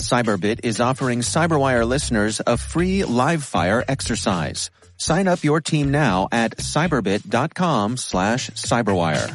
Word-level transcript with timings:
Cyberbit 0.00 0.60
is 0.64 0.80
offering 0.80 1.20
Cyberwire 1.20 1.86
listeners 1.86 2.40
a 2.46 2.56
free 2.56 3.04
live 3.04 3.44
fire 3.44 3.84
exercise. 3.86 4.70
Sign 4.96 5.28
up 5.28 5.44
your 5.44 5.60
team 5.60 5.90
now 5.90 6.28
at 6.32 6.56
cyberbit.com 6.56 7.96
slash 7.96 8.50
cyberwire. 8.50 9.28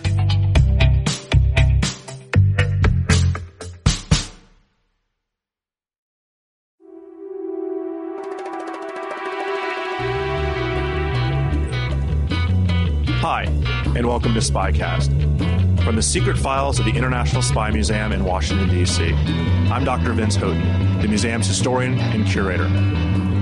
Hi, 13.20 13.44
and 13.96 14.08
welcome 14.08 14.34
to 14.36 14.40
Spycast. 14.40 15.57
From 15.88 15.96
the 15.96 16.02
secret 16.02 16.38
files 16.38 16.80
of 16.80 16.86
the 16.86 16.92
International 16.92 17.42
Spy 17.42 17.72
Museum 17.72 18.12
in 18.12 18.26
Washington, 18.26 18.68
D.C., 18.68 19.14
I'm 19.72 19.86
Dr. 19.86 20.12
Vince 20.12 20.36
Houghton, 20.36 21.00
the 21.02 21.08
museum's 21.08 21.48
historian 21.48 21.98
and 21.98 22.28
curator. 22.28 22.66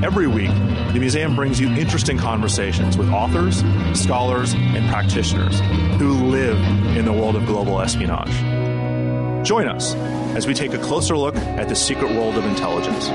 Every 0.06 0.28
week, 0.28 0.52
the 0.94 1.00
museum 1.00 1.36
brings 1.36 1.60
you 1.60 1.70
interesting 1.70 2.20
conversations 2.20 3.00
with 3.00 3.10
authors, 3.10 3.64
scholars, 4.00 4.54
and 4.54 4.88
practitioners 4.92 5.60
who 5.98 6.28
live 6.28 6.60
in 6.96 7.06
the 7.06 7.14
world 7.14 7.36
of 7.36 7.48
global 7.48 7.82
espionage. 7.82 8.30
Join 9.44 9.68
us 9.68 9.96
as 10.36 10.46
we 10.46 10.54
take 10.54 10.74
a 10.74 10.78
closer 10.78 11.18
look 11.18 11.36
at 11.36 11.68
the 11.68 11.76
secret 11.76 12.12
world 12.12 12.36
of 12.36 12.46
intelligence. 12.46 13.10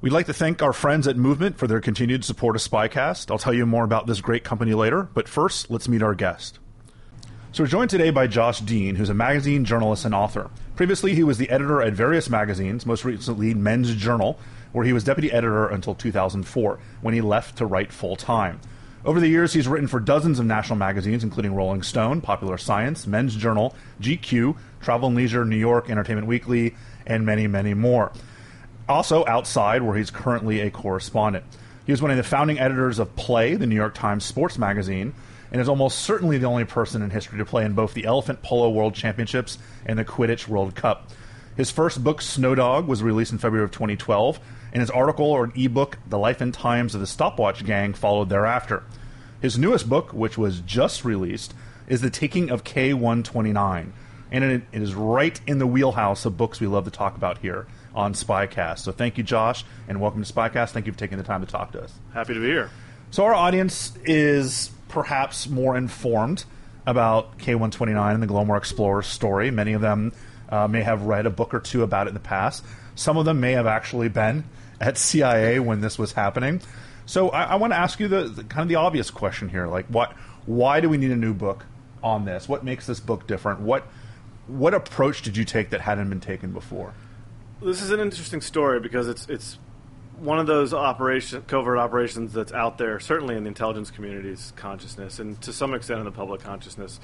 We'd 0.00 0.12
like 0.12 0.26
to 0.26 0.32
thank 0.32 0.62
our 0.62 0.72
friends 0.72 1.08
at 1.08 1.16
Movement 1.16 1.58
for 1.58 1.66
their 1.66 1.80
continued 1.80 2.24
support 2.24 2.54
of 2.54 2.62
Spycast. 2.62 3.32
I'll 3.32 3.38
tell 3.38 3.52
you 3.52 3.66
more 3.66 3.82
about 3.82 4.06
this 4.06 4.20
great 4.20 4.44
company 4.44 4.72
later, 4.72 5.02
but 5.02 5.28
first, 5.28 5.72
let's 5.72 5.88
meet 5.88 6.04
our 6.04 6.14
guest. 6.14 6.60
So 7.50 7.64
we're 7.64 7.68
joined 7.68 7.90
today 7.90 8.10
by 8.10 8.28
Josh 8.28 8.60
Dean, 8.60 8.94
who's 8.94 9.08
a 9.08 9.14
magazine 9.14 9.64
journalist 9.64 10.04
and 10.04 10.14
author. 10.14 10.50
Previously, 10.76 11.16
he 11.16 11.24
was 11.24 11.38
the 11.38 11.50
editor 11.50 11.82
at 11.82 11.94
various 11.94 12.30
magazines, 12.30 12.86
most 12.86 13.04
recently 13.04 13.54
Men's 13.54 13.92
Journal, 13.96 14.38
where 14.70 14.86
he 14.86 14.92
was 14.92 15.02
deputy 15.02 15.32
editor 15.32 15.66
until 15.66 15.96
2004, 15.96 16.78
when 17.00 17.14
he 17.14 17.20
left 17.20 17.58
to 17.58 17.66
write 17.66 17.92
full 17.92 18.14
time. 18.14 18.60
Over 19.04 19.18
the 19.18 19.26
years, 19.26 19.52
he's 19.52 19.66
written 19.66 19.88
for 19.88 19.98
dozens 19.98 20.38
of 20.38 20.46
national 20.46 20.76
magazines, 20.76 21.24
including 21.24 21.56
Rolling 21.56 21.82
Stone, 21.82 22.20
Popular 22.20 22.56
Science, 22.56 23.08
Men's 23.08 23.34
Journal, 23.34 23.74
GQ, 24.00 24.56
Travel 24.80 25.08
and 25.08 25.16
Leisure, 25.16 25.44
New 25.44 25.56
York, 25.56 25.90
Entertainment 25.90 26.28
Weekly, 26.28 26.76
and 27.04 27.26
many, 27.26 27.48
many 27.48 27.74
more 27.74 28.12
also 28.88 29.24
outside, 29.26 29.82
where 29.82 29.96
he's 29.96 30.10
currently 30.10 30.60
a 30.60 30.70
correspondent. 30.70 31.44
He 31.86 31.92
was 31.92 32.02
one 32.02 32.10
of 32.10 32.16
the 32.16 32.22
founding 32.22 32.58
editors 32.58 32.98
of 32.98 33.16
Play, 33.16 33.54
the 33.54 33.66
New 33.66 33.74
York 33.74 33.94
Times 33.94 34.24
sports 34.24 34.58
magazine, 34.58 35.14
and 35.50 35.60
is 35.60 35.68
almost 35.68 36.00
certainly 36.00 36.38
the 36.38 36.46
only 36.46 36.64
person 36.64 37.00
in 37.00 37.10
history 37.10 37.38
to 37.38 37.44
play 37.44 37.64
in 37.64 37.72
both 37.72 37.94
the 37.94 38.04
Elephant 38.04 38.42
Polo 38.42 38.68
World 38.70 38.94
Championships 38.94 39.58
and 39.86 39.98
the 39.98 40.04
Quidditch 40.04 40.48
World 40.48 40.74
Cup. 40.74 41.10
His 41.56 41.70
first 41.70 42.04
book, 42.04 42.20
Show 42.20 42.54
Dog, 42.54 42.86
was 42.86 43.02
released 43.02 43.32
in 43.32 43.38
February 43.38 43.64
of 43.64 43.70
2012, 43.70 44.38
and 44.72 44.80
his 44.80 44.90
article 44.90 45.26
or 45.26 45.50
ebook, 45.56 45.98
The 46.06 46.18
Life 46.18 46.40
and 46.40 46.52
Times 46.52 46.94
of 46.94 47.00
the 47.00 47.06
Stopwatch 47.06 47.64
Gang, 47.64 47.94
followed 47.94 48.28
thereafter. 48.28 48.84
His 49.40 49.58
newest 49.58 49.88
book, 49.88 50.12
which 50.12 50.36
was 50.36 50.60
just 50.60 51.04
released, 51.04 51.54
is 51.88 52.00
The 52.00 52.10
Taking 52.10 52.50
of 52.50 52.64
K 52.64 52.92
129, 52.92 53.92
and 54.30 54.44
it, 54.44 54.62
it 54.72 54.82
is 54.82 54.94
right 54.94 55.40
in 55.46 55.58
the 55.58 55.66
wheelhouse 55.66 56.26
of 56.26 56.36
books 56.36 56.60
we 56.60 56.66
love 56.66 56.84
to 56.84 56.90
talk 56.90 57.16
about 57.16 57.38
here 57.38 57.66
on 57.98 58.14
Spycast. 58.14 58.78
So 58.78 58.92
thank 58.92 59.18
you, 59.18 59.24
Josh, 59.24 59.64
and 59.88 60.00
welcome 60.00 60.22
to 60.22 60.32
Spycast. 60.32 60.70
Thank 60.70 60.86
you 60.86 60.92
for 60.92 60.98
taking 60.98 61.18
the 61.18 61.24
time 61.24 61.44
to 61.44 61.50
talk 61.50 61.72
to 61.72 61.82
us. 61.82 61.92
Happy 62.14 62.32
to 62.32 62.40
be 62.40 62.46
here. 62.46 62.70
So 63.10 63.24
our 63.24 63.34
audience 63.34 63.92
is 64.04 64.70
perhaps 64.88 65.48
more 65.48 65.76
informed 65.76 66.44
about 66.86 67.38
K129 67.38 68.14
and 68.14 68.22
the 68.22 68.28
Glomar 68.28 68.56
Explorer 68.56 69.02
story. 69.02 69.50
Many 69.50 69.72
of 69.72 69.80
them 69.80 70.12
uh, 70.48 70.68
may 70.68 70.82
have 70.82 71.02
read 71.02 71.26
a 71.26 71.30
book 71.30 71.52
or 71.52 71.58
two 71.58 71.82
about 71.82 72.06
it 72.06 72.10
in 72.10 72.14
the 72.14 72.20
past. 72.20 72.64
Some 72.94 73.16
of 73.16 73.24
them 73.24 73.40
may 73.40 73.52
have 73.52 73.66
actually 73.66 74.08
been 74.08 74.44
at 74.80 74.96
CIA 74.96 75.58
when 75.58 75.80
this 75.80 75.98
was 75.98 76.12
happening. 76.12 76.60
So 77.04 77.30
I, 77.30 77.42
I 77.42 77.54
want 77.56 77.72
to 77.72 77.78
ask 77.78 77.98
you 77.98 78.06
the, 78.06 78.24
the, 78.28 78.44
kind 78.44 78.62
of 78.62 78.68
the 78.68 78.76
obvious 78.76 79.10
question 79.10 79.48
here: 79.48 79.66
like, 79.66 79.86
what? 79.86 80.12
Why 80.46 80.80
do 80.80 80.88
we 80.88 80.98
need 80.98 81.10
a 81.10 81.16
new 81.16 81.34
book 81.34 81.66
on 82.02 82.24
this? 82.24 82.48
What 82.48 82.64
makes 82.64 82.86
this 82.86 83.00
book 83.00 83.26
different? 83.26 83.60
What 83.60 83.88
what 84.46 84.72
approach 84.72 85.22
did 85.22 85.36
you 85.36 85.44
take 85.44 85.70
that 85.70 85.80
hadn't 85.80 86.08
been 86.08 86.20
taken 86.20 86.52
before? 86.52 86.94
This 87.60 87.82
is 87.82 87.90
an 87.90 87.98
interesting 87.98 88.40
story 88.40 88.78
because 88.78 89.08
it's 89.08 89.28
it's 89.28 89.58
one 90.20 90.38
of 90.38 90.46
those 90.46 90.72
operation 90.72 91.42
covert 91.42 91.76
operations 91.76 92.32
that's 92.32 92.52
out 92.52 92.78
there, 92.78 93.00
certainly 93.00 93.36
in 93.36 93.42
the 93.42 93.48
intelligence 93.48 93.90
community's 93.90 94.52
consciousness, 94.54 95.18
and 95.18 95.40
to 95.42 95.52
some 95.52 95.74
extent 95.74 95.98
in 95.98 96.04
the 96.04 96.12
public 96.12 96.40
consciousness, 96.40 97.00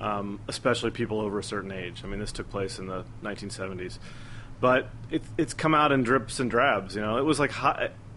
um, 0.00 0.38
especially 0.46 0.92
people 0.92 1.20
over 1.20 1.40
a 1.40 1.44
certain 1.44 1.72
age. 1.72 2.02
I 2.04 2.06
mean, 2.06 2.20
this 2.20 2.30
took 2.30 2.48
place 2.50 2.78
in 2.78 2.86
the 2.86 3.04
1970s, 3.24 3.98
but 4.60 4.88
it, 5.10 5.22
it's 5.38 5.54
come 5.54 5.74
out 5.74 5.90
in 5.90 6.04
drips 6.04 6.38
and 6.38 6.48
drabs. 6.48 6.94
You 6.94 7.02
know, 7.02 7.18
it 7.18 7.24
was 7.24 7.40
like 7.40 7.50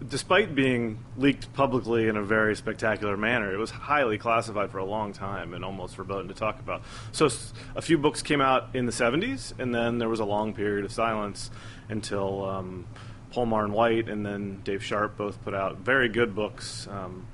despite 0.08 0.56
being 0.56 1.04
leaked 1.18 1.52
publicly 1.54 2.08
in 2.08 2.16
a 2.16 2.24
very 2.24 2.56
spectacular 2.56 3.18
manner, 3.18 3.54
it 3.54 3.58
was 3.58 3.72
highly 3.72 4.18
classified 4.18 4.72
for 4.72 4.78
a 4.78 4.86
long 4.86 5.12
time 5.12 5.54
and 5.54 5.66
almost 5.66 5.96
verboten 5.96 6.28
to 6.28 6.34
talk 6.34 6.60
about. 6.60 6.84
So 7.12 7.30
a 7.76 7.82
few 7.82 7.98
books 7.98 8.22
came 8.22 8.42
out 8.42 8.70
in 8.74 8.86
the 8.86 8.92
70s, 8.92 9.58
and 9.60 9.76
then 9.76 9.98
there 9.98 10.10
was 10.10 10.20
a 10.20 10.26
long 10.26 10.54
period 10.54 10.86
of 10.86 10.92
silence 10.92 11.52
until 11.90 12.46
um, 12.46 12.86
Polmar 13.34 13.64
and 13.64 13.74
White 13.74 14.10
and 14.10 14.26
then 14.26 14.62
Dave 14.64 14.84
Sharp 14.84 15.18
both 15.18 15.42
put 15.44 15.54
out 15.54 15.78
very 15.80 16.10
good 16.10 16.36
books. 16.36 16.88
Um, 16.90 17.28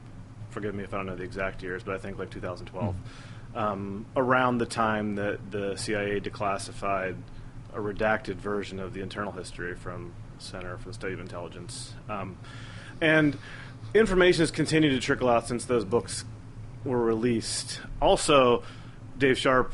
forgive 0.50 0.74
me 0.74 0.84
if 0.84 0.94
I 0.94 0.98
don't 0.98 1.06
know 1.06 1.16
the 1.16 1.24
exact 1.24 1.62
years, 1.62 1.84
but 1.84 1.96
I 1.96 1.98
think 1.98 2.18
like 2.18 2.32
2012. 2.32 2.96
Mm. 2.96 3.58
Um, 3.58 4.06
around 4.18 4.58
the 4.58 4.66
time 4.66 5.16
that 5.16 5.52
the 5.52 5.76
CIA 5.78 6.20
declassified 6.20 7.16
a 7.74 7.80
redacted 7.80 8.36
version 8.36 8.80
of 8.80 8.94
the 8.94 9.02
internal 9.02 9.32
history 9.32 9.76
from 9.76 10.14
Center 10.40 10.78
for 10.78 10.90
the 10.90 10.94
Study 10.94 11.14
of 11.14 11.20
Intelligence. 11.20 11.94
Um, 12.10 12.38
and 13.02 13.38
information 13.94 14.42
has 14.42 14.52
continued 14.52 14.92
to 14.92 15.00
trickle 15.00 15.30
out 15.30 15.48
since 15.48 15.66
those 15.66 15.86
books 15.86 16.26
were 16.84 17.02
released. 17.02 17.82
Also, 18.02 18.64
Dave 19.18 19.38
Sharp, 19.38 19.74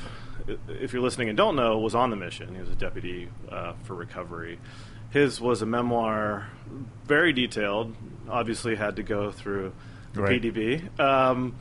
if 0.67 0.93
you're 0.93 1.01
listening 1.01 1.29
and 1.29 1.37
don't 1.37 1.55
know, 1.55 1.77
was 1.79 1.95
on 1.95 2.09
the 2.09 2.15
mission. 2.15 2.53
He 2.55 2.61
was 2.61 2.69
a 2.69 2.75
deputy 2.75 3.29
uh, 3.49 3.73
for 3.83 3.95
recovery. 3.95 4.59
His 5.11 5.41
was 5.41 5.61
a 5.61 5.65
memoir, 5.65 6.47
very 7.05 7.33
detailed. 7.33 7.95
Obviously, 8.29 8.75
had 8.75 8.95
to 8.95 9.03
go 9.03 9.31
through 9.31 9.73
the 10.13 10.21
right. 10.21 10.41
PDB. 10.41 10.99
Um, 10.99 11.55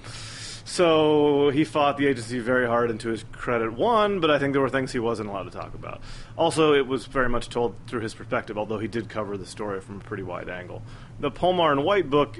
so 0.64 1.50
he 1.50 1.64
fought 1.64 1.96
the 1.96 2.06
agency 2.06 2.38
very 2.38 2.64
hard, 2.64 2.90
and 2.90 3.00
to 3.00 3.08
his 3.08 3.24
credit, 3.32 3.72
won. 3.72 4.20
But 4.20 4.30
I 4.30 4.38
think 4.38 4.52
there 4.52 4.62
were 4.62 4.70
things 4.70 4.92
he 4.92 5.00
wasn't 5.00 5.28
allowed 5.28 5.44
to 5.44 5.50
talk 5.50 5.74
about. 5.74 6.00
Also, 6.38 6.74
it 6.74 6.86
was 6.86 7.06
very 7.06 7.28
much 7.28 7.48
told 7.48 7.74
through 7.88 8.02
his 8.02 8.14
perspective, 8.14 8.56
although 8.56 8.78
he 8.78 8.86
did 8.86 9.08
cover 9.08 9.36
the 9.36 9.46
story 9.46 9.80
from 9.80 9.96
a 9.96 10.04
pretty 10.04 10.22
wide 10.22 10.48
angle. 10.48 10.82
The 11.18 11.32
Polmar 11.32 11.72
and 11.72 11.82
White 11.82 12.08
book 12.08 12.38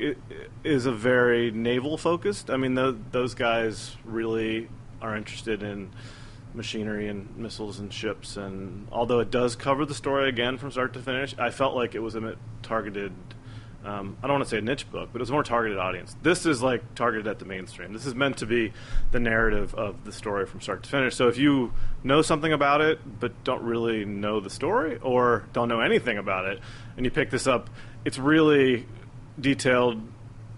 is 0.63 0.87
a 0.87 0.93
very 0.93 1.51
naval 1.51 1.99
focused. 1.99 2.51
I 2.51 2.57
mean, 2.57 2.75
the, 2.75 2.97
those 3.11 3.35
guys 3.35 3.97
really 4.05 4.69
are 5.03 5.17
interested 5.17 5.65
in 5.65 5.91
machinery 6.55 7.09
and 7.09 7.37
missiles 7.37 7.79
and 7.79 7.93
ships. 7.93 8.37
And 8.37 8.89
although 8.91 9.21
it 9.21 9.31
does 9.31 9.57
cover 9.57 9.85
the 9.87 9.95
story 9.95 10.29
again 10.29 10.59
from 10.59 10.71
start 10.71 10.93
to 10.95 11.01
finish, 11.01 11.35
I 11.39 11.51
felt 11.51 11.75
like 11.75 11.95
it 11.95 12.01
was 12.01 12.15
a 12.15 12.37
targeted 12.63 13.13
um, 13.85 14.19
I 14.23 14.27
don't 14.27 14.35
want 14.35 14.45
to 14.45 14.51
say 14.51 14.59
a 14.59 14.63
niche 14.63 14.91
book, 14.91 15.09
but 15.13 15.21
it 15.21 15.23
was 15.23 15.31
a 15.31 15.33
more 15.33 15.43
targeted 15.43 15.79
audience. 15.79 16.15
This 16.23 16.45
is 16.45 16.63
like 16.63 16.95
targeted 16.95 17.27
at 17.27 17.39
the 17.39 17.47
mainstream. 17.47 17.95
This 17.95 18.05
is 18.05 18.15
meant 18.15 18.37
to 18.39 18.47
be 18.47 18.73
the 19.11 19.21
narrative 19.21 19.75
of 19.75 20.05
the 20.05 20.13
story 20.13 20.45
from 20.45 20.61
start 20.61 20.83
to 20.83 20.91
finish. 20.91 21.15
So 21.15 21.29
if 21.29 21.39
you 21.39 21.73
know 22.05 22.21
something 22.21 22.53
about 22.53 22.83
it 22.83 22.99
but 23.21 23.43
don't 23.43 23.63
really 23.63 24.05
know 24.05 24.41
the 24.41 24.51
story 24.51 24.99
or 24.99 25.45
don't 25.55 25.69
know 25.69 25.81
anything 25.81 26.19
about 26.19 26.45
it, 26.45 26.61
and 26.97 27.07
you 27.07 27.11
pick 27.11 27.31
this 27.31 27.47
up, 27.47 27.71
it's 28.05 28.19
really 28.19 28.87
detailed 29.41 30.03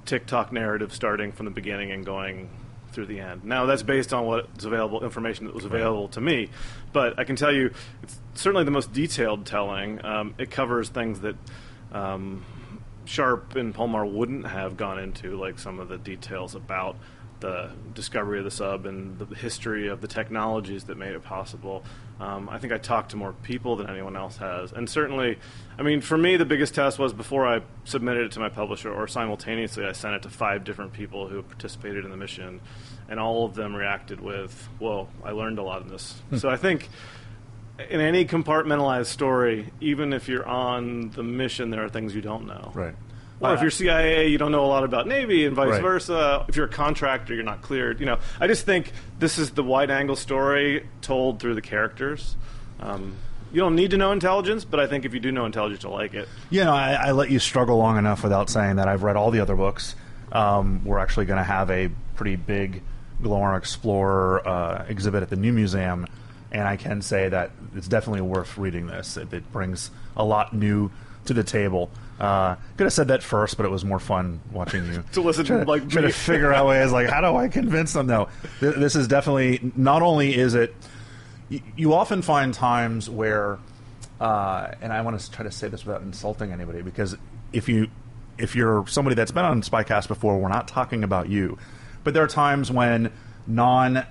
tick-tock 0.05 0.53
narrative 0.53 0.93
starting 0.93 1.31
from 1.31 1.45
the 1.45 1.53
beginning 1.53 1.93
and 1.93 2.05
going 2.05 2.51
through 2.93 3.07
the 3.07 3.21
end. 3.21 3.45
Now 3.45 3.67
that's 3.67 3.83
based 3.83 4.13
on 4.13 4.27
what's 4.27 4.65
available 4.65 5.03
information 5.03 5.47
that 5.47 5.55
was 5.55 5.65
available 5.65 6.09
to 6.09 6.21
me, 6.21 6.51
but 6.93 7.19
I 7.19 7.25
can 7.25 7.37
tell 7.37 7.53
you 7.53 7.73
it's 8.03 8.19
certainly 8.35 8.65
the 8.65 8.71
most 8.71 8.93
detailed 8.93 9.47
telling. 9.47 10.05
Um, 10.05 10.35
it 10.39 10.51
covers 10.51 10.89
things 10.89 11.21
that. 11.21 11.37
Um, 11.93 12.45
Sharp 13.05 13.57
and 13.57 13.75
Polmar 13.75 14.11
wouldn't 14.11 14.47
have 14.47 14.77
gone 14.77 14.99
into, 14.99 15.37
like 15.37 15.59
some 15.59 15.81
of 15.81 15.89
the 15.89 15.99
details 15.99 16.55
about 16.55 16.97
the 17.41 17.71
discovery 17.95 18.39
of 18.39 18.45
the 18.45 18.51
sub 18.51 18.87
and 18.87 19.19
the 19.19 19.27
history 19.35 19.89
of 19.89 20.01
the 20.01 20.07
technologies 20.07 20.85
that 20.85 20.97
made 20.97 21.13
it 21.13 21.25
possible. 21.25 21.83
Um, 22.23 22.49
I 22.49 22.59
think 22.59 22.73
I 22.73 22.79
talked 22.79 23.11
to 23.11 23.17
more 23.17 23.33
people 23.33 23.75
than 23.75 23.91
anyone 23.91 24.17
else 24.17 24.37
has. 24.37 24.71
And 24.71 24.89
certainly, 24.89 25.39
I 25.77 25.83
mean, 25.83 26.01
for 26.01 26.17
me, 26.17 26.37
the 26.37 26.45
biggest 26.45 26.73
test 26.73 26.97
was 26.97 27.13
before 27.13 27.49
I 27.49 27.63
submitted 27.83 28.27
it 28.27 28.33
to 28.33 28.41
my 28.41 28.49
publisher, 28.49 28.93
or 28.93 29.09
simultaneously, 29.09 29.85
I 29.85 29.91
sent 29.91 30.15
it 30.15 30.23
to 30.23 30.31
five 30.31 30.63
different 30.63 30.93
people 30.93 31.27
who 31.27 31.43
participated 31.43 32.05
in 32.05 32.13
the 32.13 32.17
mission, 32.17 32.61
and 33.09 33.19
all 33.19 33.45
of 33.45 33.57
them 33.57 33.75
reacted 33.75 34.21
with, 34.21 34.69
Whoa, 34.79 35.09
I 35.25 35.33
learned 35.33 35.59
a 35.59 35.65
lot 35.65 35.83
in 35.83 35.89
this. 35.89 36.13
Hmm. 36.31 36.37
so 36.37 36.49
I 36.49 36.57
think 36.57 36.89
in 37.91 38.01
any 38.01 38.25
compartmentalized 38.25 39.07
story, 39.07 39.73
even 39.81 40.13
if 40.13 40.29
you're 40.29 40.47
on 40.47 41.11
the 41.11 41.25
mission, 41.25 41.71
there 41.71 41.85
are 41.85 41.89
things 41.89 42.15
you 42.15 42.23
don't 42.23 42.47
know. 42.47 42.71
Right. 42.73 42.95
Or 43.43 43.55
if 43.55 43.61
you're 43.61 43.71
CIA, 43.71 44.29
you 44.29 44.39
don't 44.39 44.53
know 44.53 44.65
a 44.65 44.67
lot 44.69 44.85
about 44.85 45.07
Navy, 45.09 45.45
and 45.47 45.57
vice 45.57 45.71
Right. 45.71 45.83
versa. 45.83 46.45
If 46.49 46.57
you're 46.57 46.67
a 46.67 46.71
contractor, 46.71 47.35
you're 47.35 47.43
not 47.45 47.61
cleared. 47.63 47.99
You 48.01 48.07
know, 48.07 48.19
I 48.41 48.47
just 48.47 48.65
think 48.65 48.93
this 49.19 49.39
is 49.39 49.51
the 49.51 49.63
wide-angle 49.65 50.17
story 50.17 50.87
told 51.01 51.41
through 51.41 51.55
the 51.57 51.61
characters. 51.63 52.37
Um, 52.81 53.15
you 53.53 53.61
don't 53.61 53.75
need 53.77 53.91
to 53.91 53.97
know 53.97 54.13
intelligence, 54.13 54.65
but 54.65 54.81
I 54.81 54.87
think 54.87 55.05
if 55.05 55.13
you 55.13 55.21
do 55.21 55.31
know 55.33 55.45
intelligence, 55.45 55.83
you'll 55.83 55.93
like 55.93 56.15
it. 56.15 56.29
You 56.51 56.65
know, 56.65 56.73
I, 56.73 56.93
I 56.93 57.11
let 57.13 57.31
you 57.31 57.39
struggle 57.39 57.77
long 57.79 57.99
enough 57.99 58.23
without 58.23 58.49
saying 58.49 58.77
that 58.77 58.89
I've 58.89 59.03
read 59.03 59.17
all 59.17 59.31
the 59.31 59.41
other 59.41 59.57
books. 59.57 59.95
Um, 60.31 60.83
we're 60.85 60.99
actually 60.99 61.27
going 61.27 61.39
to 61.39 61.45
have 61.45 61.71
a 61.71 61.91
pretty 62.17 62.37
big 62.37 62.83
Glomar 63.23 63.57
Explorer 63.59 64.47
uh, 64.47 64.85
exhibit 64.89 65.23
at 65.23 65.31
the 65.31 65.37
New 65.37 65.53
Museum, 65.53 66.07
and 66.51 66.67
I 66.67 66.77
can 66.77 67.03
say 67.03 67.29
that 67.29 67.51
it's 67.77 67.89
definitely 67.89 68.23
worth 68.23 68.57
reading 68.57 68.87
this. 68.87 69.17
It, 69.17 69.33
it 69.33 69.53
brings 69.53 69.91
a 70.17 70.25
lot 70.25 70.55
new 70.55 70.91
to 71.27 71.35
the 71.35 71.45
table. 71.45 71.91
Uh, 72.21 72.55
could 72.77 72.85
have 72.85 72.93
said 72.93 73.09
that 73.09 73.23
first, 73.23 73.57
but 73.57 73.67
it 73.67 73.71
was 73.71 73.85
more 73.85 73.99
fun 73.99 74.41
watching 74.53 74.87
you 74.93 75.03
To 75.13 75.23
listen 75.23 75.45
to, 75.47 75.65
like, 75.65 75.89
try 75.89 76.03
me. 76.03 76.09
to 76.09 76.15
figure 76.15 76.53
out 76.53 76.67
ways 76.67 76.93
like 76.93 77.09
how 77.09 77.21
do 77.21 77.37
I 77.37 77.49
convince 77.61 77.93
them? 77.95 78.07
No, 78.07 78.29
Th- 78.61 78.75
this 78.77 78.95
is 78.95 79.09
definitely 79.09 79.73
not 79.75 80.03
only 80.03 80.35
is 80.37 80.55
it 80.55 80.75
y- 81.51 81.63
you 81.77 81.95
often 81.95 82.23
find 82.23 82.55
times 82.55 83.11
where, 83.11 83.59
uh, 84.21 84.69
and 84.81 84.93
I 84.93 85.01
want 85.01 85.19
to 85.19 85.31
try 85.33 85.45
to 85.45 85.51
say 85.51 85.69
this 85.69 85.85
without 85.85 86.03
insulting 86.03 86.53
anybody, 86.53 86.83
because 86.83 87.17
if 87.53 87.69
you 87.69 87.89
if 88.39 88.55
you're 88.55 88.87
somebody 88.87 89.15
that's 89.17 89.33
been 89.33 89.45
on 89.45 89.63
Spycast 89.63 90.07
before, 90.09 90.39
we're 90.39 90.49
not 90.49 90.69
talking 90.69 91.03
about 91.05 91.29
you, 91.29 91.59
but 92.05 92.15
there 92.15 92.23
are 92.23 92.29
times 92.29 92.71
when 92.71 93.11
non 93.49 94.07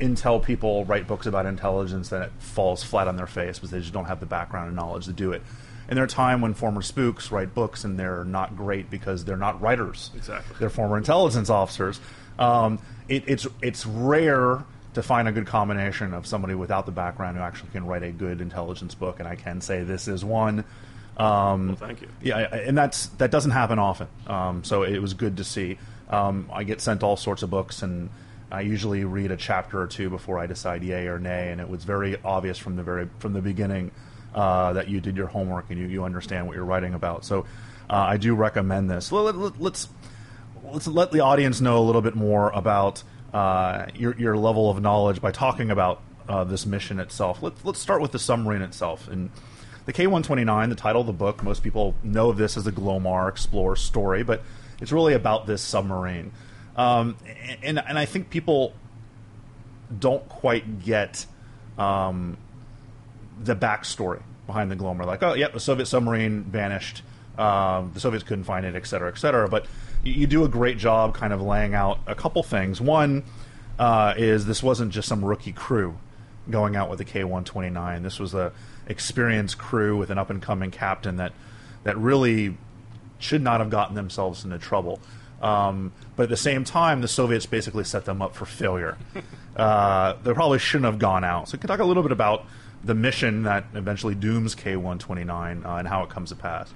intel 0.00 0.42
people 0.42 0.84
write 0.84 1.06
books 1.08 1.26
about 1.26 1.44
intelligence 1.46 2.12
and 2.12 2.22
it 2.24 2.30
falls 2.38 2.84
flat 2.84 3.08
on 3.08 3.16
their 3.16 3.26
face 3.26 3.58
because 3.58 3.70
they 3.70 3.80
just 3.80 3.92
don't 3.92 4.04
have 4.04 4.20
the 4.20 4.26
background 4.26 4.68
and 4.68 4.76
knowledge 4.76 5.06
to 5.06 5.12
do 5.12 5.32
it. 5.32 5.42
And 5.88 5.96
their 5.96 6.06
time 6.06 6.40
when 6.40 6.52
former 6.54 6.82
spooks 6.82 7.32
write 7.32 7.54
books 7.54 7.84
and 7.84 7.98
they're 7.98 8.24
not 8.24 8.56
great 8.56 8.90
because 8.90 9.24
they're 9.24 9.38
not 9.38 9.60
writers. 9.60 10.10
Exactly. 10.14 10.56
They're 10.58 10.70
former 10.70 10.98
intelligence 10.98 11.48
officers. 11.48 11.98
Um, 12.38 12.78
it, 13.08 13.24
it's 13.26 13.46
it's 13.62 13.86
rare 13.86 14.64
to 14.94 15.02
find 15.02 15.28
a 15.28 15.32
good 15.32 15.46
combination 15.46 16.12
of 16.14 16.26
somebody 16.26 16.54
without 16.54 16.86
the 16.86 16.92
background 16.92 17.36
who 17.36 17.42
actually 17.42 17.70
can 17.70 17.86
write 17.86 18.02
a 18.02 18.10
good 18.10 18.40
intelligence 18.40 18.94
book, 18.94 19.18
and 19.18 19.28
I 19.28 19.36
can 19.36 19.60
say 19.60 19.82
this 19.82 20.08
is 20.08 20.24
one. 20.24 20.64
Um, 21.16 21.68
Well, 21.68 21.76
thank 21.76 22.02
you. 22.02 22.08
Yeah, 22.22 22.38
and 22.38 22.76
that's 22.76 23.06
that 23.18 23.30
doesn't 23.30 23.50
happen 23.50 23.78
often. 23.78 24.08
Um, 24.26 24.64
so 24.64 24.82
it 24.82 25.00
was 25.00 25.14
good 25.14 25.38
to 25.38 25.44
see. 25.44 25.78
Um, 26.10 26.48
I 26.52 26.64
get 26.64 26.80
sent 26.80 27.02
all 27.02 27.16
sorts 27.16 27.42
of 27.42 27.50
books, 27.50 27.82
and 27.82 28.10
I 28.50 28.60
usually 28.60 29.04
read 29.04 29.30
a 29.30 29.36
chapter 29.36 29.80
or 29.80 29.86
two 29.86 30.10
before 30.10 30.38
I 30.38 30.46
decide 30.46 30.82
yay 30.82 31.06
or 31.06 31.18
nay. 31.18 31.50
And 31.50 31.60
it 31.60 31.68
was 31.68 31.84
very 31.84 32.16
obvious 32.24 32.58
from 32.58 32.76
the 32.76 32.82
very 32.82 33.08
from 33.18 33.32
the 33.32 33.42
beginning 33.42 33.90
uh, 34.34 34.72
that 34.74 34.88
you 34.88 35.00
did 35.00 35.16
your 35.16 35.26
homework 35.26 35.66
and 35.70 35.78
you, 35.78 35.86
you 35.86 36.04
understand 36.04 36.46
what 36.46 36.56
you're 36.56 36.64
writing 36.64 36.94
about. 36.94 37.24
So 37.24 37.46
uh, 37.90 37.96
I 37.96 38.16
do 38.16 38.34
recommend 38.34 38.90
this. 38.90 39.10
Let, 39.12 39.36
let, 39.36 39.60
let's 39.60 39.88
let's 40.64 40.86
let 40.86 41.12
the 41.12 41.20
audience 41.20 41.60
know 41.60 41.78
a 41.78 41.84
little 41.84 42.02
bit 42.02 42.14
more 42.14 42.50
about 42.50 43.02
uh, 43.32 43.86
your 43.94 44.14
your 44.16 44.36
level 44.36 44.70
of 44.70 44.80
knowledge 44.80 45.20
by 45.20 45.30
talking 45.32 45.70
about 45.70 46.02
uh, 46.28 46.44
this 46.44 46.66
mission 46.66 47.00
itself. 47.00 47.42
Let's 47.42 47.64
let's 47.64 47.78
start 47.78 48.02
with 48.02 48.12
the 48.12 48.18
submarine 48.18 48.62
itself 48.62 49.08
and. 49.08 49.30
The 49.84 49.94
K-129, 49.94 50.68
the 50.68 50.74
title 50.74 51.00
of 51.00 51.06
the 51.06 51.14
book, 51.14 51.42
most 51.42 51.62
people 51.62 51.94
know 52.02 52.28
of 52.28 52.36
this 52.36 52.58
as 52.58 52.66
a 52.66 52.72
Glomar 52.72 53.26
Explorer 53.26 53.74
story, 53.74 54.22
but 54.22 54.42
it's 54.82 54.92
really 54.92 55.14
about 55.14 55.46
this 55.46 55.62
submarine. 55.62 56.30
Um, 56.76 57.16
and, 57.62 57.78
and 57.78 57.98
I 57.98 58.04
think 58.04 58.28
people 58.28 58.74
don't 59.98 60.28
quite 60.28 60.84
get 60.84 61.24
um, 61.78 62.36
the 63.42 63.56
backstory 63.56 64.22
behind 64.46 64.70
the 64.70 64.76
Glomar. 64.76 65.06
Like, 65.06 65.22
oh, 65.22 65.34
yeah, 65.34 65.48
the 65.48 65.60
Soviet 65.60 65.86
submarine 65.86 66.42
vanished. 66.44 67.02
Um, 67.36 67.92
the 67.94 68.00
Soviets 68.00 68.24
couldn't 68.24 68.44
find 68.44 68.66
it, 68.66 68.74
et 68.74 68.86
cetera, 68.86 69.08
et 69.08 69.18
cetera. 69.18 69.48
But 69.48 69.66
you, 70.02 70.26
do 70.26 70.44
a 70.44 70.48
great 70.48 70.78
job 70.78 71.14
kind 71.14 71.32
of 71.32 71.40
laying 71.40 71.74
out 71.74 72.00
a 72.06 72.14
couple 72.14 72.42
things. 72.42 72.80
One 72.80 73.24
uh, 73.78 74.14
is 74.16 74.46
this 74.46 74.62
wasn't 74.62 74.92
just 74.92 75.08
some 75.08 75.24
rookie 75.24 75.52
crew 75.52 75.96
going 76.50 76.76
out 76.76 76.88
with 76.88 76.98
the 76.98 77.04
K-129. 77.04 78.02
This 78.02 78.18
was 78.18 78.34
a 78.34 78.52
experienced 78.86 79.58
crew 79.58 79.96
with 79.96 80.10
an 80.10 80.18
up-and-coming 80.18 80.70
captain 80.70 81.16
that 81.16 81.32
that 81.84 81.96
really 81.98 82.56
should 83.18 83.42
not 83.42 83.60
have 83.60 83.70
gotten 83.70 83.94
themselves 83.94 84.44
into 84.44 84.58
trouble. 84.58 85.00
Um, 85.42 85.92
but 86.16 86.24
at 86.24 86.28
the 86.28 86.36
same 86.36 86.64
time, 86.64 87.00
the 87.00 87.08
Soviets 87.08 87.46
basically 87.46 87.84
set 87.84 88.04
them 88.04 88.20
up 88.22 88.34
for 88.34 88.44
failure. 88.44 88.96
uh, 89.56 90.14
they 90.22 90.32
probably 90.32 90.58
shouldn't 90.58 90.90
have 90.90 90.98
gone 90.98 91.22
out. 91.22 91.48
So, 91.48 91.56
we 91.56 91.60
can 91.60 91.68
talk 91.68 91.80
a 91.80 91.84
little 91.84 92.02
bit 92.02 92.12
about 92.12 92.46
the 92.84 92.94
mission 92.94 93.42
that 93.42 93.66
eventually 93.74 94.14
dooms 94.14 94.54
K-129 94.54 95.64
uh, 95.64 95.76
and 95.76 95.88
how 95.88 96.02
it 96.02 96.10
comes 96.10 96.30
to 96.30 96.36
pass? 96.36 96.72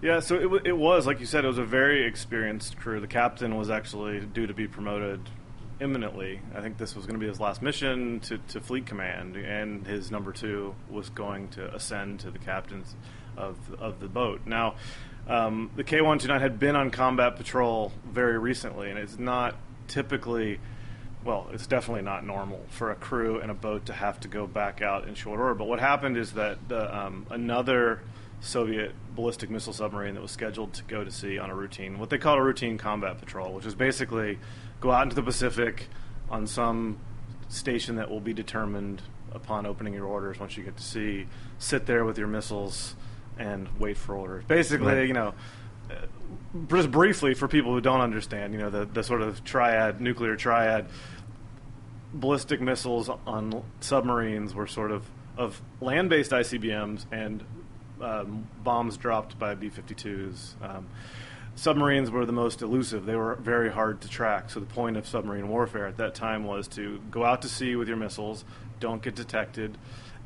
Yeah, 0.00 0.18
so 0.20 0.34
it, 0.34 0.42
w- 0.42 0.62
it 0.64 0.76
was 0.76 1.06
like 1.06 1.20
you 1.20 1.26
said, 1.26 1.44
it 1.44 1.48
was 1.48 1.58
a 1.58 1.64
very 1.64 2.04
experienced 2.04 2.76
crew. 2.76 2.98
The 3.00 3.06
captain 3.06 3.56
was 3.56 3.70
actually 3.70 4.20
due 4.20 4.46
to 4.48 4.54
be 4.54 4.66
promoted 4.66 5.20
imminently. 5.80 6.40
I 6.54 6.60
think 6.60 6.76
this 6.76 6.96
was 6.96 7.06
going 7.06 7.18
to 7.18 7.20
be 7.20 7.28
his 7.28 7.38
last 7.38 7.62
mission 7.62 8.20
to, 8.20 8.38
to 8.38 8.60
fleet 8.60 8.86
command, 8.86 9.36
and 9.36 9.86
his 9.86 10.10
number 10.10 10.32
two 10.32 10.74
was 10.90 11.08
going 11.10 11.48
to 11.50 11.74
ascend 11.74 12.20
to 12.20 12.30
the 12.30 12.38
captains 12.38 12.94
of 13.36 13.56
of 13.78 14.00
the 14.00 14.08
boat. 14.08 14.40
Now, 14.44 14.74
um, 15.28 15.70
the 15.76 15.84
K 15.84 16.00
one 16.00 16.18
two 16.18 16.28
nine 16.28 16.40
had 16.40 16.58
been 16.58 16.76
on 16.76 16.90
combat 16.90 17.36
patrol 17.36 17.92
very 18.04 18.38
recently, 18.38 18.90
and 18.90 18.98
it's 18.98 19.18
not 19.18 19.56
typically. 19.88 20.58
Well, 21.24 21.48
it's 21.52 21.66
definitely 21.66 22.02
not 22.02 22.24
normal 22.26 22.64
for 22.68 22.90
a 22.90 22.94
crew 22.96 23.38
and 23.40 23.50
a 23.50 23.54
boat 23.54 23.86
to 23.86 23.92
have 23.92 24.18
to 24.20 24.28
go 24.28 24.46
back 24.46 24.82
out 24.82 25.06
in 25.06 25.14
short 25.14 25.38
order. 25.38 25.54
But 25.54 25.68
what 25.68 25.78
happened 25.78 26.16
is 26.16 26.32
that 26.32 26.68
the, 26.68 26.96
um, 26.96 27.26
another 27.30 28.00
Soviet 28.40 28.92
ballistic 29.14 29.48
missile 29.50 29.72
submarine 29.72 30.14
that 30.14 30.20
was 30.20 30.32
scheduled 30.32 30.72
to 30.74 30.82
go 30.84 31.04
to 31.04 31.10
sea 31.12 31.38
on 31.38 31.48
a 31.48 31.54
routine, 31.54 31.98
what 32.00 32.10
they 32.10 32.18
call 32.18 32.36
a 32.36 32.42
routine 32.42 32.76
combat 32.76 33.18
patrol, 33.18 33.52
which 33.54 33.64
is 33.66 33.74
basically 33.76 34.38
go 34.80 34.90
out 34.90 35.04
into 35.04 35.14
the 35.14 35.22
Pacific 35.22 35.86
on 36.28 36.46
some 36.48 36.98
station 37.48 37.96
that 37.96 38.10
will 38.10 38.20
be 38.20 38.32
determined 38.32 39.00
upon 39.32 39.64
opening 39.64 39.94
your 39.94 40.06
orders 40.06 40.40
once 40.40 40.56
you 40.56 40.64
get 40.64 40.76
to 40.76 40.82
sea, 40.82 41.26
sit 41.58 41.86
there 41.86 42.04
with 42.04 42.18
your 42.18 42.26
missiles 42.26 42.96
and 43.38 43.68
wait 43.78 43.96
for 43.96 44.16
orders. 44.16 44.44
Basically, 44.46 44.92
Right. 44.94 45.06
you 45.06 45.14
know, 45.14 45.34
just 46.68 46.90
briefly 46.90 47.34
for 47.34 47.48
people 47.48 47.72
who 47.72 47.80
don't 47.80 48.00
understand, 48.00 48.52
you 48.52 48.58
know, 48.58 48.70
the, 48.70 48.84
the 48.84 49.02
sort 49.02 49.22
of 49.22 49.42
triad, 49.44 50.00
nuclear 50.00 50.36
triad, 50.36 50.86
ballistic 52.12 52.60
missiles 52.60 53.08
on 53.26 53.62
submarines 53.80 54.54
were 54.54 54.66
sort 54.66 54.90
of 54.90 55.08
of 55.38 55.62
land-based 55.80 56.30
ICBMs 56.30 57.06
and 57.10 57.42
um, 58.02 58.46
bombs 58.62 58.98
dropped 58.98 59.38
by 59.38 59.54
B-52s. 59.54 60.54
Um, 60.62 60.88
submarines 61.54 62.10
were 62.10 62.26
the 62.26 62.32
most 62.32 62.60
elusive; 62.60 63.06
they 63.06 63.16
were 63.16 63.36
very 63.36 63.70
hard 63.70 64.02
to 64.02 64.08
track. 64.08 64.50
So 64.50 64.60
the 64.60 64.66
point 64.66 64.96
of 64.96 65.06
submarine 65.06 65.48
warfare 65.48 65.86
at 65.86 65.96
that 65.96 66.14
time 66.14 66.44
was 66.44 66.68
to 66.68 67.00
go 67.10 67.24
out 67.24 67.42
to 67.42 67.48
sea 67.48 67.76
with 67.76 67.88
your 67.88 67.96
missiles, 67.96 68.44
don't 68.78 69.02
get 69.02 69.14
detected, 69.14 69.78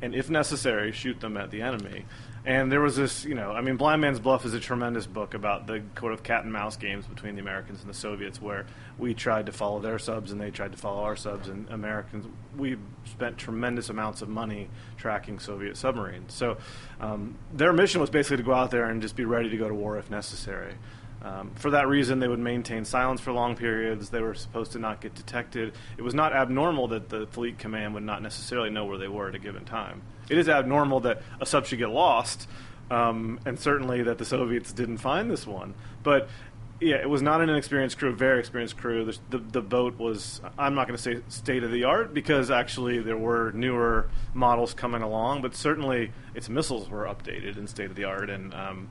and 0.03 0.15
if 0.15 0.29
necessary, 0.29 0.91
shoot 0.91 1.21
them 1.21 1.37
at 1.37 1.51
the 1.51 1.63
enemy. 1.63 2.05
And 2.47 2.71
there 2.71 2.81
was 2.81 2.95
this, 2.95 3.25
you 3.25 3.35
know, 3.35 3.51
I 3.51 3.61
mean, 3.61 3.77
Blind 3.77 4.01
Man's 4.01 4.21
Bluff 4.21 4.45
is 4.45 4.55
a 4.55 4.61
tremendous 4.61 5.05
book 5.05 5.35
about 5.35 5.67
the 5.67 5.83
sort 5.99 6.13
of 6.13 6.23
cat 6.23 6.45
and 6.45 6.53
mouse 6.53 6.77
games 6.77 7.05
between 7.05 7.35
the 7.35 7.41
Americans 7.41 7.81
and 7.81 7.91
the 7.91 7.95
Soviets, 7.95 8.41
where 8.41 8.67
we 8.99 9.15
tried 9.15 9.47
to 9.47 9.53
follow 9.53 9.81
their 9.81 9.99
subs 9.99 10.31
and 10.31 10.41
they 10.41 10.53
tried 10.53 10.71
to 10.71 10.79
follow 10.79 11.03
our 11.03 11.17
subs. 11.17 11.49
And 11.49 11.69
Americans, 11.71 12.25
we 12.57 12.77
spent 13.05 13.37
tremendous 13.37 13.89
amounts 13.89 14.23
of 14.23 14.29
money 14.29 14.69
tracking 14.97 15.41
Soviet 15.41 15.77
submarines. 15.77 16.35
So 16.35 16.59
um, 17.01 17.37
their 17.53 17.73
mission 17.73 18.01
was 18.01 18.11
basically 18.11 18.37
to 18.37 18.43
go 18.45 18.55
out 18.55 18.71
there 18.71 18.85
and 18.85 19.03
just 19.03 19.17
be 19.17 19.25
ready 19.25 19.51
to 19.51 19.57
go 19.57 19.69
to 19.69 19.75
war 19.75 19.99
if 19.99 20.09
necessary. 20.09 20.75
Um, 21.23 21.51
for 21.57 21.73
that 21.73 21.89
reason, 21.89 22.21
they 22.21 22.29
would 22.29 22.39
maintain 22.39 22.85
silence 22.85 23.21
for 23.21 23.33
long 23.33 23.57
periods. 23.57 24.11
They 24.11 24.21
were 24.21 24.35
supposed 24.35 24.71
to 24.73 24.79
not 24.79 25.01
get 25.01 25.17
detected. 25.17 25.75
It 25.99 26.03
was 26.03 26.15
not 26.15 26.33
abnormal 26.33 26.87
that 26.89 27.09
the 27.09 27.27
fleet 27.27 27.59
command 27.59 27.95
would 27.95 28.05
not 28.05 28.23
necessarily 28.23 28.71
know 28.71 28.85
where 28.85 28.99
they 28.99 29.09
were 29.09 29.29
at 29.29 29.35
a 29.35 29.41
given 29.41 29.65
time. 29.65 30.03
It 30.29 30.39
is 30.39 30.49
abnormal 30.49 31.01
that 31.01 31.23
a 31.41 31.47
sub 31.47 31.67
should 31.67 31.79
get 31.79 31.91
lost, 31.91 32.49
um, 32.91 33.39
and 33.47 33.59
certainly 33.59 34.03
that 34.03 34.19
the 34.19 34.25
Soviets 34.25 34.73
didn't 34.73 34.99
find 34.99 35.31
this 35.31 35.47
one. 35.47 35.75
But 36.03 36.29
yeah, 36.81 36.97
it 36.97 37.09
was 37.09 37.23
not 37.23 37.41
an 37.41 37.49
inexperienced 37.49 37.97
crew, 37.99 38.11
a 38.11 38.13
very 38.13 38.39
experienced 38.39 38.77
crew. 38.77 39.05
The, 39.07 39.19
the, 39.31 39.39
the 39.39 39.61
boat 39.63 39.99
was, 39.99 40.43
I'm 40.59 40.75
not 40.75 40.87
going 40.87 40.97
to 40.97 41.03
say 41.03 41.21
state 41.29 41.63
of 41.65 41.71
the 41.73 41.85
art 41.85 42.13
because 42.13 42.51
actually 42.51 42.99
there 43.01 43.17
were 43.17 43.51
newer 43.53 44.09
models 44.35 44.75
coming 44.75 45.01
along, 45.01 45.41
but 45.41 45.55
certainly 45.55 46.13
its 46.35 46.49
missiles 46.51 46.91
were 46.91 47.05
updated 47.05 47.57
and 47.57 47.67
state 47.69 47.87
of 47.89 47.97
the 47.97 48.05
art. 48.05 48.29
And 48.29 48.53
um, 48.53 48.91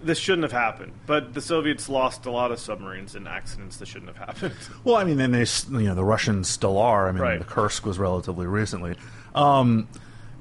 this 0.00 0.16
shouldn't 0.18 0.44
have 0.44 0.52
happened. 0.52 0.92
But 1.06 1.34
the 1.34 1.40
Soviets 1.40 1.88
lost 1.88 2.24
a 2.24 2.30
lot 2.30 2.52
of 2.52 2.60
submarines 2.60 3.16
in 3.16 3.26
accidents 3.26 3.78
that 3.78 3.88
shouldn't 3.88 4.16
have 4.16 4.28
happened. 4.28 4.54
Well, 4.84 4.94
I 4.94 5.02
mean, 5.02 5.16
then 5.16 5.32
they, 5.32 5.44
you 5.72 5.88
know, 5.88 5.96
the 5.96 6.04
Russians 6.04 6.46
still 6.48 6.78
are. 6.78 7.08
I 7.08 7.12
mean, 7.12 7.20
Right. 7.20 7.38
the 7.40 7.44
Kursk 7.44 7.84
was 7.84 7.98
relatively 7.98 8.46
recently. 8.46 8.94
Um, 9.34 9.88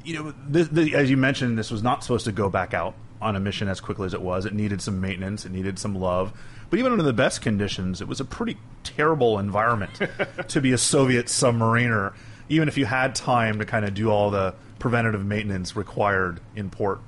you 0.06 0.14
know, 0.14 0.34
th 0.52 0.74
th 0.74 0.94
as 0.94 1.10
you 1.10 1.18
mentioned, 1.18 1.58
this 1.58 1.72
was 1.72 1.84
not 1.84 2.04
supposed 2.04 2.26
to 2.26 2.32
go 2.32 2.50
back 2.50 2.74
out 2.74 2.96
on 3.22 3.36
a 3.36 3.40
mission 3.40 3.68
as 3.68 3.82
quickly 3.82 4.06
as 4.06 4.14
it 4.14 4.22
was. 4.22 4.46
It 4.46 4.54
needed 4.54 4.82
some 4.82 5.02
maintenance. 5.02 5.46
It 5.46 5.52
needed 5.52 5.80
some 5.80 5.96
love. 5.96 6.32
But 6.70 6.80
even 6.80 6.92
under 6.92 7.04
the 7.04 7.14
best 7.14 7.42
conditions, 7.42 8.02
it 8.02 8.08
was 8.08 8.20
a 8.20 8.26
pretty 8.26 8.58
terrible 8.84 9.40
environment 9.40 10.00
to 10.48 10.62
be 10.62 10.72
a 10.72 10.78
Soviet 10.78 11.28
submariner. 11.28 12.14
Even 12.50 12.68
if 12.68 12.78
you 12.78 12.86
had 12.86 13.16
time 13.16 13.60
to 13.60 13.66
kind 13.66 13.86
of 13.86 13.94
do 13.94 14.12
all 14.12 14.30
the 14.30 14.54
preventative 14.78 15.26
maintenance 15.26 15.76
required 15.76 16.40
in 16.56 16.70
port. 16.70 17.00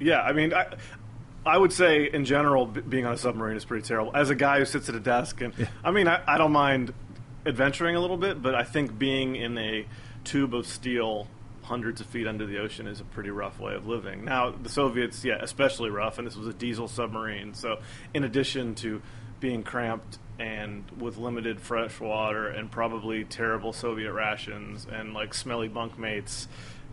Yeah, 0.00 0.20
I 0.20 0.32
mean, 0.32 0.52
I, 0.52 0.66
I 1.46 1.56
would 1.56 1.72
say 1.72 2.04
in 2.04 2.24
general, 2.24 2.66
b- 2.66 2.80
being 2.80 3.06
on 3.06 3.12
a 3.12 3.16
submarine 3.16 3.56
is 3.56 3.64
pretty 3.64 3.86
terrible. 3.86 4.10
As 4.14 4.30
a 4.30 4.34
guy 4.34 4.58
who 4.58 4.64
sits 4.64 4.88
at 4.88 4.94
a 4.96 5.00
desk, 5.00 5.40
and 5.40 5.54
I 5.84 5.92
mean, 5.92 6.08
I, 6.08 6.20
I 6.26 6.38
don't 6.38 6.52
mind 6.52 6.92
adventuring 7.46 7.94
a 7.94 8.00
little 8.00 8.16
bit, 8.16 8.42
but 8.42 8.54
I 8.54 8.64
think 8.64 8.98
being 8.98 9.36
in 9.36 9.56
a 9.58 9.86
tube 10.24 10.54
of 10.54 10.66
steel 10.66 11.28
hundreds 11.64 12.00
of 12.00 12.06
feet 12.06 12.26
under 12.26 12.46
the 12.46 12.58
ocean 12.58 12.86
is 12.86 13.00
a 13.00 13.04
pretty 13.04 13.30
rough 13.30 13.58
way 13.58 13.74
of 13.74 13.86
living. 13.86 14.24
Now, 14.24 14.50
the 14.50 14.68
Soviets, 14.68 15.24
yeah, 15.24 15.38
especially 15.40 15.90
rough, 15.90 16.18
and 16.18 16.26
this 16.26 16.36
was 16.36 16.46
a 16.46 16.52
diesel 16.52 16.88
submarine, 16.88 17.54
so 17.54 17.78
in 18.12 18.24
addition 18.24 18.74
to 18.76 19.02
being 19.40 19.62
cramped 19.62 20.18
and 20.38 20.84
with 20.98 21.16
limited 21.16 21.60
fresh 21.60 22.00
water 22.00 22.48
and 22.48 22.70
probably 22.70 23.24
terrible 23.24 23.72
Soviet 23.72 24.12
rations 24.12 24.86
and 24.90 25.14
like 25.14 25.34
smelly 25.34 25.68
bunkmates, 25.68 26.46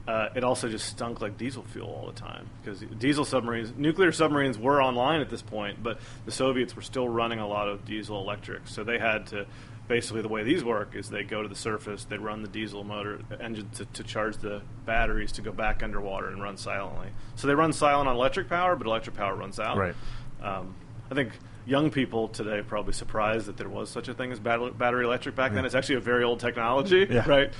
uh, 0.07 0.29
it 0.35 0.43
also 0.43 0.67
just 0.67 0.87
stunk 0.87 1.21
like 1.21 1.37
diesel 1.37 1.63
fuel 1.63 1.87
all 1.87 2.07
the 2.07 2.19
time 2.19 2.49
because 2.61 2.81
diesel 2.97 3.23
submarines, 3.23 3.71
nuclear 3.77 4.11
submarines 4.11 4.57
were 4.57 4.81
online 4.81 5.21
at 5.21 5.29
this 5.29 5.41
point, 5.41 5.81
but 5.81 5.99
the 6.25 6.31
Soviets 6.31 6.75
were 6.75 6.81
still 6.81 7.07
running 7.07 7.39
a 7.39 7.47
lot 7.47 7.67
of 7.67 7.85
diesel 7.85 8.19
electric. 8.19 8.67
So 8.67 8.83
they 8.83 8.97
had 8.97 9.27
to 9.27 9.45
basically 9.91 10.21
the 10.21 10.29
way 10.29 10.41
these 10.41 10.63
work 10.63 10.95
is 10.95 11.09
they 11.09 11.21
go 11.21 11.41
to 11.43 11.49
the 11.49 11.55
surface, 11.55 12.05
they 12.05 12.17
run 12.17 12.41
the 12.41 12.47
diesel 12.47 12.81
motor 12.81 13.19
engine 13.41 13.69
to, 13.71 13.83
to 13.83 14.03
charge 14.03 14.37
the 14.37 14.61
batteries 14.85 15.33
to 15.33 15.41
go 15.41 15.51
back 15.51 15.83
underwater 15.83 16.29
and 16.29 16.41
run 16.41 16.55
silently. 16.55 17.09
So 17.35 17.45
they 17.45 17.55
run 17.55 17.73
silent 17.73 18.07
on 18.07 18.15
electric 18.15 18.47
power, 18.47 18.77
but 18.77 18.87
electric 18.87 19.17
power 19.17 19.35
runs 19.35 19.59
out. 19.59 19.75
Right. 19.77 19.95
Um, 20.41 20.73
I 21.11 21.13
think 21.13 21.33
young 21.65 21.91
people 21.91 22.29
today 22.29 22.59
are 22.59 22.63
probably 22.63 22.93
surprised 22.93 23.47
that 23.47 23.57
there 23.57 23.67
was 23.67 23.89
such 23.89 24.07
a 24.07 24.13
thing 24.13 24.31
as 24.31 24.39
battery, 24.39 24.71
battery 24.71 25.03
electric 25.03 25.35
back 25.35 25.51
then. 25.51 25.65
It's 25.65 25.75
actually 25.75 25.95
a 25.95 25.99
very 25.99 26.23
old 26.23 26.39
technology, 26.39 27.05
Yeah. 27.09 27.25
right? 27.29 27.51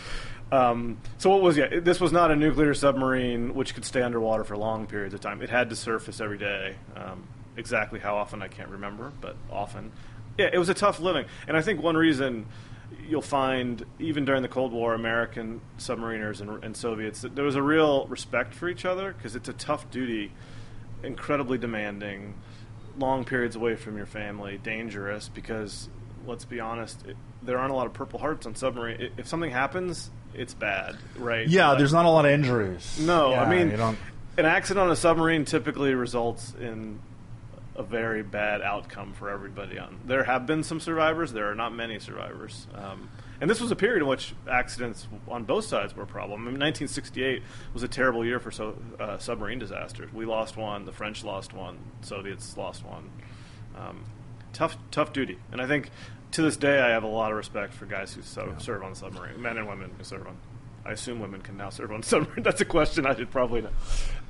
Um, 0.53 0.99
so 1.17 1.29
what 1.31 1.41
was 1.41 1.57
yeah? 1.57 1.81
This 1.81 1.99
was 1.99 2.13
not 2.13 2.31
a 2.31 2.35
nuclear 2.37 2.73
submarine 2.73 3.53
which 3.55 3.73
could 3.73 3.83
stay 3.83 4.01
underwater 4.01 4.45
for 4.45 4.55
long 4.55 4.87
periods 4.87 5.13
of 5.13 5.19
time. 5.19 5.41
It 5.41 5.49
had 5.49 5.69
to 5.69 5.75
surface 5.75 6.21
every 6.21 6.37
day. 6.37 6.75
Um, 6.95 7.23
exactly 7.57 7.99
how 7.99 8.15
often 8.15 8.41
I 8.41 8.47
can't 8.47 8.69
remember, 8.69 9.11
but 9.19 9.35
often. 9.51 9.91
Yeah, 10.41 10.49
it 10.53 10.57
was 10.57 10.69
a 10.69 10.73
tough 10.73 10.99
living, 10.99 11.25
and 11.47 11.55
I 11.55 11.61
think 11.61 11.81
one 11.81 11.95
reason 11.95 12.45
you'll 13.07 13.21
find 13.21 13.83
even 13.99 14.25
during 14.25 14.41
the 14.41 14.47
Cold 14.47 14.71
War, 14.71 14.93
American 14.93 15.61
submariners 15.77 16.39
and, 16.41 16.63
and 16.63 16.75
Soviets, 16.77 17.21
that 17.21 17.35
there 17.35 17.43
was 17.45 17.55
a 17.55 17.61
real 17.61 18.05
respect 18.07 18.53
for 18.53 18.67
each 18.69 18.85
other 18.85 19.13
because 19.13 19.35
it's 19.35 19.49
a 19.49 19.53
tough 19.53 19.89
duty, 19.91 20.31
incredibly 21.03 21.57
demanding, 21.57 22.35
long 22.97 23.23
periods 23.25 23.55
away 23.55 23.75
from 23.75 23.97
your 23.97 24.05
family, 24.05 24.57
dangerous 24.61 25.29
because 25.29 25.89
let's 26.27 26.45
be 26.45 26.59
honest, 26.59 27.05
it, 27.07 27.15
there 27.41 27.57
aren't 27.57 27.71
a 27.71 27.75
lot 27.75 27.87
of 27.87 27.93
Purple 27.93 28.19
Hearts 28.19 28.45
on 28.45 28.55
submarine. 28.55 29.09
If 29.17 29.27
something 29.27 29.49
happens, 29.51 30.11
it's 30.33 30.53
bad, 30.53 30.95
right? 31.17 31.47
Yeah, 31.47 31.69
Like- 31.69 31.79
there's 31.79 31.93
not 31.93 32.05
a 32.05 32.09
lot 32.09 32.25
of 32.25 32.31
injuries. 32.31 32.99
no, 33.01 33.31
Yeah, 33.31 33.43
I 33.43 33.49
mean, 33.49 33.71
you 33.71 33.77
don't. 33.77 33.97
an 34.37 34.45
accident 34.45 34.85
on 34.85 34.91
a 34.91 34.95
submarine 34.95 35.45
typically 35.45 35.95
results 35.95 36.53
in 36.61 36.99
a 37.81 37.83
very 37.83 38.21
bad 38.21 38.61
outcome 38.61 39.13
for 39.13 39.29
everybody. 39.29 39.79
On 39.79 39.99
there 40.05 40.23
have 40.23 40.45
been 40.45 40.63
some 40.63 40.79
survivors. 40.79 41.33
There 41.33 41.49
are 41.49 41.55
not 41.55 41.73
many 41.73 41.99
survivors. 41.99 42.67
Um, 42.75 43.09
and 43.41 43.49
this 43.49 43.59
was 43.59 43.71
a 43.71 43.75
period 43.75 44.03
in 44.03 44.07
which 44.07 44.35
accidents 44.49 45.07
on 45.27 45.45
both 45.45 45.65
sides 45.65 45.95
were 45.95 46.03
a 46.03 46.07
problem. 46.07 46.41
I 46.41 46.51
mean, 46.51 46.59
1968 46.59 47.41
was 47.73 47.81
a 47.81 47.87
terrible 47.87 48.23
year 48.23 48.39
for 48.39 48.51
so, 48.51 48.77
uh, 48.99 49.17
submarine 49.17 49.57
disasters. 49.57 50.13
We 50.13 50.25
lost 50.25 50.57
one. 50.57 50.85
The 50.85 50.91
French 50.91 51.23
lost 51.23 51.51
one. 51.51 51.79
Soviets 52.01 52.55
lost 52.55 52.85
one. 52.85 53.09
Um, 53.75 54.05
tough, 54.53 54.77
tough 54.91 55.11
duty. 55.11 55.39
And 55.51 55.59
I 55.59 55.65
think 55.65 55.89
to 56.33 56.43
this 56.43 56.55
day, 56.55 56.79
I 56.79 56.89
have 56.89 57.03
a 57.03 57.07
lot 57.07 57.31
of 57.31 57.37
respect 57.37 57.73
for 57.73 57.87
guys 57.87 58.13
who 58.13 58.21
so, 58.21 58.53
serve 58.59 58.83
on 58.83 58.93
submarine, 58.93 59.41
men 59.41 59.57
and 59.57 59.67
women 59.67 59.89
who 59.97 60.03
serve 60.03 60.27
on. 60.27 60.37
I 60.85 60.91
assume 60.91 61.19
women 61.19 61.41
can 61.41 61.57
now 61.57 61.71
serve 61.71 61.91
on 61.91 62.03
submarine. 62.03 62.43
That's 62.43 62.61
a 62.61 62.65
question 62.65 63.07
I 63.07 63.15
should 63.15 63.31
probably 63.31 63.61
know. 63.61 63.71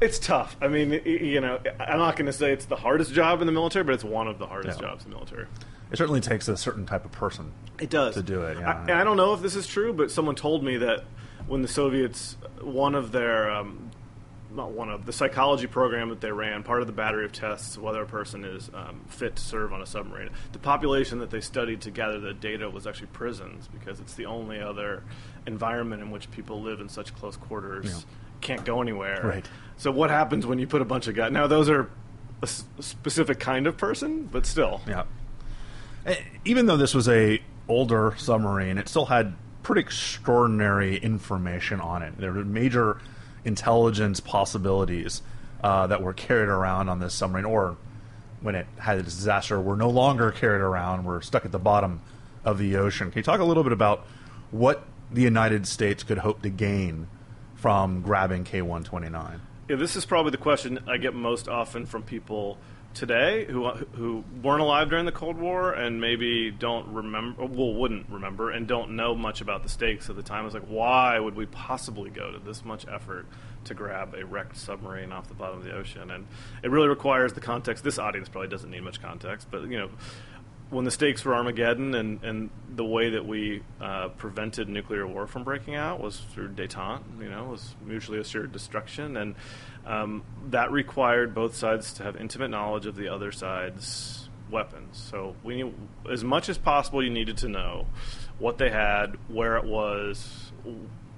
It's 0.01 0.17
tough. 0.17 0.57
I 0.59 0.67
mean, 0.67 0.99
you 1.05 1.39
know, 1.41 1.59
I'm 1.79 1.99
not 1.99 2.15
going 2.15 2.25
to 2.25 2.33
say 2.33 2.51
it's 2.51 2.65
the 2.65 2.75
hardest 2.75 3.13
job 3.13 3.39
in 3.41 3.45
the 3.45 3.53
military, 3.53 3.83
but 3.83 3.93
it's 3.93 4.03
one 4.03 4.27
of 4.27 4.39
the 4.39 4.47
hardest 4.47 4.79
Yeah. 4.81 4.87
jobs 4.87 5.05
in 5.05 5.11
the 5.11 5.15
military. 5.15 5.45
It 5.91 5.97
certainly 5.97 6.21
takes 6.21 6.47
a 6.47 6.57
certain 6.57 6.85
type 6.85 7.05
of 7.05 7.11
person. 7.11 7.51
It 7.79 7.89
does 7.89 8.15
to 8.15 8.23
do 8.23 8.41
it, 8.43 8.57
yeah. 8.59 8.83
I, 8.87 9.01
I 9.01 9.03
don't 9.03 9.17
know 9.17 9.33
if 9.33 9.41
this 9.41 9.55
is 9.55 9.67
true, 9.67 9.93
but 9.93 10.09
someone 10.09 10.35
told 10.35 10.63
me 10.63 10.77
that 10.77 11.03
when 11.47 11.61
the 11.61 11.67
Soviets, 11.67 12.37
one 12.61 12.95
of 12.95 13.11
their, 13.11 13.51
um, 13.51 13.91
not 14.55 14.71
one 14.71 14.89
of 14.89 15.05
the 15.05 15.13
psychology 15.13 15.67
program 15.67 16.09
that 16.09 16.19
they 16.21 16.31
ran, 16.31 16.63
part 16.63 16.81
of 16.81 16.87
the 16.87 16.93
battery 16.93 17.25
of 17.25 17.31
tests 17.31 17.77
whether 17.77 18.01
a 18.01 18.05
person 18.05 18.43
is 18.43 18.69
um, 18.73 19.01
fit 19.07 19.35
to 19.35 19.41
serve 19.41 19.71
on 19.73 19.81
a 19.81 19.85
submarine. 19.85 20.29
The 20.53 20.59
population 20.59 21.19
that 21.19 21.29
they 21.29 21.41
studied 21.41 21.81
to 21.81 21.91
gather 21.91 22.19
the 22.19 22.33
data 22.33 22.69
was 22.69 22.87
actually 22.87 23.07
prisons 23.07 23.67
because 23.67 23.99
it's 23.99 24.13
the 24.15 24.25
only 24.25 24.59
other 24.61 25.03
environment 25.45 26.01
in 26.01 26.09
which 26.09 26.31
people 26.31 26.61
live 26.61 26.79
in 26.79 26.89
such 26.89 27.13
close 27.15 27.35
quarters, 27.37 27.85
Yeah. 27.85 28.13
Can't 28.41 28.65
go 28.65 28.81
anywhere. 28.81 29.21
Right. 29.23 29.45
So 29.77 29.91
what 29.91 30.09
happens 30.09 30.45
when 30.45 30.59
you 30.59 30.67
put 30.67 30.81
a 30.81 30.85
bunch 30.85 31.07
of 31.07 31.15
guys? 31.15 31.31
Now 31.31 31.47
those 31.47 31.69
are 31.69 31.83
a 32.41 32.43
s- 32.43 32.65
specific 32.79 33.39
kind 33.39 33.67
of 33.67 33.77
person, 33.77 34.23
but 34.31 34.45
still. 34.45 34.81
Yeah. 34.87 35.03
Eh, 36.05 36.15
Even 36.45 36.65
though 36.65 36.77
this 36.77 36.93
was 36.93 37.07
a 37.07 37.41
older 37.67 38.13
submarine, 38.17 38.77
it 38.77 38.89
still 38.89 39.05
had 39.05 39.33
pretty 39.63 39.81
extraordinary 39.81 40.97
information 40.97 41.79
on 41.79 42.01
it. 42.01 42.17
There 42.17 42.31
were 42.31 42.43
major 42.43 42.99
intelligence 43.45 44.19
possibilities 44.19 45.21
uh, 45.63 45.87
that 45.87 46.01
were 46.01 46.13
carried 46.13 46.49
around 46.49 46.89
on 46.89 46.99
this 46.99 47.13
submarine, 47.13 47.45
or 47.45 47.77
when 48.41 48.55
it 48.55 48.65
had 48.77 48.97
a 48.97 49.03
disaster, 49.03 49.59
were 49.61 49.75
no 49.75 49.89
longer 49.89 50.31
carried 50.31 50.61
around. 50.61 51.05
Were 51.05 51.21
stuck 51.21 51.45
at 51.45 51.51
the 51.51 51.59
bottom 51.59 52.01
of 52.43 52.57
the 52.57 52.75
ocean. 52.75 53.11
Can 53.11 53.19
you 53.19 53.23
talk 53.23 53.39
a 53.39 53.43
little 53.43 53.63
bit 53.63 53.71
about 53.73 54.05
what 54.49 54.83
the 55.11 55.21
United 55.21 55.67
States 55.67 56.01
could 56.03 56.17
hope 56.19 56.41
to 56.41 56.49
gain 56.49 57.07
from 57.61 58.01
grabbing 58.01 58.43
K 58.43 58.63
one 58.63 58.83
twenty 58.83 59.07
nine? 59.07 59.39
Yeah, 59.69 59.75
this 59.75 59.95
is 59.95 60.03
probably 60.03 60.31
the 60.31 60.37
question 60.37 60.79
I 60.87 60.97
get 60.97 61.13
most 61.13 61.47
often 61.47 61.85
from 61.85 62.01
people 62.01 62.57
today 62.95 63.45
who 63.45 63.69
who 63.69 64.23
weren't 64.41 64.61
alive 64.61 64.89
during 64.89 65.05
the 65.05 65.11
Cold 65.11 65.37
War 65.37 65.71
and 65.71 66.01
maybe 66.01 66.49
don't 66.49 66.87
remember, 66.87 67.45
well, 67.45 67.75
wouldn't 67.75 68.09
remember, 68.09 68.49
and 68.49 68.67
don't 68.67 68.95
know 68.95 69.13
much 69.13 69.41
about 69.41 69.61
the 69.61 69.69
stakes 69.69 70.09
of 70.09 70.15
the 70.15 70.23
time. 70.23 70.45
It's 70.45 70.55
like, 70.55 70.65
why 70.65 71.19
would 71.19 71.35
we 71.35 71.45
possibly 71.45 72.09
go 72.09 72.31
to 72.31 72.39
this 72.39 72.65
much 72.65 72.87
effort 72.87 73.27
to 73.65 73.75
grab 73.75 74.15
a 74.15 74.25
wrecked 74.25 74.57
submarine 74.57 75.11
off 75.11 75.27
the 75.27 75.35
bottom 75.35 75.59
of 75.59 75.63
the 75.63 75.71
ocean? 75.71 76.09
And 76.09 76.25
it 76.63 76.71
really 76.71 76.87
requires 76.87 77.33
the 77.33 77.41
context. 77.41 77.83
This 77.83 77.99
audience 77.99 78.27
probably 78.27 78.49
doesn't 78.49 78.71
need 78.71 78.81
much 78.81 79.01
context, 79.01 79.49
but 79.51 79.61
you 79.69 79.77
know. 79.77 79.89
When 80.71 80.85
the 80.85 80.91
stakes 80.91 81.25
were 81.25 81.35
Armageddon, 81.35 81.93
and, 81.95 82.23
and 82.23 82.49
the 82.73 82.85
way 82.85 83.09
that 83.09 83.25
we 83.25 83.61
uh, 83.81 84.07
prevented 84.07 84.69
nuclear 84.69 85.05
war 85.05 85.27
from 85.27 85.43
breaking 85.43 85.75
out 85.75 85.99
was 85.99 86.21
through 86.33 86.49
détente, 86.53 87.03
you 87.21 87.29
know, 87.29 87.43
was 87.43 87.75
mutually 87.85 88.19
assured 88.19 88.53
destruction, 88.53 89.17
and 89.17 89.35
um, 89.85 90.23
that 90.47 90.71
required 90.71 91.35
both 91.35 91.55
sides 91.55 91.91
to 91.95 92.03
have 92.03 92.15
intimate 92.15 92.47
knowledge 92.47 92.85
of 92.85 92.95
the 92.95 93.09
other 93.09 93.33
side's 93.33 94.29
weapons. 94.49 94.97
So 94.97 95.35
we 95.43 95.61
need, 95.61 95.73
as 96.09 96.23
much 96.23 96.47
as 96.47 96.57
possible, 96.57 97.03
you 97.03 97.09
needed 97.09 97.37
to 97.39 97.49
know 97.49 97.87
what 98.39 98.57
they 98.57 98.69
had, 98.69 99.17
where 99.27 99.57
it 99.57 99.65
was, 99.65 100.53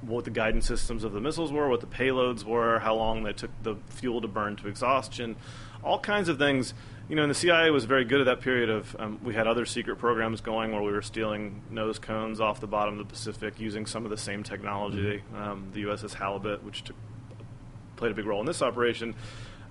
what 0.01 0.25
the 0.25 0.31
guidance 0.31 0.65
systems 0.65 1.03
of 1.03 1.13
the 1.13 1.21
missiles 1.21 1.51
were, 1.51 1.69
what 1.69 1.81
the 1.81 1.87
payloads 1.87 2.43
were, 2.43 2.79
how 2.79 2.95
long 2.95 3.21
they 3.21 3.33
took 3.33 3.51
the 3.61 3.75
fuel 3.89 4.19
to 4.21 4.27
burn 4.27 4.55
to 4.55 4.67
exhaustion, 4.67 5.35
all 5.83 5.99
kinds 5.99 6.27
of 6.27 6.39
things. 6.39 6.73
You 7.09 7.17
know, 7.17 7.23
and 7.23 7.29
the 7.29 7.35
CIA 7.35 7.69
was 7.69 7.83
very 7.83 8.05
good 8.05 8.21
at 8.21 8.25
that 8.25 8.41
period 8.41 8.69
of. 8.69 8.95
Um, 8.97 9.19
we 9.23 9.33
had 9.33 9.45
other 9.45 9.65
secret 9.65 9.97
programs 9.97 10.39
going 10.39 10.71
where 10.71 10.81
we 10.81 10.91
were 10.91 11.01
stealing 11.01 11.61
nose 11.69 11.99
cones 11.99 12.39
off 12.39 12.61
the 12.61 12.67
bottom 12.67 12.97
of 12.97 13.07
the 13.07 13.11
Pacific 13.11 13.59
using 13.59 13.85
some 13.85 14.05
of 14.05 14.09
the 14.09 14.17
same 14.17 14.41
technology. 14.41 15.21
Um, 15.35 15.69
the 15.73 15.83
USS 15.83 16.13
Halibut, 16.13 16.63
which 16.63 16.83
took, 16.83 16.95
played 17.97 18.11
a 18.11 18.15
big 18.15 18.25
role 18.25 18.39
in 18.39 18.45
this 18.45 18.61
operation. 18.61 19.15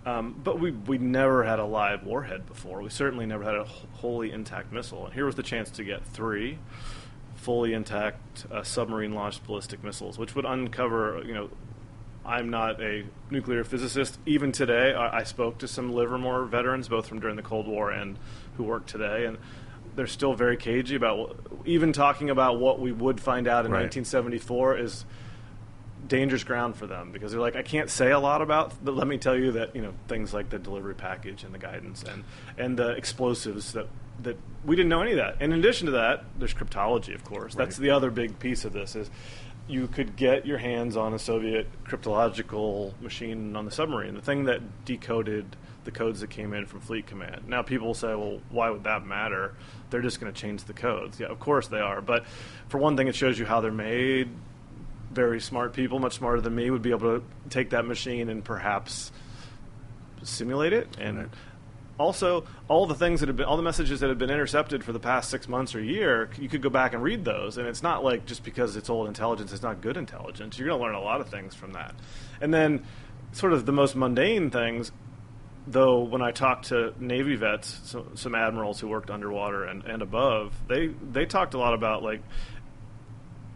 Um, 0.05 0.39
but 0.45 0.59
we 0.59 0.73
we 0.73 0.99
never 0.99 1.45
had 1.45 1.59
a 1.59 1.65
live 1.65 2.05
warhead 2.05 2.45
before. 2.47 2.83
We 2.83 2.91
certainly 2.91 3.25
never 3.25 3.45
had 3.45 3.55
a 3.55 3.65
wholly 3.65 4.31
intact 4.31 4.73
missile, 4.73 5.07
and 5.07 5.15
here 5.15 5.25
was 5.25 5.37
the 5.37 5.43
chance 5.43 5.71
to 5.73 5.85
get 5.85 6.05
three 6.05 6.59
fully 7.43 7.73
intact 7.73 8.47
uh, 8.53 8.63
submarine 8.63 9.15
launched 9.15 9.45
ballistic 9.45 9.83
missiles, 9.83 10.17
which 10.17 10.35
would 10.37 10.45
uncover, 10.45 11.21
you 11.27 11.35
know, 11.35 11.51
I'm 12.25 12.51
not 12.51 12.81
a 12.81 13.05
nuclear 13.31 13.65
physicist. 13.65 14.19
Even 14.27 14.53
today, 14.53 14.95
I, 14.95 15.19
I, 15.19 15.23
spoke 15.25 15.59
to 15.59 15.69
some 15.69 15.93
Livermore 15.93 16.45
veterans, 16.45 16.89
both 16.89 17.09
from 17.09 17.19
during 17.19 17.37
the 17.37 17.43
Cold 17.43 17.67
War 17.67 17.91
and 17.91 18.17
who 18.57 18.65
work 18.65 18.87
today, 18.87 19.27
and 19.27 19.39
they're 19.97 20.07
still 20.07 20.35
very 20.35 20.57
cagey 20.57 20.95
about 20.95 21.37
even 21.65 21.93
talking 21.93 22.31
about 22.31 22.59
what 22.59 22.81
we 22.81 22.93
would 22.93 23.21
find 23.21 23.49
out 23.49 23.67
in 23.67 23.73
right. 23.73 23.83
1974 23.83 24.79
is 24.79 25.05
dangerous 26.07 26.45
ground 26.45 26.77
for 26.77 26.87
them 26.87 27.13
because 27.13 27.33
they're 27.33 27.41
like, 27.41 27.57
I 27.57 27.63
can't 27.63 27.91
say 27.91 28.11
a 28.11 28.19
lot 28.19 28.43
about, 28.43 28.73
but 28.85 28.95
let 28.95 29.07
me 29.07 29.19
tell 29.19 29.37
you 29.37 29.53
that 29.53 29.75
you 29.75 29.83
know 29.83 29.93
things 30.09 30.33
like 30.33 30.51
the 30.51 30.59
delivery 30.59 30.95
package 30.95 31.45
and 31.45 31.53
the 31.55 31.59
guidance 31.59 32.03
and 32.03 32.25
and 32.57 32.79
the 32.79 32.91
explosives 32.91 33.73
that 33.73 33.89
that 34.23 34.37
we 34.65 34.77
didn't 34.77 34.89
know 34.89 35.03
any 35.03 35.13
of 35.13 35.17
that. 35.19 35.37
And 35.41 35.53
in 35.53 35.59
addition 35.59 35.87
to 35.87 35.93
that, 35.93 36.25
there's 36.39 36.55
cryptology, 36.55 37.15
of 37.15 37.25
course. 37.25 37.55
Right. 37.55 37.65
That's 37.65 37.77
the 37.77 37.91
other 37.91 38.11
big 38.11 38.39
piece 38.39 38.65
of 38.65 38.73
this 38.73 38.95
is 38.95 39.11
you 39.73 39.89
could 39.89 40.17
get 40.17 40.47
your 40.47 40.59
hands 40.59 40.97
on 40.97 41.15
a 41.15 41.19
Soviet 41.19 41.67
cryptological 41.85 42.93
machine 43.01 43.57
on 43.57 43.65
the 43.65 43.71
submarine, 43.71 44.15
the 44.15 44.21
thing 44.21 44.45
that 44.45 44.85
decoded 44.85 45.57
the 45.85 45.91
codes 45.91 46.21
that 46.21 46.31
came 46.31 46.53
in 46.53 46.67
from 46.67 46.81
Fleet 46.81 47.07
Command. 47.07 47.49
Now 47.49 47.63
people 47.63 47.95
say, 47.95 48.09
well, 48.09 48.41
why 48.51 48.71
would 48.71 48.85
that 48.85 49.05
matter? 49.05 49.55
They're 49.91 50.03
just 50.03 50.21
going 50.21 50.33
to 50.33 50.39
change 50.39 50.65
the 50.65 50.75
codes. 50.75 51.19
Yeah, 51.19 51.27
of 51.27 51.41
course 51.41 51.69
they 51.69 51.81
are. 51.81 52.01
But 52.01 52.27
for 52.69 52.79
one 52.79 52.97
thing, 52.97 53.09
it 53.09 53.17
shows 53.17 53.39
you 53.39 53.47
how 53.47 53.61
they're 53.61 53.73
made. 53.73 54.29
Very 55.11 55.41
smart 55.41 55.73
people, 55.73 55.99
much 55.99 56.15
smarter 56.15 56.41
than 56.41 56.55
me, 56.55 56.71
would 56.71 56.83
be 56.83 56.91
able 56.91 57.21
to 57.21 57.25
take 57.51 57.71
that 57.71 57.85
machine 57.85 58.29
and 58.29 58.45
perhaps 58.45 59.11
simulate 60.23 60.73
it 60.73 60.89
and 61.01 61.19
right 61.19 61.29
also 62.03 62.45
all 62.69 62.87
the 62.87 62.95
things 62.95 63.21
that 63.21 63.29
have 63.29 63.37
been 63.37 63.47
all 63.47 63.57
the 63.57 63.63
messages 63.63 64.01
that 64.01 64.09
have 64.09 64.19
been 64.19 64.31
intercepted 64.31 64.85
for 64.85 64.93
the 64.93 65.01
past 65.01 65.31
six 65.31 65.49
months 65.49 65.75
or 65.75 65.81
year 65.83 66.29
you 66.39 66.49
could 66.49 66.63
go 66.63 66.71
back 66.71 66.93
and 66.93 67.03
read 67.03 67.25
those. 67.25 67.57
And 67.57 67.67
it's 67.67 67.83
not 67.83 68.05
like 68.05 68.27
just 68.27 68.45
because 68.45 68.77
it's 68.77 68.91
old 68.91 69.09
intelligence 69.09 69.53
it's 69.53 69.63
not 69.63 69.81
good 69.81 69.97
intelligence. 69.97 70.59
You're 70.59 70.69
going 70.69 70.81
to 70.81 70.85
learn 70.85 70.95
a 70.95 71.01
lot 71.01 71.21
of 71.21 71.29
things 71.29 71.55
from 71.55 71.73
that. 71.73 71.95
And 72.41 72.53
then 72.53 72.85
sort 73.33 73.53
of 73.53 73.65
the 73.65 73.73
most 73.73 73.97
mundane 73.97 74.51
things 74.51 74.93
though 75.67 76.01
when 76.01 76.21
i 76.21 76.33
talked 76.33 76.67
to 76.67 76.93
navy 76.99 77.37
vets 77.37 77.81
so, 77.85 78.05
some 78.15 78.35
admirals 78.35 78.81
who 78.81 78.89
worked 78.89 79.11
underwater 79.11 79.65
and, 79.65 79.85
and 79.85 80.03
above 80.03 80.53
they 80.69 80.89
they 81.13 81.25
talked 81.25 81.55
a 81.55 81.59
lot 81.59 81.73
about 81.73 82.03
like 82.03 82.21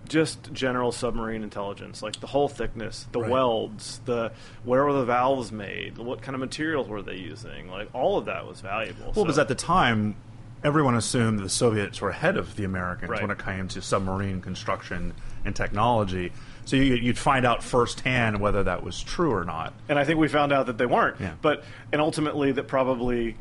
just 0.08 0.52
general 0.52 0.92
submarine 0.92 1.42
intelligence, 1.42 2.02
like 2.02 2.20
the 2.20 2.26
hull 2.26 2.48
thickness, 2.48 3.06
the 3.12 3.20
right. 3.20 3.30
welds, 3.30 4.00
the 4.04 4.32
where 4.64 4.84
were 4.84 4.92
the 4.92 5.04
valves 5.04 5.52
made, 5.52 5.98
what 5.98 6.22
kind 6.22 6.34
of 6.34 6.40
materials 6.40 6.88
were 6.88 7.02
they 7.02 7.16
using, 7.16 7.68
like 7.70 7.88
all 7.94 8.18
of 8.18 8.26
that 8.26 8.46
was 8.46 8.60
valuable. 8.60 9.06
Well, 9.06 9.14
so. 9.14 9.24
because 9.24 9.38
at 9.38 9.48
the 9.48 9.54
time, 9.54 10.16
everyone 10.64 10.94
assumed 10.94 11.38
the 11.40 11.48
Soviets 11.48 12.00
were 12.00 12.10
ahead 12.10 12.36
of 12.36 12.56
the 12.56 12.64
Americans 12.64 13.10
right. 13.10 13.22
when 13.22 13.30
it 13.30 13.38
came 13.38 13.68
to 13.68 13.82
submarine 13.82 14.40
construction 14.40 15.14
and 15.44 15.54
technology. 15.54 16.32
So 16.64 16.76
you, 16.76 17.06
would 17.06 17.18
find 17.18 17.46
out 17.46 17.62
firsthand 17.62 18.40
whether 18.40 18.64
that 18.64 18.82
was 18.82 19.00
true 19.00 19.32
or 19.32 19.44
not. 19.44 19.72
And 19.88 19.98
I 19.98 20.04
think 20.04 20.18
we 20.18 20.28
found 20.28 20.52
out 20.52 20.66
that 20.66 20.78
they 20.78 20.86
weren't. 20.86 21.20
Yeah. 21.20 21.34
But 21.40 21.64
and 21.92 22.00
ultimately 22.00 22.52
that 22.52 22.64
probably 22.64 23.36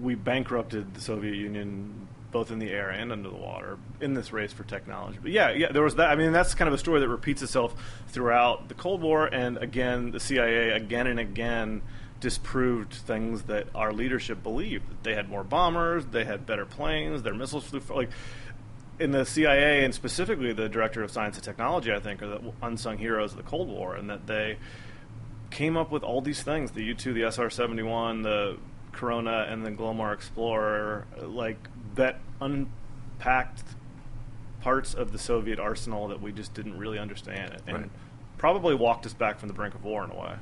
we 0.00 0.14
bankrupted 0.14 0.94
the 0.94 1.00
Soviet 1.00 1.34
Union 1.34 2.07
both 2.30 2.50
in 2.50 2.58
the 2.58 2.70
air 2.70 2.90
and 2.90 3.10
under 3.10 3.28
the 3.28 3.36
water 3.36 3.78
in 4.00 4.14
this 4.14 4.32
race 4.32 4.52
for 4.52 4.64
technology. 4.64 5.18
But 5.20 5.32
yeah, 5.32 5.50
yeah, 5.50 5.72
there 5.72 5.82
was 5.82 5.96
that. 5.96 6.10
I 6.10 6.16
mean, 6.16 6.32
that's 6.32 6.54
kind 6.54 6.68
of 6.68 6.74
a 6.74 6.78
story 6.78 7.00
that 7.00 7.08
repeats 7.08 7.42
itself 7.42 7.74
throughout 8.08 8.68
the 8.68 8.74
Cold 8.74 9.02
War, 9.02 9.26
and 9.26 9.58
again, 9.58 10.10
the 10.10 10.20
CIA 10.20 10.70
again 10.70 11.06
and 11.06 11.18
again 11.18 11.82
disproved 12.20 12.92
things 12.92 13.42
that 13.44 13.68
our 13.74 13.92
leadership 13.92 14.42
believed. 14.42 14.84
They 15.04 15.14
had 15.14 15.28
more 15.28 15.44
bombers, 15.44 16.04
they 16.06 16.24
had 16.24 16.46
better 16.46 16.66
planes, 16.66 17.22
their 17.22 17.34
missiles 17.34 17.64
flew 17.64 17.80
like. 17.94 18.10
In 19.00 19.12
the 19.12 19.24
CIA 19.24 19.84
and 19.84 19.94
specifically 19.94 20.52
the 20.52 20.68
director 20.68 21.04
of 21.04 21.12
science 21.12 21.36
and 21.36 21.44
technology, 21.44 21.92
I 21.92 22.00
think, 22.00 22.20
are 22.20 22.26
the 22.26 22.52
unsung 22.60 22.98
heroes 22.98 23.30
of 23.30 23.36
the 23.36 23.44
Cold 23.44 23.68
War, 23.68 23.94
and 23.94 24.10
that 24.10 24.26
they 24.26 24.58
came 25.50 25.76
up 25.76 25.92
with 25.92 26.02
all 26.02 26.20
these 26.20 26.42
things: 26.42 26.72
the 26.72 26.82
U 26.82 26.94
two, 26.94 27.12
the 27.12 27.22
SR 27.30 27.48
seventy 27.48 27.84
one, 27.84 28.22
the 28.22 28.56
Corona, 28.90 29.46
and 29.48 29.64
the 29.64 29.70
Glomar 29.70 30.12
Explorer. 30.12 31.06
Like 31.22 31.58
that 31.98 32.18
unpacked 32.40 33.62
parts 34.60 34.94
of 34.94 35.12
the 35.12 35.18
Soviet 35.18 35.60
arsenal 35.60 36.08
that 36.08 36.20
we 36.20 36.32
just 36.32 36.54
didn't 36.54 36.78
really 36.78 36.98
understand, 36.98 37.52
it, 37.52 37.62
and 37.66 37.78
right. 37.78 37.90
probably 38.38 38.74
walked 38.74 39.06
us 39.06 39.12
back 39.12 39.38
from 39.38 39.48
the 39.48 39.54
brink 39.54 39.74
of 39.74 39.84
war 39.84 40.04
in 40.04 40.10
a 40.10 40.16
way. 40.16 40.34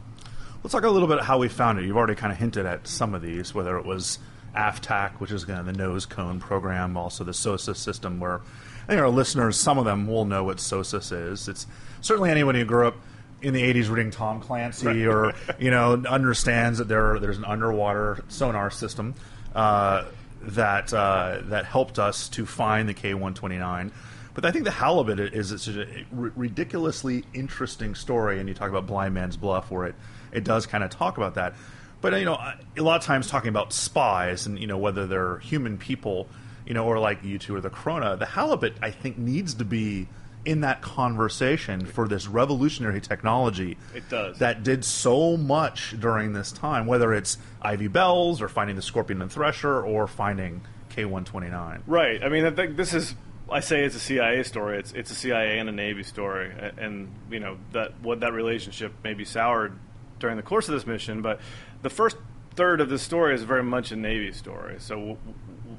Let's 0.63 0.73
talk 0.73 0.85
a 0.85 0.91
little 0.91 1.09
bit 1.09 1.21
how 1.21 1.39
we 1.39 1.49
found 1.49 1.79
it. 1.79 1.85
You've 1.85 1.97
already 1.97 2.15
kind 2.15 2.33
of 2.33 2.39
hinted 2.39 2.67
at 2.67 2.87
some 2.87 3.15
of 3.15 3.23
these, 3.23 3.55
whether 3.55 3.77
it 3.79 3.85
was 3.85 4.19
AFTAC, 4.55 5.21
which 5.21 5.31
is 5.31 5.45
kind 5.45 5.61
of 5.61 5.67
the 5.67 5.73
nose 5.73 6.07
cone 6.07 6.41
program, 6.41 6.97
also 6.97 7.25
the 7.25 7.35
SOSUS 7.35 7.79
system, 7.79 8.21
where 8.21 8.41
I 8.85 8.87
think 8.89 9.01
our 9.01 9.09
listeners, 9.09 9.59
some 9.59 9.79
of 9.79 9.85
them 9.85 10.07
will 10.07 10.25
know 10.25 10.45
what 10.45 10.59
SOSUS 10.59 11.13
is. 11.13 11.49
It's 11.49 11.67
certainly 12.01 12.31
anyone 12.31 12.55
who 12.55 12.65
grew 12.65 12.87
up 12.87 12.97
in 13.43 13.53
the 13.53 13.63
80s 13.63 13.91
reading 13.91 14.11
Tom 14.11 14.41
Clancy 14.41 15.07
or, 15.07 15.35
you 15.59 15.71
know, 15.71 16.03
understands 16.09 16.79
that 16.79 16.89
there 16.89 17.19
there's 17.21 17.39
an 17.39 17.45
underwater 17.45 18.25
sonar 18.29 18.71
system. 18.71 19.15
Uh, 19.55 20.05
that 20.47 20.93
uh, 20.93 21.41
that 21.45 21.65
helped 21.65 21.99
us 21.99 22.29
to 22.31 22.47
find 22.47 22.89
the 22.89 22.95
K 22.95 23.15
one 23.15 23.35
twenty 23.35 23.59
nine. 23.59 23.93
But 24.35 24.45
I 24.45 24.51
think 24.51 24.65
the 24.65 24.71
halibut 24.71 25.19
is 25.19 25.51
it's 25.51 25.67
a 25.67 25.87
ridiculously 26.11 27.25
interesting 27.33 27.95
story, 27.95 28.39
and 28.39 28.49
you 28.49 28.55
talk 28.55 28.69
about 28.69 28.87
Blind 28.87 29.15
Man's 29.15 29.37
Bluff, 29.37 29.71
where 29.71 29.87
it 29.87 29.95
it 30.33 30.45
does 30.45 30.67
kind 30.67 30.85
of 30.85 30.91
talk 30.91 31.17
about 31.17 31.35
that. 31.35 31.55
But 32.01 32.19
you 32.19 32.25
know, 32.25 32.35
a 32.35 32.83
lot 32.83 32.97
of 32.97 33.03
times 33.03 33.29
talking 33.29 33.49
about 33.49 33.73
spies 33.73 34.47
and 34.47 34.59
you 34.59 34.67
know 34.67 34.79
whether 34.79 35.07
they're 35.07 35.39
human 35.39 35.79
people, 35.79 36.29
you 36.67 36.75
know, 36.75 36.87
or 36.87 36.99
like 36.99 37.25
U 37.25 37.39
two 37.39 37.57
or 37.57 37.61
the 37.61 37.71
Corona, 37.71 38.17
the 38.17 38.27
halibut 38.27 38.75
I 38.83 38.91
think 38.91 39.19
needs 39.19 39.55
to 39.55 39.65
be 39.65 40.07
in 40.47 40.61
that 40.61 40.81
conversation 40.81 41.85
for 41.85 42.07
this 42.07 42.29
revolutionary 42.29 43.01
technology. 43.01 43.77
It 43.95 44.09
does. 44.09 44.39
That 44.39 44.63
did 44.63 44.85
so 44.85 45.37
much 45.37 45.99
during 45.99 46.33
this 46.33 46.53
time, 46.53 46.87
whether 46.87 47.13
it's 47.13 47.37
Ivy 47.61 47.89
Bells 47.89 48.41
or 48.41 48.49
finding 48.49 48.77
the 48.77 48.83
Scorpion 48.83 49.21
and 49.21 49.31
Thresher 49.31 49.83
or 49.83 50.07
finding 50.07 50.63
K 50.89 51.05
one 51.05 51.25
twenty 51.25 51.49
nine. 51.49 51.83
Right. 51.87 52.23
I 52.23 52.29
mean, 52.29 52.47
I 52.47 52.53
think 52.53 52.77
this 52.77 52.95
is. 52.95 53.15
I 53.51 53.61
say 53.61 53.85
it's 53.85 53.95
a 53.95 54.01
CIA 54.01 54.43
story. 54.45 54.79
It's 54.79 54.93
it's 54.93 55.11
a 55.11 55.15
CIA 55.15 55.59
and 55.59 55.69
a 55.69 55.73
Navy 55.73 56.05
story, 56.05 56.53
and 56.79 57.13
you 57.31 57.41
know 57.41 57.59
that 57.73 58.01
what 58.01 58.21
that 58.21 58.33
relationship 58.33 58.93
may 59.05 59.15
be 59.15 59.25
soured 59.25 59.77
during 60.19 60.37
the 60.37 60.43
course 60.43 60.69
of 60.69 60.75
this 60.75 60.87
mission. 60.87 61.23
But 61.23 61.41
the 61.83 61.91
first 61.91 62.17
third 62.57 62.81
of 62.81 62.89
the 62.89 62.99
story 62.99 63.35
is 63.35 63.43
very 63.43 63.63
much 63.63 63.93
a 63.93 63.97
Navy 63.97 64.33
story. 64.33 64.77
So 64.79 65.19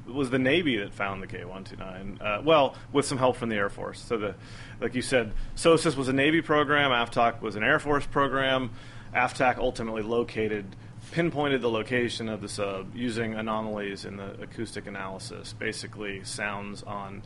it 0.06 0.14
was 0.14 0.30
the 0.30 0.38
Navy 0.38 0.78
that 0.78 0.94
found 0.94 1.22
the 1.22 1.26
K 1.26 1.44
one 1.44 1.64
two 1.64 1.76
nine. 1.76 2.18
Uh, 2.20 2.40
well, 2.42 2.74
with 2.92 3.04
some 3.04 3.18
help 3.18 3.36
from 3.36 3.50
the 3.50 3.56
Air 3.56 3.68
Force. 3.68 4.00
So 4.00 4.16
the 4.16 4.34
like 4.80 4.94
you 4.94 5.02
said, 5.02 5.32
SOSUS 5.56 5.96
was 5.96 6.08
a 6.08 6.12
Navy 6.12 6.40
program. 6.40 6.90
AFTAC 6.90 7.42
was 7.42 7.56
an 7.56 7.62
Air 7.62 7.78
Force 7.78 8.06
program. 8.06 8.70
AFTAC 9.14 9.58
ultimately 9.58 10.02
located, 10.02 10.76
pinpointed 11.12 11.62
the 11.62 11.70
location 11.70 12.28
of 12.28 12.40
the 12.40 12.48
sub 12.48 12.94
using 12.94 13.34
anomalies 13.34 14.04
in 14.04 14.16
the 14.16 14.40
acoustic 14.40 14.86
analysis. 14.86 15.52
Basically, 15.52 16.22
sounds 16.24 16.82
on. 16.82 17.22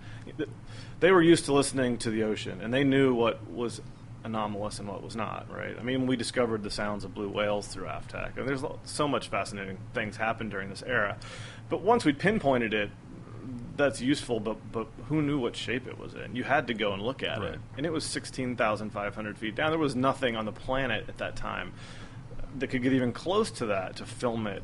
They 1.01 1.11
were 1.11 1.23
used 1.23 1.45
to 1.47 1.53
listening 1.53 1.99
to 1.99 2.11
the 2.11 2.23
ocean, 2.23 2.61
and 2.63 2.73
they 2.73 2.85
knew 2.85 3.15
what 3.15 3.49
was 3.51 3.81
anomalous 4.25 4.79
and 4.79 4.89
what 4.89 5.03
was 5.03 5.17
not, 5.17 5.47
right? 5.51 5.77
I 5.79 5.83
mean, 5.83 6.07
we 6.07 6.17
discovered 6.17 6.63
the 6.63 6.71
sounds 6.71 7.05
of 7.05 7.15
blue 7.15 7.29
whales 7.29 7.67
through 7.67 7.87
AFTAC, 7.87 8.37
and 8.37 8.49
there's 8.49 8.63
so 8.85 9.09
much 9.09 9.29
fascinating 9.29 9.79
things 9.95 10.17
happened 10.17 10.51
during 10.51 10.69
this 10.71 10.83
era. 10.87 11.17
But 11.69 11.83
once 11.83 12.05
we 12.05 12.13
pinpointed 12.13 12.75
it, 12.75 12.91
that's 13.77 14.01
useful, 14.01 14.39
but 14.39 14.59
but 14.71 14.87
who 15.09 15.23
knew 15.23 15.39
what 15.39 15.57
shape 15.57 15.87
it 15.87 15.99
was 15.99 16.15
in? 16.15 16.37
You 16.37 16.45
had 16.45 16.67
to 16.69 16.75
go 16.75 16.93
and 16.93 17.03
look 17.03 17.23
at 17.23 17.39
right. 17.39 17.55
it, 17.55 17.61
and 17.77 17.87
it 17.87 17.93
was 17.93 18.05
sixteen 18.05 18.55
thousand 18.55 18.91
five 18.91 19.15
hundred 19.15 19.39
feet 19.39 19.55
down. 19.55 19.71
There 19.71 19.79
was 19.79 19.97
nothing 19.97 20.37
on 20.37 20.45
the 20.45 20.53
planet 20.53 21.07
at 21.09 21.19
that 21.19 21.37
time 21.37 21.73
that 22.59 22.69
could 22.69 22.83
get 22.83 22.93
even 22.93 23.13
close 23.13 23.51
to 23.51 23.67
that 23.67 23.97
to 23.97 24.07
film 24.07 24.47
it 24.47 24.63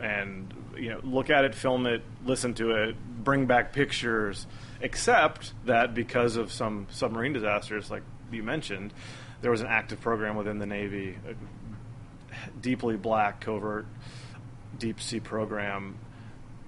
and 0.00 0.52
you 0.76 0.90
know 0.90 1.00
look 1.02 1.30
at 1.30 1.44
it, 1.44 1.54
film 1.54 1.86
it, 1.86 2.02
listen 2.24 2.54
to 2.54 2.70
it, 2.70 2.96
bring 3.24 3.46
back 3.46 3.72
pictures. 3.72 4.46
Except 4.80 5.52
that 5.66 5.94
because 5.94 6.36
of 6.36 6.52
some 6.52 6.86
submarine 6.90 7.32
disasters, 7.32 7.90
like 7.90 8.04
you 8.30 8.42
mentioned, 8.42 8.92
there 9.40 9.50
was 9.50 9.60
an 9.60 9.66
active 9.68 10.00
program 10.00 10.36
within 10.36 10.58
the 10.58 10.66
Navy, 10.66 11.16
a 11.28 11.34
deeply 12.60 12.96
black 12.96 13.40
covert 13.40 13.86
deep 14.78 15.00
sea 15.00 15.20
program 15.20 15.98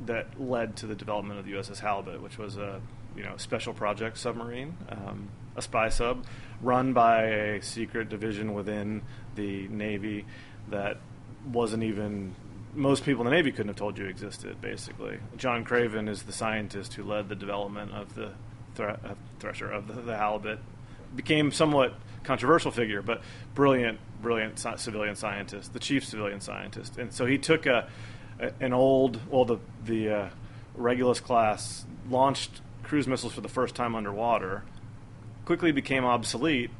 that 0.07 0.41
led 0.41 0.77
to 0.77 0.87
the 0.87 0.95
development 0.95 1.39
of 1.39 1.45
the 1.45 1.53
USS 1.53 1.81
Halibut, 1.81 2.23
which 2.23 2.39
was 2.39 2.57
a 2.57 2.81
you 3.17 3.23
know 3.23 3.37
special 3.37 3.75
project 3.75 4.19
submarine. 4.19 4.77
Um, 4.89 5.29
a 5.57 5.63
spy 5.63 5.89
sub 5.89 6.25
run 6.63 6.93
by 6.93 7.25
a 7.25 7.63
secret 7.63 8.09
division 8.09 8.55
within 8.55 9.03
the 9.35 9.67
Navy 9.69 10.25
that 10.69 10.99
wasn't 11.53 11.83
even 11.83 12.35
most 12.75 13.05
people 13.05 13.23
in 13.23 13.31
the 13.31 13.37
Navy 13.37 13.51
couldn't 13.51 13.69
have 13.69 13.77
told 13.77 13.99
you 13.99 14.07
existed. 14.07 14.61
Basically, 14.61 15.19
John 15.37 15.65
Craven 15.65 16.09
is 16.09 16.23
the 16.23 16.33
scientist 16.33 16.95
who 16.95 17.03
led 17.03 17.29
the 17.29 17.35
development 17.35 17.93
of 17.93 18.15
the 18.15 18.33
thre- 18.75 18.91
uh, 18.91 19.15
thresher 19.41 19.71
of 19.71 19.89
the, 19.89 20.01
the 20.03 20.17
halibut. 20.17 20.61
Became 21.15 21.51
somewhat 21.53 21.95
controversial 22.23 22.71
figure, 22.71 23.03
but 23.03 23.23
brilliant, 23.55 23.99
brilliant 24.23 24.59
civilian 24.77 25.17
scientist, 25.17 25.73
the 25.73 25.79
chief 25.79 26.05
civilian 26.05 26.41
scientist. 26.41 26.99
And 26.99 27.13
so 27.13 27.27
he 27.27 27.39
took 27.39 27.67
a, 27.67 27.89
a 28.39 28.53
an 28.61 28.73
old, 28.73 29.21
well, 29.31 29.45
the 29.45 29.59
the 29.85 30.11
uh, 30.11 30.29
Regulus 30.75 31.21
class 31.21 31.85
launched 32.09 32.61
cruise 32.83 33.07
missiles 33.07 33.33
for 33.33 33.41
the 33.41 33.49
first 33.49 33.75
time 33.75 33.95
underwater, 33.95 34.65
quickly 35.45 35.73
became 35.73 36.05
obsolete, 36.05 36.71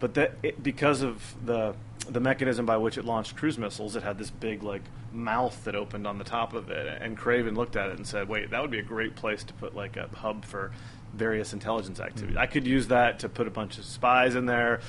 but 0.00 0.14
that 0.14 0.32
it, 0.42 0.62
because 0.62 1.02
of 1.02 1.34
the 1.44 1.74
the 2.08 2.20
mechanism 2.20 2.66
by 2.66 2.76
which 2.76 2.98
it 2.98 3.04
launched 3.04 3.36
cruise 3.36 3.58
missiles, 3.58 3.96
it 3.96 4.02
had 4.02 4.18
this 4.18 4.30
big 4.30 4.62
like 4.62 4.82
mouth 5.12 5.64
that 5.64 5.74
opened 5.74 6.06
on 6.06 6.18
the 6.18 6.24
top 6.24 6.52
of 6.52 6.70
it. 6.70 6.98
And 7.00 7.16
Craven 7.16 7.54
looked 7.54 7.76
at 7.76 7.90
it 7.90 7.96
and 7.96 8.06
said, 8.06 8.28
"Wait, 8.28 8.50
that 8.50 8.60
would 8.60 8.70
be 8.70 8.78
a 8.78 8.82
great 8.82 9.14
place 9.14 9.44
to 9.44 9.54
put 9.54 9.74
like 9.74 9.96
a 9.96 10.08
hub 10.14 10.44
for 10.44 10.72
various 11.14 11.52
intelligence 11.52 12.00
activities. 12.00 12.36
I 12.36 12.46
could 12.46 12.66
use 12.66 12.88
that 12.88 13.20
to 13.20 13.28
put 13.28 13.46
a 13.46 13.50
bunch 13.50 13.78
of 13.78 13.84
spies 13.84 14.34
in 14.34 14.46
there, 14.46 14.80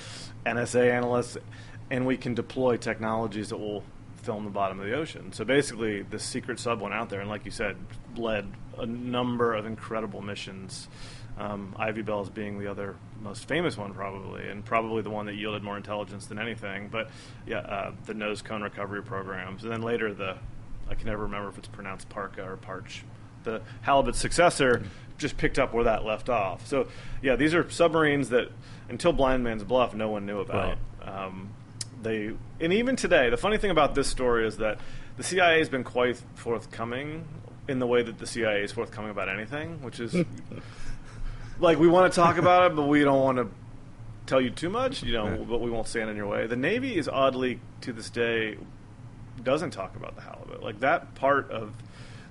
NSA 0.45 0.91
analysts, 0.91 1.37
and 1.89 2.05
we 2.05 2.17
can 2.17 2.33
deploy 2.33 2.77
technologies 2.77 3.49
that 3.49 3.57
will 3.57 3.83
film 4.17 4.45
the 4.45 4.51
bottom 4.51 4.79
of 4.79 4.85
the 4.85 4.93
ocean." 4.93 5.33
So 5.33 5.43
basically, 5.45 6.01
the 6.01 6.19
secret 6.19 6.59
sub 6.59 6.81
went 6.81 6.93
out 6.93 7.09
there, 7.09 7.21
and 7.21 7.29
like 7.29 7.45
you 7.45 7.51
said, 7.51 7.75
led 8.15 8.47
a 8.77 8.85
number 8.85 9.53
of 9.53 9.65
incredible 9.65 10.21
missions. 10.21 10.87
Um, 11.37 11.75
Ivy 11.79 12.03
Bells 12.03 12.29
being 12.29 12.59
the 12.59 12.67
other 12.67 12.95
most 13.19 13.47
famous 13.47 13.75
one, 13.75 13.93
probably, 13.93 14.47
and 14.47 14.63
probably 14.63 15.01
the 15.01 15.09
one 15.09 15.25
that 15.25 15.35
yielded 15.35 15.63
more 15.63 15.77
intelligence 15.77 16.27
than 16.27 16.37
anything. 16.37 16.89
But 16.89 17.09
yeah, 17.47 17.59
uh, 17.59 17.91
the 18.05 18.13
nose 18.13 18.41
cone 18.41 18.61
recovery 18.61 19.01
programs, 19.01 19.63
and 19.63 19.71
then 19.71 19.81
later 19.81 20.13
the 20.13 20.37
I 20.89 20.95
can 20.95 21.07
never 21.07 21.23
remember 21.23 21.49
if 21.49 21.57
it's 21.57 21.67
pronounced 21.67 22.09
Parka 22.09 22.43
or 22.43 22.57
Parch. 22.57 23.03
The 23.43 23.61
halibut 23.81 24.15
successor 24.15 24.83
just 25.17 25.37
picked 25.37 25.59
up 25.59 25.73
where 25.73 25.83
that 25.85 26.03
left 26.05 26.29
off. 26.29 26.67
So 26.67 26.87
yeah, 27.21 27.35
these 27.35 27.53
are 27.53 27.69
submarines 27.69 28.29
that 28.29 28.49
until 28.89 29.13
Blind 29.13 29.43
Man's 29.43 29.63
Bluff, 29.63 29.93
no 29.93 30.09
one 30.09 30.25
knew 30.25 30.39
about. 30.39 30.77
Um, 31.01 31.49
they 32.01 32.31
and 32.59 32.73
even 32.73 32.95
today, 32.95 33.29
the 33.29 33.37
funny 33.37 33.57
thing 33.57 33.71
about 33.71 33.95
this 33.95 34.07
story 34.07 34.47
is 34.47 34.57
that 34.57 34.79
the 35.17 35.23
CIA 35.23 35.59
has 35.59 35.69
been 35.69 35.83
quite 35.83 36.21
forthcoming 36.35 37.25
in 37.67 37.79
the 37.79 37.87
way 37.87 38.01
that 38.03 38.17
the 38.17 38.27
CIA 38.27 38.63
is 38.63 38.71
forthcoming 38.71 39.11
about 39.11 39.29
anything, 39.29 39.81
which 39.81 39.99
is 39.99 40.13
like 41.59 41.79
we 41.79 41.87
want 41.87 42.11
to 42.11 42.15
talk 42.19 42.37
about 42.37 42.71
it, 42.71 42.75
but 42.75 42.87
we 42.87 43.03
don't 43.03 43.21
want 43.21 43.37
to 43.37 43.47
tell 44.25 44.41
you 44.41 44.49
too 44.49 44.69
much, 44.69 45.03
you 45.03 45.13
know, 45.13 45.27
Right. 45.27 45.47
but 45.49 45.61
we 45.61 45.69
won't 45.69 45.87
stand 45.87 46.09
in 46.09 46.15
your 46.15 46.27
way. 46.27 46.47
The 46.47 46.55
Navy 46.55 46.97
is 46.97 47.07
oddly 47.07 47.59
to 47.81 47.93
this 47.93 48.09
day 48.09 48.57
doesn't 49.43 49.71
talk 49.71 49.95
about 49.95 50.15
the 50.15 50.21
halibut. 50.21 50.63
Like 50.63 50.79
that 50.81 51.15
part 51.15 51.49
of 51.51 51.73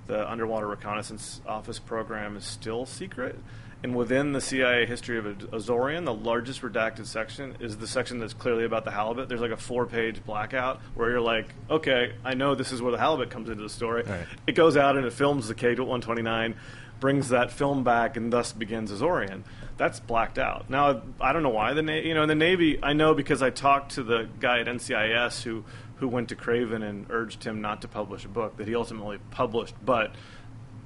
the 0.07 0.29
underwater 0.29 0.67
reconnaissance 0.67 1.41
office 1.47 1.79
program 1.79 2.37
is 2.37 2.43
still 2.43 2.85
secret. 2.85 3.37
And 3.83 3.95
within 3.97 4.31
the 4.31 4.39
CIA 4.39 4.85
history 4.85 5.17
of 5.17 5.25
Azorian, 5.25 6.05
the 6.05 6.13
largest 6.13 6.61
redacted 6.61 7.05
section 7.05 7.57
is 7.59 7.77
the 7.77 7.87
section 7.87 8.17
that's 8.17 8.33
clearly 8.33 8.63
about 8.63 8.85
the 8.85 8.91
halibut. 8.91 9.27
There's 9.27 9.41
like 9.41 9.51
a 9.51 9.57
four-page 9.57 10.23
blackout 10.25 10.79
where 10.95 11.09
you're 11.09 11.19
like, 11.19 11.53
okay, 11.69 12.13
I 12.23 12.33
know 12.33 12.55
this 12.55 12.71
is 12.71 12.81
where 12.81 12.93
the 12.93 12.97
halibut 12.97 13.29
comes 13.29 13.49
into 13.49 13.61
the 13.61 13.69
story. 13.69 14.03
Right. 14.03 14.25
It 14.47 14.53
goes 14.53 14.77
out 14.77 14.95
and 14.95 15.05
it 15.05 15.11
films 15.11 15.49
the 15.49 15.55
K-129, 15.55 16.55
brings 17.01 17.27
that 17.29 17.51
film 17.51 17.83
back, 17.83 18.15
and 18.15 18.31
thus 18.31 18.53
begins 18.53 18.89
Azorian. 18.89 19.43
That's 19.75 19.99
blacked 19.99 20.39
out. 20.39 20.69
Now, 20.69 21.01
I 21.19 21.33
don't 21.33 21.43
know 21.43 21.49
why 21.49 21.73
the 21.73 21.81
Navy, 21.81 22.07
you 22.07 22.13
know, 22.13 22.23
in 22.23 22.29
the 22.29 22.35
Navy, 22.35 22.79
I 22.81 22.93
know 22.93 23.13
because 23.13 23.41
I 23.41 23.49
talked 23.49 23.95
to 23.95 24.03
the 24.03 24.29
guy 24.39 24.59
at 24.59 24.67
NCIS 24.67 25.43
who 25.43 25.65
who 26.03 26.09
went 26.09 26.27
to 26.27 26.35
Craven 26.35 26.83
and 26.83 27.05
urged 27.09 27.45
him 27.45 27.61
not 27.61 27.81
to 27.81 27.87
publish 27.87 28.25
a 28.25 28.27
book 28.27 28.57
that 28.57 28.67
he 28.67 28.75
ultimately 28.75 29.19
published, 29.31 29.73
but 29.85 30.13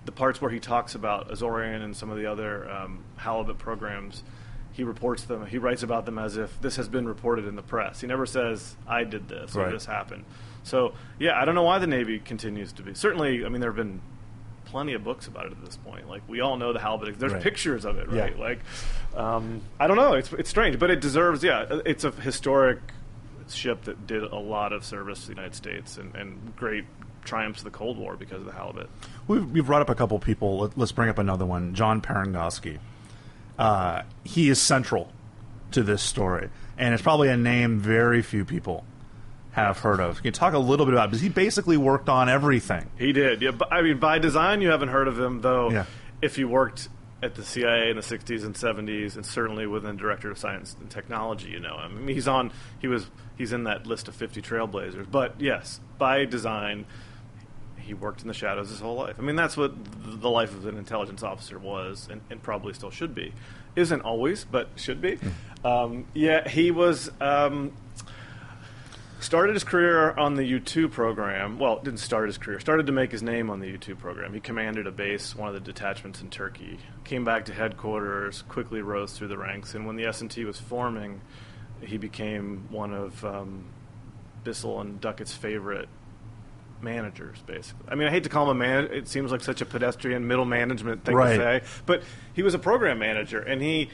the 0.05 0.11
parts 0.11 0.39
where 0.39 0.51
he 0.51 0.59
talks 0.59 0.93
about 0.93 1.29
Azorian 1.29 1.83
and 1.83 1.97
some 1.97 2.11
of 2.11 2.17
the 2.17 2.27
other 2.27 2.69
um, 2.69 3.03
halibut 3.15 3.57
programs, 3.57 4.23
he 4.73 4.83
reports 4.83 5.23
them. 5.23 5.43
He 5.47 5.57
writes 5.57 5.81
about 5.81 6.05
them 6.05 6.19
as 6.19 6.37
if 6.37 6.61
this 6.61 6.75
has 6.75 6.87
been 6.87 7.07
reported 7.07 7.45
in 7.47 7.55
the 7.55 7.63
press. 7.63 7.99
He 8.01 8.05
never 8.05 8.27
says 8.27 8.75
I 8.87 9.05
did 9.05 9.27
this 9.27 9.55
or 9.55 9.63
Right. 9.63 9.71
this 9.71 9.85
happened. 9.87 10.23
So 10.61 10.93
yeah, 11.17 11.41
I 11.41 11.45
don't 11.45 11.55
know 11.55 11.63
why 11.63 11.79
the 11.79 11.87
Navy 11.87 12.19
continues 12.19 12.71
to 12.73 12.83
be. 12.83 12.93
Certainly, 12.93 13.43
I 13.43 13.49
mean 13.49 13.59
there 13.59 13.71
have 13.71 13.75
been 13.75 13.99
plenty 14.65 14.93
of 14.93 15.03
books 15.03 15.25
about 15.25 15.47
it 15.47 15.53
at 15.53 15.65
this 15.65 15.77
point. 15.77 16.07
Like 16.07 16.21
we 16.27 16.41
all 16.41 16.57
know 16.57 16.73
the 16.73 16.79
halibut. 16.79 17.17
There's 17.17 17.33
Right. 17.33 17.41
pictures 17.41 17.85
of 17.85 17.97
it, 17.97 18.07
Yeah. 18.11 18.21
right? 18.21 18.37
Like 18.37 18.59
um, 19.15 19.61
I 19.79 19.87
don't 19.87 19.97
know. 19.97 20.13
It's 20.13 20.31
it's 20.33 20.49
strange, 20.51 20.77
but 20.77 20.91
it 20.91 21.01
deserves. 21.01 21.43
Yeah, 21.43 21.65
it's 21.87 22.03
a 22.03 22.11
historic 22.11 22.77
ship 23.55 23.83
that 23.85 24.07
did 24.07 24.23
a 24.23 24.37
lot 24.37 24.73
of 24.73 24.83
service 24.83 25.21
to 25.21 25.27
the 25.27 25.33
United 25.33 25.55
States 25.55 25.97
and, 25.97 26.15
and 26.15 26.55
great 26.55 26.85
triumphs 27.23 27.59
of 27.59 27.65
the 27.65 27.71
Cold 27.71 27.97
War 27.97 28.15
because 28.15 28.39
of 28.39 28.45
the 28.45 28.53
halibut. 28.53 28.89
We've, 29.27 29.49
we've 29.51 29.65
brought 29.65 29.81
up 29.81 29.89
a 29.89 29.95
couple 29.95 30.17
people. 30.19 30.59
Let, 30.59 30.77
let's 30.77 30.91
bring 30.91 31.09
up 31.09 31.17
another 31.17 31.45
one. 31.45 31.73
John 31.75 32.01
Parangosky. 32.01 32.79
Uh, 33.59 34.03
he 34.23 34.49
is 34.49 34.61
central 34.61 35.11
to 35.71 35.83
this 35.83 36.01
story, 36.01 36.49
and 36.77 36.93
it's 36.93 37.03
probably 37.03 37.29
a 37.29 37.37
name 37.37 37.79
very 37.79 38.21
few 38.21 38.45
people 38.45 38.85
have 39.51 39.79
heard 39.79 39.99
of. 39.99 40.17
Can 40.17 40.25
you 40.25 40.31
talk 40.31 40.53
a 40.53 40.59
little 40.59 40.85
bit 40.85 40.93
about? 40.93 41.05
it? 41.05 41.07
Because 41.09 41.21
he 41.21 41.29
basically 41.29 41.77
worked 41.77 42.09
on 42.09 42.29
everything. 42.29 42.89
He 42.97 43.11
did. 43.11 43.41
Yeah, 43.41 43.51
I 43.71 43.81
mean, 43.81 43.99
by 43.99 44.19
design, 44.19 44.61
you 44.61 44.69
haven't 44.69 44.89
heard 44.89 45.07
of 45.07 45.19
him, 45.19 45.41
though. 45.41 45.71
Yeah. 45.71 45.85
If 46.21 46.37
you 46.37 46.47
worked 46.47 46.89
at 47.21 47.35
the 47.35 47.43
CIA 47.43 47.89
in 47.89 47.95
the 47.95 48.01
'60s 48.01 48.43
and 48.43 48.55
'70s, 48.55 49.15
and 49.15 49.25
certainly 49.25 49.65
within 49.67 49.97
Director 49.97 50.29
of 50.29 50.37
Science 50.37 50.75
and 50.79 50.89
Technology, 50.89 51.49
you 51.49 51.59
know 51.59 51.77
him. 51.79 51.97
I 51.97 51.99
mean, 51.99 52.15
he's 52.15 52.27
on. 52.27 52.51
He 52.79 52.87
was. 52.87 53.07
He's 53.37 53.53
in 53.53 53.65
that 53.65 53.85
list 53.85 54.07
of 54.07 54.15
50 54.15 54.41
trailblazers. 54.41 55.09
But 55.09 55.39
yes, 55.39 55.79
by 55.99 56.25
design, 56.25 56.85
he 57.77 57.93
worked 57.93 58.21
in 58.21 58.27
the 58.27 58.33
shadows 58.33 58.69
his 58.69 58.79
whole 58.79 58.95
life. 58.95 59.15
I 59.19 59.21
mean, 59.21 59.35
that's 59.35 59.55
what 59.55 59.73
the 60.03 60.29
life 60.29 60.53
of 60.53 60.65
an 60.65 60.77
intelligence 60.77 61.23
officer 61.23 61.59
was, 61.59 62.07
and, 62.11 62.21
and 62.29 62.41
probably 62.41 62.73
still 62.73 62.91
should 62.91 63.13
be. 63.13 63.33
Isn't 63.75 64.01
always, 64.01 64.43
but 64.43 64.69
should 64.75 65.01
be. 65.01 65.19
Um, 65.63 66.05
yeah, 66.13 66.47
he 66.47 66.71
was. 66.71 67.11
Um, 67.21 67.73
started 69.19 69.53
his 69.53 69.63
career 69.63 70.11
on 70.11 70.35
the 70.35 70.43
U2 70.43 70.91
program. 70.91 71.59
Well, 71.59 71.79
didn't 71.79 71.99
start 71.99 72.27
his 72.27 72.37
career. 72.37 72.59
Started 72.59 72.85
to 72.87 72.91
make 72.91 73.11
his 73.11 73.23
name 73.23 73.49
on 73.49 73.59
the 73.59 73.67
U2 73.77 73.97
program. 73.97 74.33
He 74.33 74.39
commanded 74.39 74.87
a 74.87 74.91
base, 74.91 75.35
one 75.35 75.47
of 75.47 75.53
the 75.53 75.59
detachments 75.59 76.21
in 76.21 76.29
Turkey. 76.29 76.79
Came 77.03 77.23
back 77.23 77.45
to 77.45 77.53
headquarters, 77.53 78.43
quickly 78.43 78.81
rose 78.81 79.13
through 79.13 79.29
the 79.29 79.37
ranks, 79.37 79.73
and 79.75 79.85
when 79.85 79.95
the 79.95 80.05
S&T 80.05 80.43
was 80.45 80.59
forming, 80.59 81.21
he 81.81 81.97
became 81.97 82.67
one 82.69 82.93
of 82.93 83.23
um, 83.25 83.65
Bissell 84.43 84.81
and 84.81 84.99
Duckett's 85.01 85.33
favorite 85.33 85.89
managers, 86.81 87.41
basically. 87.47 87.85
I 87.89 87.95
mean, 87.95 88.07
I 88.07 88.11
hate 88.11 88.23
to 88.23 88.29
call 88.29 88.43
him 88.51 88.57
a 88.57 88.59
man. 88.59 88.85
It 88.91 89.07
seems 89.07 89.31
like 89.31 89.41
such 89.41 89.61
a 89.61 89.65
pedestrian 89.65 90.27
middle 90.27 90.45
management 90.45 91.03
thing 91.03 91.15
Right. 91.15 91.37
to 91.37 91.43
say, 91.61 91.61
but 91.87 92.03
he 92.33 92.43
was 92.43 92.53
a 92.53 92.59
program 92.59 92.99
manager, 92.99 93.39
and 93.39 93.61
he, 93.61 93.89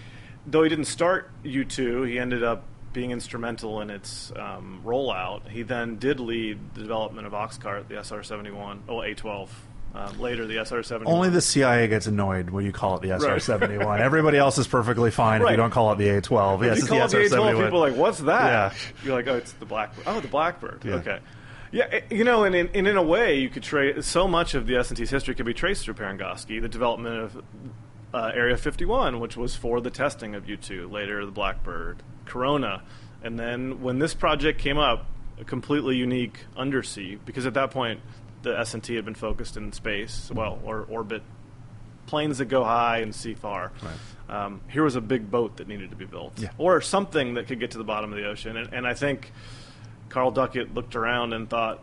though 0.45 0.63
he 0.63 0.69
didn't 0.69 0.85
start 0.85 1.29
U2, 1.45 2.07
he 2.09 2.19
ended 2.19 2.43
up 2.43 2.65
being 2.93 3.11
instrumental 3.11 3.81
in 3.81 3.89
its 3.89 4.31
um, 4.35 4.81
rollout. 4.85 5.49
He 5.49 5.63
then 5.63 5.97
did 5.97 6.19
lead 6.19 6.59
the 6.75 6.81
development 6.81 7.27
of 7.27 7.33
Oxcart, 7.33 7.87
the 7.87 7.95
SR-71, 8.03 8.81
oh, 8.87 9.01
A-12. 9.01 9.49
Um, 9.95 10.19
later, 10.19 10.47
the 10.47 10.55
SR-71. 10.55 11.03
Only 11.05 11.29
the 11.29 11.41
CIA 11.41 11.87
gets 11.87 12.07
annoyed 12.07 12.49
when 12.49 12.65
you 12.65 12.71
call 12.71 12.95
it 12.95 13.03
the 13.03 13.09
SR-71. 13.09 13.99
Everybody 13.99 14.37
else 14.37 14.57
is 14.57 14.67
perfectly 14.67 15.11
fine 15.11 15.43
if 15.43 15.51
you 15.51 15.55
don't 15.55 15.69
call 15.69 15.91
it 15.91 15.97
the 15.97 16.09
A-12. 16.09 16.63
Yes, 16.63 16.63
you 16.63 16.71
it's 16.71 16.83
it 16.83 16.89
the 16.89 16.95
the 16.95 17.29
SR-71. 17.29 17.51
A-12, 17.51 17.63
people 17.63 17.85
are 17.85 17.89
like, 17.89 17.99
what's 17.99 18.19
that? 18.19 18.73
Yeah. 18.73 18.73
You're 19.03 19.15
like, 19.15 19.27
oh, 19.27 19.35
it's 19.35 19.53
the 19.53 19.65
Blackbird. 19.65 20.05
Oh, 20.07 20.19
the 20.19 20.27
Blackbird. 20.27 20.83
Yeah. 20.83 20.95
Okay. 20.95 21.19
Yeah, 21.71 22.01
you 22.11 22.23
know, 22.23 22.43
and 22.43 22.53
in, 22.53 22.69
and 22.75 22.87
in 22.87 22.97
a 22.97 23.03
way, 23.03 23.39
you 23.39 23.49
could 23.49 23.63
trace 23.63 24.05
so 24.05 24.27
much 24.27 24.53
of 24.53 24.67
the 24.67 24.75
S&T's 24.75 25.09
history 25.09 25.33
could 25.33 25.47
be 25.47 25.55
traced 25.55 25.85
through 25.85 25.95
Parangosky, 25.95 26.61
the 26.61 26.69
development 26.69 27.15
of 27.15 27.43
uh, 28.13 28.31
Area 28.35 28.55
51, 28.57 29.19
which 29.19 29.35
was 29.35 29.55
for 29.55 29.81
the 29.81 29.89
testing 29.89 30.35
of 30.35 30.45
U2, 30.45 30.91
later 30.91 31.25
the 31.25 31.31
Blackbird, 31.31 32.03
Corona, 32.25 32.81
and 33.23 33.37
then 33.39 33.81
when 33.81 33.99
this 33.99 34.13
project 34.13 34.59
came 34.59 34.77
up, 34.77 35.05
a 35.39 35.43
completely 35.43 35.95
unique 35.95 36.39
undersea, 36.55 37.15
because 37.25 37.45
at 37.45 37.53
that 37.55 37.71
point 37.71 37.99
the 38.43 38.57
S&T 38.59 38.93
had 38.95 39.05
been 39.05 39.15
focused 39.15 39.55
in 39.57 39.71
space, 39.71 40.29
well, 40.33 40.59
or 40.63 40.85
orbit 40.89 41.23
planes 42.05 42.37
that 42.39 42.45
go 42.45 42.63
high 42.63 42.97
and 42.99 43.15
see 43.15 43.33
far. 43.33 43.71
Um, 44.29 44.61
here 44.69 44.83
was 44.83 44.95
a 44.95 45.01
big 45.01 45.31
boat 45.31 45.57
that 45.57 45.67
needed 45.67 45.89
to 45.91 45.95
be 45.95 46.05
built, 46.05 46.33
Yeah. 46.39 46.49
or 46.57 46.81
something 46.81 47.35
that 47.35 47.47
could 47.47 47.59
get 47.59 47.71
to 47.71 47.77
the 47.77 47.83
bottom 47.83 48.11
of 48.11 48.17
the 48.17 48.25
ocean. 48.27 48.57
And, 48.57 48.73
and 48.73 48.85
I 48.87 48.93
think 48.93 49.31
Carl 50.09 50.31
Duckett 50.31 50.73
looked 50.73 50.95
around 50.95 51.33
and 51.33 51.49
thought, 51.49 51.81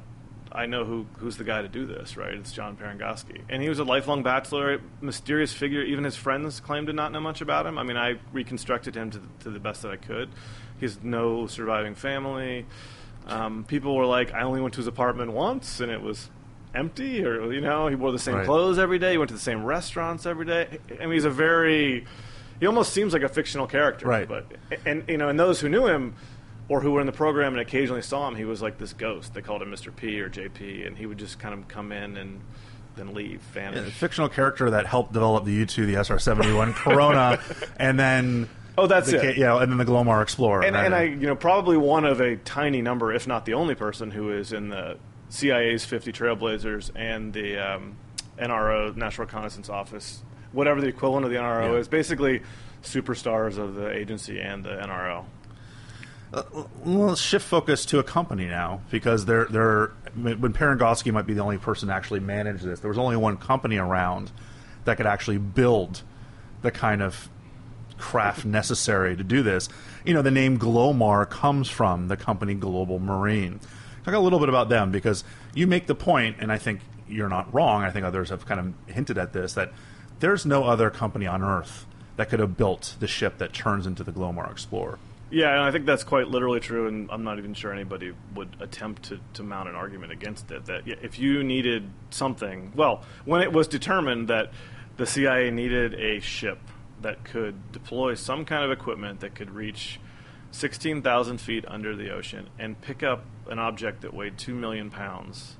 "I 0.52 0.66
know 0.66 0.84
who 0.84 1.06
who's 1.18 1.36
the 1.36 1.44
guy 1.44 1.62
to 1.62 1.68
do 1.68 1.86
this, 1.86 2.16
right? 2.16 2.34
It's 2.34 2.52
John 2.52 2.76
Parangosky." 2.76 3.40
And 3.48 3.62
he 3.62 3.68
was 3.68 3.78
a 3.78 3.84
lifelong 3.84 4.22
bachelor, 4.22 4.80
mysterious 5.00 5.52
figure. 5.52 5.82
Even 5.82 6.04
his 6.04 6.16
friends 6.16 6.60
claimed 6.60 6.86
to 6.88 6.92
not 6.92 7.12
know 7.12 7.20
much 7.20 7.40
about 7.40 7.66
him. 7.66 7.78
I 7.78 7.82
mean, 7.82 7.96
I 7.96 8.16
reconstructed 8.32 8.94
him 8.96 9.10
to 9.10 9.18
the, 9.18 9.28
to 9.44 9.50
the 9.50 9.60
best 9.60 9.82
that 9.82 9.90
I 9.92 9.96
could. 9.96 10.28
He 10.78 10.86
has 10.86 10.98
no 11.02 11.46
surviving 11.46 11.94
family. 11.94 12.66
Um, 13.26 13.64
people 13.64 13.94
were 13.96 14.06
like, 14.06 14.32
"I 14.34 14.42
only 14.42 14.60
went 14.60 14.74
to 14.74 14.78
his 14.80 14.86
apartment 14.86 15.32
once, 15.32 15.80
and 15.80 15.90
it 15.90 16.02
was." 16.02 16.30
Empty, 16.72 17.24
or 17.24 17.52
you 17.52 17.60
know, 17.60 17.88
he 17.88 17.96
wore 17.96 18.12
the 18.12 18.18
same 18.20 18.36
Right. 18.36 18.46
clothes 18.46 18.78
every 18.78 19.00
day. 19.00 19.10
He 19.10 19.18
went 19.18 19.30
to 19.30 19.34
the 19.34 19.40
same 19.40 19.64
restaurants 19.64 20.24
every 20.24 20.46
day. 20.46 20.78
I 21.00 21.06
mean, 21.06 21.14
he's 21.14 21.24
a 21.24 21.28
very 21.30 22.06
he 22.60 22.66
almost 22.66 22.92
seems 22.92 23.12
like 23.12 23.22
a 23.24 23.28
fictional 23.28 23.66
character. 23.66 24.06
Right. 24.06 24.28
But 24.28 24.46
and 24.86 25.02
you 25.08 25.16
know, 25.16 25.28
and 25.28 25.36
those 25.40 25.60
who 25.60 25.68
knew 25.68 25.88
him 25.88 26.14
or 26.70 26.80
who 26.80 26.92
were 26.92 27.00
in 27.00 27.06
the 27.06 27.12
program 27.12 27.52
and 27.52 27.60
occasionally 27.60 28.00
saw 28.00 28.28
him, 28.28 28.36
he 28.36 28.44
was 28.44 28.62
like 28.62 28.78
this 28.78 28.92
ghost. 28.92 29.34
They 29.34 29.42
called 29.42 29.60
him 29.60 29.72
Mr. 29.72 29.94
P 29.94 30.20
or 30.20 30.30
JP, 30.30 30.86
and 30.86 30.96
he 30.96 31.04
would 31.04 31.18
just 31.18 31.40
kind 31.40 31.52
of 31.52 31.66
come 31.66 31.90
in 31.90 32.16
and 32.16 32.40
then 32.94 33.12
leave, 33.12 33.42
Yeah, 33.56 33.70
vanish. 33.72 33.84
the 33.86 33.90
fictional 33.90 34.28
character 34.28 34.70
that 34.70 34.86
helped 34.86 35.12
develop 35.12 35.44
the 35.44 35.64
U2, 35.66 35.86
the 35.86 35.96
SR-71 35.96 36.74
Corona, 36.74 37.40
and 37.76 37.98
then 37.98 38.48
Oh, 38.78 38.86
that's 38.86 39.10
the, 39.10 39.30
it. 39.30 39.36
Yeah, 39.36 39.60
and 39.60 39.70
then 39.72 39.78
the 39.78 39.84
Glomar 39.84 40.22
Explorer. 40.22 40.62
and, 40.62 40.76
right? 40.76 40.86
and 40.86 40.94
I, 40.94 41.02
you 41.02 41.26
know, 41.26 41.34
probably 41.34 41.76
one 41.76 42.04
of 42.04 42.20
a 42.20 42.36
tiny 42.36 42.80
number, 42.82 43.12
if 43.12 43.26
not 43.26 43.44
the 43.46 43.54
only 43.54 43.74
person, 43.74 44.12
who 44.12 44.30
is 44.32 44.52
in 44.52 44.68
the 44.68 44.96
CIA's 45.28 45.84
50 45.84 46.12
Trailblazers 46.12 46.92
and 46.94 47.32
the 47.32 47.58
um, 47.58 47.96
NRO, 48.38 48.94
National 48.96 49.26
Reconnaissance 49.26 49.68
Office, 49.68 50.22
whatever 50.52 50.80
the 50.80 50.86
equivalent 50.86 51.24
of 51.24 51.32
the 51.32 51.36
NRO 51.36 51.72
Yeah. 51.72 51.78
is, 51.78 51.88
basically 51.88 52.42
superstars 52.84 53.58
of 53.58 53.74
the 53.74 53.90
agency 53.90 54.40
and 54.40 54.64
the 54.64 54.70
NRO. 54.70 55.24
Uh, 56.32 56.42
well, 56.84 57.08
let's 57.08 57.20
shift 57.20 57.44
focus 57.44 57.84
to 57.86 57.98
a 57.98 58.04
company 58.04 58.46
now 58.46 58.80
because 58.90 59.24
they're 59.24 59.46
they're 59.46 59.88
when 60.14 60.52
Parangosky 60.52 61.12
might 61.12 61.26
be 61.26 61.34
the 61.34 61.42
only 61.42 61.58
person 61.58 61.88
to 61.88 61.94
actually 61.94 62.20
manage 62.20 62.62
this. 62.62 62.80
There 62.80 62.88
was 62.88 62.98
only 62.98 63.16
one 63.16 63.36
company 63.36 63.78
around 63.78 64.30
that 64.84 64.96
could 64.96 65.06
actually 65.06 65.38
build 65.38 66.02
the 66.62 66.70
kind 66.70 67.02
of 67.02 67.28
craft 67.98 68.44
necessary 68.44 69.16
to 69.16 69.24
do 69.24 69.42
this. 69.42 69.68
You 70.04 70.14
know, 70.14 70.22
the 70.22 70.30
name 70.30 70.58
Glomar 70.58 71.28
comes 71.28 71.68
from 71.68 72.08
the 72.08 72.16
company 72.16 72.54
Global 72.54 72.98
Marine. 72.98 73.60
Talk 74.04 74.14
a 74.14 74.18
little 74.18 74.38
bit 74.38 74.48
about 74.48 74.68
them 74.68 74.90
because 74.90 75.24
you 75.54 75.66
make 75.66 75.86
the 75.86 75.94
point, 75.94 76.36
and 76.38 76.50
I 76.50 76.58
think 76.58 76.80
you're 77.08 77.28
not 77.28 77.52
wrong. 77.52 77.82
I 77.82 77.90
think 77.90 78.06
others 78.06 78.30
have 78.30 78.46
kind 78.46 78.60
of 78.60 78.94
hinted 78.94 79.18
at 79.18 79.32
this 79.32 79.54
that 79.54 79.72
there's 80.20 80.46
no 80.46 80.64
other 80.64 80.90
company 80.90 81.26
on 81.26 81.42
Earth 81.42 81.86
that 82.16 82.28
could 82.28 82.40
have 82.40 82.56
built 82.56 82.94
the 83.00 83.08
ship 83.08 83.38
that 83.38 83.52
turns 83.52 83.86
into 83.86 84.04
the 84.04 84.12
Glomar 84.12 84.50
Explorer. 84.50 84.98
Yeah, 85.30 85.52
and 85.52 85.62
I 85.62 85.70
think 85.70 85.86
that's 85.86 86.02
quite 86.02 86.26
literally 86.26 86.58
true, 86.58 86.88
and 86.88 87.08
I'm 87.10 87.22
not 87.22 87.38
even 87.38 87.54
sure 87.54 87.72
anybody 87.72 88.12
would 88.34 88.56
attempt 88.60 89.04
to, 89.04 89.20
to 89.34 89.44
mount 89.44 89.68
an 89.68 89.76
argument 89.76 90.10
against 90.12 90.50
it. 90.50 90.66
That 90.66 90.82
if 90.86 91.20
you 91.20 91.44
needed 91.44 91.88
something, 92.10 92.72
well, 92.74 93.04
when 93.24 93.40
it 93.40 93.52
was 93.52 93.68
determined 93.68 94.28
that 94.28 94.52
the 94.96 95.06
CIA 95.06 95.50
needed 95.50 95.94
a 95.94 96.18
ship 96.20 96.58
that 97.02 97.24
could 97.24 97.72
deploy 97.72 98.14
some 98.14 98.44
kind 98.44 98.64
of 98.64 98.72
equipment 98.72 99.20
that 99.20 99.34
could 99.34 99.50
reach 99.50 100.00
16,000 100.50 101.38
feet 101.38 101.64
under 101.68 101.94
the 101.94 102.10
ocean 102.10 102.48
and 102.58 102.80
pick 102.80 103.02
up 103.02 103.24
an 103.48 103.58
object 103.58 104.02
that 104.02 104.12
weighed 104.12 104.36
2 104.36 104.54
million 104.54 104.90
pounds, 104.90 105.56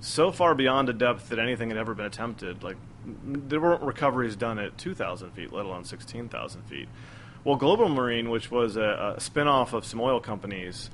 so 0.00 0.30
far 0.30 0.54
beyond 0.54 0.88
a 0.90 0.92
depth 0.92 1.30
that 1.30 1.38
anything 1.38 1.70
had 1.70 1.78
ever 1.78 1.94
been 1.94 2.06
attempted, 2.06 2.62
like 2.62 2.76
there 3.06 3.60
weren't 3.60 3.82
recoveries 3.82 4.36
done 4.36 4.58
at 4.58 4.76
2,000 4.76 5.30
feet, 5.30 5.52
let 5.52 5.64
alone 5.64 5.84
16,000 5.84 6.62
feet. 6.64 6.88
Well, 7.46 7.54
Global 7.54 7.88
Marine, 7.88 8.30
which 8.30 8.50
was 8.50 8.76
a, 8.76 9.14
a 9.16 9.20
spin-off 9.20 9.72
of 9.72 9.84
some 9.84 10.00
oil 10.00 10.18
companies, 10.18 10.90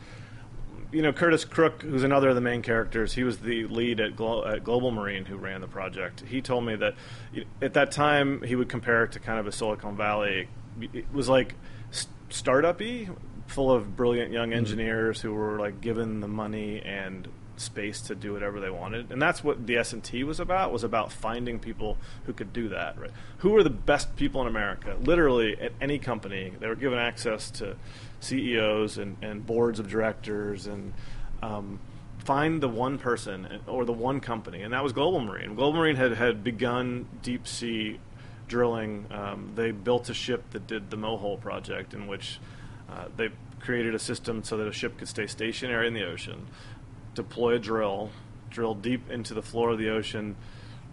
you 0.92 1.00
know, 1.00 1.10
Curtis 1.10 1.46
Crooke, 1.46 1.80
who's 1.80 2.02
another 2.02 2.28
of 2.28 2.34
the 2.34 2.42
main 2.42 2.60
characters, 2.60 3.14
he 3.14 3.24
was 3.24 3.38
the 3.38 3.64
lead 3.68 4.00
at, 4.00 4.16
Glo- 4.16 4.44
at 4.44 4.62
Global 4.62 4.90
Marine 4.90 5.24
who 5.24 5.38
ran 5.38 5.62
the 5.62 5.66
project. 5.66 6.20
He 6.26 6.42
told 6.42 6.66
me 6.66 6.76
that 6.76 6.94
at 7.62 7.72
that 7.72 7.90
time 7.90 8.42
he 8.42 8.54
would 8.54 8.68
compare 8.68 9.04
it 9.04 9.12
to 9.12 9.18
kind 9.18 9.40
of 9.40 9.46
a 9.46 9.52
Silicon 9.52 9.96
Valley. 9.96 10.50
It 10.78 11.10
was 11.10 11.26
like 11.26 11.54
s- 11.90 12.08
startup-y, 12.28 13.08
full 13.46 13.72
of 13.72 13.96
brilliant 13.96 14.30
young 14.30 14.50
mm-hmm. 14.50 14.58
engineers 14.58 15.22
who 15.22 15.32
were 15.32 15.58
like 15.58 15.80
given 15.80 16.20
the 16.20 16.28
money 16.28 16.82
and 16.82 17.28
space 17.62 18.00
to 18.02 18.14
do 18.14 18.32
whatever 18.32 18.60
they 18.60 18.70
wanted. 18.70 19.10
And 19.10 19.20
that's 19.20 19.42
what 19.42 19.66
the 19.66 19.76
S&T 19.76 20.24
was 20.24 20.40
about, 20.40 20.72
was 20.72 20.84
about 20.84 21.12
finding 21.12 21.58
people 21.58 21.96
who 22.24 22.32
could 22.32 22.52
do 22.52 22.68
that, 22.68 22.98
right? 22.98 23.10
Who 23.38 23.50
were 23.50 23.62
the 23.62 23.70
best 23.70 24.14
people 24.16 24.40
in 24.42 24.46
America? 24.46 24.96
Literally 25.00 25.58
at 25.60 25.72
any 25.80 25.98
company, 25.98 26.52
they 26.58 26.68
were 26.68 26.74
given 26.74 26.98
access 26.98 27.50
to 27.52 27.76
CEOs 28.20 28.98
and, 28.98 29.16
and 29.22 29.46
boards 29.46 29.78
of 29.78 29.88
directors 29.88 30.66
and 30.66 30.92
um, 31.42 31.80
find 32.18 32.62
the 32.62 32.68
one 32.68 32.98
person 32.98 33.60
or 33.66 33.84
the 33.84 33.92
one 33.92 34.20
company, 34.20 34.62
and 34.62 34.72
that 34.72 34.82
was 34.82 34.92
Global 34.92 35.20
Marine. 35.20 35.54
Global 35.54 35.78
Marine 35.80 35.96
had, 35.96 36.12
had 36.12 36.44
begun 36.44 37.06
deep 37.22 37.48
sea 37.48 37.98
drilling. 38.48 39.06
Um, 39.10 39.52
they 39.54 39.70
built 39.70 40.08
a 40.08 40.14
ship 40.14 40.50
that 40.50 40.66
did 40.66 40.90
the 40.90 40.96
Mohole 40.96 41.40
project, 41.40 41.94
in 41.94 42.06
which 42.06 42.38
uh, 42.88 43.06
they 43.16 43.30
created 43.60 43.94
a 43.94 43.98
system 43.98 44.42
so 44.44 44.56
that 44.56 44.68
a 44.68 44.72
ship 44.72 44.98
could 44.98 45.08
stay 45.08 45.26
stationary 45.26 45.86
in 45.86 45.94
the 45.94 46.04
ocean, 46.04 46.46
deploy 47.14 47.54
a 47.54 47.58
drill, 47.58 48.10
drill 48.50 48.74
deep 48.74 49.10
into 49.10 49.34
the 49.34 49.42
floor 49.42 49.70
of 49.70 49.78
the 49.78 49.90
ocean, 49.90 50.36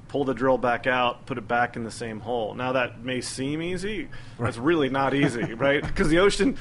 pull 0.07 0.25
the 0.25 0.33
drill 0.33 0.57
back 0.57 0.87
out, 0.87 1.25
put 1.25 1.37
it 1.37 1.47
back 1.47 1.75
in 1.75 1.83
the 1.83 1.91
same 1.91 2.19
hole. 2.19 2.53
Now 2.55 2.73
that 2.73 3.03
may 3.03 3.21
seem 3.21 3.61
easy. 3.61 4.09
That's 4.39 4.57
really 4.57 4.89
not 4.89 5.13
easy, 5.13 5.53
right? 5.53 5.81
Because 5.81 6.09
the 6.09 6.19
ocean, 6.19 6.57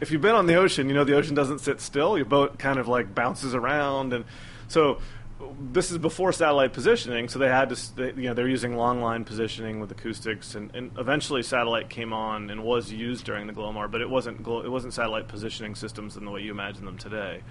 if 0.00 0.10
you've 0.10 0.22
been 0.22 0.34
on 0.34 0.46
the 0.46 0.56
ocean, 0.56 0.88
you 0.88 0.94
know 0.94 1.04
the 1.04 1.16
ocean 1.16 1.34
doesn't 1.34 1.60
sit 1.60 1.80
still. 1.80 2.16
Your 2.16 2.26
boat 2.26 2.58
kind 2.58 2.78
of 2.78 2.88
like 2.88 3.14
bounces 3.14 3.54
around, 3.54 4.12
and 4.12 4.24
so 4.66 5.00
this 5.72 5.90
is 5.90 5.98
before 5.98 6.32
satellite 6.32 6.72
positioning. 6.72 7.28
So 7.28 7.38
they 7.38 7.48
had 7.48 7.68
to, 7.68 7.96
they, 7.96 8.06
you 8.20 8.28
know, 8.28 8.34
they're 8.34 8.48
using 8.48 8.76
long 8.76 9.00
line 9.00 9.24
positioning 9.24 9.80
with 9.80 9.90
acoustics, 9.90 10.54
and, 10.54 10.74
and 10.74 10.90
eventually 10.98 11.42
satellite 11.42 11.88
came 11.88 12.12
on 12.12 12.50
and 12.50 12.64
was 12.64 12.90
used 12.90 13.24
during 13.24 13.46
the 13.46 13.52
Glomar, 13.52 13.90
but 13.90 14.00
it 14.00 14.08
wasn't 14.10 14.40
it 14.40 14.70
wasn't 14.70 14.94
satellite 14.94 15.28
positioning 15.28 15.74
systems 15.74 16.16
in 16.16 16.24
the 16.24 16.30
way 16.30 16.40
you 16.40 16.50
imagine 16.50 16.84
them 16.84 16.98
today. 16.98 17.42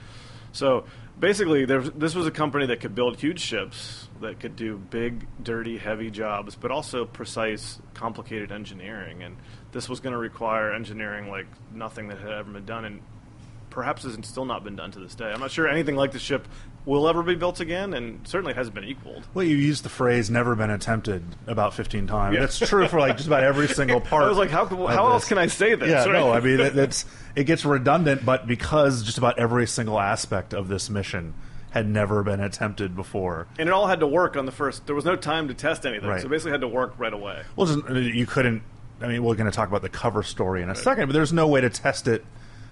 So 0.57 0.85
basically, 1.19 1.65
there 1.65 1.81
this 1.81 2.15
was 2.15 2.25
a 2.25 2.31
company 2.31 2.65
that 2.65 2.79
could 2.79 2.95
build 2.95 3.19
huge 3.19 3.39
ships 3.39 4.09
that 4.21 4.39
could 4.39 4.55
do 4.55 4.75
big, 4.75 5.27
dirty, 5.43 5.77
heavy 5.77 6.09
jobs, 6.09 6.55
but 6.55 6.71
also 6.71 7.05
precise, 7.05 7.79
complicated 7.93 8.51
engineering. 8.51 9.21
And 9.21 9.37
this 9.71 9.87
was 9.87 9.99
going 9.99 10.13
to 10.13 10.17
require 10.17 10.73
engineering 10.73 11.29
like 11.29 11.45
nothing 11.71 12.07
that 12.07 12.17
had 12.17 12.31
ever 12.31 12.51
been 12.51 12.65
done, 12.65 12.85
and 12.85 13.01
perhaps 13.69 14.01
has 14.01 14.17
still 14.23 14.45
not 14.45 14.63
been 14.63 14.75
done 14.75 14.89
to 14.91 14.99
this 14.99 15.13
day. 15.13 15.31
I'm 15.31 15.39
not 15.39 15.51
sure 15.51 15.67
anything 15.67 15.95
like 15.95 16.11
the 16.11 16.19
ship 16.19 16.47
will 16.87 17.07
ever 17.07 17.21
be 17.21 17.35
built 17.35 17.59
again, 17.59 17.93
and 17.93 18.27
certainly 18.27 18.53
hasn't 18.55 18.73
been 18.73 18.85
equaled. 18.85 19.27
Well, 19.35 19.45
you 19.45 19.55
used 19.55 19.83
the 19.83 19.89
phrase 19.89 20.31
"never 20.31 20.55
been 20.55 20.71
attempted" 20.71 21.23
about 21.45 21.73
fifteen 21.75 22.07
times. 22.07 22.33
Yeah. 22.33 22.39
That's 22.39 22.57
true 22.57 22.87
for 22.87 22.99
like 22.99 23.17
just 23.17 23.27
about 23.27 23.43
every 23.43 23.67
single 23.67 24.01
part. 24.11 24.23
I 24.23 24.29
was 24.29 24.37
like, 24.37 24.49
how, 24.49 24.65
how 24.65 25.11
else 25.11 25.23
this. 25.23 25.29
can 25.29 25.37
I 25.37 25.47
say 25.47 25.75
this? 25.75 25.89
Yeah, 25.89 26.05
right? 26.05 26.11
no, 26.13 26.31
I 26.31 26.39
mean 26.39 26.57
that, 26.57 26.73
that's 26.73 27.05
it 27.35 27.43
gets 27.43 27.63
redundant, 27.65 28.25
but 28.25 28.47
because 28.47 29.03
just 29.03 29.17
about 29.19 29.37
every 29.37 29.67
single 29.67 29.99
aspect 29.99 30.53
of 30.53 30.67
this 30.69 30.89
mission 30.89 31.33
had 31.71 31.85
never 31.87 32.23
been 32.23 32.39
attempted 32.39 32.95
before. 32.95 33.45
and 33.59 33.67
it 33.67 33.71
all 33.73 33.87
had 33.87 33.99
to 33.99 34.07
work 34.07 34.37
on 34.37 34.45
the 34.45 34.51
first. 34.51 34.85
There 34.87 34.95
was 34.95 35.03
no 35.05 35.15
time 35.17 35.49
to 35.49 35.53
test 35.53 35.85
anything, 35.85 36.09
Right. 36.09 36.21
so 36.21 36.27
it 36.27 36.29
basically 36.29 36.51
had 36.53 36.61
to 36.61 36.67
work 36.67 36.93
right 36.97 37.13
away. 37.13 37.43
Well, 37.55 37.67
just, 37.67 37.79
uh, 37.89 37.93
you 37.93 38.25
couldn't. 38.25 38.63
I 39.01 39.07
mean, 39.07 39.23
we're 39.23 39.35
going 39.35 39.51
to 39.51 39.55
talk 39.55 39.67
about 39.67 39.81
the 39.83 39.89
cover 39.89 40.23
story 40.23 40.63
in 40.63 40.69
a 40.69 40.75
second, 40.75 41.07
but 41.07 41.13
there's 41.13 41.33
no 41.33 41.47
way 41.47 41.61
to 41.61 41.69
test 41.69 42.07
it 42.07 42.25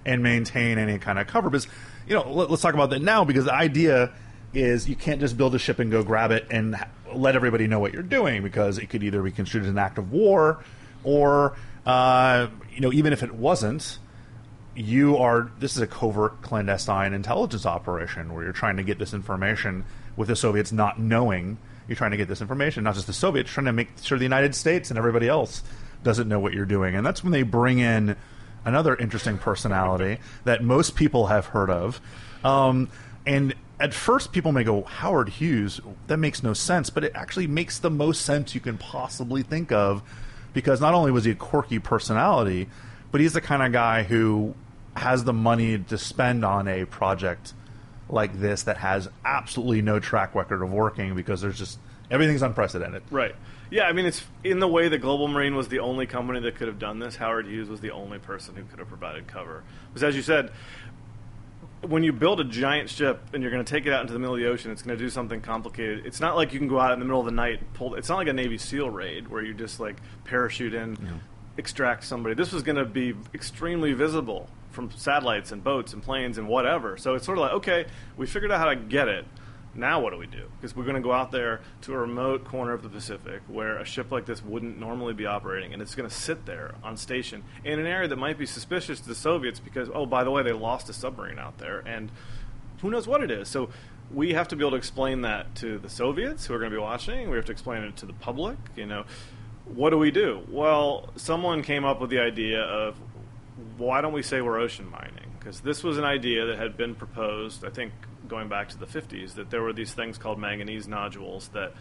and 0.06 0.24
maintain 0.24 0.78
any 0.80 0.98
kind 0.98 1.20
of 1.20 1.28
cover. 1.28 1.50
Because 1.50 1.68
you 2.08 2.16
know, 2.16 2.32
let, 2.32 2.50
us 2.50 2.62
talk 2.62 2.74
about 2.74 2.90
that 2.92 3.02
now. 3.02 3.24
Because 3.26 3.46
the 3.46 3.54
idea 3.54 4.12
is 4.54 4.88
you 4.88 4.96
can't 4.96 5.20
just 5.20 5.38
build 5.38 5.54
a 5.56 5.60
ship 5.60 5.80
and 5.80 5.92
go 5.92 6.04
grab 6.04 6.32
it 6.32 6.48
and 6.50 6.78
let 7.14 7.36
everybody 7.36 7.68
know 7.68 7.80
what 7.80 7.94
you're 7.94 8.04
doing, 8.04 8.44
because 8.44 8.78
it 8.78 8.88
could 8.88 9.04
either 9.04 9.22
be 9.22 9.32
construed 9.32 9.64
as 9.64 9.70
an 9.70 9.78
act 9.78 9.98
of 9.98 10.12
war, 10.12 10.64
or 11.04 11.56
uh, 11.86 12.48
you 12.72 12.82
know, 12.82 12.92
even 12.92 13.14
if 13.14 13.24
it 13.24 13.34
wasn't, 13.34 14.00
you 14.76 15.18
are 15.18 15.52
this 15.60 15.76
is 15.76 15.82
a 15.82 15.88
covert 15.88 16.42
clandestine 16.42 17.14
intelligence 17.14 17.66
operation 17.66 18.34
where 18.34 18.44
you're 18.44 18.54
trying 18.54 18.78
to 18.78 18.84
get 18.84 19.00
this 19.00 19.14
information 19.14 19.86
with 20.18 20.28
the 20.28 20.36
Soviets 20.36 20.72
not 20.72 21.00
knowing 21.00 21.58
you're 21.88 21.96
trying 21.96 22.12
to 22.12 22.18
get 22.18 22.28
this 22.28 22.42
information 22.42 22.84
not 22.84 22.94
just 22.94 23.08
the 23.08 23.14
Soviets 23.14 23.50
trying 23.50 23.66
to 23.66 23.74
make 23.74 23.88
sure 24.02 24.18
the 24.18 24.26
United 24.26 24.54
States 24.54 24.90
and 24.90 24.98
everybody 24.98 25.30
else 25.30 25.64
doesn't 26.04 26.28
know 26.28 26.40
what 26.40 26.54
you're 26.54 26.66
doing 26.66 26.94
and 26.96 27.06
that's 27.06 27.24
when 27.24 27.32
they 27.32 27.44
bring 27.44 27.80
in 27.80 28.18
another 28.66 28.96
interesting 28.96 29.38
personality 29.38 30.18
that 30.44 30.64
most 30.64 30.96
people 30.96 31.28
have 31.28 31.48
heard 31.48 31.70
of 31.70 32.02
um, 32.44 32.90
and 33.26 33.54
at 33.80 33.94
first 33.94 34.32
people 34.32 34.52
may 34.52 34.64
go 34.64 34.84
Howard 34.84 35.30
Hughes 35.30 35.80
that 36.08 36.18
makes 36.18 36.44
no 36.44 36.54
sense 36.54 36.90
but 36.90 37.04
it 37.04 37.12
actually 37.16 37.48
makes 37.48 37.80
the 37.80 37.90
most 37.90 38.22
sense 38.22 38.54
you 38.56 38.62
can 38.62 38.78
possibly 38.78 39.44
think 39.44 39.72
of 39.72 40.02
because 40.54 40.82
not 40.82 40.94
only 40.94 41.12
was 41.12 41.26
he 41.26 41.32
a 41.32 41.36
quirky 41.36 41.80
personality 41.80 42.68
but 43.12 43.22
he's 43.22 43.34
the 43.34 43.42
kind 43.42 43.64
of 43.64 43.72
guy 43.72 44.04
who 44.04 44.54
has 44.96 45.24
the 45.24 45.34
money 45.34 45.78
to 45.78 45.98
spend 45.98 46.46
on 46.46 46.68
a 46.68 46.86
project 46.86 47.54
like 48.10 48.40
this 48.40 48.64
that 48.64 48.78
has 48.78 49.10
absolutely 49.24 49.82
no 49.82 50.00
track 50.00 50.36
record 50.36 50.62
of 50.62 50.72
working 50.72 51.16
because 51.16 51.42
there's 51.42 51.58
just 51.58 51.80
everything's 52.10 52.42
unprecedented. 52.42 53.04
Right. 53.12 53.36
Yeah, 53.76 53.88
I 53.88 53.92
mean, 53.92 54.06
it's 54.06 54.24
in 54.42 54.60
the 54.60 54.70
way 54.70 54.88
that 54.88 55.00
Global 55.00 55.28
Marine 55.28 55.54
was 55.54 55.68
the 55.68 55.80
only 55.80 56.06
company 56.06 56.40
that 56.40 56.56
could 56.56 56.70
have 56.70 56.80
done 56.80 57.00
this. 57.00 57.18
Howard 57.18 57.46
Hughes 57.46 57.68
was 57.68 57.82
the 57.82 57.92
only 57.92 58.20
person 58.20 58.56
who 58.56 58.64
could 58.64 58.80
have 58.80 58.88
provided 58.88 59.28
cover. 59.28 59.66
Because, 59.90 60.02
as 60.02 60.16
you 60.16 60.22
said, 60.22 60.52
when 61.82 62.02
you 62.02 62.14
build 62.14 62.40
a 62.40 62.46
giant 62.46 62.90
ship 62.90 63.22
and 63.34 63.44
you're 63.44 63.52
going 63.52 63.66
to 63.66 63.70
take 63.70 63.86
it 63.86 63.92
out 63.92 64.00
into 64.00 64.14
the 64.14 64.20
middle 64.20 64.34
of 64.34 64.40
the 64.40 64.48
ocean, 64.48 64.72
it's 64.72 64.82
going 64.82 64.98
to 64.98 65.04
do 65.04 65.10
something 65.10 65.42
complicated. 65.42 66.06
It's 66.06 66.22
not 66.22 66.38
like 66.38 66.54
you 66.54 66.60
can 66.60 66.70
go 66.70 66.80
out 66.80 66.94
in 66.94 67.00
the 67.00 67.06
middle 67.06 67.20
of 67.20 67.26
the 67.26 67.34
night 67.34 67.60
and 67.60 67.74
pull. 67.74 67.96
It's 67.96 68.08
not 68.08 68.16
like 68.16 68.30
a 68.30 68.34
Navy 68.34 68.58
SEAL 68.58 68.92
raid 68.92 69.28
where 69.28 69.44
you 69.44 69.54
just 69.54 69.82
like 69.82 69.98
parachute 70.24 70.74
in, 70.74 70.98
extract 71.58 72.06
somebody. 72.06 72.34
This 72.34 72.54
was 72.54 72.64
going 72.64 72.78
to 72.78 72.86
be 72.86 73.14
extremely 73.34 73.92
visible 73.92 74.48
from 74.72 74.90
satellites 74.92 75.52
and 75.52 75.62
boats 75.62 75.92
and 75.92 76.02
planes 76.02 76.38
and 76.38 76.48
whatever. 76.48 76.96
So 76.96 77.16
it's 77.16 77.26
sort 77.26 77.40
of 77.40 77.42
like, 77.42 77.52
okay, 77.56 77.88
we 78.16 78.26
figured 78.26 78.54
out 78.54 78.60
how 78.60 78.70
to 78.70 78.78
get 78.78 79.10
it. 79.10 79.26
Now 79.76 80.00
what 80.00 80.12
do 80.12 80.18
we 80.18 80.28
do? 80.28 80.50
Because 80.56 80.76
we're 80.76 80.84
going 80.84 80.96
to 80.96 81.02
go 81.02 81.12
out 81.12 81.32
there 81.32 81.62
to 81.82 81.94
a 81.94 81.98
remote 81.98 82.46
corner 82.46 82.72
of 82.72 82.82
the 82.82 82.90
Pacific 82.90 83.42
where 83.48 83.78
a 83.78 83.86
ship 83.86 84.12
like 84.12 84.26
this 84.26 84.44
wouldn't 84.44 84.80
normally 84.80 85.14
be 85.14 85.26
operating, 85.26 85.74
and 85.74 85.82
it's 85.82 85.96
going 85.96 86.10
to 86.10 86.16
sit 86.16 86.46
there 86.46 86.76
on 86.84 86.96
station 86.96 87.44
in 87.64 87.80
an 87.80 87.86
area 87.86 88.08
that 88.08 88.16
might 88.16 88.38
be 88.38 88.46
suspicious 88.46 89.02
to 89.02 89.08
the 89.08 89.16
Soviets 89.16 89.60
because, 89.60 89.90
oh, 89.94 90.06
by 90.06 90.24
the 90.24 90.32
way, 90.32 90.44
they 90.44 90.54
lost 90.54 90.90
a 90.90 90.94
submarine 90.94 91.40
out 91.40 91.58
there, 91.58 91.80
and 91.86 92.10
who 92.82 92.90
knows 92.90 93.08
what 93.08 93.22
it 93.22 93.32
is. 93.32 93.50
So 93.50 93.70
we 94.14 94.34
have 94.34 94.48
to 94.50 94.56
be 94.56 94.64
able 94.64 94.72
to 94.72 94.78
explain 94.78 95.22
that 95.22 95.56
to 95.56 95.78
the 95.78 95.90
Soviets 95.90 96.46
who 96.46 96.54
are 96.54 96.60
going 96.60 96.72
to 96.72 96.78
be 96.78 96.82
watching. 96.82 97.30
We 97.30 97.36
have 97.36 97.46
to 97.46 97.52
explain 97.52 97.84
it 97.84 97.98
to 97.98 98.06
the 98.06 98.14
public. 98.14 98.58
You 98.76 98.86
know, 98.86 99.06
what 99.66 99.90
do 99.90 99.98
we 99.98 100.12
do? 100.12 100.44
Well, 100.50 101.10
someone 101.16 101.64
came 101.64 101.84
up 101.84 102.00
with 102.00 102.10
the 102.10 102.20
idea 102.20 102.62
of 102.62 102.96
why 103.78 104.02
don't 104.02 104.14
we 104.14 104.22
say 104.22 104.42
we're 104.42 104.60
ocean 104.60 104.90
mining? 104.90 105.32
Because 105.40 105.60
this 105.62 105.84
was 105.84 105.98
an 105.98 106.04
idea 106.04 106.46
that 106.46 106.58
had 106.58 106.78
been 106.78 106.96
proposed, 106.96 107.66
I 107.66 107.70
think, 107.70 107.94
going 108.28 108.50
back 108.50 108.70
to 108.70 108.78
the 108.78 108.86
50s, 108.86 109.36
that 109.36 109.50
there 109.50 109.62
were 109.62 109.74
these 109.74 109.94
things 109.94 110.18
called 110.18 110.40
manganese 110.40 110.88
nodules 110.88 111.50
that 111.50 111.74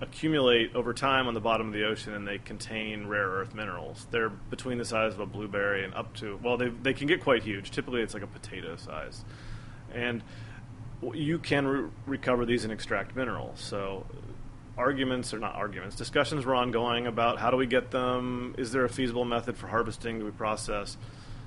accumulate 0.00 0.74
over 0.74 0.94
time 0.94 1.26
on 1.26 1.34
the 1.34 1.40
bottom 1.40 1.66
of 1.66 1.72
the 1.72 1.84
ocean 1.84 2.14
and 2.14 2.26
they 2.26 2.38
contain 2.38 3.06
rare 3.08 3.26
earth 3.26 3.54
minerals. 3.54 4.06
They're 4.10 4.28
between 4.28 4.78
the 4.78 4.84
size 4.84 5.14
of 5.14 5.20
a 5.20 5.26
blueberry 5.26 5.84
and 5.84 5.92
up 5.94 6.14
to, 6.16 6.38
well, 6.42 6.56
they, 6.56 6.68
they 6.68 6.94
can 6.94 7.08
get 7.08 7.22
quite 7.22 7.42
huge. 7.42 7.70
Typically, 7.70 8.02
it's 8.02 8.14
like 8.14 8.22
a 8.22 8.28
potato 8.28 8.76
size. 8.76 9.24
And 9.92 10.22
you 11.14 11.38
can 11.38 11.66
re- 11.66 11.90
recover 12.06 12.46
these 12.46 12.64
and 12.64 12.72
extract 12.72 13.16
minerals. 13.16 13.60
So 13.60 14.06
arguments 14.78 15.34
or 15.34 15.40
not 15.40 15.56
arguments 15.56 15.96
discussions 15.96 16.46
were 16.46 16.54
ongoing 16.54 17.08
about 17.08 17.40
how 17.40 17.50
do 17.50 17.56
we 17.56 17.66
get 17.66 17.90
them 17.90 18.54
is 18.56 18.70
there 18.70 18.84
a 18.84 18.88
feasible 18.88 19.24
method 19.24 19.56
for 19.56 19.66
harvesting 19.66 20.20
do 20.20 20.24
we 20.24 20.30
process 20.30 20.96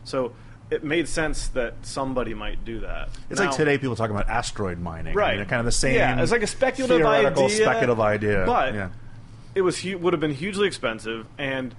so 0.03 0.33
it 0.71 0.83
made 0.85 1.07
sense 1.07 1.49
that 1.49 1.73
somebody 1.83 2.33
might 2.33 2.63
do 2.63 2.79
that. 2.79 3.09
It's 3.29 3.39
Now- 3.39 3.47
like 3.47 3.55
today 3.55 3.77
people 3.77 3.95
talking 3.95 4.15
about 4.15 4.29
asteroid 4.29 4.79
mining. 4.79 5.13
right? 5.13 5.33
I 5.33 5.37
mean, 5.37 5.45
kind 5.45 5.59
of 5.59 5.65
the 5.65 5.71
same. 5.71 5.95
Yeah, 5.95 6.21
it's 6.21 6.31
like 6.31 6.43
a 6.43 6.47
speculative 6.47 7.05
idea. 7.05 7.49
speculative 7.49 7.99
idea. 7.99 8.43
but 8.45 8.73
yeah. 8.73 8.89
it 9.53 9.61
was 9.61 9.83
would 9.83 10.13
have 10.13 10.21
been 10.21 10.33
hugely 10.33 10.67
expensive, 10.67 11.27
and 11.37 11.75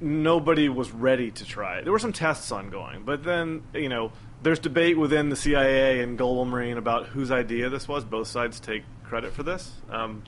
nobody 0.00 0.68
was 0.68 0.92
ready 0.92 1.32
to 1.32 1.44
try 1.44 1.78
it. 1.78 1.84
There 1.84 1.92
were 1.92 1.98
some 1.98 2.12
tests 2.12 2.52
ongoing, 2.52 3.02
but 3.04 3.24
then 3.24 3.62
you 3.74 3.88
know 3.88 4.12
there's 4.42 4.60
debate 4.60 4.96
within 4.96 5.28
the 5.28 5.36
CIA 5.36 6.00
and 6.00 6.16
Global 6.16 6.44
Marine 6.44 6.76
about 6.76 7.06
whose 7.08 7.32
idea 7.32 7.68
this 7.68 7.88
was. 7.88 8.04
Both 8.04 8.28
sides 8.28 8.60
take 8.60 8.84
credit 9.02 9.32
for 9.32 9.42
this. 9.42 9.72
Um, 9.90 10.22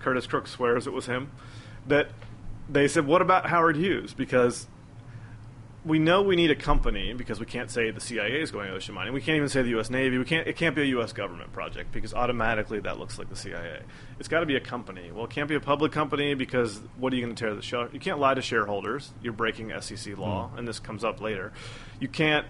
Curtis 0.00 0.26
Crooke 0.26 0.48
swears 0.48 0.86
it 0.86 0.92
was 0.92 1.06
him. 1.06 1.30
That 1.86 2.10
they 2.68 2.88
said, 2.88 3.06
"What 3.06 3.22
about 3.22 3.46
Howard 3.46 3.76
Hughes?" 3.76 4.12
Because 4.12 4.66
we 5.84 5.98
know 5.98 6.22
we 6.22 6.36
need 6.36 6.50
a 6.50 6.54
company 6.54 7.12
because 7.12 7.40
we 7.40 7.46
can't 7.46 7.68
say 7.70 7.90
the 7.90 8.00
CIA 8.00 8.40
is 8.40 8.52
going 8.52 8.68
to 8.68 8.74
ocean 8.74 8.94
mining. 8.94 9.12
We 9.12 9.20
can't 9.20 9.36
even 9.36 9.48
say 9.48 9.62
the 9.62 9.70
U.S. 9.70 9.90
Navy. 9.90 10.16
We 10.16 10.24
can't. 10.24 10.46
It 10.46 10.56
can't 10.56 10.76
be 10.76 10.82
a 10.82 10.86
U.S. 10.86 11.12
government 11.12 11.52
project 11.52 11.90
because 11.90 12.14
automatically 12.14 12.78
that 12.80 12.98
looks 12.98 13.18
like 13.18 13.28
the 13.28 13.36
CIA. 13.36 13.80
It's 14.20 14.28
got 14.28 14.40
to 14.40 14.46
be 14.46 14.54
a 14.54 14.60
company. 14.60 15.10
Well, 15.12 15.24
it 15.24 15.30
can't 15.30 15.48
be 15.48 15.56
a 15.56 15.60
public 15.60 15.90
company 15.90 16.34
because 16.34 16.80
what 16.98 17.12
are 17.12 17.16
you 17.16 17.22
going 17.24 17.34
to 17.34 17.44
tear 17.44 17.54
the 17.54 17.62
show? 17.62 17.88
You 17.92 17.98
can't 17.98 18.20
lie 18.20 18.34
to 18.34 18.42
shareholders. 18.42 19.12
You're 19.22 19.32
breaking 19.32 19.72
SEC 19.80 20.16
law, 20.18 20.50
and 20.56 20.68
this 20.68 20.78
comes 20.78 21.02
up 21.02 21.20
later. 21.20 21.52
You 21.98 22.08
can't. 22.08 22.46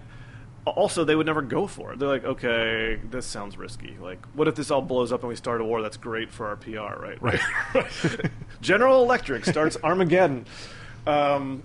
Also, 0.65 1.03
they 1.03 1.15
would 1.15 1.25
never 1.25 1.41
go 1.41 1.67
for 1.67 1.91
it. 1.91 1.99
They're 1.99 2.07
like, 2.07 2.23
okay, 2.23 2.97
this 3.09 3.25
sounds 3.25 3.57
risky. 3.57 3.97
Like, 3.99 4.25
what 4.33 4.47
if 4.47 4.55
this 4.55 4.71
all 4.71 4.81
blows 4.81 5.11
up 5.11 5.21
and 5.21 5.27
we 5.29 5.35
start 5.35 5.59
a 5.59 5.65
war? 5.65 5.81
That's 5.81 5.97
great 5.97 6.31
for 6.31 6.47
our 6.47 6.55
PR, 6.55 7.01
right? 7.01 7.21
Right. 7.21 7.41
General 8.61 9.03
Electric 9.03 9.43
starts 9.43 9.75
Armageddon. 9.83 10.45
Um, 11.05 11.63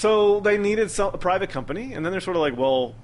so 0.00 0.40
they 0.40 0.56
needed 0.56 0.90
some, 0.90 1.12
a 1.12 1.18
private 1.18 1.50
company, 1.50 1.92
and 1.92 2.04
then 2.04 2.10
they're 2.10 2.22
sort 2.22 2.34
of 2.34 2.40
like, 2.40 2.56
well, 2.56 2.94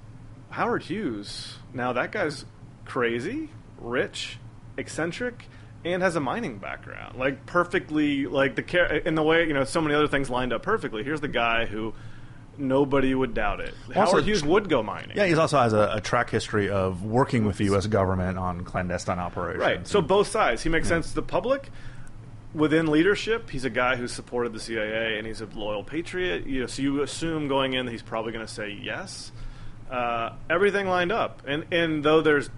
Howard 0.49 0.81
Hughes. 0.81 1.55
Now 1.71 1.93
that 1.93 2.11
guy's 2.11 2.43
crazy, 2.85 3.49
rich, 3.77 4.39
eccentric, 4.77 5.45
and 5.85 6.01
has 6.01 6.15
a 6.15 6.19
mining 6.19 6.57
background. 6.57 7.19
Like 7.19 7.45
perfectly, 7.45 8.25
like 8.25 8.55
the 8.55 8.63
char- 8.63 8.95
in 8.95 9.13
the 9.13 9.21
way 9.21 9.47
you 9.47 9.53
know, 9.53 9.63
so 9.63 9.79
many 9.79 9.93
other 9.93 10.07
things 10.07 10.27
lined 10.31 10.51
up 10.51 10.63
perfectly. 10.63 11.03
Here's 11.03 11.21
the 11.21 11.27
guy 11.27 11.67
who 11.67 11.93
nobody 12.57 13.13
would 13.13 13.35
doubt 13.35 13.59
it. 13.59 13.75
Also, 13.89 14.13
Howard 14.13 14.23
Hughes 14.23 14.43
would 14.43 14.67
go 14.67 14.81
mining. 14.81 15.15
Yeah, 15.15 15.27
he 15.27 15.35
also 15.35 15.59
has 15.59 15.73
a, 15.73 15.91
a 15.93 16.01
track 16.01 16.31
history 16.31 16.67
of 16.67 17.03
working 17.03 17.45
with 17.45 17.57
the 17.57 17.65
U.S. 17.65 17.85
government 17.85 18.39
on 18.39 18.63
clandestine 18.63 19.19
operations. 19.19 19.61
Right. 19.61 19.87
So 19.87 20.01
both 20.01 20.29
sides. 20.29 20.63
He 20.63 20.69
makes 20.69 20.87
hmm. 20.87 20.95
sense 20.95 21.09
to 21.09 21.15
the 21.15 21.21
public. 21.21 21.69
Within 22.57 22.87
leadership, 22.87 23.49
he's 23.51 23.65
a 23.65 23.69
guy 23.69 23.95
who 23.97 24.07
supported 24.07 24.51
the 24.51 24.59
CIA 24.59 25.17
and 25.19 25.27
he's 25.27 25.41
a 25.41 25.45
loyal 25.45 25.83
patriot. 25.83 26.47
You 26.47 26.61
know, 26.61 26.65
so 26.67 26.81
you 26.81 27.01
assume 27.03 27.47
going 27.47 27.73
in 27.73 27.85
that 27.85 27.91
he's 27.91 28.01
probably 28.01 28.31
going 28.33 28.45
to 28.45 28.51
say 28.51 28.71
yes. 28.81 29.31
Uh, 29.91 30.31
everything 30.49 30.87
lined 30.87 31.11
up, 31.11 31.43
and 31.47 31.65
and 31.71 32.03
though 32.03 32.19
there's 32.21 32.49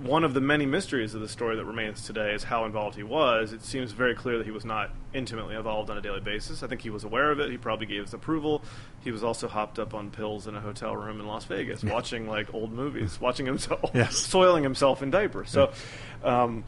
one 0.00 0.22
of 0.22 0.32
the 0.32 0.40
many 0.40 0.64
mysteries 0.64 1.12
of 1.12 1.20
the 1.20 1.28
story 1.28 1.56
that 1.56 1.64
remains 1.64 2.04
today 2.06 2.32
is 2.32 2.44
how 2.44 2.64
involved 2.66 2.94
he 2.94 3.02
was. 3.02 3.52
It 3.52 3.62
seems 3.64 3.90
very 3.90 4.14
clear 4.14 4.38
that 4.38 4.44
he 4.46 4.52
was 4.52 4.64
not 4.64 4.90
intimately 5.12 5.56
involved 5.56 5.90
on 5.90 5.98
a 5.98 6.00
daily 6.00 6.20
basis. 6.20 6.62
I 6.62 6.68
think 6.68 6.80
he 6.82 6.90
was 6.90 7.02
aware 7.02 7.32
of 7.32 7.40
it. 7.40 7.50
He 7.50 7.58
probably 7.58 7.86
gave 7.86 8.02
his 8.04 8.14
approval. 8.14 8.62
He 9.00 9.10
was 9.10 9.24
also 9.24 9.48
hopped 9.48 9.80
up 9.80 9.94
on 9.94 10.12
pills 10.12 10.46
in 10.46 10.54
a 10.54 10.60
hotel 10.60 10.96
room 10.96 11.18
in 11.18 11.26
Las 11.26 11.46
Vegas, 11.46 11.82
watching 11.82 12.28
like 12.28 12.54
old 12.54 12.72
movies, 12.72 13.20
watching 13.20 13.44
himself, 13.44 13.90
Yes. 13.92 14.16
soiling 14.34 14.62
himself 14.62 15.02
in 15.02 15.10
diapers. 15.10 15.50
So. 15.50 15.72
Um, 16.22 16.62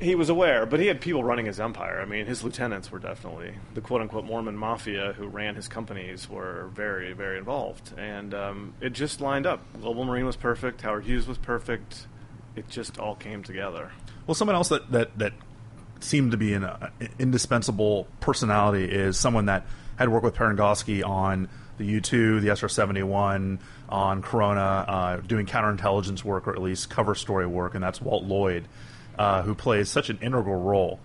he 0.00 0.14
was 0.14 0.28
aware, 0.28 0.64
but 0.66 0.80
he 0.80 0.86
had 0.86 1.00
people 1.00 1.22
running 1.22 1.46
his 1.46 1.60
empire. 1.60 2.00
I 2.00 2.06
mean, 2.06 2.26
his 2.26 2.42
lieutenants 2.42 2.90
were 2.90 2.98
definitely 2.98 3.54
the 3.74 3.80
quote 3.80 4.00
unquote 4.00 4.24
Mormon 4.24 4.56
mafia 4.56 5.12
who 5.12 5.26
ran 5.28 5.54
his 5.54 5.68
companies 5.68 6.28
were 6.28 6.70
very, 6.74 7.12
very 7.12 7.38
involved. 7.38 7.92
And 7.98 8.32
um, 8.34 8.74
it 8.80 8.90
just 8.90 9.20
lined 9.20 9.46
up. 9.46 9.60
Global 9.80 10.04
Marine 10.04 10.24
was 10.24 10.36
perfect, 10.36 10.80
Howard 10.80 11.04
Hughes 11.04 11.26
was 11.26 11.38
perfect. 11.38 12.06
It 12.56 12.68
just 12.68 12.98
all 12.98 13.14
came 13.14 13.42
together. 13.42 13.92
Well, 14.26 14.34
someone 14.34 14.56
else 14.56 14.68
that 14.70 14.90
that, 14.90 15.18
that 15.18 15.32
seemed 16.00 16.30
to 16.32 16.36
be 16.36 16.54
an 16.54 16.64
uh, 16.64 16.90
indispensable 17.18 18.06
personality 18.20 18.84
is 18.84 19.18
someone 19.18 19.46
that 19.46 19.66
had 19.96 20.08
worked 20.08 20.24
with 20.24 20.34
Parangosky 20.34 21.06
on 21.06 21.48
the 21.76 21.84
U 21.84 22.00
two, 22.00 22.40
the 22.40 22.54
SR 22.54 22.68
seventy 22.68 23.02
one, 23.02 23.60
on 23.88 24.22
Corona, 24.22 24.60
uh, 24.60 25.16
doing 25.18 25.46
counterintelligence 25.46 26.24
work 26.24 26.48
or 26.48 26.52
at 26.52 26.62
least 26.62 26.90
cover 26.90 27.14
story 27.14 27.46
work, 27.46 27.74
and 27.74 27.84
that's 27.84 28.00
Walt 28.00 28.24
Lloyd, 28.24 28.66
uh, 29.20 29.42
who 29.42 29.54
plays 29.54 29.88
such 29.90 30.08
an 30.08 30.18
integral 30.22 30.56
role 30.60 30.98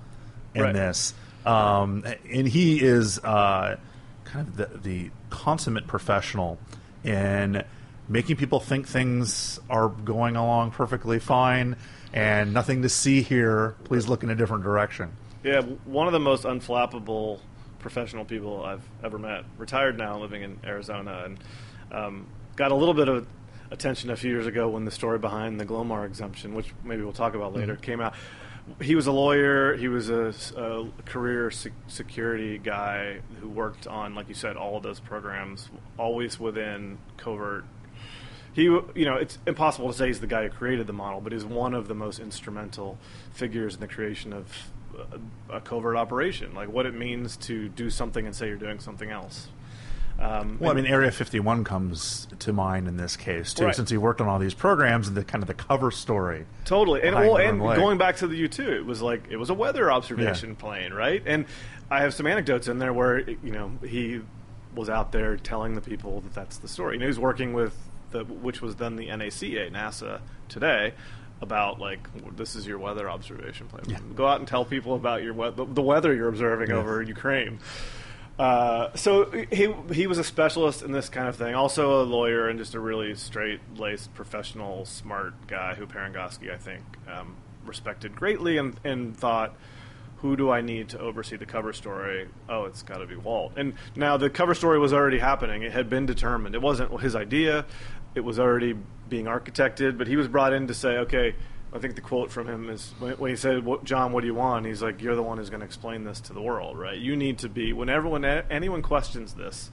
in 0.54 0.64
Right. 0.64 0.74
this. 0.74 1.14
Um, 1.46 2.04
and 2.32 2.48
he 2.48 2.82
is 2.82 3.20
uh, 3.20 3.78
kind 4.24 4.48
of 4.48 4.58
the, 4.58 4.66
the 4.90 5.12
consummate 5.30 5.86
professional 5.86 6.58
in 7.04 7.64
making 8.08 8.38
people 8.38 8.60
think 8.60 8.88
things 8.88 9.60
are 9.70 9.90
going 9.90 10.36
along 10.36 10.72
perfectly 10.72 11.20
fine 11.20 11.76
and 12.14 12.54
nothing 12.54 12.82
to 12.84 12.90
see 12.90 13.22
here. 13.22 13.76
Please 13.84 14.08
look 14.08 14.24
in 14.24 14.30
a 14.30 14.36
different 14.36 14.64
direction. 14.64 15.12
Yeah, 15.44 15.62
one 15.62 16.08
of 16.08 16.14
the 16.14 16.20
most 16.20 16.44
unflappable 16.46 17.40
professional 17.80 18.26
people 18.26 18.64
I've 18.64 18.82
ever 19.04 19.20
met. 19.20 19.44
Retired 19.58 19.98
now, 19.98 20.18
living 20.20 20.42
in 20.42 20.58
Arizona, 20.64 21.24
and 21.26 21.38
um, 21.92 22.28
got 22.56 22.72
a 22.72 22.76
little 22.76 22.96
bit 22.96 23.08
of 23.10 23.28
attention 23.76 24.10
a 24.10 24.16
few 24.16 24.32
years 24.32 24.48
ago 24.48 24.70
when 24.70 24.86
the 24.86 24.92
story 24.92 25.20
behind 25.20 25.60
the 25.60 25.66
Glomar 25.66 26.06
exemption, 26.06 26.56
which 26.56 26.74
maybe 26.84 27.04
we'll 27.04 27.14
talk 27.14 27.36
about 27.36 27.54
later, 27.54 27.74
mm-hmm. 27.74 27.84
came 27.84 28.02
out. 28.02 28.16
He 28.82 28.96
was 28.96 29.06
a 29.06 29.12
lawyer. 29.12 29.76
He 29.76 29.88
was 29.88 30.10
a 30.10 30.34
career 31.06 31.52
sec- 31.52 31.74
security 31.88 32.58
guy 32.58 33.20
who 33.40 33.48
worked 33.48 33.86
on, 33.86 34.16
like 34.16 34.28
you 34.28 34.34
said, 34.34 34.58
all 34.58 34.78
of 34.78 34.84
those 34.84 35.00
programs, 35.00 35.70
always 36.00 36.40
within 36.40 36.98
covert 37.18 37.66
he 38.56 38.64
you 38.64 39.06
know 39.06 39.16
it's 39.16 39.38
impossible 39.46 39.92
to 39.92 39.94
say 39.94 40.08
he's 40.08 40.22
the 40.22 40.28
guy 40.28 40.44
who 40.44 40.50
created 40.50 40.88
the 40.88 40.94
model 40.94 41.20
but 41.20 41.34
he's 41.34 41.46
one 41.46 41.74
of 41.74 41.88
the 41.88 41.94
most 41.94 42.20
instrumental 42.20 42.98
figures 43.34 43.76
in 43.76 43.82
the 43.82 43.88
creation 43.88 44.32
of 44.32 44.72
a, 45.52 45.58
a 45.58 45.62
covert 45.62 45.98
operation 45.98 46.56
like 46.56 46.70
what 46.70 46.86
it 46.86 46.96
means 46.96 47.36
to 47.36 47.68
do 47.70 47.90
something 47.90 48.26
and 48.26 48.34
say 48.34 48.48
you're 48.48 48.56
doing 48.56 48.80
something 48.80 49.12
else 49.12 49.50
um, 50.20 50.58
Well, 50.60 50.72
I 50.72 50.74
mean, 50.74 50.86
Area 50.86 51.12
51 51.12 51.64
comes 51.64 52.28
to 52.40 52.54
mind 52.54 52.88
in 52.88 52.98
this 52.98 53.16
case, 53.18 53.54
too, 53.54 53.66
Right. 53.66 53.76
since 53.76 53.90
he 53.90 53.98
worked 53.98 54.22
on 54.22 54.28
all 54.28 54.40
these 54.40 54.54
programs 54.54 55.08
and 55.08 55.16
the 55.18 55.24
kind 55.24 55.44
of 55.44 55.48
the 55.48 55.54
cover 55.54 55.92
story. 55.92 56.46
Totally, 56.66 57.02
and 57.04 57.16
well, 57.16 57.38
and 57.38 57.60
runway. 57.60 57.76
going 57.76 57.98
back 57.98 58.18
to 58.18 58.28
the 58.28 58.36
U 58.38 58.48
two, 58.48 58.72
it 58.72 58.86
was 58.86 59.02
like 59.02 59.26
it 59.30 59.38
was 59.38 59.50
a 59.50 59.54
weather 59.54 59.92
observation 59.92 60.56
plane, 60.56 60.94
right? 60.94 61.22
And 61.26 61.46
I 61.92 62.02
have 62.02 62.14
some 62.14 62.28
anecdotes 62.28 62.68
in 62.68 62.80
there 62.80 62.94
where 62.94 63.20
you 63.30 63.52
know 63.52 63.72
he 63.86 64.22
was 64.74 64.90
out 64.90 65.12
there 65.12 65.38
telling 65.38 65.76
the 65.76 65.82
people 65.82 66.22
that 66.22 66.34
that's 66.34 66.58
the 66.58 66.68
story. 66.68 66.96
You 66.96 67.00
know, 67.00 67.06
he 67.06 67.10
was 67.10 67.20
working 67.20 67.54
with 67.54 67.76
the 68.12 68.24
which 68.24 68.62
was 68.62 68.76
then 68.78 68.96
the 68.96 69.08
NACA, 69.08 69.72
NASA 69.72 70.20
today. 70.50 70.94
About 71.42 71.80
like 71.80 72.08
this 72.38 72.56
is 72.56 72.66
your 72.66 72.80
weather 72.80 73.10
observation 73.10 73.68
plane. 73.68 74.14
Go 74.16 74.26
out 74.26 74.40
and 74.40 74.48
tell 74.48 74.64
people 74.64 74.96
about 74.96 75.22
your 75.22 75.34
we- 75.34 75.50
the, 75.52 75.66
the 75.66 75.82
weather 75.82 76.14
you're 76.14 76.30
observing 76.30 76.72
over 76.72 77.02
Ukraine. 77.02 77.60
Uh, 78.38 78.94
so 78.96 79.32
he 79.52 79.74
he 79.94 80.08
was 80.08 80.18
a 80.18 80.24
specialist 80.24 80.82
in 80.82 80.92
this 80.92 81.08
kind 81.08 81.28
of 81.28 81.36
thing. 81.36 81.56
Also 81.56 82.02
a 82.02 82.04
lawyer 82.04 82.50
and 82.50 82.60
just 82.60 82.76
a 82.76 82.80
really 82.80 83.16
straight 83.16 83.62
laced, 83.78 84.14
professional, 84.14 84.86
smart 84.86 85.34
guy 85.48 85.74
who 85.76 85.86
Parangosky 85.86 86.54
I 86.54 86.58
think 86.58 86.84
um, 87.08 87.38
respected 87.66 88.16
greatly 88.16 88.58
and 88.58 88.80
and 88.84 89.16
thought. 89.16 89.56
Who 90.20 90.36
do 90.36 90.50
I 90.50 90.62
need 90.62 90.90
to 90.90 91.00
oversee 91.00 91.36
the 91.36 91.46
cover 91.46 91.72
story? 91.72 92.28
Oh, 92.50 92.66
it's 92.66 92.82
got 92.82 92.98
to 92.98 93.06
be 93.06 93.16
Walt. 93.16 93.52
And 93.58 93.74
now 93.96 94.18
the 94.18 94.30
cover 94.30 94.56
story 94.56 94.80
was 94.80 94.92
already 94.92 95.20
happening. 95.20 95.62
It 95.62 95.72
had 95.72 95.88
been 95.88 96.08
determined. 96.08 96.56
It 96.56 96.62
wasn't 96.62 97.00
his 97.00 97.16
idea. 97.16 97.66
It 98.16 98.22
was 98.22 98.40
already 98.40 98.76
being 99.08 99.26
architected, 99.26 100.00
but 100.00 100.08
he 100.08 100.16
was 100.16 100.28
brought 100.28 100.52
in 100.54 100.68
to 100.68 100.74
say, 100.74 100.98
okay, 101.00 101.36
I 101.76 101.80
think 101.80 101.96
the 101.96 102.02
quote 102.02 102.32
from 102.32 102.48
him 102.48 102.70
is 102.70 102.94
when, 103.00 103.30
he 103.30 103.36
said, 103.36 103.66
what, 103.66 103.84
"John, 103.84 104.14
what 104.14 104.22
do 104.22 104.28
you 104.28 104.34
want?" 104.34 104.66
He's 104.66 104.82
like, 104.82 105.02
"You're 105.02 105.16
the 105.16 105.22
one 105.24 105.38
who's 105.38 105.50
going 105.50 105.60
to 105.60 105.66
explain 105.66 106.06
this 106.06 106.22
to 106.22 106.34
the 106.34 106.42
world, 106.42 106.80
right? 106.80 106.98
You 106.98 107.16
need 107.18 107.40
to 107.40 107.50
be 107.50 107.74
whenever 107.74 108.08
when 108.08 108.24
anyone 108.24 108.82
questions 108.82 109.34
this." 109.34 109.72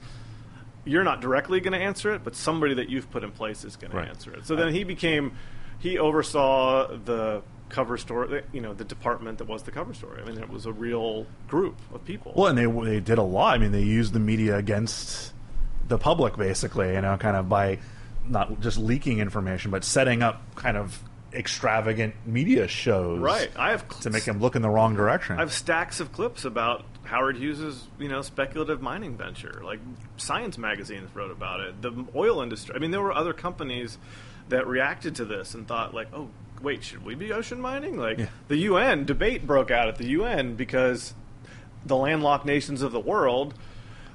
You're 0.85 1.05
not 1.05 1.21
directly 1.21 1.61
going 1.61 1.71
to 1.71 1.79
answer 1.79 2.13
it, 2.13 2.25
but 2.25 2.35
somebody 2.35 2.73
that 2.73 2.89
you've 2.89 3.09
put 3.09 3.23
in 3.23 3.31
place 3.31 3.63
is 3.63 3.77
going 3.77 3.93
Right. 3.93 4.03
to 4.03 4.09
answer 4.09 4.33
it. 4.33 4.45
So 4.45 4.57
then 4.57 4.73
he 4.73 4.83
became, 4.83 5.31
he 5.79 5.97
oversaw 5.97 6.97
the 6.97 7.41
cover 7.69 7.97
story, 7.97 8.43
you 8.51 8.59
know, 8.59 8.73
the 8.73 8.83
department 8.83 9.37
that 9.37 9.47
was 9.47 9.63
the 9.63 9.71
cover 9.71 9.93
story. 9.93 10.21
I 10.21 10.25
mean, 10.27 10.37
it 10.39 10.49
was 10.49 10.65
a 10.65 10.73
real 10.73 11.25
group 11.47 11.77
of 11.93 12.03
people. 12.03 12.33
Well, 12.35 12.47
and 12.47 12.57
they 12.57 12.65
they 12.65 12.99
did 12.99 13.17
a 13.17 13.23
lot. 13.23 13.55
I 13.55 13.57
mean, 13.59 13.71
they 13.71 13.81
used 13.81 14.11
the 14.11 14.19
media 14.19 14.57
against 14.57 15.33
the 15.87 15.97
public, 15.97 16.35
basically. 16.35 16.93
You 16.95 17.01
know, 17.01 17.15
kind 17.15 17.37
of 17.37 17.47
by 17.47 17.79
not 18.27 18.59
just 18.59 18.77
leaking 18.77 19.19
information, 19.19 19.71
but 19.71 19.85
setting 19.85 20.21
up 20.21 20.41
kind 20.55 20.75
of 20.75 21.01
extravagant 21.33 22.13
media 22.25 22.67
shows, 22.67 23.19
Right. 23.19 23.49
I 23.57 23.71
have 23.71 23.87
to 24.01 24.09
make 24.09 24.25
them 24.25 24.39
look 24.39 24.55
in 24.55 24.61
the 24.61 24.69
wrong 24.69 24.95
direction. 24.95 25.35
I 25.37 25.39
have 25.39 25.53
stacks 25.53 25.99
of 25.99 26.11
clips 26.11 26.45
about 26.45 26.85
Howard 27.03 27.37
Hughes's, 27.37 27.87
you 27.99 28.07
know, 28.07 28.21
speculative 28.21 28.81
mining 28.81 29.17
venture. 29.17 29.61
Like 29.63 29.79
Science 30.17 30.57
magazines 30.57 31.09
wrote 31.15 31.31
about 31.31 31.59
it. 31.59 31.81
The 31.81 32.05
oil 32.15 32.41
industry. 32.41 32.75
I 32.75 32.79
mean, 32.79 32.91
there 32.91 33.01
were 33.01 33.13
other 33.13 33.33
companies 33.33 33.97
that 34.49 34.67
reacted 34.67 35.15
to 35.15 35.25
this 35.25 35.53
and 35.53 35.67
thought, 35.67 35.93
like, 35.93 36.07
oh, 36.13 36.29
wait, 36.61 36.83
should 36.83 37.03
we 37.05 37.15
be 37.15 37.31
ocean 37.33 37.59
mining? 37.59 37.97
Like 37.97 38.19
Yeah. 38.19 38.27
the 38.47 38.57
UN 38.57 39.05
debate 39.05 39.45
broke 39.45 39.71
out 39.71 39.87
at 39.89 39.97
the 39.97 40.07
UN 40.09 40.55
because 40.55 41.13
the 41.85 41.95
landlocked 41.95 42.45
nations 42.45 42.81
of 42.81 42.91
the 42.93 42.99
world 42.99 43.53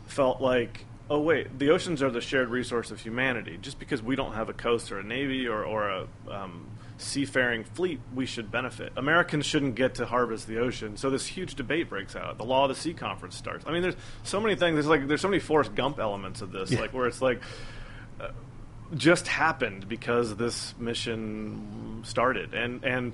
felt 0.07 0.41
like, 0.41 0.85
oh 1.11 1.21
wait, 1.21 1.59
the 1.59 1.71
oceans 1.71 2.03
are 2.03 2.11
the 2.11 2.21
shared 2.21 2.49
resource 2.49 2.91
of 2.91 3.01
humanity. 3.01 3.59
Just 3.61 3.79
because 3.79 4.03
we 4.03 4.17
don't 4.17 4.33
have 4.33 4.49
a 4.49 4.55
coast 4.55 4.91
or 4.93 4.99
a 4.99 5.03
navy 5.05 5.47
or, 5.47 5.63
or 5.65 5.89
a 5.89 6.07
um, 6.31 6.67
seafaring 6.99 7.65
fleet, 7.65 8.01
we 8.15 8.27
should 8.27 8.51
benefit. 8.51 8.93
Americans 8.97 9.47
shouldn't 9.47 9.75
get 9.77 9.95
to 9.97 10.07
harvest 10.07 10.47
the 10.47 10.59
ocean. 10.59 10.97
So 10.97 11.11
this 11.11 11.27
huge 11.27 11.55
debate 11.55 11.89
breaks 11.89 12.15
out. 12.17 12.37
The 12.39 12.45
Law 12.45 12.65
of 12.65 12.69
the 12.69 12.75
Sea 12.75 12.93
conference 12.95 13.37
starts. 13.37 13.65
I 13.67 13.73
mean, 13.73 13.83
there's 13.83 13.97
so 14.25 14.41
many 14.41 14.55
things. 14.57 14.75
There's 14.75 14.87
like 14.87 15.07
there's 15.07 15.21
so 15.21 15.29
many 15.29 15.41
Forrest 15.41 15.75
Gump 15.75 15.99
elements 15.99 16.43
of 16.43 16.53
this, 16.53 16.71
Yeah. 16.71 16.81
like 16.81 16.93
where 16.93 17.07
it's 17.07 17.23
like 17.23 17.41
uh, 18.21 18.29
just 18.95 19.27
happened 19.29 19.89
because 19.89 20.37
this 20.37 20.75
mission 20.79 22.01
started 22.05 22.55
and 22.55 22.85
and 22.85 23.13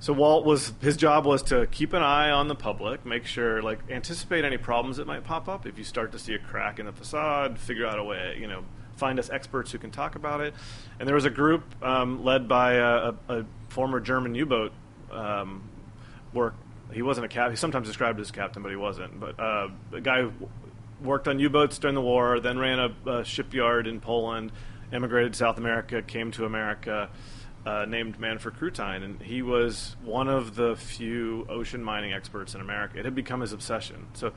so 0.00 0.12
Walt 0.12 0.44
was 0.44 0.72
his 0.82 0.96
job 0.98 1.24
was 1.24 1.42
to 1.44 1.66
keep 1.68 1.92
an 1.94 2.02
eye 2.02 2.30
on 2.30 2.48
the 2.48 2.54
public, 2.54 3.06
make 3.06 3.24
sure 3.24 3.62
like 3.62 3.78
anticipate 3.90 4.44
any 4.44 4.58
problems 4.58 4.98
that 4.98 5.06
might 5.06 5.24
pop 5.24 5.48
up 5.48 5.66
if 5.66 5.78
you 5.78 5.84
start 5.84 6.12
to 6.12 6.18
see 6.18 6.34
a 6.34 6.38
crack 6.38 6.78
in 6.78 6.84
the 6.86 6.92
facade, 6.92 7.58
figure 7.58 7.86
out 7.86 7.98
a 7.98 8.04
way, 8.04 8.36
you 8.38 8.46
know, 8.46 8.64
find 8.96 9.18
us 9.18 9.30
experts 9.30 9.72
who 9.72 9.78
can 9.78 9.90
talk 9.90 10.16
about 10.16 10.40
it. 10.40 10.54
And 10.98 11.08
there 11.08 11.14
was 11.14 11.24
a 11.24 11.30
group 11.30 11.62
um, 11.82 12.24
led 12.24 12.48
by 12.48 12.74
a, 12.74 13.14
a, 13.28 13.44
former 13.68 13.98
German 14.00 14.34
U-boat 14.34 14.72
um, 15.10 15.68
work. 16.32 16.54
He 16.92 17.02
wasn't 17.02 17.24
a 17.24 17.28
captain. 17.28 17.52
He 17.52 17.56
sometimes 17.56 17.88
described 17.88 18.20
as 18.20 18.30
captain, 18.30 18.62
but 18.62 18.70
he 18.70 18.76
wasn't. 18.76 19.18
But 19.18 19.40
uh, 19.40 19.68
a 19.92 20.00
guy 20.00 20.22
who 20.22 20.32
worked 21.02 21.26
on 21.26 21.38
U-boats 21.38 21.78
during 21.78 21.94
the 21.94 22.00
war, 22.00 22.38
then 22.38 22.58
ran 22.58 22.78
a, 22.78 23.10
a 23.10 23.24
shipyard 23.24 23.86
in 23.86 24.00
Poland, 24.00 24.52
emigrated 24.92 25.32
to 25.32 25.38
South 25.38 25.58
America, 25.58 26.02
came 26.02 26.30
to 26.32 26.44
America, 26.44 27.10
uh, 27.66 27.86
named 27.86 28.20
Manfred 28.20 28.56
Krutein, 28.56 29.02
and 29.02 29.22
he 29.22 29.42
was 29.42 29.96
one 30.04 30.28
of 30.28 30.54
the 30.54 30.76
few 30.76 31.46
ocean 31.48 31.82
mining 31.82 32.12
experts 32.12 32.54
in 32.54 32.60
America. 32.60 32.98
It 32.98 33.04
had 33.04 33.14
become 33.14 33.40
his 33.40 33.52
obsession. 33.52 34.06
So 34.14 34.32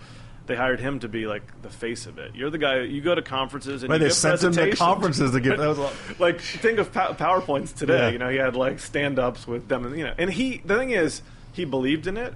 they 0.48 0.56
hired 0.56 0.80
him 0.80 1.00
to 1.00 1.08
be 1.08 1.28
like 1.28 1.62
the 1.62 1.70
face 1.70 2.06
of 2.06 2.18
it. 2.18 2.34
You're 2.36 2.50
the 2.50 2.58
guy. 2.58 2.82
You 2.82 3.02
go 3.02 3.14
to 3.14 3.22
conferences 3.22 3.84
and 3.84 3.92
Right, 3.92 4.02
you 4.02 4.08
they 4.08 4.14
sent 4.14 4.42
him 4.44 4.54
to 4.54 4.76
conferences 4.76 5.32
to 5.32 5.40
give. 5.40 5.58
That 5.58 5.68
was 5.68 5.78
a- 5.80 5.92
like 6.20 6.42
think 6.42 6.80
of 6.80 6.92
pow- 6.92 7.14
powerpoints 7.14 7.76
today. 7.76 7.98
Yeah. 7.98 8.10
You 8.10 8.18
know, 8.18 8.30
he 8.30 8.38
had 8.38 8.56
like 8.56 8.80
stand-ups 8.80 9.46
with 9.48 9.68
them, 9.68 9.96
you 9.96 10.06
know. 10.06 10.14
And 10.18 10.32
he, 10.32 10.62
the 10.66 10.78
thing 10.78 10.92
is, 10.92 11.22
he 11.54 11.66
believed 11.66 12.08
in 12.08 12.18
it. 12.18 12.34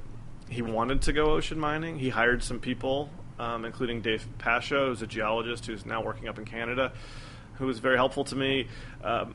He 0.49 0.61
wanted 0.61 1.03
to 1.03 1.13
go 1.13 1.31
ocean 1.31 1.59
mining. 1.59 1.97
He 1.97 2.09
hired 2.09 2.43
some 2.43 2.59
people, 2.59 3.09
um, 3.39 3.63
including 3.65 4.01
Dave 4.01 4.27
Pasha, 4.37 4.87
who's 4.87 5.01
a 5.01 5.07
geologist 5.07 5.65
who's 5.65 5.85
now 5.85 6.03
working 6.03 6.27
up 6.27 6.37
in 6.37 6.45
Canada, 6.45 6.91
who 7.55 7.65
was 7.67 7.79
very 7.79 7.95
helpful 7.95 8.25
to 8.25 8.35
me. 8.35 8.67
Um, 9.03 9.33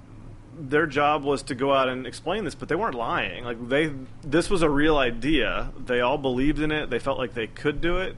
their 0.59 0.87
job 0.87 1.23
was 1.25 1.43
to 1.45 1.55
go 1.55 1.73
out 1.73 1.89
and 1.89 2.07
explain 2.07 2.45
this, 2.45 2.55
but 2.55 2.69
they 2.69 2.75
weren't 2.75 2.95
lying. 2.95 3.45
Like 3.45 3.69
they, 3.69 3.93
this 4.23 4.51
was 4.51 4.61
a 4.63 4.69
real 4.71 4.97
idea. 4.99 5.71
They 5.79 6.01
all 6.01 6.19
believed 6.19 6.61
in 6.61 6.71
it. 6.73 6.91
They 6.91 6.99
felt 6.99 7.19
like 7.19 7.33
they 7.35 7.47
could 7.47 7.81
do 7.81 7.99
it. 7.99 8.17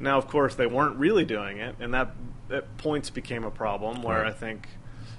Now, 0.00 0.18
of 0.18 0.26
course, 0.28 0.54
they 0.54 0.66
weren't 0.66 0.96
really 0.96 1.24
doing 1.24 1.58
it, 1.58 1.76
and 1.80 1.94
that 1.94 2.14
at 2.50 2.76
points 2.78 3.10
became 3.10 3.44
a 3.44 3.50
problem. 3.50 4.02
Where 4.02 4.22
Right. 4.22 4.28
I 4.28 4.32
think 4.32 4.68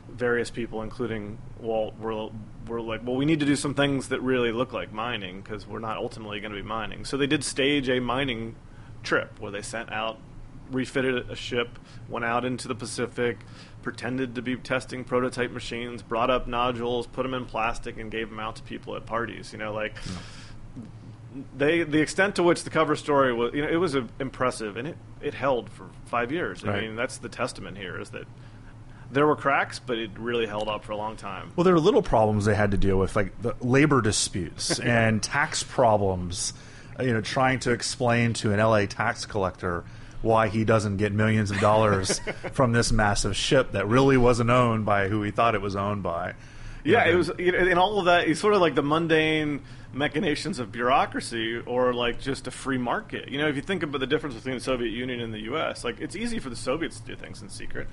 various 0.10 0.50
people, 0.50 0.82
including 0.82 1.38
Walt, 1.60 1.98
were 2.00 2.30
were 2.68 2.82
like, 2.82 3.02
"Well, 3.06 3.16
we 3.16 3.26
need 3.26 3.40
to 3.42 3.46
do 3.46 3.56
some 3.56 3.74
things 3.74 4.10
that 4.10 4.22
really 4.22 4.52
look 4.52 4.72
like 4.72 4.94
mining 4.94 5.42
because 5.42 5.68
we're 5.68 5.80
not 5.80 5.98
ultimately 5.98 6.40
going 6.40 6.52
to 6.54 6.62
be 6.62 6.68
mining." 6.68 7.06
So 7.06 7.18
they 7.18 7.28
did 7.28 7.44
stage 7.44 7.90
a 7.90 8.00
mining 8.00 8.56
trip 9.04 9.40
where 9.40 9.52
they 9.52 9.62
sent 9.62 9.92
out, 9.92 10.18
refitted 10.72 11.30
a 11.30 11.36
ship, 11.36 11.80
went 12.08 12.24
out 12.26 12.46
into 12.46 12.68
the 12.68 12.76
Pacific, 12.76 13.40
pretended 13.82 14.36
to 14.36 14.42
be 14.42 14.56
testing 14.56 15.04
prototype 15.04 15.52
machines, 15.52 16.02
brought 16.02 16.30
up 16.30 16.48
nodules, 16.48 17.06
put 17.08 17.24
them 17.24 17.34
in 17.34 17.46
plastic, 17.46 17.98
and 17.98 18.10
gave 18.12 18.30
them 18.30 18.40
out 18.40 18.56
to 18.56 18.64
people 18.64 18.96
at 18.96 19.06
parties. 19.06 19.52
You 19.52 19.60
know, 19.60 19.74
like 19.74 19.96
they 21.56 21.84
the 21.84 22.00
extent 22.02 22.36
to 22.36 22.44
which 22.44 22.64
the 22.64 22.70
cover 22.70 22.96
story 22.96 23.34
was, 23.34 23.54
you 23.54 23.62
know, 23.62 23.70
it 23.70 23.78
was 23.78 23.96
uh, 23.96 24.04
impressive, 24.20 24.78
and 24.78 24.88
it 24.88 24.98
it 25.22 25.34
held 25.34 25.70
for 25.70 25.90
five 26.06 26.32
years. 26.32 26.64
I 26.66 26.82
mean, 26.82 26.96
that's 26.96 27.18
the 27.18 27.30
testament 27.30 27.78
here 27.78 28.00
is 28.00 28.10
that 28.12 28.26
there 29.12 29.28
were 29.28 29.36
cracks, 29.36 29.80
but 29.80 29.98
it 29.98 30.12
really 30.18 30.48
held 30.48 30.68
up 30.68 30.84
for 30.84 30.92
a 30.92 30.98
long 30.98 31.16
time. 31.16 31.52
Well, 31.56 31.64
there 31.64 31.74
were 31.74 31.80
little 31.80 32.02
problems 32.02 32.46
they 32.46 32.56
had 32.56 32.72
to 32.72 32.78
deal 32.78 32.98
with, 32.98 33.16
like 33.16 33.40
the 33.42 33.56
labor 33.62 34.02
disputes 34.02 34.80
and 34.80 35.22
tax 35.22 35.64
problems. 35.64 36.54
uh, 37.00 37.04
You 37.04 37.14
know, 37.14 37.22
trying 37.22 37.60
to 37.60 37.72
explain 37.72 38.34
to 38.34 38.52
an 38.52 38.60
LA 38.60 38.86
tax 38.86 39.26
collector 39.26 39.84
why 40.22 40.48
he 40.48 40.64
doesn't 40.64 40.98
get 40.98 41.12
millions 41.12 41.52
of 41.52 41.60
dollars 41.60 42.20
from 42.54 42.72
this 42.72 42.92
massive 42.92 43.36
ship 43.36 43.74
that 43.74 43.88
really 43.88 44.18
wasn't 44.18 44.50
owned 44.50 44.86
by 44.86 45.10
who 45.10 45.22
he 45.22 45.32
thought 45.32 45.54
it 45.54 45.62
was 45.62 45.76
owned 45.76 46.02
by. 46.02 46.34
Yeah, 46.86 47.06
know, 47.06 47.12
it 47.12 47.16
was, 47.16 47.32
you 47.38 47.52
know, 47.52 47.60
and 47.60 47.80
all 47.80 48.00
of 48.00 48.06
that. 48.06 48.28
It's 48.28 48.40
sort 48.40 48.54
of 48.54 48.62
like 48.62 48.76
the 48.76 48.84
mundane 48.84 49.62
machinations 49.94 50.60
of 50.60 50.72
bureaucracy, 50.72 51.60
or 51.60 51.94
like 51.94 52.20
just 52.20 52.48
a 52.48 52.52
free 52.52 52.78
market. 52.78 53.30
You 53.30 53.38
know, 53.38 53.48
if 53.48 53.56
you 53.56 53.62
think 53.62 53.84
about 53.84 54.00
the 54.00 54.08
difference 54.08 54.36
between 54.36 54.56
the 54.56 54.62
Soviet 54.62 54.90
Union 54.90 55.22
and 55.22 55.34
the 55.34 55.42
U.S., 55.42 55.84
like 55.84 56.02
it's 56.02 56.16
easy 56.16 56.40
for 56.40 56.50
the 56.50 56.56
Soviets 56.56 57.00
to 57.00 57.06
do 57.06 57.16
things 57.16 57.42
in 57.42 57.50
secret. 57.50 57.88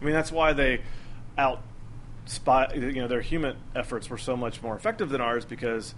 I 0.00 0.04
mean, 0.04 0.14
that's 0.14 0.32
why 0.32 0.52
they 0.52 0.82
out 1.36 1.62
spy. 2.24 2.72
You 2.74 2.92
know, 2.92 3.08
their 3.08 3.20
human 3.20 3.56
efforts 3.76 4.08
were 4.10 4.18
so 4.18 4.36
much 4.36 4.62
more 4.62 4.74
effective 4.74 5.10
than 5.10 5.20
ours 5.20 5.44
because 5.44 5.94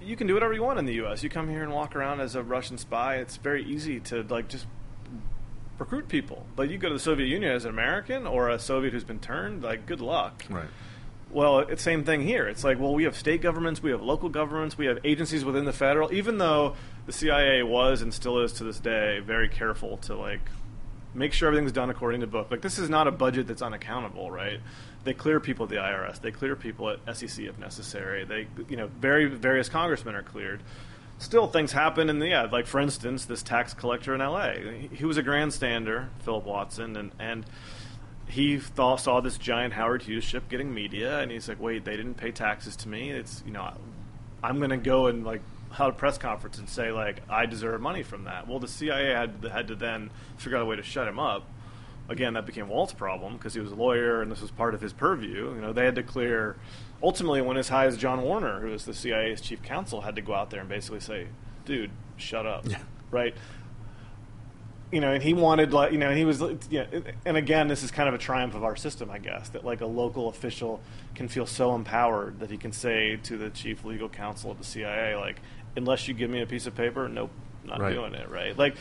you 0.00 0.16
can 0.16 0.26
do 0.26 0.34
whatever 0.34 0.52
you 0.52 0.62
want 0.62 0.78
in 0.78 0.84
the 0.84 0.94
U.S. 0.94 1.22
You 1.22 1.30
come 1.30 1.48
here 1.48 1.62
and 1.62 1.72
walk 1.72 1.96
around 1.96 2.20
as 2.20 2.34
a 2.34 2.42
Russian 2.42 2.78
spy. 2.78 3.16
It's 3.16 3.38
very 3.38 3.64
easy 3.64 4.00
to 4.00 4.22
like 4.22 4.48
just 4.48 4.66
recruit 5.78 6.08
people. 6.08 6.46
But 6.56 6.70
you 6.70 6.78
go 6.78 6.88
to 6.88 6.94
the 6.94 7.00
Soviet 7.00 7.26
Union 7.26 7.52
as 7.52 7.64
an 7.64 7.70
American 7.70 8.26
or 8.26 8.50
a 8.50 8.58
Soviet 8.58 8.92
who's 8.92 9.04
been 9.04 9.18
turned, 9.18 9.62
like 9.62 9.86
good 9.86 10.00
luck. 10.00 10.44
Right. 10.48 10.68
Well, 11.34 11.58
it's 11.58 11.82
same 11.82 12.04
thing 12.04 12.22
here. 12.22 12.46
It's 12.46 12.62
like, 12.62 12.78
well, 12.78 12.94
we 12.94 13.02
have 13.04 13.16
state 13.16 13.42
governments, 13.42 13.82
we 13.82 13.90
have 13.90 14.00
local 14.00 14.28
governments, 14.28 14.78
we 14.78 14.86
have 14.86 15.00
agencies 15.02 15.44
within 15.44 15.64
the 15.64 15.72
federal. 15.72 16.12
Even 16.12 16.38
though 16.38 16.76
the 17.06 17.12
CIA 17.12 17.64
was 17.64 18.02
and 18.02 18.14
still 18.14 18.38
is 18.38 18.52
to 18.54 18.64
this 18.64 18.78
day 18.78 19.18
very 19.18 19.48
careful 19.48 19.96
to 19.98 20.14
like 20.14 20.48
make 21.12 21.32
sure 21.32 21.48
everything's 21.48 21.72
done 21.72 21.90
according 21.90 22.20
to 22.20 22.28
book. 22.28 22.52
Like 22.52 22.62
this 22.62 22.78
is 22.78 22.88
not 22.88 23.08
a 23.08 23.10
budget 23.10 23.48
that's 23.48 23.62
unaccountable, 23.62 24.30
right? 24.30 24.60
They 25.02 25.12
clear 25.12 25.40
people 25.40 25.64
at 25.64 25.70
the 25.70 25.76
IRS, 25.76 26.20
they 26.20 26.30
clear 26.30 26.54
people 26.54 26.88
at 26.88 27.16
SEC 27.16 27.44
if 27.44 27.58
necessary. 27.58 28.24
They, 28.24 28.46
you 28.68 28.76
know, 28.76 28.86
very 28.86 29.26
various 29.26 29.68
congressmen 29.68 30.14
are 30.14 30.22
cleared. 30.22 30.62
Still, 31.18 31.48
things 31.48 31.72
happen, 31.72 32.10
and 32.10 32.22
yeah, 32.24 32.42
like 32.42 32.66
for 32.66 32.78
instance, 32.78 33.24
this 33.24 33.42
tax 33.42 33.74
collector 33.74 34.14
in 34.14 34.20
L.A. 34.20 34.88
He, 34.92 35.04
was 35.04 35.16
a 35.16 35.22
grandstander, 35.22 36.08
Philip 36.20 36.44
Watson, 36.44 36.96
and 36.96 37.12
and 37.18 37.46
he 38.34 38.58
thought, 38.58 38.98
saw 38.98 39.20
this 39.20 39.38
giant 39.38 39.74
Howard 39.74 40.02
Hughes 40.02 40.24
ship 40.24 40.48
getting 40.48 40.74
media, 40.74 41.20
and 41.20 41.30
he's 41.30 41.48
like, 41.48 41.60
"Wait, 41.60 41.84
they 41.84 41.96
didn't 41.96 42.14
pay 42.14 42.32
taxes 42.32 42.74
to 42.76 42.88
me. 42.88 43.10
It's 43.10 43.44
you 43.46 43.52
know, 43.52 43.72
I'm 44.42 44.58
going 44.58 44.70
to 44.70 44.76
go 44.76 45.06
and 45.06 45.24
like 45.24 45.40
have 45.70 45.90
a 45.90 45.92
press 45.92 46.18
conference 46.18 46.58
and 46.58 46.68
say 46.68 46.90
like 46.90 47.22
I 47.30 47.46
deserve 47.46 47.80
money 47.80 48.02
from 48.02 48.24
that." 48.24 48.48
Well, 48.48 48.58
the 48.58 48.66
CIA 48.66 49.12
had 49.12 49.46
had 49.48 49.68
to 49.68 49.76
then 49.76 50.10
figure 50.36 50.58
out 50.58 50.62
a 50.62 50.66
way 50.66 50.74
to 50.74 50.82
shut 50.82 51.06
him 51.06 51.20
up. 51.20 51.48
Again, 52.08 52.34
that 52.34 52.44
became 52.44 52.68
Walt's 52.68 52.92
problem 52.92 53.36
because 53.36 53.54
he 53.54 53.60
was 53.60 53.70
a 53.70 53.76
lawyer 53.76 54.20
and 54.20 54.32
this 54.32 54.42
was 54.42 54.50
part 54.50 54.74
of 54.74 54.80
his 54.80 54.92
purview. 54.92 55.54
You 55.54 55.60
know, 55.60 55.72
they 55.72 55.84
had 55.84 55.94
to 55.94 56.02
clear. 56.02 56.56
Ultimately, 57.04 57.40
went 57.40 57.60
as 57.60 57.68
high 57.68 57.86
as 57.86 57.96
John 57.96 58.22
Warner, 58.22 58.58
who 58.58 58.70
was 58.70 58.84
the 58.84 58.94
CIA's 58.94 59.40
chief 59.42 59.62
counsel, 59.62 60.00
had 60.00 60.16
to 60.16 60.22
go 60.22 60.34
out 60.34 60.50
there 60.50 60.58
and 60.58 60.68
basically 60.68 61.00
say, 61.00 61.28
"Dude, 61.64 61.92
shut 62.16 62.46
up." 62.46 62.68
Yeah. 62.68 62.78
Right 63.12 63.36
you 64.92 65.00
know, 65.00 65.12
and 65.12 65.22
he 65.22 65.34
wanted 65.34 65.72
like 65.72 65.92
you 65.92 65.98
know, 65.98 66.08
and 66.08 66.18
he 66.18 66.24
was 66.24 66.40
you 66.40 66.58
know, 66.72 66.86
and 67.24 67.36
again, 67.36 67.68
this 67.68 67.82
is 67.82 67.90
kind 67.90 68.08
of 68.08 68.14
a 68.14 68.18
triumph 68.18 68.54
of 68.54 68.62
our 68.64 68.76
system, 68.76 69.10
I 69.10 69.18
guess, 69.18 69.48
that 69.50 69.64
like 69.64 69.80
a 69.80 69.86
local 69.86 70.28
official 70.28 70.80
can 71.14 71.28
feel 71.28 71.46
so 71.46 71.74
empowered 71.74 72.40
that 72.40 72.50
he 72.50 72.56
can 72.56 72.72
say 72.72 73.16
to 73.24 73.36
the 73.36 73.50
chief 73.50 73.84
legal 73.84 74.08
counsel 74.08 74.50
of 74.50 74.58
the 74.58 74.64
CIA, 74.64 75.16
like, 75.16 75.40
unless 75.76 76.06
you 76.08 76.14
give 76.14 76.30
me 76.30 76.42
a 76.42 76.46
piece 76.46 76.66
of 76.66 76.74
paper, 76.76 77.08
nope, 77.08 77.30
not 77.64 77.80
Right. 77.80 77.92
doing 77.94 78.14
it, 78.14 78.28
right? 78.30 78.56
Like, 78.56 78.76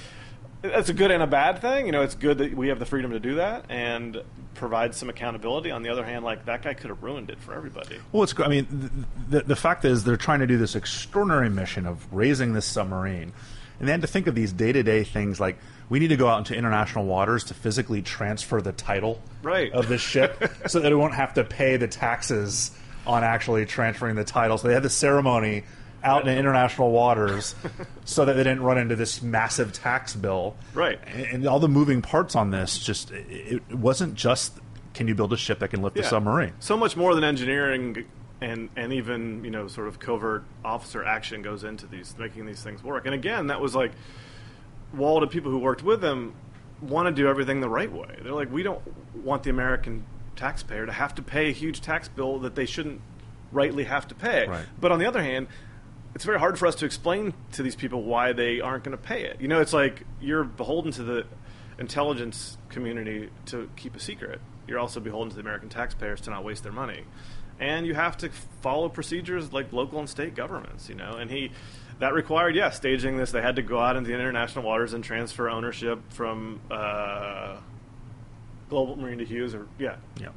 that's 0.61 0.89
a 0.89 0.93
good 0.93 1.11
and 1.11 1.21
a 1.23 1.27
bad 1.27 1.59
thing. 1.59 1.87
You 1.87 1.91
know, 1.91 2.03
it's 2.03 2.15
good 2.15 2.37
that 2.37 2.53
we 2.55 2.69
have 2.69 2.79
the 2.79 2.85
freedom 2.85 3.11
to 3.11 3.19
do 3.19 3.35
that 3.35 3.65
and 3.69 4.21
provide 4.53 4.93
some 4.95 5.09
accountability. 5.09 5.71
On 5.71 5.83
the 5.83 5.89
other 5.89 6.05
hand, 6.05 6.23
like 6.23 6.45
that 6.45 6.61
guy 6.61 6.73
could 6.73 6.89
have 6.89 7.01
ruined 7.03 7.29
it 7.29 7.41
for 7.41 7.53
everybody. 7.53 7.97
Well, 8.11 8.23
it's. 8.23 8.33
I 8.39 8.47
mean, 8.47 9.05
the, 9.29 9.39
the, 9.39 9.45
the 9.47 9.55
fact 9.55 9.83
is 9.83 10.03
they're 10.05 10.15
trying 10.15 10.39
to 10.39 10.47
do 10.47 10.57
this 10.57 10.75
extraordinary 10.75 11.49
mission 11.49 11.85
of 11.85 12.07
raising 12.13 12.53
this 12.53 12.65
submarine, 12.65 13.33
and 13.79 13.87
they 13.87 13.91
had 13.91 14.01
to 14.01 14.07
think 14.07 14.27
of 14.27 14.35
these 14.35 14.53
day 14.53 14.71
to 14.71 14.83
day 14.83 15.03
things 15.03 15.39
like 15.39 15.57
we 15.89 15.99
need 15.99 16.09
to 16.09 16.15
go 16.17 16.27
out 16.27 16.39
into 16.39 16.55
international 16.55 17.05
waters 17.05 17.43
to 17.45 17.53
physically 17.53 18.01
transfer 18.01 18.61
the 18.61 18.71
title 18.71 19.21
Right. 19.41 19.71
of 19.71 19.87
this 19.89 20.01
ship, 20.01 20.51
so 20.67 20.79
that 20.79 20.89
we 20.89 20.95
won't 20.95 21.13
have 21.15 21.33
to 21.35 21.43
pay 21.43 21.77
the 21.77 21.87
taxes 21.87 22.71
on 23.05 23.23
actually 23.23 23.65
transferring 23.65 24.15
the 24.15 24.23
title. 24.23 24.57
So 24.57 24.67
they 24.69 24.73
had 24.73 24.83
the 24.83 24.89
ceremony 24.89 25.63
out 26.03 26.27
in 26.27 26.37
international 26.37 26.91
waters 26.91 27.55
so 28.05 28.25
that 28.25 28.33
they 28.33 28.43
didn't 28.43 28.61
run 28.63 28.77
into 28.77 28.95
this 28.95 29.21
massive 29.21 29.71
tax 29.73 30.15
bill. 30.15 30.55
Right. 30.73 30.99
And, 31.07 31.25
and 31.25 31.47
all 31.47 31.59
the 31.59 31.69
moving 31.69 32.01
parts 32.01 32.35
on 32.35 32.51
this 32.51 32.77
just 32.79 33.11
it, 33.11 33.61
it 33.69 33.75
wasn't 33.75 34.15
just 34.15 34.59
can 34.93 35.07
you 35.07 35.15
build 35.15 35.31
a 35.33 35.37
ship 35.37 35.59
that 35.59 35.69
can 35.69 35.81
lift 35.81 35.97
a 35.97 36.03
submarine. 36.03 36.53
So 36.59 36.75
much 36.77 36.95
more 36.97 37.15
than 37.15 37.23
engineering 37.23 38.05
and 38.41 38.69
and 38.75 38.91
even 38.93 39.43
you 39.45 39.49
know 39.51 39.67
sort 39.67 39.87
of 39.87 39.99
covert 39.99 40.43
officer 40.65 41.03
action 41.05 41.41
goes 41.41 41.63
into 41.63 41.87
these 41.87 42.13
making 42.17 42.45
these 42.45 42.61
things 42.61 42.83
work. 42.83 43.05
And 43.05 43.15
again, 43.15 43.47
that 43.47 43.59
was 43.61 43.73
like 43.73 43.91
Walt 44.93 45.23
and 45.23 45.31
people 45.31 45.51
who 45.51 45.59
worked 45.59 45.83
with 45.83 46.03
him 46.03 46.33
want 46.81 47.07
to 47.07 47.13
do 47.13 47.27
everything 47.27 47.61
the 47.61 47.69
right 47.69 47.91
way. 47.91 48.17
They're 48.21 48.33
like, 48.33 48.51
we 48.51 48.63
don't 48.63 48.81
want 49.15 49.43
the 49.43 49.49
American 49.49 50.05
taxpayer 50.35 50.85
to 50.85 50.91
have 50.91 51.15
to 51.15 51.21
pay 51.21 51.49
a 51.49 51.53
huge 51.53 51.81
tax 51.81 52.07
bill 52.07 52.39
that 52.39 52.55
they 52.55 52.65
shouldn't 52.65 53.01
rightly 53.51 53.85
have 53.85 54.07
to 54.09 54.15
pay. 54.15 54.47
Right. 54.47 54.65
But 54.79 54.91
on 54.91 54.99
the 54.99 55.05
other 55.05 55.21
hand, 55.21 55.47
it's 56.15 56.25
very 56.25 56.39
hard 56.39 56.59
for 56.59 56.67
us 56.67 56.75
to 56.75 56.85
explain 56.85 57.33
to 57.53 57.63
these 57.63 57.75
people 57.75 58.03
why 58.03 58.33
they 58.33 58.61
aren't 58.61 58.83
going 58.83 58.97
to 58.97 59.03
pay 59.03 59.23
it. 59.23 59.41
You 59.41 59.47
know, 59.47 59.61
it's 59.61 59.73
like 59.73 60.03
you're 60.21 60.43
beholden 60.43 60.91
to 60.93 61.03
the 61.03 61.25
intelligence 61.79 62.57
community 62.69 63.29
to 63.47 63.69
keep 63.75 63.95
a 63.95 63.99
secret. 63.99 64.39
You're 64.67 64.79
also 64.79 64.99
beholden 64.99 65.29
to 65.29 65.35
the 65.35 65.41
American 65.41 65.69
taxpayers 65.69 66.21
to 66.21 66.29
not 66.29 66.43
waste 66.43 66.63
their 66.63 66.71
money. 66.71 67.03
And 67.59 67.85
you 67.85 67.93
have 67.93 68.17
to 68.17 68.29
follow 68.61 68.89
procedures 68.89 69.53
like 69.53 69.71
local 69.73 69.99
and 69.99 70.09
state 70.09 70.35
governments, 70.35 70.89
you 70.89 70.95
know. 70.95 71.15
And 71.15 71.29
he 71.31 71.51
that 71.99 72.13
required, 72.13 72.55
yeah, 72.55 72.69
staging 72.69 73.17
this. 73.17 73.31
They 73.31 73.41
had 73.41 73.55
to 73.57 73.61
go 73.61 73.79
out 73.79 73.95
into 73.95 74.07
the 74.09 74.13
international 74.15 74.65
waters 74.65 74.93
and 74.93 75.03
transfer 75.03 75.49
ownership 75.49 75.99
from 76.09 76.59
uh, 76.71 77.57
Global 78.69 78.95
Marine 78.97 79.19
to 79.19 79.25
Hughes, 79.25 79.53
or 79.55 79.67
yeah, 79.79 79.95
Yeah. 80.19 80.29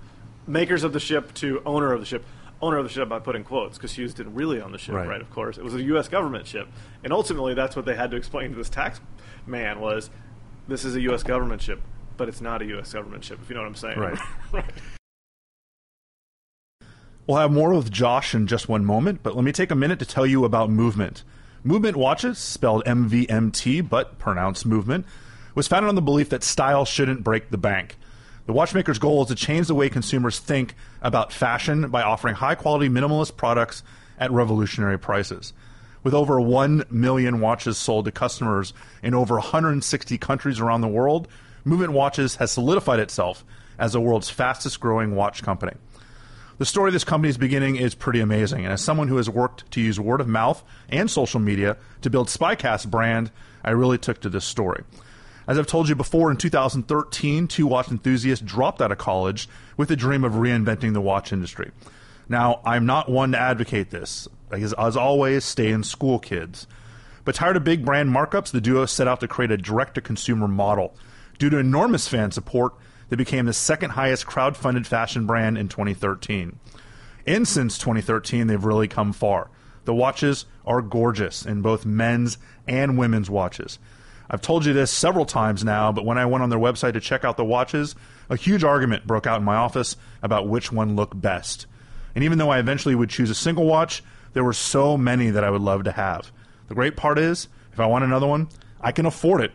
makers 0.46 0.84
of 0.84 0.92
the 0.92 1.00
ship 1.00 1.32
to 1.34 1.62
owner 1.66 1.92
of 1.92 2.00
the 2.00 2.06
ship. 2.06 2.24
Owner 2.62 2.78
of 2.78 2.84
the 2.84 2.90
ship, 2.90 3.12
I 3.12 3.18
put 3.18 3.36
in 3.36 3.44
quotes 3.44 3.76
because 3.76 3.92
Hughes 3.92 4.14
didn't 4.14 4.34
really 4.34 4.62
own 4.62 4.72
the 4.72 4.78
ship, 4.78 4.94
Right. 4.94 5.06
right. 5.08 5.20
Of 5.20 5.30
course, 5.30 5.58
it 5.58 5.64
was 5.64 5.74
a 5.74 5.82
U.S. 5.82 6.08
government 6.08 6.46
ship, 6.46 6.68
and 7.04 7.12
ultimately, 7.12 7.52
that's 7.52 7.76
what 7.76 7.84
they 7.84 7.94
had 7.94 8.10
to 8.12 8.16
explain 8.16 8.50
to 8.52 8.56
this 8.56 8.70
tax 8.70 8.98
man 9.46 9.78
was, 9.80 10.08
this 10.66 10.84
is 10.84 10.96
a 10.96 11.00
U.S. 11.02 11.22
government 11.22 11.60
ship, 11.60 11.80
but 12.16 12.28
it's 12.28 12.40
not 12.40 12.62
a 12.62 12.64
U.S. 12.66 12.92
government 12.94 13.24
ship. 13.24 13.38
If 13.42 13.50
you 13.50 13.54
know 13.56 13.60
what 13.60 13.68
I'm 13.68 13.74
saying, 13.74 13.98
Right. 13.98 14.18
right. 14.52 14.64
We'll 17.26 17.38
have 17.38 17.50
more 17.50 17.74
with 17.74 17.90
Josh 17.90 18.34
in 18.34 18.46
just 18.46 18.68
one 18.68 18.84
moment, 18.84 19.20
but 19.22 19.34
let 19.34 19.44
me 19.44 19.50
take 19.52 19.70
a 19.70 19.74
minute 19.74 19.98
to 19.98 20.06
tell 20.06 20.24
you 20.26 20.44
about 20.44 20.70
Movement. 20.70 21.24
Movement 21.66 21.96
Watches, 21.96 22.38
spelled 22.38 22.84
M 22.86 23.08
V 23.08 23.28
M 23.28 23.50
T 23.50 23.80
but 23.80 24.20
pronounced 24.20 24.66
Movement, 24.66 25.04
was 25.56 25.66
founded 25.66 25.88
on 25.88 25.96
the 25.96 26.00
belief 26.00 26.28
that 26.28 26.44
style 26.44 26.84
shouldn't 26.84 27.24
break 27.24 27.50
the 27.50 27.58
bank. 27.58 27.96
The 28.46 28.52
watchmaker's 28.52 29.00
goal 29.00 29.22
is 29.22 29.28
to 29.28 29.34
change 29.34 29.66
the 29.66 29.74
way 29.74 29.88
consumers 29.88 30.38
think 30.38 30.76
about 31.02 31.32
fashion 31.32 31.88
by 31.88 32.02
offering 32.02 32.36
high 32.36 32.54
quality 32.54 32.88
minimalist 32.88 33.36
products 33.36 33.82
at 34.16 34.30
revolutionary 34.30 34.96
prices. 34.96 35.52
With 36.04 36.14
over 36.14 36.40
1 36.40 36.84
million 36.88 37.40
watches 37.40 37.76
sold 37.76 38.04
to 38.04 38.12
customers 38.12 38.72
in 39.02 39.12
over 39.12 39.34
160 39.34 40.18
countries 40.18 40.60
around 40.60 40.82
the 40.82 40.88
world, 40.88 41.26
Movement 41.64 41.94
Watches 41.94 42.36
has 42.36 42.52
solidified 42.52 43.00
itself 43.00 43.44
as 43.76 43.92
the 43.92 44.00
world's 44.00 44.30
fastest 44.30 44.78
growing 44.78 45.16
watch 45.16 45.42
company. 45.42 45.72
The 46.58 46.64
story 46.64 46.88
of 46.88 46.94
this 46.94 47.04
company's 47.04 47.36
beginning 47.36 47.76
is 47.76 47.94
pretty 47.94 48.20
amazing, 48.20 48.64
and 48.64 48.72
as 48.72 48.82
someone 48.82 49.08
who 49.08 49.18
has 49.18 49.28
worked 49.28 49.70
to 49.72 49.80
use 49.82 50.00
word 50.00 50.22
of 50.22 50.28
mouth 50.28 50.64
and 50.88 51.10
social 51.10 51.38
media 51.38 51.76
to 52.00 52.08
build 52.08 52.28
Spycast 52.28 52.90
brand, 52.90 53.30
I 53.62 53.72
really 53.72 53.98
took 53.98 54.20
to 54.20 54.30
this 54.30 54.46
story. 54.46 54.82
As 55.46 55.58
I've 55.58 55.66
told 55.66 55.90
you 55.90 55.94
before, 55.94 56.30
in 56.30 56.38
2013, 56.38 57.46
two 57.46 57.66
watch 57.66 57.90
enthusiasts 57.90 58.42
dropped 58.42 58.80
out 58.80 58.90
of 58.90 58.96
college 58.96 59.50
with 59.76 59.88
the 59.88 59.96
dream 59.96 60.24
of 60.24 60.32
reinventing 60.32 60.94
the 60.94 61.00
watch 61.02 61.30
industry. 61.30 61.72
Now, 62.26 62.62
I'm 62.64 62.86
not 62.86 63.10
one 63.10 63.32
to 63.32 63.38
advocate 63.38 63.90
this. 63.90 64.26
As 64.50 64.96
always, 64.96 65.44
stay 65.44 65.70
in 65.70 65.82
school, 65.84 66.18
kids. 66.18 66.66
But 67.26 67.34
tired 67.34 67.58
of 67.58 67.64
big 67.64 67.84
brand 67.84 68.08
markups, 68.08 68.50
the 68.50 68.62
duo 68.62 68.86
set 68.86 69.06
out 69.06 69.20
to 69.20 69.28
create 69.28 69.50
a 69.50 69.58
direct 69.58 69.96
to 69.96 70.00
consumer 70.00 70.48
model. 70.48 70.96
Due 71.38 71.50
to 71.50 71.58
enormous 71.58 72.08
fan 72.08 72.30
support, 72.32 72.72
they 73.08 73.16
became 73.16 73.46
the 73.46 73.52
second 73.52 73.90
highest 73.90 74.26
crowd-funded 74.26 74.86
fashion 74.86 75.26
brand 75.26 75.58
in 75.58 75.68
2013. 75.68 76.58
And 77.26 77.46
since 77.46 77.78
2013, 77.78 78.46
they've 78.46 78.64
really 78.64 78.88
come 78.88 79.12
far. 79.12 79.50
The 79.84 79.94
watches 79.94 80.46
are 80.66 80.82
gorgeous 80.82 81.46
in 81.46 81.62
both 81.62 81.86
men's 81.86 82.38
and 82.66 82.98
women's 82.98 83.30
watches. 83.30 83.78
I've 84.28 84.40
told 84.40 84.64
you 84.64 84.72
this 84.72 84.90
several 84.90 85.24
times 85.24 85.62
now, 85.62 85.92
but 85.92 86.04
when 86.04 86.18
I 86.18 86.26
went 86.26 86.42
on 86.42 86.50
their 86.50 86.58
website 86.58 86.94
to 86.94 87.00
check 87.00 87.24
out 87.24 87.36
the 87.36 87.44
watches, 87.44 87.94
a 88.28 88.36
huge 88.36 88.64
argument 88.64 89.06
broke 89.06 89.26
out 89.26 89.38
in 89.38 89.44
my 89.44 89.54
office 89.54 89.96
about 90.22 90.48
which 90.48 90.72
one 90.72 90.96
looked 90.96 91.20
best. 91.20 91.66
And 92.14 92.24
even 92.24 92.38
though 92.38 92.50
I 92.50 92.58
eventually 92.58 92.96
would 92.96 93.10
choose 93.10 93.30
a 93.30 93.34
single 93.34 93.66
watch, 93.66 94.02
there 94.32 94.42
were 94.42 94.52
so 94.52 94.96
many 94.96 95.30
that 95.30 95.44
I 95.44 95.50
would 95.50 95.62
love 95.62 95.84
to 95.84 95.92
have. 95.92 96.32
The 96.66 96.74
great 96.74 96.96
part 96.96 97.18
is, 97.18 97.48
if 97.72 97.78
I 97.78 97.86
want 97.86 98.04
another 98.04 98.26
one, 98.26 98.48
I 98.80 98.90
can 98.90 99.06
afford 99.06 99.42
it. 99.42 99.52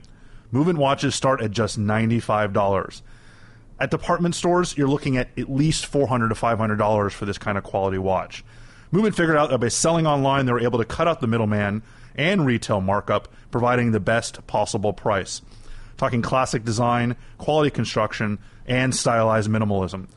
Movement 0.52 0.80
watches 0.80 1.16
start 1.16 1.42
at 1.42 1.52
just 1.52 1.78
$95. 1.78 3.02
At 3.82 3.90
department 3.90 4.36
stores, 4.36 4.78
you're 4.78 4.88
looking 4.88 5.18
at 5.18 5.30
at 5.40 5.52
least 5.52 5.88
400 5.88 6.30
to 6.30 6.36
$500 6.36 7.12
for 7.14 7.26
this 7.26 7.40
kind 7.40 7.58
of 7.58 7.64
quality 7.64 7.98
watch. 7.98 8.46
Movement 8.92 9.16
figured 9.16 9.36
out 9.36 9.50
that 9.50 9.58
by 9.58 9.70
selling 9.70 10.06
online, 10.06 10.46
they 10.46 10.52
were 10.52 10.60
able 10.60 10.78
to 10.78 10.86
cut 10.86 11.08
out 11.08 11.20
the 11.20 11.26
middleman 11.26 11.82
and 12.14 12.46
retail 12.46 12.80
markup, 12.80 13.28
providing 13.50 13.92
the 13.92 14.00
best 14.00 14.46
possible 14.46 14.94
price. 14.94 15.42
Talking 15.98 16.22
classic 16.22 16.64
design, 16.64 17.16
quality 17.40 17.72
construction, 17.72 18.38
and 18.68 18.94
stylized 18.94 19.50
minimalism. 19.50 19.94
And 19.94 20.10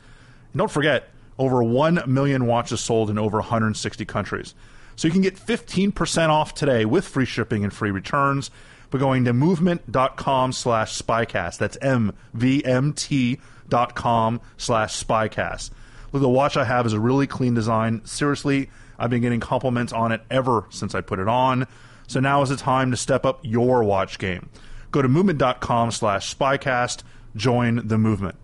don't 0.58 0.70
forget, 0.70 1.08
over 1.38 1.64
1 1.64 2.02
million 2.06 2.44
watches 2.44 2.82
sold 2.82 3.08
in 3.08 3.16
over 3.16 3.38
160 3.38 4.04
countries. 4.04 4.54
So 4.94 5.08
you 5.08 5.12
can 5.12 5.22
get 5.22 5.36
15% 5.36 6.28
off 6.28 6.52
today 6.52 6.84
with 6.84 7.08
free 7.08 7.24
shipping 7.24 7.64
and 7.64 7.72
free 7.72 7.90
returns 7.90 8.50
by 8.90 8.98
going 8.98 9.24
to 9.24 9.32
movement.com 9.32 10.52
slash 10.52 11.00
spycast. 11.00 11.56
That's 11.56 11.78
M-V-M-T 11.80 13.40
dot 13.68 13.94
com 13.94 14.40
slash 14.56 15.02
spycast. 15.02 15.70
Look, 16.12 16.22
the 16.22 16.28
watch 16.28 16.56
I 16.56 16.64
have 16.64 16.86
is 16.86 16.92
a 16.92 17.00
really 17.00 17.26
clean 17.26 17.54
design. 17.54 18.04
Seriously, 18.04 18.70
I've 18.98 19.10
been 19.10 19.22
getting 19.22 19.40
compliments 19.40 19.92
on 19.92 20.12
it 20.12 20.20
ever 20.30 20.66
since 20.70 20.94
I 20.94 21.00
put 21.00 21.18
it 21.18 21.28
on. 21.28 21.66
So 22.06 22.20
now 22.20 22.42
is 22.42 22.50
the 22.50 22.56
time 22.56 22.90
to 22.90 22.96
step 22.96 23.24
up 23.26 23.40
your 23.42 23.82
watch 23.82 24.18
game. 24.18 24.48
Go 24.90 25.02
to 25.02 25.08
movement.com 25.08 25.90
slash 25.90 26.34
spycast. 26.34 27.02
Join 27.34 27.88
the 27.88 27.98
movement. 27.98 28.36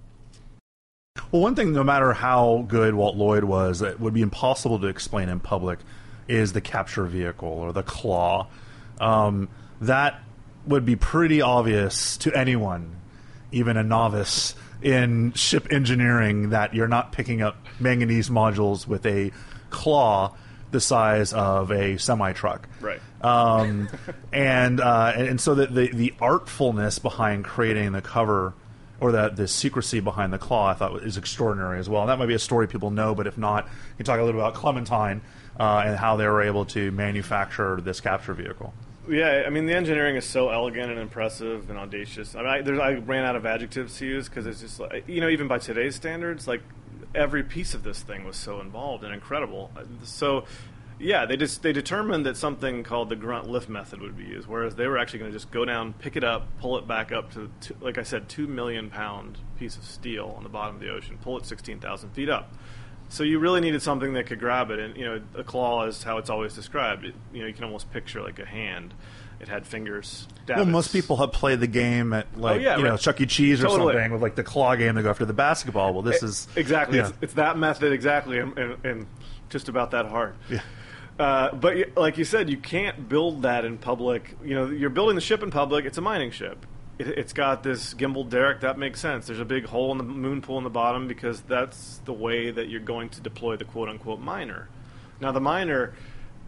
Well, 1.31 1.43
one 1.43 1.55
thing, 1.55 1.73
no 1.73 1.85
matter 1.85 2.13
how 2.13 2.65
good 2.67 2.95
Walt 2.95 3.17
Lloyd 3.17 3.45
was, 3.45 3.81
that 3.81 4.01
would 4.01 4.15
be 4.15 4.23
impossible 4.23 4.81
to 4.81 4.89
explain 4.89 5.29
in 5.29 5.39
public 5.39 5.79
is 6.27 6.53
the 6.53 6.61
capture 6.61 7.05
vehicle 7.05 7.49
or 7.49 7.73
the 7.73 7.83
claw. 7.83 8.49
Um, 9.01 9.49
that 9.81 10.23
would 10.67 10.85
be 10.85 10.97
pretty 10.97 11.41
obvious 11.41 12.17
to 12.19 12.33
anyone, 12.33 12.97
even 13.53 13.77
a 13.77 13.83
novice 13.83 14.55
in 14.83 15.33
ship 15.33 15.69
engineering, 15.71 16.51
that 16.51 16.75
you're 16.75 16.89
not 16.89 17.13
picking 17.13 17.43
up 17.43 17.57
manganese 17.79 18.31
nodules 18.31 18.87
with 18.87 19.07
a 19.07 19.33
claw 19.71 20.35
the 20.71 20.81
size 20.81 21.33
of 21.33 21.71
a 21.71 21.99
semi 21.99 22.33
truck. 22.33 22.69
Right. 22.81 23.01
Um, 23.21 23.89
and, 24.33 24.81
uh, 24.81 25.13
and 25.17 25.29
and 25.29 25.41
so 25.41 25.55
the, 25.55 25.67
the 25.67 25.91
the 25.93 26.15
artfulness 26.21 27.01
behind 27.01 27.45
creating 27.45 27.93
the 27.93 28.03
cover 28.03 28.55
or 29.01 29.13
the 29.13 29.31
the 29.31 29.49
secrecy 29.49 30.01
behind 30.01 30.33
the 30.33 30.39
claw, 30.39 30.69
I 30.69 30.75
thought 30.75 31.03
is 31.03 31.17
extraordinary 31.17 31.79
as 31.79 31.89
well. 31.89 32.03
And 32.03 32.11
that 32.11 32.19
might 32.19 32.27
be 32.27 32.35
a 32.35 32.39
story 32.39 32.69
people 32.69 32.91
know, 32.91 33.15
but 33.15 33.27
if 33.27 33.37
not, 33.37 33.65
you 33.65 33.97
can 33.99 34.07
talk 34.07 34.21
a 34.21 34.23
little 34.23 34.41
about 34.41 34.55
Clementine 34.55 35.23
uh, 35.59 35.83
and 35.87 35.97
how 35.97 36.17
they 36.17 36.27
were 36.27 36.43
able 36.43 36.65
to 36.67 36.91
manufacture 36.93 37.81
this 37.81 38.01
capture 38.01 38.35
vehicle. 38.35 38.73
Yeah, 39.11 39.43
I 39.45 39.51
mean 39.51 39.67
the 39.67 39.75
engineering 39.75 40.17
is 40.17 40.25
so 40.25 40.51
elegant 40.51 40.91
and 40.91 41.01
impressive 41.01 41.69
and 41.69 41.79
audacious. 41.79 42.37
I 42.37 42.39
mean, 42.39 42.47
I, 42.47 42.63
there's, 42.63 42.79
I 42.79 42.93
ran 42.95 43.25
out 43.25 43.35
of 43.35 43.45
adjectives 43.45 43.99
to 43.99 44.07
use 44.07 44.29
because 44.29 44.47
it's 44.47 44.61
just 44.61 44.79
like 44.79 45.09
you 45.09 45.21
know, 45.21 45.29
even 45.29 45.49
by 45.49 45.59
today's 45.59 45.97
standards, 45.97 46.47
like 46.47 46.63
every 47.15 47.43
piece 47.43 47.75
of 47.75 47.83
this 47.83 48.01
thing 48.03 48.25
was 48.25 48.37
so 48.37 48.61
involved 48.61 49.03
and 49.03 49.13
incredible. 49.13 49.73
So, 50.05 50.45
yeah, 51.01 51.27
they 51.27 51.37
just 51.37 51.63
they 51.63 51.73
determined 51.73 52.25
that 52.27 52.37
something 52.37 52.85
called 52.85 53.09
the 53.09 53.17
grunt 53.17 53.49
lift 53.49 53.69
method 53.69 54.01
would 54.01 54.17
be 54.17 54.25
used, 54.25 54.47
whereas 54.47 54.77
they 54.77 54.87
were 54.87 54.97
actually 54.99 55.19
going 55.19 55.33
to 55.33 55.37
just 55.37 55.51
go 55.51 55.65
down, 55.65 55.93
pick 55.95 56.15
it 56.15 56.23
up, 56.23 56.47
pull 56.61 56.79
it 56.79 56.87
back 56.87 57.11
up 57.11 57.33
to, 57.33 57.51
two, 57.61 57.75
like 57.81 57.99
I 57.99 58.05
said, 58.05 58.29
two 58.29 58.47
million 58.47 58.91
pound 58.91 59.39
piece 59.59 59.77
of 59.77 59.85
steel 59.85 60.35
on 60.37 60.45
the 60.45 60.49
bottom 60.49 60.77
of 60.77 60.81
the 60.81 60.91
ocean, 60.91 61.19
pull 61.21 61.37
it 61.37 61.47
sixteen 61.47 61.81
thousand 61.81 62.11
feet 62.11 62.29
up. 62.29 62.55
So 63.11 63.25
you 63.25 63.41
really 63.41 63.61
needed 63.61 63.83
something 63.83 64.13
that 64.15 64.27
could 64.27 64.39
grab 64.39 64.71
it, 64.71 64.79
and 64.79 64.97
you 64.97 65.05
know, 65.05 65.21
a 65.35 65.43
claw 65.43 65.85
is 65.87 66.03
how 66.03 66.19
it's 66.19 66.31
always 66.31 66.55
described. 66.55 67.05
It, 67.05 67.15
you 67.33 67.43
know, 67.43 67.49
you 67.49 67.53
can 67.53 67.65
almost 67.65 67.91
picture 67.93 68.23
like 68.23 68.39
a 68.39 68.47
hand. 68.47 68.95
It 69.41 69.49
had 69.49 69.67
fingers. 69.67 70.29
Well, 70.49 70.65
most 70.67 70.93
people 70.93 71.17
have 71.17 71.33
played 71.33 71.61
the 71.61 71.67
game 71.67 72.13
at 72.13 72.39
like 72.39 72.61
Oh, 72.61 72.63
yeah, 72.63 72.77
you 72.77 72.85
know. 72.85 72.97
Chuck 72.97 73.21
E. 73.21 73.27
Cheese 73.27 73.61
or 73.63 73.69
Totally. 73.69 73.95
something 73.95 74.13
with 74.13 74.23
like 74.23 74.37
the 74.37 74.45
claw 74.45 74.77
game. 74.77 74.95
to 74.95 75.03
go 75.03 75.11
after 75.11 75.25
the 75.25 75.33
basketball. 75.33 75.93
Well, 75.93 76.03
this 76.03 76.23
is 76.23 76.47
exactly 76.57 76.99
yeah. 76.99 77.09
it's, 77.09 77.19
it's 77.21 77.35
that 77.35 77.59
method 77.59 77.93
exactly, 77.93 78.39
and, 78.39 78.57
and, 78.57 78.85
and 78.85 79.07
just 79.49 79.69
about 79.69 79.91
that 79.91 80.07
hard. 80.07 80.35
Yeah. 80.49 80.61
Uh, 81.19 81.55
but 81.55 81.97
like 81.97 82.17
you 82.17 82.25
said, 82.25 82.49
you 82.49 82.57
can't 82.57 83.09
build 83.09 83.43
that 83.43 83.65
in 83.65 83.77
public. 83.77 84.37
You 84.45 84.55
know, 84.55 84.71
you're 84.71 84.89
building 84.89 85.17
the 85.17 85.21
ship 85.21 85.43
in 85.43 85.51
public. 85.51 85.85
It's 85.85 85.99
a 85.99 86.03
mining 86.03 86.31
ship. 86.31 86.65
It, 87.01 87.09
it's 87.19 87.33
got 87.33 87.63
this 87.63 87.95
gimbal 87.95 88.29
derrick. 88.29 88.61
That 88.61 88.79
makes 88.79 89.01
sense. 89.01 89.27
There's 89.27 89.41
a 89.41 89.45
big 89.45 89.67
hole 89.67 89.91
in 89.93 89.99
the 89.99 90.05
moon 90.05 90.43
pool 90.43 90.59
in 90.59 90.65
the 90.65 90.71
bottom 90.71 91.09
because 91.09 91.41
that's 91.43 91.99
the 92.05 92.13
way 92.13 92.51
that 92.51 92.69
you're 92.69 92.81
going 92.81 93.09
to 93.11 93.21
deploy 93.21 93.57
the 93.57 93.65
quote 93.65 93.89
unquote 93.89 94.21
miner. 94.21 94.69
Now 95.21 95.33
the 95.33 95.41
miner 95.41 95.95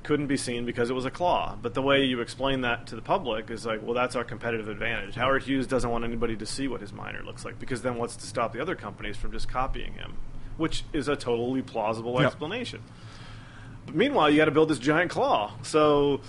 couldn't 0.02 0.26
be 0.26 0.36
seen 0.36 0.66
because 0.66 0.90
it 0.90 0.94
was 0.94 1.04
a 1.04 1.10
claw. 1.10 1.56
But 1.60 1.74
the 1.74 1.82
way 1.82 2.04
you 2.04 2.20
explain 2.20 2.62
that 2.62 2.88
to 2.88 2.96
the 2.96 3.02
public 3.02 3.50
is 3.50 3.64
like, 3.64 3.82
well, 3.82 3.94
that's 3.94 4.16
our 4.16 4.24
competitive 4.24 4.68
advantage. 4.68 5.14
Howard 5.14 5.44
Hughes 5.44 5.66
doesn't 5.66 5.88
want 5.88 6.04
anybody 6.04 6.34
to 6.36 6.46
see 6.46 6.66
what 6.68 6.80
his 6.80 6.92
miner 6.92 7.22
looks 7.22 7.44
like 7.44 7.58
because 7.58 7.82
then 7.82 7.96
what's 7.96 8.16
to 8.16 8.26
stop 8.26 8.52
the 8.52 8.60
other 8.60 8.74
companies 8.74 9.16
from 9.16 9.30
just 9.32 9.48
copying 9.48 9.92
him? 9.94 10.14
Which 10.56 10.84
is 10.92 11.06
a 11.08 11.14
totally 11.16 11.62
plausible 11.62 12.14
Yep. 12.20 12.26
explanation. 12.26 12.82
But 13.86 13.94
meanwhile, 13.94 14.28
you 14.28 14.36
got 14.36 14.44
to 14.46 14.50
build 14.50 14.68
this 14.70 14.78
giant 14.78 15.10
claw. 15.10 15.52
So 15.62 16.20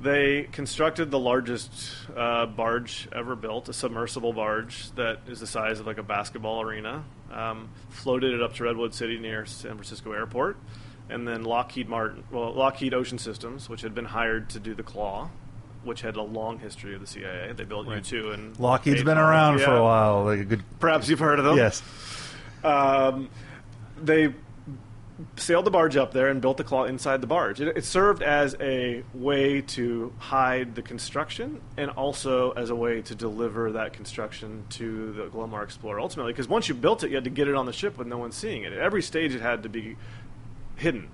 they 0.00 0.48
constructed 0.52 1.10
the 1.10 1.18
largest 1.18 1.72
uh, 2.16 2.46
barge 2.46 3.08
ever 3.12 3.34
built, 3.34 3.68
a 3.68 3.72
submersible 3.72 4.32
barge 4.32 4.90
that 4.92 5.20
is 5.26 5.40
the 5.40 5.46
size 5.46 5.80
of 5.80 5.86
like 5.86 5.98
a 5.98 6.02
basketball 6.02 6.60
arena. 6.62 7.04
Um, 7.32 7.68
floated 7.90 8.32
it 8.32 8.42
up 8.42 8.54
to 8.54 8.64
Redwood 8.64 8.94
City 8.94 9.18
near 9.18 9.44
San 9.44 9.72
Francisco 9.72 10.12
Airport, 10.12 10.56
and 11.10 11.26
then 11.28 11.42
Lockheed 11.44 11.88
Martin, 11.88 12.24
well, 12.30 12.52
Lockheed 12.54 12.94
Ocean 12.94 13.18
Systems, 13.18 13.68
which 13.68 13.82
had 13.82 13.94
been 13.94 14.06
hired 14.06 14.48
to 14.50 14.60
do 14.60 14.74
the 14.74 14.82
claw, 14.82 15.28
which 15.84 16.00
had 16.00 16.16
a 16.16 16.22
long 16.22 16.58
history 16.58 16.94
of 16.94 17.00
the 17.00 17.06
CIA. 17.06 17.52
They 17.54 17.64
built 17.64 17.86
U 17.88 18.00
two 18.00 18.30
and 18.30 18.58
Lockheed's 18.58 19.02
been 19.02 19.18
around 19.18 19.58
for 19.60 19.74
a 19.74 19.82
while. 19.82 20.24
Like 20.24 20.40
a 20.40 20.44
good 20.44 20.62
Perhaps 20.80 21.08
you've 21.08 21.18
heard 21.18 21.38
of 21.38 21.44
them. 21.44 21.56
yes. 21.56 21.82
Um, 22.64 23.28
they 24.02 24.32
sailed 25.36 25.64
the 25.66 25.70
barge 25.70 25.96
up 25.96 26.12
there 26.12 26.28
and 26.28 26.40
built 26.40 26.56
the 26.56 26.64
claw 26.64 26.84
inside 26.84 27.20
the 27.20 27.26
barge. 27.26 27.60
It, 27.60 27.76
it 27.76 27.84
served 27.84 28.22
as 28.22 28.54
a 28.60 29.02
way 29.14 29.62
to 29.62 30.12
hide 30.18 30.74
the 30.74 30.82
construction 30.82 31.60
and 31.76 31.90
also 31.90 32.52
as 32.52 32.70
a 32.70 32.76
way 32.76 33.02
to 33.02 33.14
deliver 33.14 33.72
that 33.72 33.92
construction 33.92 34.64
to 34.70 35.12
the 35.12 35.24
Glomar 35.26 35.64
Explorer 35.64 36.00
ultimately. 36.00 36.32
Because 36.32 36.48
once 36.48 36.68
you 36.68 36.74
built 36.74 37.02
it, 37.02 37.10
you 37.10 37.16
had 37.16 37.24
to 37.24 37.30
get 37.30 37.48
it 37.48 37.54
on 37.54 37.66
the 37.66 37.72
ship 37.72 37.98
with 37.98 38.06
no 38.06 38.18
one 38.18 38.32
seeing 38.32 38.62
it. 38.62 38.72
At 38.72 38.78
every 38.78 39.02
stage, 39.02 39.34
it 39.34 39.40
had 39.40 39.64
to 39.64 39.68
be 39.68 39.96
hidden. 40.76 41.08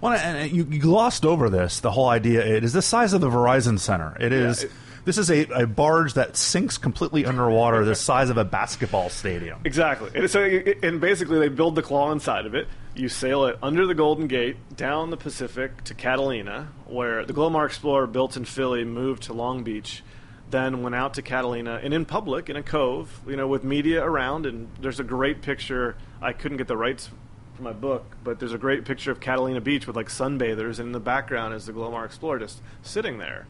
Well, 0.00 0.12
and 0.12 0.50
you, 0.50 0.66
you 0.70 0.78
glossed 0.78 1.24
over 1.24 1.48
this. 1.48 1.80
The 1.80 1.90
whole 1.90 2.08
idea 2.08 2.44
it 2.44 2.64
is 2.64 2.74
the 2.74 2.82
size 2.82 3.12
of 3.14 3.20
the 3.20 3.30
Verizon 3.30 3.78
Center. 3.78 4.16
It 4.20 4.32
is. 4.32 4.64
it- 4.64 4.70
this 5.06 5.18
is 5.18 5.30
a, 5.30 5.44
a 5.62 5.66
barge 5.68 6.14
that 6.14 6.36
sinks 6.36 6.78
completely 6.78 7.26
underwater, 7.26 7.84
the 7.84 7.94
size 7.94 8.28
of 8.28 8.38
a 8.38 8.44
basketball 8.44 9.08
stadium. 9.08 9.60
Exactly. 9.64 10.10
And 10.16 10.28
so, 10.28 10.42
and 10.42 11.00
basically, 11.00 11.38
they 11.38 11.48
build 11.48 11.76
the 11.76 11.82
claw 11.82 12.10
inside 12.10 12.44
of 12.44 12.56
it. 12.56 12.66
You 12.96 13.10
sail 13.10 13.44
it 13.44 13.58
under 13.62 13.86
the 13.86 13.94
Golden 13.94 14.26
Gate 14.26 14.56
down 14.74 15.10
the 15.10 15.18
Pacific 15.18 15.84
to 15.84 15.92
Catalina, 15.92 16.68
where 16.86 17.26
the 17.26 17.34
Glomar 17.34 17.66
Explorer, 17.66 18.06
built 18.06 18.38
in 18.38 18.46
Philly, 18.46 18.84
moved 18.84 19.24
to 19.24 19.34
Long 19.34 19.62
Beach, 19.62 20.02
then 20.48 20.82
went 20.82 20.94
out 20.94 21.12
to 21.14 21.22
Catalina, 21.22 21.78
and 21.82 21.92
in 21.92 22.06
public, 22.06 22.48
in 22.48 22.56
a 22.56 22.62
cove, 22.62 23.20
you 23.28 23.36
know, 23.36 23.46
with 23.46 23.64
media 23.64 24.02
around. 24.02 24.46
And 24.46 24.70
there's 24.80 24.98
a 24.98 25.04
great 25.04 25.42
picture. 25.42 25.98
I 26.22 26.32
couldn't 26.32 26.56
get 26.56 26.68
the 26.68 26.76
rights 26.78 27.10
for 27.54 27.62
my 27.62 27.74
book, 27.74 28.16
but 28.24 28.38
there's 28.38 28.54
a 28.54 28.58
great 28.58 28.86
picture 28.86 29.10
of 29.10 29.20
Catalina 29.20 29.60
Beach 29.60 29.86
with 29.86 29.94
like 29.94 30.08
sunbathers, 30.08 30.78
and 30.78 30.86
in 30.86 30.92
the 30.92 31.00
background 31.00 31.52
is 31.52 31.66
the 31.66 31.74
Glomar 31.74 32.06
Explorer 32.06 32.38
just 32.38 32.62
sitting 32.80 33.18
there. 33.18 33.46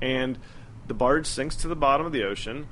And 0.00 0.38
the 0.86 0.94
barge 0.94 1.26
sinks 1.26 1.54
to 1.56 1.68
the 1.68 1.76
bottom 1.76 2.06
of 2.06 2.12
the 2.12 2.24
ocean. 2.24 2.66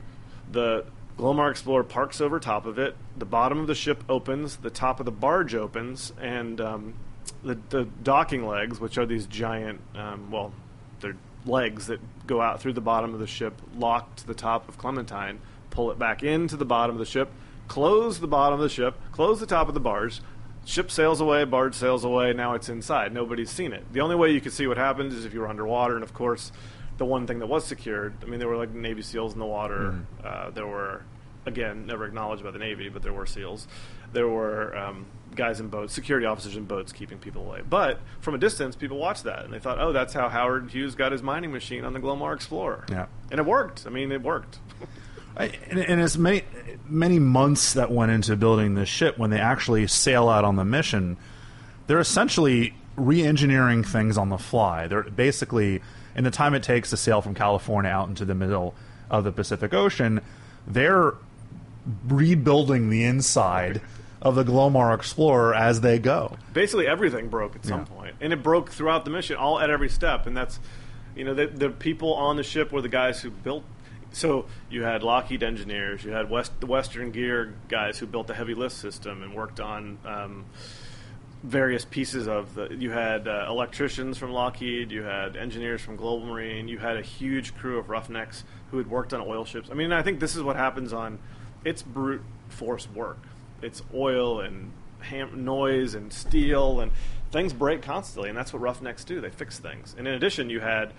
The 0.51 0.87
Glomar 1.19 1.51
Explorer 1.51 1.83
parks 1.83 2.21
over 2.21 2.39
top 2.39 2.65
of 2.65 2.79
it. 2.79 2.97
The 3.17 3.25
bottom 3.25 3.59
of 3.59 3.67
the 3.67 3.75
ship 3.75 4.05
opens. 4.09 4.57
The 4.57 4.71
top 4.71 5.01
of 5.01 5.05
the 5.05 5.13
barge 5.13 5.55
opens, 5.55 6.13
and 6.21 6.61
um, 6.61 6.95
the, 7.43 7.59
the 7.71 7.85
docking 8.03 8.47
legs, 8.47 8.79
which 8.81 8.97
are 8.99 9.05
these 9.07 9.27
giant, 9.27 9.81
um, 9.97 10.31
well, 10.31 10.53
they're 11.01 11.17
legs 11.45 11.89
that 11.89 12.01
go 12.27 12.41
out 12.41 12.61
through 12.61 12.75
the 12.75 12.81
bottom 12.81 13.15
of 13.15 13.21
the 13.21 13.27
ship, 13.27 13.61
lock 13.77 14.15
to 14.17 14.27
the 14.27 14.35
top 14.35 14.69
of 14.69 14.79
Clementine, 14.79 15.41
pull 15.71 15.91
it 15.91 15.99
back 15.99 16.23
into 16.23 16.57
the 16.57 16.65
bottom 16.65 16.95
of 16.95 17.01
the 17.01 17.07
ship, 17.07 17.31
close 17.67 18.21
the 18.21 18.29
bottom 18.29 18.61
of 18.61 18.63
the 18.63 18.69
ship, 18.69 18.95
close 19.11 19.41
the 19.41 19.47
top 19.47 19.67
of 19.67 19.75
the 19.75 19.81
barge. 19.81 20.21
Ship 20.65 20.91
sails 20.91 21.21
away, 21.21 21.45
barge 21.45 21.75
sails 21.75 22.05
away. 22.05 22.33
Now 22.35 22.55
it's 22.55 22.69
inside. 22.69 23.15
Nobody's 23.15 23.51
seen 23.51 23.73
it. 23.73 23.91
The 23.93 24.01
only 24.01 24.15
way 24.15 24.31
you 24.33 24.41
could 24.41 24.53
see 24.53 24.67
what 24.67 24.77
happened 24.77 25.13
is 25.13 25.25
if 25.25 25.33
you 25.33 25.41
were 25.41 25.49
underwater, 25.49 25.95
and 25.95 26.05
of 26.05 26.13
course, 26.13 26.53
the 26.99 27.07
one 27.07 27.27
thing 27.27 27.39
that 27.39 27.47
was 27.47 27.65
secured. 27.65 28.15
I 28.23 28.27
mean, 28.27 28.39
there 28.39 28.49
were 28.49 28.57
like 28.57 28.75
Navy 28.75 29.03
SEALs 29.03 29.33
in 29.33 29.39
the 29.39 29.47
water. 29.47 29.95
Uh, 30.23 30.51
there 30.51 30.67
were, 30.67 31.05
again, 31.49 31.87
never 31.87 32.05
acknowledged 32.07 32.45
by 32.45 32.51
the 32.53 32.59
Navy, 32.59 32.89
but 32.89 33.03
there 33.03 33.13
were 33.13 33.25
SEAls. 33.27 33.67
There 34.13 34.29
were 34.29 34.77
um, 34.77 35.07
guys 35.35 35.59
in 35.61 35.69
boats, 35.69 35.93
security 35.93 36.27
officers 36.27 36.57
in 36.57 36.65
boats, 36.65 36.93
keeping 36.93 37.19
people 37.19 37.43
away. 37.45 37.63
But 37.69 38.01
from 38.21 38.35
a 38.35 38.39
distance, 38.39 38.77
people 38.77 38.97
watched 38.99 39.25
that 39.25 39.45
and 39.45 39.53
they 39.53 39.59
thought, 39.59 39.79
"Oh, 39.81 39.93
that's 39.93 40.13
how 40.15 40.29
Howard 40.29 40.71
Hughes 40.71 40.95
got 40.95 41.13
his 41.13 41.23
mining 41.23 41.53
machine 41.53 41.85
on 41.85 41.93
the 41.93 42.01
Glomar 42.01 42.35
Explorer." 42.35 42.85
Yeah. 42.91 43.07
and 43.31 43.41
it 43.41 43.45
worked. 43.47 43.87
I 43.87 43.91
mean, 43.91 44.13
it 44.13 44.23
worked. 44.23 44.59
I- 45.37 45.53
And, 45.71 45.79
and 45.79 46.01
as 46.01 46.17
many 46.17 46.43
many 46.89 47.19
months 47.19 47.75
that 47.75 47.91
went 47.91 48.11
into 48.13 48.35
building 48.37 48.75
this 48.75 48.89
ship, 48.89 49.19
when 49.19 49.31
they 49.31 49.41
actually 49.41 49.87
sail 49.89 50.29
out 50.29 50.45
on 50.45 50.57
the 50.57 50.65
mission, 50.65 51.17
they're 51.87 52.01
essentially 52.01 52.75
re-engineering 52.97 53.85
things 53.85 54.17
on 54.19 54.29
the 54.31 54.39
fly. 54.39 54.87
They're 54.89 55.03
basically 55.05 55.83
in 56.17 56.25
the 56.25 56.31
time 56.33 56.55
it 56.55 56.63
takes 56.65 56.91
to 56.91 56.97
sail 56.97 57.21
from 57.23 57.35
California 57.35 57.91
out 57.91 58.09
into 58.09 58.25
the 58.25 58.35
middle 58.35 58.75
of 59.11 59.23
the 59.25 59.31
Pacific 59.33 59.73
Ocean, 59.73 60.21
they're 60.67 61.15
rebuilding 62.07 62.91
the 62.91 63.05
inside 63.05 63.81
of 64.21 64.35
the 64.35 64.45
Glomar 64.45 64.95
Explorer 64.95 65.55
as 65.55 65.81
they 65.81 65.99
go. 65.99 66.37
basically 66.53 66.87
everything 66.89 67.29
broke 67.29 67.55
at 67.57 67.65
some 67.65 67.81
Yeah. 67.81 67.85
point. 67.87 68.15
and 68.21 68.33
it 68.33 68.43
broke 68.43 68.71
throughout 68.71 69.05
the 69.05 69.11
mission, 69.11 69.37
all 69.37 69.61
at 69.61 69.71
every 69.71 69.89
step. 69.89 70.27
And 70.27 70.37
that's, 70.37 70.59
you 71.15 71.25
know, 71.25 71.35
the, 71.35 71.47
the 71.47 71.71
people 71.71 72.15
on 72.15 72.37
the 72.37 72.43
ship 72.43 72.73
were 72.73 72.83
the 72.83 72.89
guys 72.89 73.21
who 73.23 73.31
built. 73.31 73.65
So 74.11 74.47
you 74.71 74.83
had 74.83 75.03
Lockheed 75.03 75.43
engineers, 75.43 76.03
you 76.03 76.11
had 76.13 76.31
West, 76.31 76.53
the 76.61 76.67
Western 76.67 77.11
Gear 77.13 77.55
guys 77.69 77.99
who 77.99 78.07
built 78.07 78.27
the 78.27 78.35
heavy 78.35 78.55
lift 78.55 78.75
system 78.75 79.23
and 79.23 79.35
worked 79.35 79.61
on 79.61 79.99
um, 80.05 80.47
various 81.45 81.85
pieces 81.85 82.27
of 82.27 82.55
the. 82.55 82.75
You 82.75 82.91
had 82.91 83.29
uh, 83.29 83.47
electricians 83.49 84.19
from 84.19 84.33
Lockheed, 84.33 84.91
you 84.91 85.03
had 85.05 85.37
engineers 85.37 85.81
from 85.81 85.97
Global 85.97 86.27
Marine, 86.27 86.67
you 86.69 86.79
had 86.79 86.97
a 86.97 87.03
huge 87.03 87.55
crew 87.57 87.79
of 87.79 87.89
roughnecks 87.91 88.45
who 88.71 88.79
had 88.79 88.91
worked 88.91 89.13
on 89.15 89.21
oil 89.21 89.45
ships. 89.45 89.69
I 89.71 89.75
mean, 89.75 89.93
I 89.93 90.03
think 90.03 90.19
this 90.21 90.35
is 90.35 90.43
what 90.43 90.57
happens 90.57 90.93
on. 90.93 91.19
It's 91.65 91.83
brute 91.83 92.23
force 92.49 92.89
work. 92.89 93.19
It's 93.63 93.83
oil 93.95 94.41
and 94.41 94.73
ham- 95.01 95.45
noise 95.45 95.95
and 95.95 96.13
steel 96.13 96.81
and 96.81 96.93
things 97.31 97.53
break 97.53 97.83
constantly, 97.83 98.29
and 98.29 98.39
that's 98.39 98.53
what 98.53 98.63
roughnecks 98.63 99.05
do. 99.05 99.21
They 99.21 99.31
fix 99.31 99.59
things. 99.59 99.95
And 99.99 100.07
in 100.07 100.15
addition, 100.15 100.51
you 100.51 100.61
had 100.61 100.93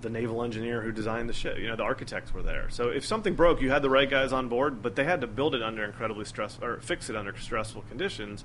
the 0.00 0.10
naval 0.10 0.42
engineer 0.42 0.82
who 0.82 0.92
designed 0.92 1.28
the 1.28 1.32
ship. 1.32 1.58
You 1.58 1.66
know, 1.66 1.76
the 1.76 1.82
architects 1.82 2.32
were 2.32 2.42
there. 2.42 2.68
So 2.68 2.88
if 2.90 3.06
something 3.06 3.34
broke, 3.34 3.60
you 3.60 3.70
had 3.70 3.82
the 3.82 3.90
right 3.90 4.08
guys 4.08 4.32
on 4.32 4.48
board, 4.48 4.82
but 4.82 4.96
they 4.96 5.04
had 5.04 5.22
to 5.22 5.26
build 5.26 5.54
it 5.54 5.62
under 5.62 5.82
incredibly 5.84 6.24
stressful 6.26 6.64
or 6.64 6.80
fix 6.80 7.08
it 7.08 7.16
under 7.16 7.36
stressful 7.36 7.82
conditions. 7.88 8.44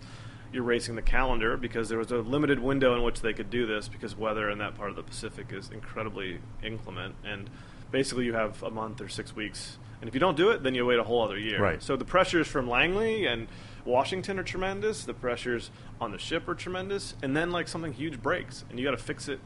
You're 0.51 0.63
racing 0.63 0.95
the 0.95 1.01
calendar 1.01 1.57
because 1.57 1.89
there 1.89 1.99
was 1.99 2.11
a 2.11 2.17
limited 2.17 2.59
window 2.59 2.95
in 2.95 3.03
which 3.03 3.21
they 3.21 3.33
could 3.33 3.49
do 3.49 3.67
this 3.67 3.87
because 3.87 4.15
weather 4.15 4.49
in 4.49 4.57
that 4.59 4.75
part 4.75 4.89
of 4.89 4.95
the 4.95 5.03
Pacific 5.03 5.47
is 5.51 5.69
incredibly 5.69 6.39
inclement 6.63 7.15
and 7.23 7.49
basically 7.91 8.25
you 8.25 8.33
have 8.33 8.63
a 8.63 8.71
month 8.71 9.01
or 9.01 9.09
6 9.09 9.35
weeks. 9.35 9.77
And 10.01 10.07
if 10.07 10.13
you 10.13 10.19
don't 10.19 10.37
do 10.37 10.49
it, 10.51 10.63
then 10.63 10.75
you 10.75 10.85
wait 10.85 10.99
a 10.99 11.03
whole 11.03 11.21
other 11.23 11.37
year. 11.37 11.61
Right. 11.61 11.83
So 11.83 11.95
the 11.95 12.05
pressures 12.05 12.47
from 12.47 12.69
Langley 12.69 13.25
and 13.25 13.47
Washington 13.85 14.39
are 14.39 14.43
tremendous. 14.43 15.03
The 15.03 15.13
pressures 15.13 15.71
on 15.99 16.11
the 16.11 16.17
ship 16.17 16.47
are 16.47 16.55
tremendous, 16.55 17.15
and 17.21 17.35
then 17.35 17.51
like 17.51 17.67
something 17.67 17.91
huge 17.93 18.21
breaks, 18.21 18.63
and 18.69 18.79
you 18.79 18.85
got 18.85 18.91
to 18.91 18.97
fix 18.97 19.27
it 19.27 19.39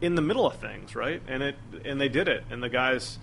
in 0.00 0.14
the 0.14 0.22
middle 0.22 0.46
of 0.46 0.54
things, 0.56 0.94
right? 0.94 1.20
And 1.28 1.42
it 1.42 1.56
and 1.84 2.00
they 2.00 2.08
did 2.08 2.28
it, 2.28 2.44
and 2.50 2.62
the 2.62 2.68
guys, 2.68 3.18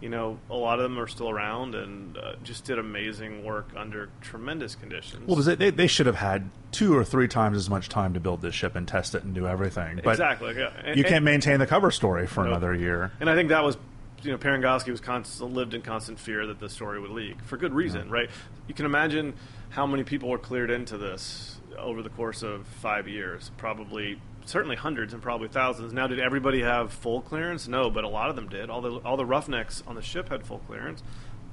you 0.00 0.08
know, 0.08 0.38
a 0.50 0.54
lot 0.56 0.78
of 0.78 0.82
them 0.82 0.98
are 0.98 1.06
still 1.06 1.30
around 1.30 1.74
and 1.74 2.18
uh, 2.18 2.34
just 2.42 2.64
did 2.64 2.78
amazing 2.78 3.44
work 3.44 3.68
under 3.76 4.08
tremendous 4.20 4.74
conditions. 4.74 5.26
Well, 5.28 5.36
they, 5.36 5.70
they 5.70 5.86
should 5.86 6.06
have 6.06 6.16
had 6.16 6.50
two 6.72 6.96
or 6.96 7.04
three 7.04 7.28
times 7.28 7.56
as 7.56 7.70
much 7.70 7.88
time 7.88 8.12
to 8.14 8.20
build 8.20 8.42
this 8.42 8.54
ship 8.54 8.74
and 8.74 8.86
test 8.88 9.14
it 9.14 9.22
and 9.22 9.32
do 9.34 9.46
everything. 9.46 10.00
But 10.02 10.10
exactly. 10.10 10.56
Yeah. 10.58 10.72
And- 10.84 10.98
you 10.98 11.04
can't 11.04 11.24
maintain 11.24 11.60
the 11.60 11.66
cover 11.68 11.90
story 11.92 12.26
for 12.26 12.40
Nope. 12.42 12.48
another 12.50 12.74
year. 12.74 13.12
And 13.20 13.30
I 13.30 13.36
think 13.36 13.50
that 13.50 13.62
was, 13.62 13.76
you 14.22 14.30
know, 14.30 14.38
Parangosky 14.38 14.90
was 14.90 15.00
constant, 15.00 15.52
lived 15.52 15.74
in 15.74 15.82
constant 15.82 16.18
fear 16.18 16.46
that 16.46 16.60
the 16.60 16.68
story 16.68 17.00
would 17.00 17.10
leak 17.10 17.42
for 17.42 17.56
good 17.56 17.74
reason, 17.74 18.10
right? 18.10 18.30
You 18.68 18.74
can 18.74 18.86
imagine 18.86 19.34
how 19.70 19.86
many 19.86 20.04
people 20.04 20.28
were 20.28 20.38
cleared 20.38 20.70
into 20.70 20.96
this 20.96 21.58
over 21.78 22.02
the 22.02 22.10
course 22.10 22.42
of 22.42 22.66
five 22.66 23.08
years. 23.08 23.50
Probably, 23.56 24.20
certainly 24.44 24.76
hundreds 24.76 25.12
and 25.12 25.22
probably 25.22 25.48
thousands. 25.48 25.92
Now, 25.92 26.06
did 26.06 26.20
everybody 26.20 26.62
have 26.62 26.92
full 26.92 27.20
clearance? 27.22 27.66
No, 27.66 27.90
but 27.90 28.04
a 28.04 28.08
lot 28.08 28.30
of 28.30 28.36
them 28.36 28.48
did. 28.48 28.70
All 28.70 28.80
the 28.80 28.96
all 28.98 29.16
the 29.16 29.26
roughnecks 29.26 29.82
on 29.86 29.94
the 29.94 30.02
ship 30.02 30.28
had 30.28 30.46
full 30.46 30.58
clearance. 30.60 31.02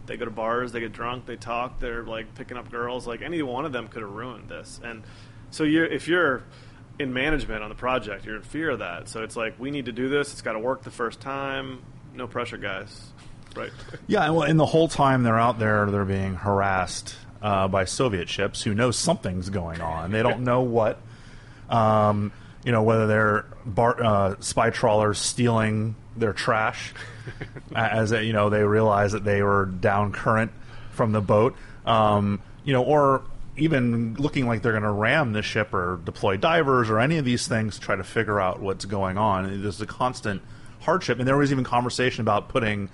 They 0.05 0.17
go 0.17 0.25
to 0.25 0.31
bars, 0.31 0.71
they 0.71 0.79
get 0.79 0.91
drunk, 0.91 1.27
they 1.27 1.35
talk, 1.35 1.79
they're 1.79 2.03
like 2.03 2.33
picking 2.35 2.57
up 2.57 2.71
girls. 2.71 3.05
Like 3.05 3.21
any 3.21 3.41
one 3.41 3.65
of 3.65 3.71
them 3.71 3.87
could 3.87 4.01
have 4.01 4.11
ruined 4.11 4.49
this. 4.49 4.79
And 4.83 5.03
So 5.51 5.63
you're 5.63 5.85
if 5.85 6.07
you're 6.07 6.43
in 6.99 7.13
management 7.13 7.63
on 7.63 7.69
the 7.69 7.75
project, 7.75 8.25
you're 8.25 8.35
in 8.35 8.41
fear 8.41 8.71
of 8.71 8.79
that. 8.79 9.07
So 9.07 9.23
it's 9.23 9.35
like 9.35 9.59
we 9.59 9.71
need 9.71 9.85
to 9.85 9.91
do 9.91 10.09
this. 10.09 10.33
It's 10.33 10.41
got 10.41 10.53
to 10.53 10.59
work 10.59 10.83
the 10.83 10.91
first 10.91 11.19
time. 11.19 11.81
No 12.13 12.27
pressure, 12.27 12.57
guys. 12.57 13.11
Right. 13.55 13.71
Yeah, 14.07 14.25
and, 14.25 14.35
well, 14.35 14.43
and 14.43 14.59
the 14.59 14.65
whole 14.65 14.87
time 14.87 15.23
they're 15.23 15.39
out 15.39 15.59
there, 15.59 15.89
they're 15.89 16.05
being 16.05 16.35
harassed 16.35 17.15
uh, 17.41 17.67
by 17.67 17.85
Soviet 17.85 18.29
ships 18.29 18.61
who 18.61 18.73
know 18.73 18.91
something's 18.91 19.49
going 19.49 19.81
on. 19.81 20.11
They 20.11 20.23
don't 20.23 20.43
know 20.43 20.61
what. 20.61 20.99
Um, 21.69 22.31
you 22.63 22.71
know 22.71 22.83
whether 22.83 23.07
they're 23.07 23.45
bar, 23.65 24.03
uh, 24.03 24.35
spy 24.39 24.69
trawlers 24.69 25.17
stealing 25.17 25.95
their 26.17 26.33
trash, 26.33 26.93
as 27.75 28.11
you 28.11 28.33
know 28.33 28.49
they 28.49 28.63
realize 28.63 29.13
that 29.13 29.23
they 29.23 29.41
were 29.41 29.65
down 29.65 30.11
current 30.11 30.51
from 30.91 31.11
the 31.11 31.21
boat. 31.21 31.55
Um, 31.85 32.41
you 32.63 32.73
know, 32.73 32.83
or 32.83 33.23
even 33.57 34.15
looking 34.15 34.47
like 34.47 34.61
they're 34.61 34.73
going 34.73 34.83
to 34.83 34.91
ram 34.91 35.33
the 35.33 35.41
ship 35.41 35.73
or 35.73 35.99
deploy 36.03 36.37
divers 36.37 36.89
or 36.89 36.99
any 36.99 37.17
of 37.17 37.25
these 37.25 37.47
things 37.47 37.75
to 37.75 37.81
try 37.81 37.95
to 37.95 38.03
figure 38.03 38.39
out 38.39 38.61
what's 38.61 38.85
going 38.85 39.17
on. 39.17 39.61
There's 39.61 39.81
a 39.81 39.85
constant 39.85 40.41
hardship, 40.79 41.19
and 41.19 41.27
there 41.27 41.37
was 41.37 41.51
even 41.51 41.63
conversation 41.63 42.21
about 42.21 42.49
putting 42.49 42.89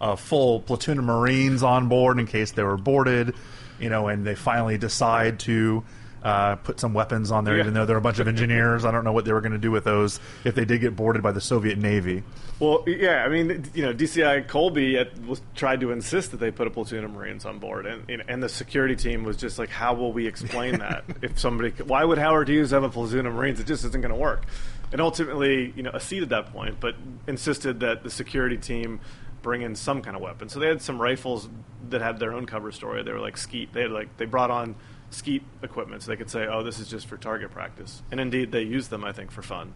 a 0.00 0.16
full 0.16 0.60
platoon 0.60 0.98
of 0.98 1.04
Marines 1.04 1.62
on 1.62 1.88
board 1.88 2.18
in 2.18 2.26
case 2.26 2.52
they 2.52 2.62
were 2.62 2.76
boarded. 2.76 3.34
You 3.78 3.90
know, 3.90 4.08
and 4.08 4.26
they 4.26 4.34
finally 4.34 4.78
decide 4.78 5.38
to 5.40 5.84
uh, 6.22 6.56
put 6.56 6.80
some 6.80 6.94
weapons 6.94 7.30
on 7.30 7.44
there, 7.44 7.56
Yeah. 7.56 7.60
even 7.62 7.74
though 7.74 7.84
they're 7.84 7.98
a 7.98 8.00
bunch 8.00 8.18
of 8.20 8.26
engineers. 8.26 8.86
I 8.86 8.90
don't 8.90 9.04
know 9.04 9.12
what 9.12 9.26
they 9.26 9.34
were 9.34 9.42
going 9.42 9.52
to 9.52 9.58
do 9.58 9.70
with 9.70 9.84
those 9.84 10.18
if 10.44 10.54
they 10.54 10.64
did 10.64 10.80
get 10.80 10.96
boarded 10.96 11.22
by 11.22 11.30
the 11.32 11.42
Soviet 11.42 11.76
Navy. 11.78 12.22
Well, 12.58 12.84
yeah, 12.86 13.22
I 13.22 13.28
mean, 13.28 13.66
you 13.74 13.82
know, 13.82 13.92
DCI 13.92 14.48
Colby 14.48 14.96
at, 14.96 15.16
was 15.26 15.42
tried 15.54 15.80
to 15.82 15.92
insist 15.92 16.30
that 16.30 16.38
they 16.38 16.50
put 16.50 16.66
a 16.66 16.70
platoon 16.70 17.04
of 17.04 17.10
Marines 17.12 17.44
on 17.44 17.58
board, 17.58 17.84
and 17.84 18.02
and- 18.08 18.24
and 18.28 18.42
the 18.42 18.48
security 18.48 18.96
team 18.96 19.24
was 19.24 19.36
just 19.36 19.58
like, 19.58 19.68
"How 19.68 19.92
will 19.92 20.10
we 20.12 20.26
explain 20.26 20.78
that? 20.78 21.04
if 21.20 21.38
somebody, 21.38 21.70
why 21.84 22.02
would 22.02 22.16
Howard 22.16 22.48
Hughes 22.48 22.70
have 22.70 22.82
a 22.82 22.88
platoon 22.88 23.26
of 23.26 23.34
Marines? 23.34 23.60
It 23.60 23.66
just 23.66 23.84
isn't 23.84 24.00
going 24.00 24.12
to 24.12 24.18
work." 24.18 24.46
And 24.92 25.00
ultimately, 25.00 25.72
you 25.76 25.82
know, 25.82 25.90
acceded 25.90 26.32
at 26.32 26.44
that 26.44 26.52
point, 26.52 26.78
but 26.80 26.94
insisted 27.26 27.80
that 27.80 28.02
the 28.02 28.10
security 28.10 28.56
team 28.56 29.00
bring 29.42 29.62
in 29.62 29.74
some 29.74 30.02
kind 30.02 30.16
of 30.16 30.22
weapon. 30.22 30.48
So 30.48 30.58
they 30.58 30.66
had 30.68 30.82
some 30.82 31.00
rifles 31.00 31.48
that 31.90 32.00
had 32.00 32.18
their 32.18 32.32
own 32.32 32.46
cover 32.46 32.72
story. 32.72 33.02
They 33.02 33.12
were 33.12 33.20
like 33.20 33.36
skeet. 33.36 33.72
They 33.72 33.82
had 33.82 33.90
like 33.90 34.16
they 34.16 34.24
brought 34.24 34.50
on 34.50 34.74
skeet 35.10 35.42
equipment 35.62 36.02
so 36.02 36.10
they 36.10 36.16
could 36.16 36.30
say, 36.30 36.46
"Oh, 36.46 36.62
this 36.62 36.78
is 36.78 36.88
just 36.88 37.06
for 37.06 37.16
target 37.16 37.50
practice." 37.50 38.02
And 38.10 38.20
indeed, 38.20 38.52
they 38.52 38.62
used 38.62 38.90
them, 38.90 39.04
I 39.04 39.12
think, 39.12 39.30
for 39.30 39.42
fun. 39.42 39.74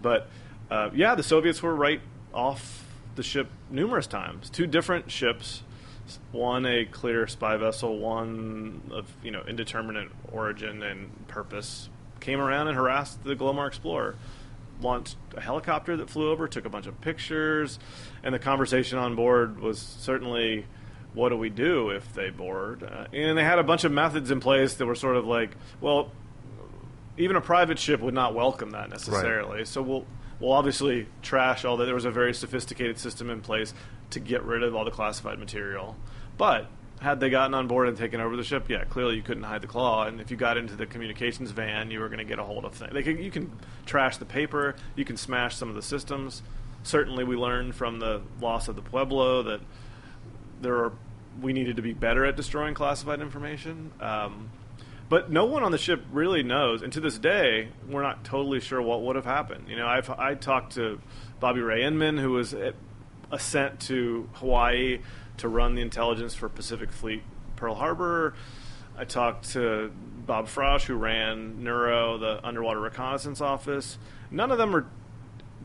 But 0.00 0.28
uh, 0.70 0.90
yeah, 0.94 1.14
the 1.14 1.22
Soviets 1.22 1.62
were 1.62 1.74
right 1.74 2.00
off 2.34 2.84
the 3.14 3.22
ship 3.22 3.48
numerous 3.70 4.06
times. 4.06 4.50
Two 4.50 4.66
different 4.66 5.10
ships, 5.10 5.62
one 6.32 6.66
a 6.66 6.84
clear 6.84 7.26
spy 7.26 7.56
vessel, 7.56 7.98
one 7.98 8.82
of 8.90 9.10
you 9.22 9.30
know 9.30 9.42
indeterminate 9.48 10.10
origin 10.30 10.82
and 10.82 11.26
purpose, 11.28 11.88
came 12.20 12.40
around 12.40 12.68
and 12.68 12.76
harassed 12.76 13.24
the 13.24 13.34
Glomar 13.34 13.66
Explorer. 13.66 14.16
Launched 14.80 15.16
a 15.34 15.40
helicopter 15.40 15.96
that 15.96 16.10
flew 16.10 16.30
over, 16.30 16.48
took 16.48 16.66
a 16.66 16.68
bunch 16.68 16.86
of 16.86 17.00
pictures, 17.00 17.78
and 18.22 18.34
the 18.34 18.38
conversation 18.38 18.98
on 18.98 19.14
board 19.14 19.60
was 19.60 19.78
certainly, 19.78 20.66
"What 21.14 21.30
do 21.30 21.36
we 21.36 21.48
do 21.48 21.90
if 21.90 22.12
they 22.12 22.30
board?" 22.30 22.82
Uh, 22.82 23.06
and 23.12 23.38
they 23.38 23.44
had 23.44 23.58
a 23.58 23.64
bunch 23.64 23.84
of 23.84 23.92
methods 23.92 24.30
in 24.30 24.40
place 24.40 24.74
that 24.74 24.86
were 24.86 24.94
sort 24.94 25.16
of 25.16 25.26
like, 25.26 25.56
"Well, 25.80 26.10
even 27.18 27.36
a 27.36 27.40
private 27.40 27.78
ship 27.78 28.00
would 28.00 28.14
not 28.14 28.34
welcome 28.34 28.70
that 28.70 28.90
necessarily. 28.90 29.64
So 29.64 29.82
we'll 29.82 30.06
we'll 30.40 30.52
obviously 30.52 31.06
trash 31.22 31.64
all 31.64 31.76
that. 31.78 31.86
There 31.86 31.94
was 31.94 32.04
a 32.04 32.10
very 32.10 32.34
sophisticated 32.34 32.98
system 32.98 33.30
in 33.30 33.40
place 33.40 33.72
to 34.10 34.20
get 34.20 34.44
rid 34.44 34.62
of 34.62 34.74
all 34.74 34.84
the 34.84 34.90
classified 34.90 35.38
material. 35.38 35.96
But 36.36 36.66
had 37.00 37.20
they 37.20 37.28
gotten 37.30 37.54
on 37.54 37.66
board 37.66 37.88
and 37.88 37.96
taken 37.96 38.20
over 38.20 38.36
the 38.36 38.44
ship, 38.44 38.68
yeah, 38.68 38.84
clearly 38.84 39.16
you 39.16 39.22
couldn't 39.22 39.42
hide 39.42 39.62
the 39.62 39.66
claw. 39.66 40.04
And 40.04 40.20
if 40.20 40.30
you 40.30 40.36
got 40.36 40.56
into 40.56 40.76
the 40.76 40.86
communications 40.86 41.50
van, 41.50 41.90
you 41.90 42.00
were 42.00 42.08
going 42.08 42.18
to 42.18 42.24
get 42.24 42.38
a 42.38 42.42
hold 42.42 42.64
of 42.64 42.74
things. 42.74 43.06
You 43.06 43.30
can 43.30 43.52
trash 43.84 44.16
the 44.16 44.24
paper, 44.24 44.74
you 44.94 45.04
can 45.04 45.16
smash 45.16 45.56
some 45.56 45.68
of 45.68 45.74
the 45.74 45.82
systems. 45.82 46.42
Certainly, 46.82 47.24
we 47.24 47.36
learned 47.36 47.74
from 47.74 47.98
the 47.98 48.22
loss 48.40 48.68
of 48.68 48.76
the 48.76 48.82
Pueblo 48.82 49.42
that 49.42 49.60
there 50.60 50.76
are 50.76 50.92
we 51.42 51.52
needed 51.52 51.76
to 51.76 51.82
be 51.82 51.92
better 51.92 52.24
at 52.24 52.34
destroying 52.36 52.74
classified 52.74 53.20
information. 53.20 53.92
Um, 54.00 54.50
but 55.08 55.30
no 55.30 55.44
one 55.44 55.62
on 55.62 55.70
the 55.70 55.78
ship 55.78 56.02
really 56.10 56.42
knows, 56.42 56.82
and 56.82 56.92
to 56.94 57.00
this 57.00 57.18
day, 57.18 57.68
we're 57.88 58.02
not 58.02 58.24
totally 58.24 58.60
sure 58.60 58.82
what 58.82 59.02
would 59.02 59.16
have 59.16 59.24
happened. 59.24 59.68
You 59.68 59.76
know, 59.76 59.86
I've 59.86 60.10
I 60.10 60.34
talked 60.34 60.74
to 60.74 61.00
Bobby 61.38 61.60
Ray 61.60 61.84
Inman, 61.84 62.18
who 62.18 62.32
was 62.32 62.54
at, 62.54 62.74
uh, 63.30 63.38
sent 63.38 63.80
to 63.82 64.28
Hawaii 64.34 65.00
to 65.38 65.48
run 65.48 65.74
the 65.74 65.82
intelligence 65.82 66.34
for 66.34 66.48
Pacific 66.48 66.90
Fleet 66.92 67.22
Pearl 67.56 67.74
Harbor. 67.74 68.34
I 68.98 69.04
talked 69.04 69.50
to 69.52 69.92
Bob 70.26 70.48
Frosch, 70.48 70.84
who 70.86 70.94
ran 70.94 71.62
Neuro, 71.62 72.18
the 72.18 72.44
underwater 72.46 72.80
reconnaissance 72.80 73.40
office. 73.40 73.98
None 74.30 74.50
of 74.50 74.58
them 74.58 74.74
are 74.74 74.86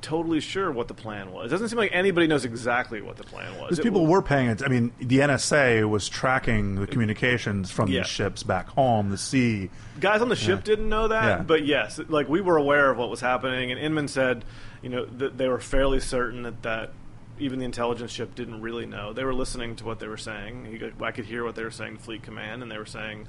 totally 0.02 0.40
sure 0.40 0.72
what 0.72 0.88
the 0.88 0.94
plan 0.96 1.32
was. 1.32 1.46
It 1.46 1.50
doesn't 1.54 1.70
seem 1.70 1.78
like 1.78 1.92
anybody 1.94 2.26
knows 2.26 2.44
exactly 2.44 3.02
what 3.02 3.18
the 3.18 3.24
plan 3.24 3.52
was. 3.60 3.70
Because 3.70 3.80
people 3.80 4.00
w- 4.02 4.12
were 4.12 4.22
paying 4.24 4.50
it. 4.50 4.64
I 4.64 4.68
mean, 4.68 4.92
the 5.00 5.20
NSA 5.20 5.88
was 5.88 6.10
tracking 6.10 6.76
the 6.76 6.88
communications 6.88 7.70
from 7.70 7.88
Yeah. 7.90 8.00
these 8.02 8.08
ships 8.08 8.42
back 8.44 8.68
home, 8.70 9.12
the 9.12 9.18
sea. 9.18 9.70
guys 10.00 10.22
on 10.22 10.30
the 10.30 10.36
ship 10.36 10.64
didn't 10.64 10.90
know 10.90 11.08
that, 11.10 11.24
Yeah. 11.26 11.44
but 11.44 11.64
yes, 11.66 12.00
like 12.10 12.28
we 12.28 12.42
were 12.42 12.58
aware 12.58 12.90
of 12.90 12.98
what 12.98 13.12
was 13.12 13.22
happening. 13.22 13.72
And 13.72 13.80
Inman 13.80 14.08
said, 14.08 14.44
you 14.82 14.90
know, 14.90 15.06
that 15.06 15.38
they 15.38 15.48
were 15.48 15.60
fairly 15.60 16.00
certain 16.00 16.42
that 16.44 16.64
that 16.64 16.94
even 17.40 17.60
the 17.60 17.66
intelligence 17.66 18.12
ship 18.12 18.36
didn't 18.36 18.62
really 18.62 18.86
know. 18.86 19.14
They 19.14 19.24
were 19.24 19.34
listening 19.34 19.76
to 19.78 19.86
what 19.86 20.00
they 20.00 20.08
were 20.08 20.18
saying. 20.18 20.78
Could, 20.80 21.02
I 21.02 21.12
could 21.12 21.26
hear 21.26 21.44
what 21.44 21.56
they 21.56 21.64
were 21.64 21.72
saying 21.72 21.98
to 21.98 22.04
Fleet 22.04 22.24
Command, 22.24 22.62
and 22.62 22.72
they 22.72 22.78
were 22.78 22.86
saying. 22.86 23.28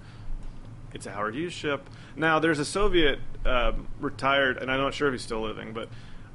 It's 0.94 1.06
a 1.06 1.10
Howard 1.10 1.34
Hughes 1.34 1.54
ship. 1.54 1.88
Now, 2.16 2.38
there's 2.38 2.58
a 2.58 2.66
Soviet 2.66 3.18
um, 3.46 3.88
retired, 3.98 4.58
and 4.58 4.70
I'm 4.70 4.78
not 4.78 4.92
sure 4.92 5.08
if 5.08 5.14
he's 5.14 5.22
still 5.22 5.40
living, 5.40 5.72
but 5.72 5.88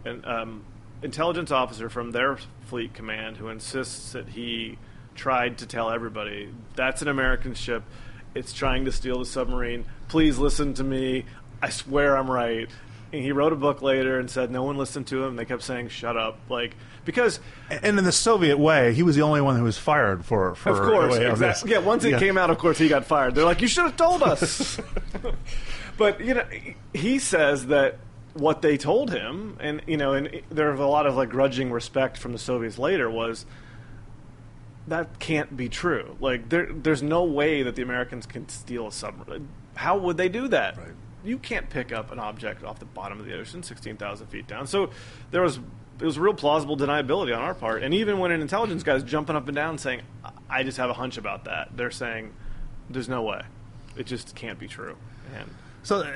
an 0.04 0.26
um, 0.26 0.64
intelligence 1.04 1.52
officer 1.52 1.90
from 1.90 2.12
their 2.12 2.38
fleet 2.66 2.94
command 2.94 3.38
who 3.38 3.50
insists 3.50 4.14
that 4.14 4.30
he 4.30 4.78
tried 5.16 5.58
to 5.60 5.66
tell 5.66 5.90
everybody 5.90 6.50
that's 6.76 7.02
an 7.02 7.08
American 7.08 7.54
ship. 7.54 7.84
It's 8.36 8.54
trying 8.54 8.86
to 8.86 8.92
steal 8.92 9.20
the 9.20 9.26
submarine. 9.26 9.86
Please 10.10 10.38
listen 10.38 10.74
to 10.76 10.84
me. 10.84 11.26
I 11.62 11.70
swear 11.70 12.18
I'm 12.18 12.30
right. 12.30 12.70
And 13.14 13.22
he 13.24 13.32
wrote 13.32 13.54
a 13.54 13.56
book 13.56 13.82
later 13.82 14.20
and 14.20 14.30
said 14.30 14.52
no 14.52 14.64
one 14.64 14.78
listened 14.78 15.08
to 15.08 15.24
him. 15.24 15.36
They 15.38 15.46
kept 15.46 15.64
saying 15.64 15.90
"shut 15.90 16.18
up," 16.18 16.38
like 16.50 16.76
because 17.06 17.40
And 17.70 17.98
in 18.00 18.04
the 18.04 18.12
Soviet 18.12 18.58
way, 18.58 18.94
he 18.94 19.02
was 19.04 19.16
the 19.16 19.22
only 19.22 19.40
one 19.42 19.56
who 19.58 19.64
was 19.64 19.78
fired 19.78 20.26
for. 20.26 20.56
for 20.56 20.72
of 20.72 20.78
course, 20.90 21.18
way 21.18 21.26
of 21.26 21.40
this. 21.40 21.62
exactly. 21.64 21.72
Yeah, 21.72 21.78
once 21.80 22.04
it 22.04 22.12
Yeah. 22.12 22.20
came 22.20 22.38
out, 22.38 22.50
of 22.50 22.58
course, 22.58 22.78
he 22.78 22.90
got 22.90 23.06
fired. 23.06 23.34
They're 23.36 23.46
like, 23.46 23.62
you 23.62 23.68
should 23.68 23.86
have 23.86 23.96
told 23.96 24.24
us. 24.24 24.78
but 25.98 26.20
you 26.20 26.34
know, 26.34 26.46
he 26.94 27.20
says 27.20 27.68
that 27.68 27.98
what 28.34 28.62
they 28.62 28.78
told 28.78 29.12
him, 29.12 29.58
and 29.60 29.82
you 29.88 29.98
know, 29.98 30.14
and 30.14 30.42
there 30.50 30.70
was 30.72 30.80
a 30.80 30.86
lot 30.86 31.06
of 31.08 31.16
like 31.16 31.30
grudging 31.30 31.72
respect 31.72 32.18
from 32.18 32.34
the 32.34 32.38
Soviets 32.40 32.78
later 32.78 33.10
was 33.10 33.46
that 34.88 35.20
can't 35.20 35.56
be 35.58 35.70
true. 35.70 36.16
Like 36.20 36.50
there, 36.50 36.68
there's 36.72 37.04
no 37.04 37.24
way 37.24 37.64
that 37.64 37.76
the 37.76 37.82
Americans 37.82 38.26
can 38.26 38.48
steal 38.50 38.88
a 38.88 38.92
submarine. 38.92 39.48
How 39.76 39.98
would 39.98 40.18
they 40.18 40.30
do 40.30 40.48
that? 40.50 40.78
You 41.24 41.38
can't 41.38 41.70
pick 41.70 41.92
up 41.92 42.12
an 42.12 42.20
object 42.20 42.64
off 42.64 42.80
the 42.80 42.86
bottom 42.86 43.20
of 43.20 43.26
the 43.26 43.38
ocean, 43.38 43.64
sixteen 43.64 43.98
thousand 43.98 44.28
feet 44.28 44.48
down. 44.48 44.68
So 44.68 44.92
there 45.32 45.42
was 45.42 45.60
it 46.00 46.06
was 46.06 46.20
real 46.20 46.34
plausible 46.34 46.78
deniability 46.78 47.36
on 47.36 47.42
our 47.42 47.56
part. 47.56 47.84
And 47.84 47.94
even 47.94 48.20
when 48.20 48.32
an 48.32 48.42
intelligence 48.42 48.84
guy's 48.84 49.04
jumping 49.04 49.36
up 49.36 49.48
and 49.48 49.56
down 49.56 49.78
saying, 49.78 50.02
"I 50.50 50.64
just 50.64 50.78
have 50.78 50.90
a 50.90 50.94
hunch 50.94 51.18
about 51.18 51.46
that," 51.46 51.76
they're 51.76 51.92
saying, 51.92 52.34
"There's 52.90 53.10
no 53.10 53.24
way. 53.24 53.42
It 53.96 54.06
just 54.06 54.36
can't 54.36 54.60
be 54.60 54.68
true." 54.68 54.96
And 55.36 55.50
So 55.84 56.02
uh, 56.02 56.12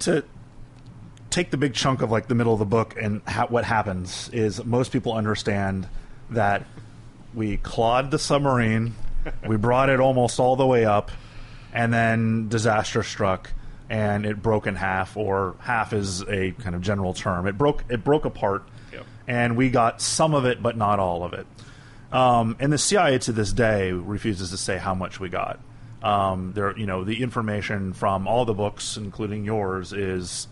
to 0.00 0.24
take 1.30 1.50
the 1.50 1.56
big 1.56 1.72
chunk 1.74 2.02
of 2.02 2.10
like 2.10 2.28
the 2.28 2.34
middle 2.34 2.52
of 2.52 2.58
the 2.58 2.66
book 2.66 2.94
and 3.00 3.22
ha- 3.26 3.46
what 3.48 3.64
happens 3.64 4.28
is 4.30 4.62
most 4.64 4.92
people 4.92 5.14
understand 5.14 5.88
that 6.30 6.66
we 7.34 7.56
clawed 7.56 8.10
the 8.10 8.18
submarine, 8.18 8.94
we 9.46 9.56
brought 9.56 9.88
it 9.88 10.00
almost 10.00 10.38
all 10.38 10.56
the 10.56 10.66
way 10.66 10.84
up, 10.84 11.10
and 11.72 11.92
then 11.92 12.48
disaster 12.48 13.02
struck 13.02 13.50
and 13.92 14.24
it 14.24 14.42
broke 14.42 14.66
in 14.66 14.74
half, 14.74 15.18
or 15.18 15.54
half 15.60 15.92
is 15.92 16.22
a 16.22 16.52
kind 16.52 16.74
of 16.74 16.80
general 16.80 17.12
term. 17.12 17.46
It 17.46 17.58
broke 17.58 17.84
it 17.90 18.02
broke 18.02 18.24
apart, 18.24 18.64
Yep. 18.90 19.04
and 19.28 19.56
we 19.56 19.68
got 19.68 20.00
some 20.00 20.32
of 20.34 20.46
it, 20.46 20.62
but 20.62 20.78
not 20.78 20.98
all 20.98 21.22
of 21.24 21.34
it. 21.34 21.46
Um, 22.10 22.56
and 22.58 22.72
the 22.72 22.78
CIA 22.78 23.18
to 23.18 23.32
this 23.32 23.52
day 23.52 23.92
refuses 23.92 24.50
to 24.50 24.56
say 24.56 24.78
how 24.78 24.94
much 24.94 25.20
we 25.20 25.28
got. 25.28 25.60
Um, 26.02 26.52
there, 26.54 26.76
you 26.76 26.86
know, 26.86 27.04
the 27.04 27.22
information 27.22 27.92
from 27.92 28.26
all 28.26 28.44
the 28.46 28.54
books, 28.54 28.96
including 28.96 29.44
yours, 29.44 29.92
is 29.92 30.48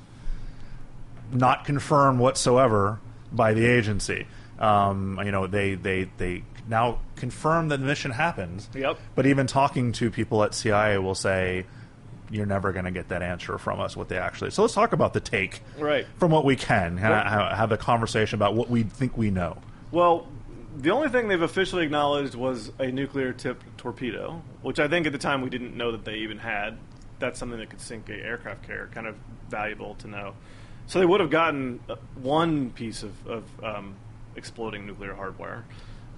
not 1.33 1.65
confirmed 1.65 2.19
whatsoever 2.21 3.01
by 3.33 3.55
the 3.55 3.65
agency. 3.67 4.27
Um, 4.59 5.19
you 5.25 5.33
know, 5.33 5.47
they, 5.47 5.75
they, 5.75 6.11
they 6.19 6.45
now 6.69 6.99
confirm 7.17 7.69
that 7.69 7.79
the 7.81 7.87
mission 7.87 8.11
happened. 8.11 8.67
Yep. 8.75 8.99
But 9.15 9.27
even 9.27 9.47
talking 9.47 9.93
to 9.93 10.11
people 10.11 10.43
at 10.45 10.55
CIA 10.55 10.99
will 10.99 11.15
say, 11.15 11.67
you're 12.31 12.47
never 12.47 12.73
going 12.73 12.85
to 12.85 12.91
get 12.91 13.09
that 13.09 13.23
answer 13.23 13.59
from 13.59 13.81
us, 13.81 13.97
what 13.97 14.09
they 14.09 14.19
actually. 14.19 14.51
So 14.51 14.63
let's 14.63 14.75
talk 14.75 14.93
about 14.93 15.13
the 15.13 15.21
take 15.21 15.63
Right. 15.79 16.07
from 16.19 16.31
what 16.31 16.45
we 16.45 16.57
can. 16.57 16.97
Well- 16.97 17.13
ha- 17.25 17.55
have 17.55 17.73
a 17.73 17.77
conversation 17.77 18.37
about 18.37 18.55
what 18.55 18.71
we 18.71 18.83
think 18.85 19.17
we 19.19 19.31
know. 19.31 19.59
Well, 19.91 20.29
the 20.77 20.91
only 20.91 21.09
thing 21.09 21.29
they've 21.29 21.43
officially 21.43 21.85
acknowledged 21.85 22.35
was 22.35 22.71
a 22.79 22.87
nuclear 22.93 23.33
tipped 23.33 23.67
torpedo, 23.77 24.43
which 24.63 24.79
I 24.79 24.87
think 24.89 25.07
at 25.07 25.13
the 25.13 25.19
time 25.19 25.43
we 25.43 25.51
didn't 25.51 25.77
know 25.77 25.91
that 25.93 26.05
they 26.05 26.17
even 26.19 26.39
had. 26.39 26.79
that's 27.19 27.39
something 27.39 27.59
that 27.59 27.69
could 27.69 27.81
sink 27.83 28.09
a 28.09 28.15
aircraft 28.15 28.63
carrier. 28.67 28.89
Kind 28.95 29.07
of 29.07 29.15
valuable 29.51 29.95
to 29.97 30.09
know. 30.09 30.33
So 30.87 30.99
they 31.01 31.05
would 31.05 31.21
have 31.21 31.29
gotten 31.29 31.79
uh, 31.89 31.97
one 32.15 32.71
piece 32.71 33.03
of, 33.03 33.13
of 33.27 33.45
um, 33.63 33.95
exploding 34.37 34.87
nuclear 34.87 35.15
hardware. 35.15 35.65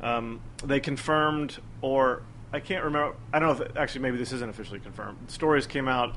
Um, 0.01 0.41
they 0.65 0.79
confirmed, 0.79 1.59
or 1.81 2.23
I 2.53 2.61
can't 2.61 2.85
remember. 2.85 3.17
I 3.33 3.39
don't 3.39 3.59
know 3.59 3.65
if 3.65 3.77
actually 3.77 4.03
maybe 4.03 4.19
this 4.19 4.33
isn't 4.33 4.49
officially 4.49 4.81
confirmed. 4.81 5.31
Stories 5.31 5.67
came 5.67 5.89
out 5.89 6.17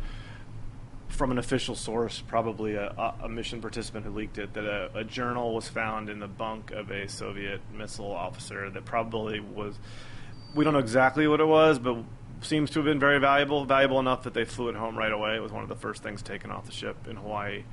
from 1.07 1.31
an 1.31 1.37
official 1.37 1.75
source, 1.75 2.21
probably 2.27 2.75
a, 2.75 3.13
a 3.23 3.29
mission 3.29 3.61
participant 3.61 4.05
who 4.05 4.11
leaked 4.11 4.37
it, 4.37 4.53
that 4.53 4.65
a, 4.65 4.89
a, 4.97 5.03
journal 5.03 5.53
was 5.53 5.69
found 5.69 6.09
in 6.09 6.19
the 6.19 6.27
bunk 6.27 6.71
of 6.71 6.91
a 6.91 7.07
Soviet 7.07 7.61
missile 7.73 8.11
officer 8.11 8.69
that 8.69 8.83
probably 8.85 9.39
was. 9.39 9.79
We 10.55 10.63
don't 10.63 10.73
know 10.73 10.79
exactly 10.79 11.27
what 11.27 11.39
it 11.39 11.45
was, 11.45 11.79
but 11.79 11.97
seems 12.41 12.69
to 12.71 12.79
have 12.79 12.85
been 12.85 12.99
very 12.99 13.19
valuable, 13.19 13.65
valuable 13.65 13.99
enough 13.99 14.23
that 14.23 14.33
they 14.33 14.45
flew 14.45 14.69
it 14.69 14.75
home 14.75 14.97
right 14.97 15.11
away. 15.11 15.35
It 15.35 15.41
was 15.41 15.51
one 15.51 15.63
of 15.63 15.69
the 15.69 15.75
first 15.75 16.03
things 16.03 16.21
taken 16.21 16.51
off 16.51 16.65
the 16.65 16.71
ship 16.71 17.07
in 17.07 17.15
Hawaii. 17.15 17.63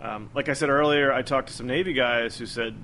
Um, 0.00 0.30
like 0.34 0.48
I 0.48 0.52
said 0.52 0.70
earlier, 0.70 1.12
I 1.12 1.22
talked 1.22 1.48
to 1.48 1.54
some 1.54 1.66
Navy 1.66 1.92
guys 1.92 2.38
who 2.38 2.46
said 2.46 2.74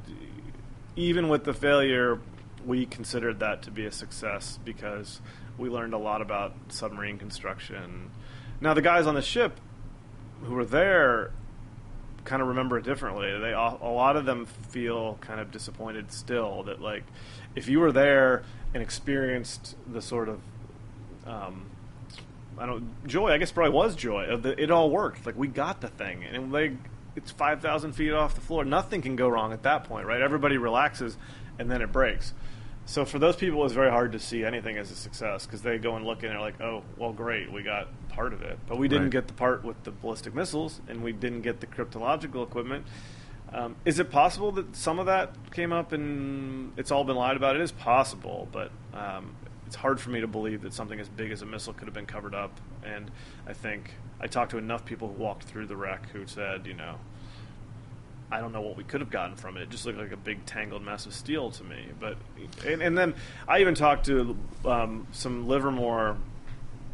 even 0.97 1.29
with 1.29 1.45
the 1.45 1.55
failure, 1.55 2.21
we 2.67 2.87
considered 2.87 3.41
that 3.41 3.63
to 3.63 3.71
be 3.71 3.87
a 3.87 3.93
success 3.93 4.59
because 4.65 5.21
we 5.59 5.69
learned 5.69 5.95
a 5.95 5.99
lot 5.99 6.23
about 6.23 6.55
submarine 6.69 7.19
construction. 7.19 8.11
Now, 8.61 8.75
the 8.75 8.83
guys 8.83 9.07
on 9.07 9.15
the 9.15 9.23
ship 9.23 9.61
who 10.43 10.55
were 10.55 10.65
there 10.65 11.33
kind 12.25 12.41
of 12.41 12.49
remember 12.49 12.79
it 12.79 12.85
differently. 12.85 13.39
They 13.39 13.53
a 13.53 13.77
lot 13.83 14.17
of 14.17 14.25
them 14.25 14.47
feel 14.47 15.19
kind 15.21 15.41
of 15.41 15.51
disappointed 15.51 16.11
still 16.11 16.63
that 16.65 16.81
like 16.81 17.05
if 17.55 17.69
you 17.69 17.81
were 17.81 17.93
there 17.93 18.45
and 18.73 18.83
experienced 18.83 19.77
the 19.87 20.01
sort 20.01 20.29
of 20.29 20.41
um, 21.27 21.67
I 22.59 22.67
don't 22.67 23.07
joy. 23.07 23.31
I 23.31 23.39
guess 23.39 23.53
probably 23.53 23.73
was 23.73 23.97
joy. 23.97 24.41
It 24.45 24.71
all 24.71 24.91
worked. 24.91 25.27
Like 25.27 25.37
we 25.37 25.49
got 25.49 25.81
the 25.81 25.89
thing, 25.89 26.25
and 26.25 26.53
like 26.53 26.73
it's 27.17 27.31
five 27.31 27.61
thousand 27.61 27.93
feet 27.93 28.13
off 28.13 28.35
the 28.35 28.41
floor. 28.41 28.65
Nothing 28.65 29.03
can 29.03 29.17
go 29.17 29.29
wrong 29.29 29.53
at 29.53 29.63
that 29.65 29.85
point, 29.85 30.07
right? 30.07 30.21
Everybody 30.21 30.59
relaxes, 30.59 31.17
and 31.59 31.71
then 31.71 31.83
it 31.83 31.93
breaks. 31.93 32.33
So 32.87 33.05
for 33.05 33.19
those 33.19 33.37
people, 33.37 33.65
it's 33.65 33.75
very 33.75 33.91
hard 33.91 34.13
to 34.13 34.19
see 34.19 34.45
anything 34.45 34.77
as 34.77 34.91
a 34.91 34.95
success 34.95 35.47
because 35.47 35.63
they 35.63 35.79
go 35.79 35.97
and 35.97 36.05
look 36.05 36.23
and 36.23 36.33
they're 36.33 36.41
like, 36.41 36.61
"Oh, 36.61 36.83
well, 36.99 37.13
great, 37.13 37.51
we 37.51 37.63
got 37.63 37.89
part 38.11 38.33
of 38.33 38.43
it, 38.43 38.59
but 38.67 38.79
we 38.79 38.89
didn't 38.89 39.05
right. 39.05 39.13
get 39.13 39.27
the 39.27 39.35
part 39.35 39.65
with 39.65 39.83
the 39.85 39.91
ballistic 39.91 40.35
missiles, 40.35 40.81
and 40.87 41.03
we 41.03 41.13
didn't 41.13 41.43
get 41.43 41.61
the 41.61 41.67
cryptological 41.67 42.43
equipment." 42.43 42.85
Um, 43.53 43.77
is 43.85 44.01
it 44.01 44.11
possible 44.11 44.51
that 44.53 44.75
some 44.75 44.99
of 44.99 45.07
that 45.07 45.31
came 45.53 45.73
up 45.73 45.93
and 45.93 46.73
it's 46.77 46.91
all 46.91 47.05
been 47.05 47.17
lied 47.17 47.37
about? 47.37 47.55
It 47.55 47.63
is 47.63 47.71
possible, 47.71 48.49
but 48.51 48.71
um, 48.93 49.37
it's 49.67 49.77
hard 49.77 50.01
for 50.01 50.11
me 50.11 50.21
to 50.21 50.27
believe 50.27 50.63
that 50.63 50.75
something 50.75 50.99
as 50.99 51.09
big 51.09 51.31
as 51.31 51.43
a 51.43 51.47
missile 51.47 51.73
could 51.73 51.87
have 51.87 51.95
been 51.95 52.07
covered 52.07 52.35
up. 52.35 52.61
And 52.85 53.11
I 53.47 53.53
think 53.53 53.95
I 54.21 54.27
talked 54.27 54.51
to 54.51 54.59
enough 54.59 54.85
people 54.85 55.09
who 55.09 55.15
walked 55.15 55.45
through 55.45 55.67
the 55.67 55.77
wreck 55.77 56.09
who 56.11 56.27
said, 56.27 56.67
you 56.67 56.75
know, 56.75 56.97
I 58.35 58.41
don't 58.41 58.51
know 58.51 58.63
what 58.63 58.77
we 58.77 58.83
could 58.83 59.01
have 59.01 59.11
gotten 59.11 59.37
from 59.37 59.57
it. 59.57 59.63
It 59.63 59.71
just 59.71 59.87
looked 59.87 59.99
like 59.99 60.11
a 60.11 60.17
big 60.17 60.45
tangled 60.45 60.83
mess 60.83 61.07
of 61.07 61.15
steel 61.15 61.53
to 61.53 61.63
me. 61.63 61.87
But 62.01 62.17
and, 62.67 62.83
and 62.83 62.99
then 62.99 63.15
I 63.47 63.61
even 63.61 63.77
talked 63.77 64.07
to 64.07 64.37
um, 64.65 65.07
some 65.13 65.47
Livermore 65.47 66.17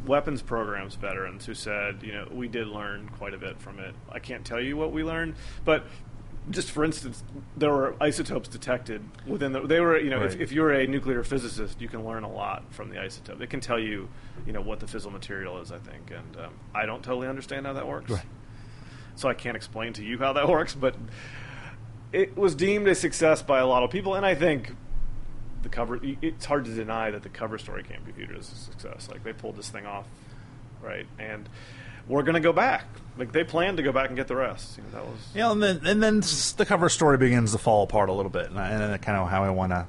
weapons 0.06 0.42
programs 0.42 0.96
veterans 0.96 1.46
who 1.46 1.54
said, 1.54 2.02
you 2.02 2.12
know, 2.12 2.28
we 2.30 2.46
did 2.46 2.66
learn 2.66 3.08
quite 3.16 3.32
a 3.32 3.38
bit 3.38 3.58
from 3.58 3.78
it. 3.78 3.94
I 4.10 4.18
can't 4.18 4.44
tell 4.44 4.60
you 4.60 4.76
what 4.76 4.92
we 4.92 5.02
learned, 5.02 5.34
but 5.64 5.86
just 6.50 6.72
for 6.72 6.84
instance, 6.84 7.24
there 7.56 7.72
were 7.72 7.94
isotopes 8.02 8.50
detected 8.50 9.02
within 9.26 9.52
the. 9.52 9.66
They 9.66 9.80
were, 9.80 9.98
you 9.98 10.10
know, 10.10 10.20
right. 10.20 10.32
if, 10.32 10.40
if, 10.40 10.52
you're 10.52 10.72
a 10.72 10.86
nuclear 10.86 11.22
physicist, 11.24 11.80
you 11.80 11.88
can 11.88 12.04
learn 12.04 12.24
a 12.24 12.30
lot 12.30 12.64
from 12.70 12.90
the 12.90 12.96
isotope. 12.96 13.40
It 13.40 13.48
can 13.48 13.60
tell 13.60 13.78
you, 13.78 14.10
you 14.46 14.52
know, 14.52 14.60
what 14.60 14.80
the 14.80 14.86
fissile 14.86 15.12
material 15.12 15.58
is. 15.60 15.72
I 15.72 15.78
think, 15.78 16.10
and 16.10 16.44
um, 16.44 16.52
I 16.74 16.84
don't 16.84 17.02
totally 17.02 17.28
understand 17.28 17.66
how 17.66 17.72
that 17.74 17.86
works, 17.86 18.10
right. 18.10 18.24
So 19.20 19.28
I 19.28 19.34
can't 19.34 19.56
explain 19.56 19.92
to 19.94 20.04
you 20.04 20.18
how 20.18 20.32
that 20.32 20.48
works. 20.56 20.74
But 20.74 20.96
it 22.12 22.36
was 22.36 22.54
deemed 22.54 22.88
a 22.88 22.94
success 22.94 23.42
by 23.42 23.60
a 23.60 23.66
lot 23.66 23.82
of 23.82 23.90
people, 23.90 24.14
and 24.14 24.24
I 24.24 24.34
think 24.34 24.74
the 25.62 25.68
cover. 25.68 26.00
It's 26.02 26.46
hard 26.46 26.64
to 26.64 26.74
deny 26.74 27.10
that 27.10 27.22
the 27.22 27.28
cover 27.28 27.58
story 27.58 27.82
came 27.82 28.02
computer 28.04 28.36
is 28.36 28.50
a 28.50 28.54
success. 28.54 29.08
Like 29.10 29.22
they 29.22 29.32
pulled 29.32 29.56
this 29.56 29.68
thing 29.68 29.86
off, 29.86 30.06
right, 30.82 31.06
and 31.18 31.48
we're 32.08 32.22
going 32.22 32.34
to 32.34 32.40
go 32.40 32.52
back. 32.52 32.86
Like 33.18 33.32
they 33.32 33.44
plan 33.44 33.76
to 33.76 33.82
go 33.82 33.92
back 33.92 34.08
and 34.08 34.16
get 34.16 34.28
the 34.28 34.36
rest. 34.36 34.78
You 34.78 34.84
know, 34.84 34.90
that 34.92 35.06
was 35.06 35.18
yeah, 35.34 35.52
and 35.52 35.62
then 35.62 35.80
and 35.84 36.02
then 36.02 36.20
the 36.56 36.64
cover 36.66 36.88
story 36.88 37.18
begins 37.18 37.52
to 37.52 37.58
fall 37.58 37.82
apart 37.82 38.08
a 38.08 38.12
little 38.12 38.30
bit, 38.30 38.50
and, 38.50 38.58
and 38.58 39.02
kind 39.02 39.18
of 39.18 39.28
how 39.28 39.44
I 39.44 39.50
want 39.50 39.72
to 39.72 39.86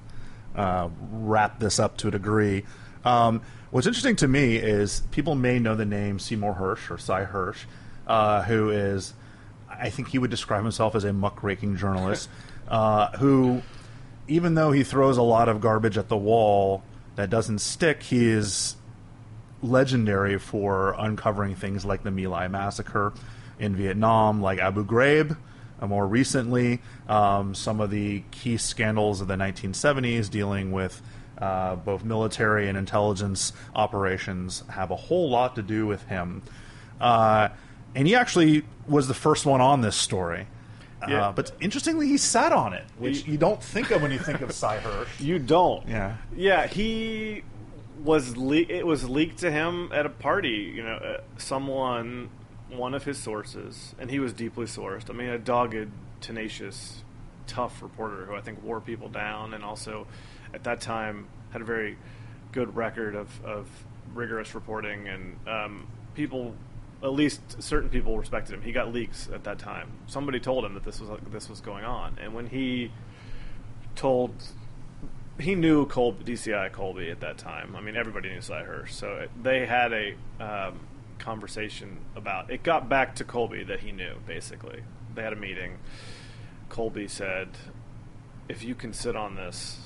uh, 0.55 0.89
wrap 1.11 1.59
this 1.59 1.79
up 1.79 1.97
to 1.97 2.09
a 2.09 2.11
degree. 2.11 2.65
Um, 3.03 3.41
what's 3.71 3.88
interesting 3.88 4.15
to 4.17 4.27
me 4.27 4.57
is 4.57 5.01
people 5.11 5.36
may 5.36 5.59
know 5.59 5.75
the 5.75 5.86
name 5.86 6.19
Seymour 6.19 6.55
Hersh 6.55 6.91
or 6.91 6.97
Sy 6.97 7.25
Hersh, 7.25 7.63
uh, 8.05 8.43
who 8.43 8.69
is, 8.69 9.13
I 9.82 9.89
think 9.89 10.09
he 10.09 10.19
would 10.19 10.29
describe 10.29 10.63
himself 10.63 10.95
as 10.95 11.03
a 11.03 11.11
muckraking 11.11 11.75
journalist, 11.75 12.29
uh, 12.67 13.17
who, 13.17 13.63
even 14.27 14.53
though 14.55 14.71
he 14.71 14.84
throws 14.84 15.17
a 15.17 15.23
lot 15.23 15.49
of 15.49 15.59
garbage 15.59 15.97
at 15.97 16.07
the 16.07 16.17
wall 16.17 16.84
that 17.15 17.29
doesn't 17.29 17.59
stick, 17.59 18.03
he 18.03 18.29
is 18.29 18.75
legendary 19.61 20.38
for 20.39 20.95
uncovering 20.97 21.55
things 21.55 21.84
like 21.84 22.03
the 22.03 22.11
My 22.11 22.25
Lai 22.25 22.47
massacre 22.47 23.13
in 23.59 23.75
Vietnam, 23.75 24.41
like 24.41 24.59
Abu 24.59 24.86
Ghraib. 24.86 25.38
Uh, 25.79 25.88
more 25.88 26.07
recently, 26.07 26.79
um, 27.09 27.55
some 27.55 27.82
of 27.82 27.89
the 27.89 28.23
key 28.32 28.57
scandals 28.57 29.19
of 29.19 29.27
the 29.27 29.36
1970s 29.36 30.29
dealing 30.29 30.71
with 30.71 31.01
uh, 31.39 31.75
both 31.75 32.03
military 32.03 32.69
and 32.69 32.77
intelligence 32.77 33.51
operations 33.75 34.63
have 34.69 34.91
a 34.91 34.95
whole 34.95 35.29
lot 35.29 35.55
to 35.55 35.63
do 35.63 35.88
with 35.88 36.03
him. 36.03 36.43
Uh, 36.99 37.49
and 37.95 38.07
he 38.07 38.15
actually 38.15 38.63
was 38.87 39.07
the 39.07 39.13
first 39.13 39.45
one 39.45 39.61
on 39.61 39.81
this 39.81 39.95
story. 39.95 40.47
Uh, 41.01 41.31
but 41.31 41.51
interestingly, 41.59 42.07
he 42.07 42.17
sat 42.17 42.51
on 42.51 42.73
it, 42.73 42.83
which 42.99 43.23
he, 43.23 43.31
you 43.31 43.37
don't 43.37 43.61
think 43.61 43.89
of 43.89 44.03
when 44.03 44.11
you 44.11 44.19
think 44.19 44.41
of 44.41 44.51
Sy 44.51 44.77
Hersh. 44.77 45.07
You 45.19 45.39
don't. 45.39 45.87
Yeah. 45.87 46.17
Yeah, 46.35 46.67
he 46.67 47.43
was 48.03 48.37
le- 48.37 48.57
it 48.57 48.85
was 48.85 49.09
leaked 49.09 49.39
to 49.39 49.51
him 49.51 49.89
at 49.93 50.05
a 50.05 50.09
party. 50.09 50.71
You 50.75 50.83
know, 50.83 50.95
uh, 50.95 51.21
someone, 51.37 52.29
one 52.69 52.93
of 52.93 53.03
his 53.03 53.17
sources, 53.17 53.95
and 53.97 54.11
he 54.11 54.19
was 54.19 54.31
deeply 54.31 54.67
sourced. 54.67 55.09
I 55.09 55.13
mean, 55.13 55.29
a 55.29 55.39
dogged, 55.39 55.89
tenacious, 56.19 57.03
tough 57.47 57.81
reporter 57.81 58.25
who 58.25 58.35
I 58.35 58.41
think 58.41 58.63
wore 58.63 58.79
people 58.79 59.09
down, 59.09 59.55
and 59.55 59.63
also 59.63 60.05
at 60.53 60.63
that 60.65 60.81
time 60.81 61.27
had 61.49 61.61
a 61.61 61.65
very 61.65 61.97
good 62.51 62.75
record 62.75 63.15
of, 63.15 63.43
of 63.43 63.67
rigorous 64.13 64.53
reporting, 64.53 65.07
and 65.07 65.35
um, 65.47 65.87
people, 66.13 66.53
at 67.03 67.13
least 67.13 67.61
certain 67.61 67.89
people, 67.89 68.17
respected 68.17 68.53
him. 68.53 68.61
He 68.61 68.71
got 68.71 68.93
leaks 68.93 69.29
at 69.33 69.43
that 69.45 69.59
time. 69.59 69.91
Somebody 70.07 70.39
told 70.39 70.65
him 70.65 70.73
that 70.75 70.83
this 70.83 70.99
was 70.99 71.19
this 71.31 71.49
was 71.49 71.61
going 71.61 71.83
on, 71.83 72.17
and 72.21 72.33
when 72.33 72.47
he 72.47 72.91
told 73.95 74.33
he 75.39 75.55
knew 75.55 75.85
Colby, 75.85 76.23
DCI 76.23 76.71
Colby 76.71 77.09
at 77.09 77.19
that 77.21 77.37
time. 77.37 77.75
I 77.75 77.81
mean, 77.81 77.95
everybody 77.95 78.29
knew 78.29 78.41
Sy 78.41 78.63
Hersh, 78.63 78.91
so 78.91 79.13
it, 79.15 79.31
they 79.41 79.65
had 79.65 79.91
a 79.91 80.15
um, 80.39 80.79
conversation 81.17 81.97
about. 82.15 82.51
It 82.51 82.63
got 82.63 82.87
back 82.87 83.15
to 83.15 83.23
Colby 83.23 83.63
that 83.63 83.79
he 83.79 83.91
knew. 83.91 84.15
Basically, 84.27 84.83
they 85.15 85.23
had 85.23 85.33
a 85.33 85.37
meeting. 85.37 85.77
Colby 86.69 87.07
said, 87.07 87.49
"If 88.47 88.63
you 88.63 88.75
can 88.75 88.93
sit 88.93 89.15
on 89.15 89.35
this, 89.35 89.79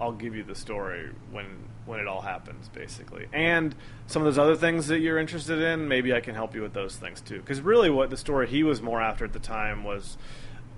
I'll 0.00 0.12
give 0.12 0.36
you 0.36 0.44
the 0.44 0.54
story 0.54 1.10
when 1.30 1.68
when 1.86 2.00
it 2.00 2.06
all 2.06 2.20
happens." 2.20 2.68
Basically, 2.68 3.26
and 3.32 3.74
some 4.06 4.22
of 4.22 4.26
those 4.26 4.38
other 4.38 4.56
things 4.56 4.88
that 4.88 5.00
you're 5.00 5.18
interested 5.18 5.60
in, 5.60 5.88
maybe 5.88 6.12
I 6.12 6.20
can 6.20 6.34
help 6.34 6.54
you 6.54 6.62
with 6.62 6.74
those 6.74 6.96
things 6.96 7.20
too. 7.20 7.38
Because 7.40 7.60
really, 7.60 7.90
what 7.90 8.10
the 8.10 8.16
story 8.16 8.46
he 8.46 8.62
was 8.62 8.82
more 8.82 9.00
after 9.00 9.24
at 9.24 9.32
the 9.32 9.38
time 9.38 9.84
was 9.84 10.18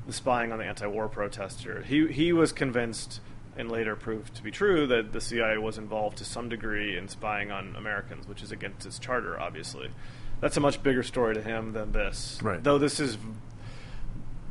the 0.07 0.13
spying 0.13 0.53
on 0.53 0.59
the 0.59 0.65
anti-war 0.65 1.09
protester. 1.09 1.83
He 1.83 2.07
he 2.09 2.33
was 2.33 2.53
convinced 2.53 3.21
and 3.57 3.71
later 3.71 3.97
proved 3.97 4.35
to 4.37 4.43
be 4.43 4.53
true 4.53 4.87
that 4.87 5.13
the 5.13 5.21
CIA 5.21 5.59
was 5.59 5.79
involved 5.79 6.17
to 6.19 6.25
some 6.25 6.49
degree 6.49 6.97
in 6.97 7.09
spying 7.09 7.51
on 7.51 7.75
Americans, 7.77 8.29
which 8.29 8.41
is 8.41 8.53
against 8.53 8.87
its 8.87 9.01
charter, 9.01 9.39
obviously. 9.39 9.91
That's 10.41 10.57
a 10.57 10.61
much 10.61 10.81
bigger 10.81 11.03
story 11.03 11.35
to 11.35 11.43
him 11.43 11.73
than 11.73 11.91
this. 11.91 12.39
Right. 12.41 12.63
Though 12.63 12.79
this 12.79 13.01
is 13.01 13.19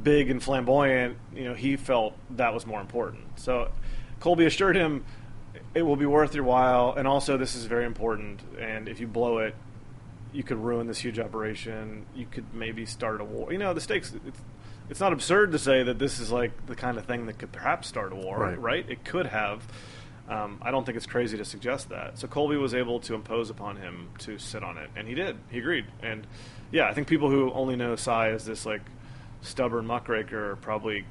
big 0.03 0.30
and 0.30 0.43
flamboyant, 0.43 1.18
you 1.34 1.45
know, 1.45 1.53
he 1.53 1.78
felt 1.78 2.16
that 2.32 2.53
was 2.53 2.66
more 2.66 2.82
important. 2.82 3.39
So 3.39 3.72
Colby 4.20 4.45
assured 4.45 4.76
him 4.76 5.05
it 5.78 5.84
will 5.84 5.96
be 5.96 6.08
worth 6.08 6.34
your 6.34 6.44
while, 6.44 6.96
and 6.98 7.08
also 7.08 7.38
this 7.38 7.56
is 7.56 7.66
very 7.66 7.86
important. 7.86 8.42
And 8.60 8.90
if 8.90 9.00
you 9.00 9.06
blow 9.06 9.38
it, 9.38 9.54
you 10.34 10.42
could 10.42 10.58
ruin 10.58 10.88
this 10.88 10.98
huge 10.98 11.20
operation. 11.20 12.08
You 12.16 12.26
could 12.26 12.52
maybe 12.52 12.88
start 12.88 13.22
a 13.22 13.24
war. 13.24 13.52
You 13.52 13.60
know, 13.60 13.76
the 13.76 13.82
stakes 13.82 14.14
it's 14.90 15.00
not 15.00 15.14
absurd 15.14 15.52
to 15.52 15.60
say 15.60 15.84
that 15.84 16.00
this 16.00 16.20
is 16.20 16.32
like 16.32 16.66
the 16.66 16.76
kind 16.76 16.98
of 16.98 17.06
thing 17.06 17.28
that 17.28 17.38
could 17.38 17.52
perhaps 17.52 17.88
start 17.88 18.12
a 18.12 18.16
war, 18.16 18.40
right? 18.40 18.60
right? 18.60 18.90
It 18.90 19.06
could 19.06 19.28
have. 19.28 19.68
Um, 20.28 20.60
I 20.62 20.72
don't 20.72 20.84
think 20.84 20.98
it's 20.98 21.06
crazy 21.06 21.38
to 21.38 21.46
suggest 21.46 21.90
that. 21.90 22.18
So 22.18 22.28
Colby 22.28 22.58
was 22.58 22.74
able 22.74 23.00
to 23.02 23.14
impose 23.14 23.50
upon 23.50 23.78
him 23.78 24.10
to 24.20 24.40
sit 24.40 24.64
on 24.64 24.78
it, 24.78 24.90
and 24.96 25.08
he 25.08 25.14
did. 25.14 25.38
He 25.52 25.60
agreed. 25.60 25.86
And 26.02 26.26
yeah, 26.72 26.88
I 26.88 26.94
think 26.94 27.08
people 27.08 27.30
who 27.30 27.52
only 27.54 27.76
know 27.76 27.96
Sy 27.96 28.32
as 28.32 28.46
this 28.46 28.66
like 28.66 28.82
stubborn 29.42 29.86
muckraker 29.86 30.58
probably 30.58 31.06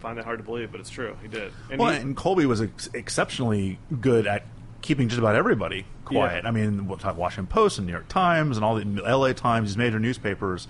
find 0.00 0.18
it 0.18 0.24
hard 0.24 0.38
to 0.38 0.44
believe, 0.44 0.72
but 0.72 0.80
it's 0.80 0.90
true. 0.90 1.16
He 1.22 1.28
did. 1.28 1.52
And 1.70 1.80
well, 1.80 1.92
he, 1.92 1.98
and 1.98 2.16
Colby 2.16 2.46
was 2.46 2.62
ex- 2.62 2.90
exceptionally 2.94 3.78
good 4.00 4.26
at 4.26 4.46
keeping 4.82 5.08
just 5.08 5.18
about 5.18 5.36
everybody 5.36 5.86
quiet. 6.04 6.42
Yeah. 6.42 6.48
I 6.48 6.52
mean, 6.52 6.88
we'll 6.88 6.98
talk 6.98 7.16
Washington 7.16 7.46
Post 7.46 7.78
and 7.78 7.86
New 7.86 7.92
York 7.92 8.08
Times 8.08 8.56
and 8.56 8.64
all 8.64 8.76
the 8.76 9.02
L.A. 9.06 9.34
Times, 9.34 9.70
these 9.70 9.76
major 9.76 9.98
newspapers, 9.98 10.66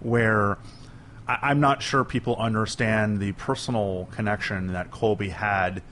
where 0.00 0.58
I, 1.26 1.38
I'm 1.42 1.60
not 1.60 1.82
sure 1.82 2.04
people 2.04 2.36
understand 2.36 3.20
the 3.20 3.32
personal 3.32 4.08
connection 4.12 4.68
that 4.68 4.90
Colby 4.90 5.30
had 5.30 5.82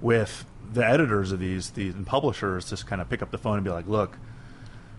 with 0.00 0.44
the 0.72 0.84
editors 0.86 1.32
of 1.32 1.38
these 1.38 1.70
these 1.70 1.94
and 1.94 2.06
publishers. 2.06 2.68
Just 2.68 2.86
kind 2.86 3.00
of 3.00 3.08
pick 3.08 3.22
up 3.22 3.30
the 3.30 3.38
phone 3.38 3.56
and 3.56 3.64
be 3.64 3.70
like, 3.70 3.86
"Look, 3.86 4.16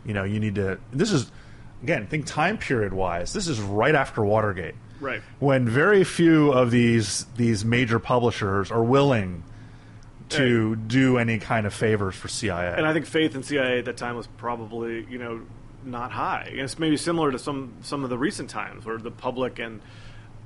you 0.05 0.13
know, 0.13 0.23
you 0.23 0.39
need 0.39 0.55
to." 0.55 0.79
This 0.91 1.11
is 1.11 1.31
again, 1.83 2.07
think 2.07 2.25
time 2.25 2.57
period 2.57 2.93
wise. 2.93 3.33
This 3.33 3.47
is 3.47 3.59
right 3.61 3.93
after 3.93 4.23
Watergate, 4.23 4.75
Right. 5.03 5.21
When 5.39 5.67
very 5.67 6.03
few 6.03 6.51
of 6.51 6.71
these 6.71 7.25
these 7.35 7.65
major 7.65 7.99
publishers 7.99 8.71
are 8.71 8.83
willing 8.83 9.43
to 10.29 10.75
do 10.75 11.17
any 11.17 11.37
kind 11.37 11.67
of 11.67 11.73
favors 11.73 12.15
for 12.15 12.27
CIA. 12.27 12.73
And 12.75 12.87
I 12.87 12.93
think 12.93 13.05
faith 13.05 13.35
in 13.35 13.43
CIA 13.43 13.79
at 13.79 13.85
that 13.85 13.97
time 13.97 14.15
was 14.15 14.25
probably, 14.25 15.05
you 15.09 15.19
know, 15.19 15.41
not 15.83 16.11
high. 16.11 16.47
And 16.49 16.61
it's 16.61 16.79
maybe 16.79 16.97
similar 16.97 17.31
to 17.31 17.37
some 17.37 17.73
some 17.81 18.03
of 18.03 18.09
the 18.09 18.17
recent 18.17 18.49
times 18.49 18.85
where 18.85 18.97
the 18.97 19.11
public 19.11 19.59
and 19.59 19.81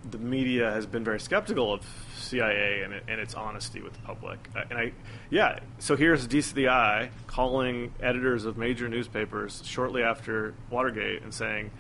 the 0.10 0.18
media 0.18 0.72
has 0.72 0.86
been 0.86 1.04
very 1.04 1.20
skeptical 1.20 1.74
of 1.74 1.82
CIA 2.18 2.82
and, 2.84 2.94
it, 2.94 3.04
and 3.08 3.20
its 3.20 3.34
honesty 3.34 3.82
with 3.82 3.94
the 3.94 4.00
public. 4.00 4.40
Uh, 4.56 4.62
And 4.70 4.80
I, 4.80 4.92
yeah. 5.30 5.60
So 5.80 5.96
here's 5.96 6.28
DCI 6.28 7.10
calling 7.26 7.94
editors 8.02 8.46
of 8.46 8.58
major 8.58 8.88
newspapers 8.88 9.62
shortly 9.66 10.04
after 10.04 10.54
Watergate 10.70 11.24
and 11.24 11.34
saying, 11.34 11.72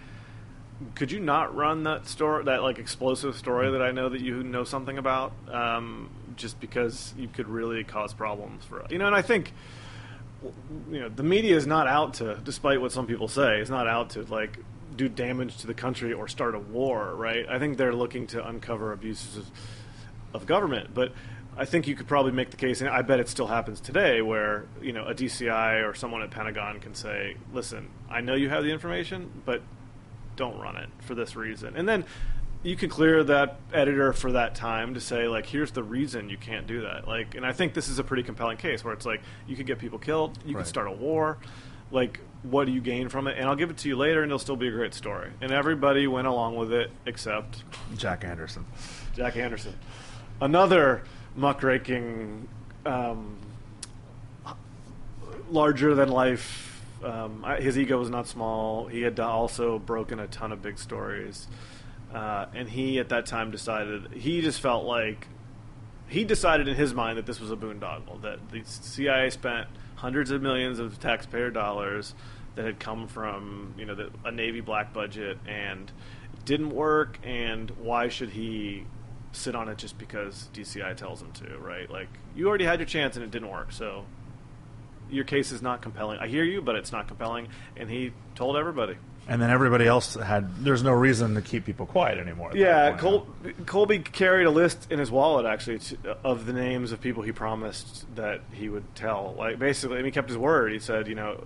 "Could 0.95 1.11
you 1.11 1.19
not 1.19 1.55
run 1.55 1.84
that 1.84 2.07
story, 2.07 2.43
that 2.45 2.63
like 2.63 2.80
explosive 2.80 3.36
story 3.36 3.71
that 3.71 3.82
I 3.82 3.91
know 3.91 4.09
that 4.09 4.21
you 4.21 4.43
know 4.43 4.63
something 4.63 4.97
about, 4.97 5.34
um, 5.51 6.09
just 6.36 6.59
because 6.59 7.13
you 7.17 7.28
could 7.28 7.47
really 7.47 7.84
cause 7.84 8.13
problems 8.13 8.63
for 8.65 8.82
us?" 8.82 8.91
You 8.91 8.97
know, 8.97 9.07
and 9.07 9.15
I 9.15 9.21
think 9.21 9.53
you 10.91 10.99
know 10.99 11.09
the 11.09 11.23
media 11.23 11.55
is 11.55 11.65
not 11.65 11.88
out 11.88 12.15
to 12.15 12.36
despite 12.43 12.80
what 12.80 12.91
some 12.91 13.07
people 13.07 13.28
say 13.28 13.59
is 13.59 13.69
not 13.69 13.88
out 13.88 14.11
to 14.11 14.23
like 14.23 14.59
do 14.95 15.09
damage 15.09 15.57
to 15.57 15.67
the 15.67 15.73
country 15.73 16.13
or 16.13 16.28
start 16.28 16.55
a 16.55 16.59
war 16.59 17.13
right 17.15 17.45
i 17.49 17.57
think 17.59 17.78
they're 17.78 17.95
looking 17.95 18.28
to 18.28 18.45
uncover 18.47 18.91
abuses 18.91 19.38
of, 19.38 19.51
of 20.34 20.45
government 20.45 20.93
but 20.93 21.11
i 21.57 21.65
think 21.65 21.88
you 21.88 21.95
could 21.95 22.07
probably 22.07 22.32
make 22.32 22.51
the 22.51 22.57
case 22.57 22.82
and 22.82 22.89
i 22.89 23.01
bet 23.01 23.19
it 23.19 23.28
still 23.28 23.47
happens 23.47 23.80
today 23.80 24.21
where 24.21 24.65
you 24.82 24.93
know 24.93 25.05
a 25.05 25.13
dci 25.13 25.88
or 25.88 25.93
someone 25.95 26.21
at 26.21 26.30
pentagon 26.30 26.80
can 26.80 26.93
say 26.93 27.36
listen 27.51 27.89
i 28.09 28.21
know 28.21 28.36
you 28.36 28.49
have 28.49 28.63
the 28.63 28.71
information 28.71 29.30
but 29.45 29.61
don't 30.38 30.58
run 30.60 30.78
it 30.78 30.88
for 31.02 31.14
this 31.16 31.36
reason 31.36 31.76
and 31.76 31.88
then 31.88 32.06
you 32.64 32.76
can 32.76 32.90
clear 32.90 33.24
that 33.24 33.60
editor 33.74 34.14
for 34.14 34.32
that 34.32 34.56
time 34.56 34.94
to 34.94 35.02
say 35.02 35.28
like 35.28 35.46
here's 35.46 35.72
the 35.72 35.84
reason 35.84 36.30
you 36.30 36.38
can't 36.38 36.66
do 36.68 36.82
that 36.82 37.08
like 37.08 37.36
and 37.36 37.46
i 37.46 37.52
think 37.52 37.74
this 37.74 37.90
is 37.90 38.00
a 38.00 38.04
pretty 38.04 38.24
compelling 38.24 38.58
case 38.58 38.84
where 38.84 38.94
it's 38.94 39.06
like 39.06 39.22
you 39.48 39.56
could 39.56 39.66
get 39.68 39.78
people 39.80 40.00
killed 40.00 40.38
you 40.46 40.56
Right. 40.56 40.62
could 40.62 40.68
start 40.68 40.88
a 40.88 40.92
war 40.92 41.38
like 41.92 42.20
what 42.44 42.66
do 42.66 42.72
you 42.72 42.82
gain 42.82 43.10
from 43.10 43.28
it 43.28 43.38
and 43.38 43.48
i'll 43.48 43.56
give 43.56 43.70
it 43.70 43.78
to 43.78 43.90
you 43.90 43.96
later 43.96 44.22
and 44.24 44.30
it'll 44.30 44.40
still 44.40 44.56
be 44.56 44.68
a 44.68 44.72
great 44.72 44.94
story 44.94 45.32
and 45.42 45.52
everybody 45.52 46.08
went 46.08 46.28
along 46.28 46.56
with 46.56 46.72
it 46.72 46.90
except 47.06 47.64
Jack 47.96 48.24
Anderson. 48.24 48.66
jack 49.16 49.36
anderson 49.38 49.74
another 50.42 51.04
muckraking 51.36 52.48
um, 52.86 53.38
larger 55.50 55.96
than 55.96 56.10
life. 56.10 56.66
Um, 57.04 57.45
his 57.60 57.78
ego 57.78 58.00
was 58.00 58.10
not 58.10 58.28
small. 58.28 58.88
He 58.88 59.02
had 59.02 59.20
also 59.20 59.80
broken 59.80 60.20
a 60.20 60.28
ton 60.28 60.52
of 60.52 60.62
big 60.62 60.80
stories, 60.80 61.48
uh, 62.14 62.48
and 62.54 62.70
he 62.70 63.00
at 63.00 63.10
that 63.10 63.26
time 63.26 63.52
decided 63.52 64.12
he 64.14 64.41
just 64.41 64.62
felt 64.62 64.86
like 64.86 65.28
he 66.08 66.24
decided 66.24 66.68
in 66.68 66.76
his 66.76 66.93
mind 66.93 67.18
that 67.18 67.26
this 67.26 67.39
was 67.39 67.52
a 67.52 67.56
boondoggle 67.56 68.22
that 68.22 68.39
the 68.50 68.62
CIA 68.66 69.30
spent 69.30 69.68
hundreds 69.95 70.32
of 70.32 70.41
millions 70.41 70.80
of 70.80 71.00
taxpayer 71.00 71.50
dollars 71.50 72.16
that 72.56 72.66
had 72.66 72.80
come 72.80 73.08
from 73.08 73.74
you 73.78 73.86
know 73.86 73.95
the, 73.95 74.10
a 74.26 74.32
Navy 74.32 74.62
black 74.62 74.93
budget 74.93 75.38
and 75.48 75.91
didn't 76.45 76.72
work, 76.72 77.20
and 77.24 77.70
why 77.72 78.08
should 78.08 78.30
he 78.30 78.86
sit 79.34 79.56
on 79.56 79.70
it 79.70 79.78
just 79.78 79.98
because 79.98 80.50
DCI 80.54 80.95
tells 80.95 81.22
him 81.22 81.32
to, 81.34 81.58
right? 81.60 81.89
Like 81.89 82.08
you 82.36 82.48
already 82.48 82.66
had 82.66 82.80
your 82.80 82.88
chance 82.88 83.16
and 83.16 83.24
it 83.24 83.32
didn't 83.32 83.50
work, 83.50 83.72
so 83.72 84.06
your 85.10 85.24
case 85.24 85.51
is 85.51 85.62
not 85.62 85.82
compelling. 85.82 86.20
I 86.20 86.28
hear 86.28 86.43
you, 86.43 86.62
but 86.62 86.76
it's 86.76 86.91
not 86.91 87.08
compelling, 87.08 87.47
and 87.76 87.89
he 87.89 88.14
told 88.36 88.58
everybody. 88.58 88.97
And 89.30 89.41
then 89.41 89.49
everybody 89.49 89.86
else 89.86 90.16
had. 90.16 90.64
There's 90.64 90.84
no 90.84 90.93
reason 90.93 91.36
to 91.36 91.41
keep 91.41 91.66
people 91.66 91.86
quiet 91.86 92.18
anymore. 92.18 92.51
Yeah. 92.53 92.95
Col- 92.95 93.28
Colby 93.66 93.99
carried 93.99 94.45
a 94.45 94.49
list 94.49 94.89
in 94.89 94.99
his 94.99 95.12
wallet 95.12 95.45
actually 95.45 95.80
to, 95.80 96.18
of 96.24 96.45
the 96.45 96.53
names 96.53 96.93
of 96.93 97.01
people 97.01 97.24
he 97.24 97.34
promised 97.34 98.05
that 98.16 98.39
he 98.53 98.70
would 98.70 98.95
tell. 98.95 99.36
Like 99.38 99.60
basically, 99.60 99.97
and 99.97 100.05
he 100.05 100.12
kept 100.14 100.30
his 100.30 100.38
word. 100.38 100.72
He 100.72 100.80
said, 100.80 101.10
you 101.10 101.16
know, 101.16 101.43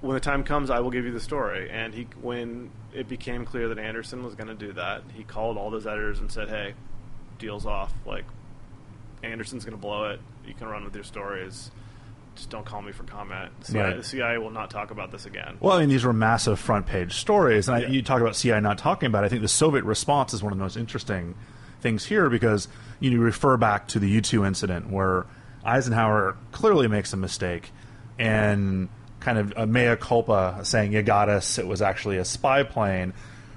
when 0.00 0.14
the 0.14 0.20
time 0.20 0.44
comes, 0.44 0.70
I 0.70 0.78
will 0.80 0.90
give 0.90 1.04
you 1.04 1.12
the 1.12 1.20
story. 1.20 1.68
And 1.70 1.92
he, 1.92 2.06
when 2.20 2.70
it 2.94 3.08
became 3.08 3.44
clear 3.44 3.68
that 3.68 3.78
Anderson 3.78 4.22
was 4.22 4.34
going 4.34 4.48
to 4.48 4.54
do 4.54 4.72
that, 4.74 5.02
he 5.14 5.24
called 5.24 5.58
all 5.58 5.70
those 5.70 5.86
editors 5.86 6.20
and 6.20 6.30
said, 6.30 6.48
"Hey, 6.48 6.74
deals 7.38 7.66
off. 7.66 7.92
Like 8.06 8.24
Anderson's 9.22 9.64
going 9.64 9.76
to 9.76 9.80
blow 9.80 10.04
it. 10.10 10.20
You 10.46 10.54
can 10.54 10.68
run 10.68 10.84
with 10.84 10.94
your 10.94 11.04
stories." 11.04 11.70
Just 12.38 12.50
don't 12.50 12.64
call 12.64 12.80
me 12.82 12.92
for 12.92 13.02
comment. 13.02 13.50
The 13.60 13.66
CIA, 13.72 13.82
Right. 13.82 13.96
the 13.96 14.04
CIA 14.04 14.38
will 14.38 14.50
not 14.50 14.70
talk 14.70 14.90
about 14.90 15.10
this 15.10 15.26
again. 15.26 15.56
Well, 15.60 15.76
I 15.76 15.80
mean, 15.80 15.88
these 15.88 16.04
were 16.04 16.12
massive 16.12 16.58
front 16.58 16.86
page 16.86 17.14
stories, 17.14 17.68
and 17.68 17.76
I, 17.76 17.88
you 17.88 18.00
talk 18.00 18.20
about 18.20 18.36
CIA 18.36 18.60
not 18.60 18.78
talking 18.78 19.08
about. 19.08 19.24
it. 19.24 19.26
I 19.26 19.28
think 19.28 19.42
the 19.42 19.48
Soviet 19.48 19.84
response 19.84 20.32
is 20.32 20.42
one 20.42 20.52
of 20.52 20.58
the 20.58 20.64
most 20.64 20.76
interesting 20.76 21.34
things 21.80 22.06
here 22.06 22.30
because 22.30 22.68
you, 23.00 23.10
know, 23.10 23.16
you 23.16 23.22
refer 23.22 23.56
back 23.56 23.88
to 23.88 23.98
the 23.98 24.08
U 24.08 24.20
two 24.20 24.44
incident 24.44 24.88
where 24.90 25.26
Eisenhower 25.64 26.36
clearly 26.52 26.86
makes 26.88 27.12
a 27.12 27.16
mistake 27.16 27.70
and 28.18 28.88
kind 29.20 29.38
of 29.38 29.52
a 29.56 29.66
mea 29.66 29.96
culpa, 29.96 30.60
saying 30.62 30.92
"You 30.92 31.02
got 31.02 31.28
us." 31.28 31.58
It 31.58 31.66
was 31.66 31.82
actually 31.82 32.18
a 32.18 32.24
spy 32.24 32.62
plane. 32.62 33.12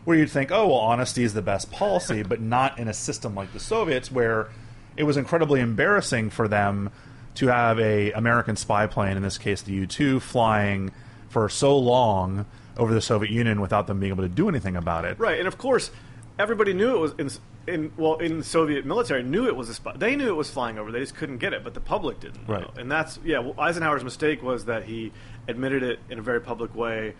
Where 0.06 0.18
you'd 0.18 0.32
think, 0.32 0.52
"Oh, 0.52 0.68
well, 0.68 0.78
honesty 0.78 1.24
is 1.24 1.36
the 1.36 1.44
best 1.44 1.72
policy," 1.72 2.24
but 2.24 2.42
not 2.42 2.80
in 2.80 2.88
a 2.88 2.94
system 2.94 3.36
like 3.36 3.54
the 3.54 3.60
Soviets, 3.60 4.12
where 4.12 4.50
it 4.98 5.04
was 5.04 5.18
incredibly 5.18 5.60
embarrassing 5.62 6.32
for 6.32 6.48
them 6.48 6.90
to 7.36 7.48
have 7.48 7.80
a 7.80 8.12
American 8.12 8.56
spy 8.56 8.88
plane, 8.88 9.18
in 9.18 9.24
this 9.24 9.38
case 9.38 9.62
the 9.62 9.74
U 9.74 9.88
two, 9.88 10.20
flying 10.20 10.92
for 11.30 11.48
so 11.50 11.78
long 11.78 12.46
over 12.78 12.94
the 12.94 13.02
Soviet 13.02 13.32
Union 13.32 13.62
without 13.62 13.88
them 13.88 14.00
being 14.00 14.12
able 14.12 14.24
to 14.24 14.30
do 14.30 14.50
anything 14.50 14.76
about 14.76 15.06
it. 15.06 15.18
Right, 15.20 15.40
and 15.40 15.48
of 15.48 15.58
course, 15.58 15.92
everybody 16.40 16.74
knew 16.74 16.96
it 16.96 17.00
was 17.00 17.14
in, 17.18 17.30
in 17.74 17.92
well 17.98 18.16
in 18.18 18.40
the 18.40 18.44
Soviet 18.44 18.86
military 18.86 19.24
knew 19.24 19.48
it 19.48 19.56
was 19.56 19.70
a 19.70 19.74
spy. 19.74 19.94
They 19.96 20.16
knew 20.16 20.28
it 20.30 20.36
was 20.36 20.50
flying 20.50 20.78
over. 20.78 20.92
They 20.92 21.00
just 21.00 21.16
couldn't 21.16 21.38
get 21.38 21.54
it, 21.54 21.64
but 21.64 21.74
the 21.74 21.80
public 21.80 22.20
didn't. 22.20 22.48
know. 22.48 22.56
Right. 22.56 22.78
and 22.78 22.92
that's 22.92 23.20
yeah. 23.24 23.40
Well, 23.40 23.56
Eisenhower's 23.60 24.04
mistake 24.04 24.42
was 24.42 24.66
that 24.66 24.84
he 24.86 25.12
admitted 25.48 25.84
it 25.84 26.00
in 26.10 26.20
a 26.20 26.22
very 26.22 26.42
public 26.42 26.76
way. 26.76 27.16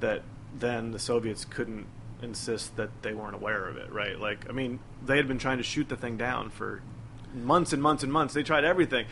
That 0.00 0.22
then 0.58 0.92
the 0.92 0.98
Soviets 0.98 1.44
couldn't 1.44 1.86
insist 2.22 2.76
that 2.76 2.90
they 3.02 3.12
weren't 3.14 3.34
aware 3.34 3.66
of 3.66 3.76
it. 3.76 3.90
Right, 3.92 4.18
like 4.18 4.48
I 4.48 4.52
mean, 4.52 4.78
they 5.04 5.16
had 5.16 5.26
been 5.28 5.38
trying 5.38 5.58
to 5.58 5.64
shoot 5.64 5.88
the 5.88 5.96
thing 5.96 6.16
down 6.16 6.50
for 6.50 6.82
months 7.34 7.72
and 7.72 7.82
months 7.82 8.02
and 8.02 8.12
months. 8.12 8.34
They 8.34 8.42
tried 8.42 8.64
everything. 8.64 9.06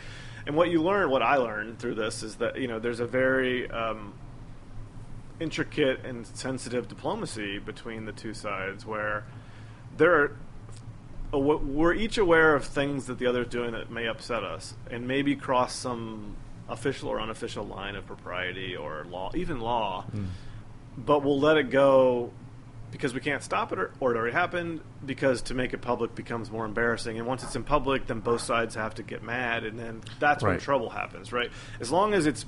And 0.47 0.55
what 0.55 0.69
you 0.69 0.81
learn, 0.81 1.09
what 1.09 1.21
I 1.21 1.37
learned 1.37 1.79
through 1.79 1.95
this, 1.95 2.21
is 2.23 2.35
that 2.35 2.59
you 2.59 2.67
know 2.67 2.79
there's 2.79 2.99
a 2.99 3.07
very 3.07 3.69
um, 3.71 4.13
intricate 5.39 6.05
and 6.05 6.25
sensitive 6.25 6.87
diplomacy 6.87 7.59
between 7.59 8.05
the 8.05 8.11
two 8.11 8.33
sides 8.33 8.85
where 8.85 9.25
there 9.97 10.13
are 10.13 10.31
we're 11.33 11.93
each 11.93 12.17
aware 12.17 12.55
of 12.55 12.63
things 12.63 13.07
that 13.07 13.19
the 13.19 13.25
other 13.25 13.41
is 13.41 13.47
doing 13.49 13.71
that 13.71 13.89
may 13.91 14.07
upset 14.07 14.43
us 14.43 14.75
and 14.89 15.05
maybe 15.07 15.35
cross 15.35 15.75
some 15.75 16.37
official 16.69 17.09
or 17.09 17.19
unofficial 17.19 17.65
line 17.65 17.95
of 17.95 18.05
propriety 18.05 18.75
or 18.75 19.05
law 19.09 19.31
even 19.35 19.59
law. 19.59 20.05
But 20.97 21.23
we'll 21.23 21.39
let 21.39 21.57
it 21.57 21.69
go 21.71 22.31
because 22.95 23.13
we 23.13 23.19
can't 23.19 23.43
stop 23.43 23.73
it 23.73 23.77
or, 23.77 23.91
or 23.99 24.15
it 24.15 24.17
already 24.17 24.31
happened 24.31 24.79
because 25.05 25.41
to 25.41 25.53
make 25.53 25.73
it 25.73 25.81
public 25.81 26.15
becomes 26.15 26.49
more 26.49 26.63
embarrassing. 26.63 27.17
And 27.17 27.27
once 27.27 27.43
it's 27.43 27.53
in 27.53 27.63
public 27.65 28.07
then 28.07 28.21
both 28.21 28.39
sides 28.39 28.73
have 28.75 28.95
to 28.95 29.03
get 29.03 29.21
mad 29.21 29.65
and 29.65 29.77
then 29.77 30.01
that's 30.17 30.41
when 30.41 30.57
trouble 30.59 30.89
happens 30.89 31.33
right? 31.33 31.51
As 31.81 31.91
long 31.91 32.13
as 32.13 32.25
it's 32.25 32.45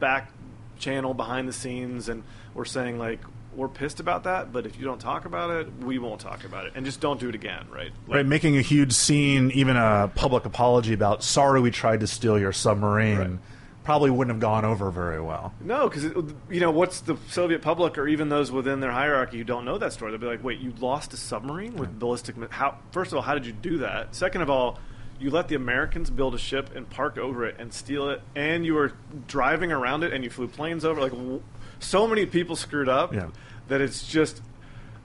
back 0.00 0.30
channel 0.78 1.12
behind 1.12 1.46
the 1.46 1.52
scenes 1.52 2.08
and 2.08 2.22
we're 2.54 2.64
saying 2.64 2.98
like 2.98 3.20
we're 3.54 3.68
pissed 3.68 4.00
about 4.00 4.24
that 4.24 4.54
but 4.54 4.64
if 4.64 4.78
you 4.78 4.86
don't 4.86 5.00
talk 5.02 5.26
about 5.26 5.50
it 5.50 5.70
we 5.84 5.98
won't 5.98 6.20
talk 6.20 6.44
about 6.44 6.64
it. 6.64 6.72
And 6.74 6.86
just 6.86 7.00
don't 7.00 7.20
do 7.20 7.28
it 7.28 7.34
again 7.34 7.66
right? 7.70 7.92
Like, 8.08 8.16
Right, 8.16 8.26
making 8.26 8.56
a 8.56 8.62
huge 8.62 8.94
scene, 8.94 9.50
even 9.50 9.76
a 9.76 10.10
public 10.14 10.46
apology 10.46 10.94
about 10.94 11.22
"sorry 11.22 11.60
we 11.60 11.70
tried 11.70 12.00
to 12.00 12.06
steal 12.06 12.38
your 12.38 12.52
submarine," 12.52 13.18
Right. 13.18 13.38
Probably 13.84 14.10
wouldn't 14.10 14.34
have 14.34 14.40
gone 14.40 14.64
over 14.64 14.90
very 14.90 15.20
well. 15.20 15.52
no 15.60 15.88
because 15.88 16.04
you 16.50 16.58
know 16.60 16.70
what's 16.70 17.00
the 17.02 17.16
soviet 17.28 17.60
public 17.62 17.96
or 17.98 18.08
even 18.08 18.28
those 18.30 18.50
within 18.50 18.80
their 18.80 18.90
hierarchy 18.90 19.36
who 19.38 19.44
don't 19.44 19.64
know 19.64 19.76
that 19.78 19.92
story 19.92 20.10
they'll 20.10 20.18
be 20.20 20.26
like 20.26 20.42
wait 20.42 20.58
you 20.58 20.72
lost 20.80 21.12
a 21.12 21.16
submarine 21.16 21.76
with 21.76 21.98
ballistic 21.98 22.34
how 22.50 22.76
first 22.92 23.12
of 23.12 23.16
all 23.16 23.22
how 23.22 23.34
did 23.34 23.44
you 23.46 23.52
do 23.52 23.78
that 23.78 24.14
second 24.14 24.40
of 24.40 24.48
all 24.50 24.78
you 25.20 25.30
let 25.30 25.46
the 25.48 25.54
Americans 25.54 26.10
build 26.10 26.34
a 26.34 26.38
ship 26.38 26.74
and 26.74 26.90
park 26.90 27.18
over 27.18 27.44
it 27.46 27.54
and 27.60 27.72
steal 27.72 28.10
it, 28.10 28.20
and 28.34 28.66
you 28.66 28.74
were 28.74 28.92
driving 29.28 29.70
around 29.70 30.02
it 30.02 30.12
and 30.12 30.24
you 30.24 30.28
flew 30.28 30.48
planes 30.48 30.84
over. 30.84 31.00
Like, 31.00 31.12
w- 31.12 31.40
so 31.78 32.08
many 32.08 32.26
people 32.26 32.56
screwed 32.56 32.88
up 32.88 33.14
Yeah. 33.14 33.28
that 33.68 33.80
it's 33.80 34.04
just 34.08 34.42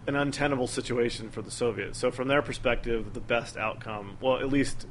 an 0.07 0.15
untenable 0.15 0.65
situation 0.65 1.29
for 1.29 1.43
the 1.43 1.51
Soviets. 1.51 1.99
So 1.99 2.09
from 2.09 2.27
their 2.27 2.41
perspective, 2.41 3.13
the 3.13 3.19
best 3.19 3.55
outcome, 3.55 4.17
well, 4.19 4.37
at 4.39 4.49
least 4.49 4.87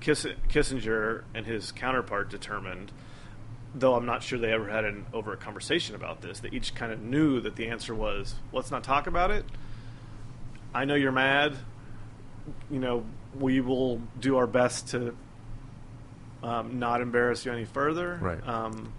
Kissinger 0.00 1.24
and 1.34 1.46
his 1.46 1.72
counterpart 1.72 2.30
determined, 2.30 2.92
though 3.74 3.94
I'm 3.94 4.06
not 4.06 4.22
sure 4.22 4.38
they 4.38 4.52
ever 4.52 4.68
had 4.68 4.84
an 4.84 5.06
over 5.12 5.32
a 5.32 5.36
conversation 5.36 5.94
about 5.94 6.20
this. 6.20 6.40
They 6.40 6.50
each 6.50 6.74
kind 6.74 6.92
of 6.92 7.00
knew 7.00 7.40
that 7.40 7.56
the 7.56 7.68
answer 7.68 7.94
was, 7.94 8.34
"Let's 8.52 8.70
not 8.70 8.84
talk 8.84 9.06
about 9.06 9.30
it." 9.30 9.44
I 10.74 10.84
know 10.84 10.94
you're 10.94 11.12
mad. 11.12 11.56
You 12.70 12.78
know, 12.78 13.04
we 13.38 13.60
will 13.60 14.00
do 14.18 14.36
our 14.36 14.46
best 14.46 14.88
to 14.88 15.16
um, 16.42 16.78
not 16.78 17.00
embarrass 17.00 17.44
you 17.44 17.52
any 17.52 17.64
further. 17.64 18.18
Right. 18.20 18.48
Um, 18.48 18.92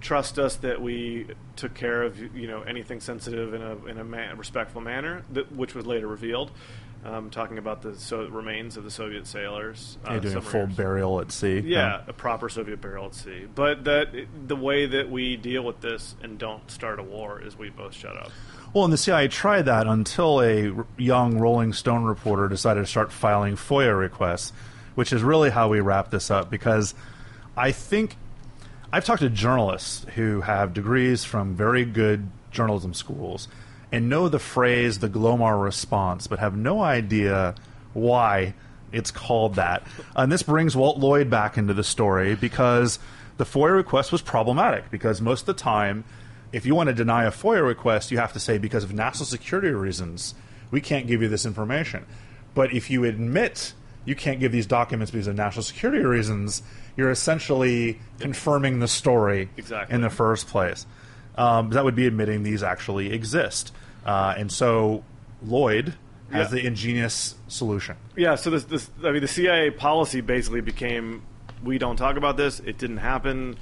trust 0.00 0.38
us 0.38 0.56
that 0.56 0.80
we 0.80 1.26
took 1.56 1.74
care 1.74 2.02
of 2.02 2.18
you 2.36 2.46
know 2.46 2.62
anything 2.62 3.00
sensitive 3.00 3.52
in 3.52 3.62
a 3.62 3.86
in 3.86 3.98
a 3.98 4.04
man, 4.04 4.38
respectful 4.38 4.80
manner, 4.80 5.24
that, 5.32 5.52
which 5.52 5.74
was 5.74 5.86
later 5.86 6.06
revealed. 6.06 6.50
Um, 7.04 7.30
talking 7.30 7.58
about 7.58 7.82
the 7.82 7.94
so 7.94 8.26
remains 8.26 8.76
of 8.76 8.84
the 8.84 8.90
Soviet 8.90 9.26
sailors, 9.26 9.98
uh, 10.06 10.12
You're 10.12 10.20
doing 10.20 10.36
a 10.36 10.42
full 10.42 10.66
burial 10.66 11.20
at 11.20 11.30
sea. 11.30 11.60
Yeah, 11.60 12.02
a 12.08 12.12
proper 12.12 12.48
Soviet 12.48 12.80
burial 12.80 13.06
at 13.06 13.14
sea. 13.14 13.46
But 13.54 13.84
that 13.84 14.08
the 14.46 14.56
way 14.56 14.86
that 14.86 15.08
we 15.08 15.36
deal 15.36 15.62
with 15.62 15.80
this 15.80 16.16
and 16.22 16.38
don't 16.38 16.68
start 16.70 16.98
a 16.98 17.02
war 17.04 17.40
is 17.40 17.56
we 17.56 17.70
both 17.70 17.94
shut 17.94 18.16
up. 18.16 18.32
Well, 18.74 18.84
and 18.84 18.92
the 18.92 18.98
CIA 18.98 19.28
tried 19.28 19.62
that 19.62 19.86
until 19.86 20.42
a 20.42 20.84
young 20.98 21.38
Rolling 21.38 21.72
Stone 21.72 22.04
reporter 22.04 22.48
decided 22.48 22.80
to 22.80 22.86
start 22.86 23.12
filing 23.12 23.54
FOIA 23.54 23.96
requests, 23.98 24.52
which 24.94 25.12
is 25.12 25.22
really 25.22 25.50
how 25.50 25.68
we 25.68 25.80
wrap 25.80 26.10
this 26.10 26.30
up 26.30 26.50
because 26.50 26.94
I 27.56 27.72
think 27.72 28.16
I've 28.92 29.04
talked 29.04 29.22
to 29.22 29.30
journalists 29.30 30.04
who 30.16 30.42
have 30.42 30.74
degrees 30.74 31.24
from 31.24 31.54
very 31.54 31.84
good 31.84 32.28
journalism 32.50 32.92
schools 32.92 33.48
and 33.92 34.08
know 34.08 34.28
the 34.28 34.38
phrase 34.38 34.98
the 34.98 35.08
Glomar 35.08 35.62
response, 35.62 36.26
but 36.26 36.38
have 36.38 36.56
no 36.56 36.82
idea 36.82 37.54
why 37.94 38.54
it's 38.92 39.10
called 39.10 39.54
that. 39.56 39.82
And 40.16 40.30
this 40.32 40.42
brings 40.42 40.76
Walt 40.76 40.98
Lloyd 40.98 41.30
back 41.30 41.58
into 41.58 41.74
the 41.74 41.84
story 41.84 42.34
because 42.34 42.98
the 43.36 43.44
FOIA 43.44 43.76
request 43.76 44.12
was 44.12 44.22
problematic 44.22 44.90
because 44.90 45.20
most 45.20 45.42
of 45.42 45.46
the 45.46 45.54
time, 45.54 46.04
if 46.52 46.64
you 46.66 46.74
want 46.74 46.88
to 46.88 46.94
deny 46.94 47.24
a 47.24 47.30
FOIA 47.30 47.66
request, 47.66 48.10
you 48.10 48.18
have 48.18 48.32
to 48.32 48.40
say 48.40 48.58
because 48.58 48.84
of 48.84 48.92
national 48.92 49.26
security 49.26 49.70
reasons, 49.70 50.34
we 50.70 50.80
can't 50.80 51.06
give 51.06 51.22
you 51.22 51.28
this 51.28 51.46
information. 51.46 52.04
But 52.54 52.72
if 52.72 52.90
you 52.90 53.04
admit 53.04 53.74
you 54.04 54.14
can't 54.16 54.40
give 54.40 54.52
these 54.52 54.66
documents 54.66 55.10
because 55.10 55.26
of 55.26 55.36
national 55.36 55.62
security 55.62 56.02
reasons, 56.02 56.62
you're 56.96 57.10
essentially 57.10 58.00
confirming 58.20 58.80
the 58.80 58.88
story 58.88 59.50
Exactly. 59.58 59.94
in 59.94 60.00
the 60.00 60.08
first 60.10 60.46
place. 60.48 60.86
Um, 61.38 61.70
that 61.70 61.84
would 61.84 61.94
be 61.94 62.06
admitting 62.06 62.42
these 62.42 62.62
actually 62.62 63.12
exist. 63.12 63.72
Uh, 64.04 64.34
and 64.36 64.50
so 64.50 65.04
Lloyd 65.42 65.94
has 66.32 66.52
Yeah. 66.52 66.60
the 66.60 66.66
ingenious 66.66 67.36
solution. 67.46 67.96
Yeah, 68.16 68.34
so 68.34 68.50
this, 68.50 68.64
this 68.64 68.90
I 69.04 69.12
mean 69.12 69.22
the 69.22 69.28
CIA 69.28 69.70
policy 69.70 70.20
basically 70.20 70.60
became 70.60 71.22
we 71.62 71.78
don't 71.78 71.96
talk 71.96 72.16
about 72.16 72.36
this. 72.36 72.60
It 72.60 72.76
didn't 72.76 72.98
happen. 72.98 73.56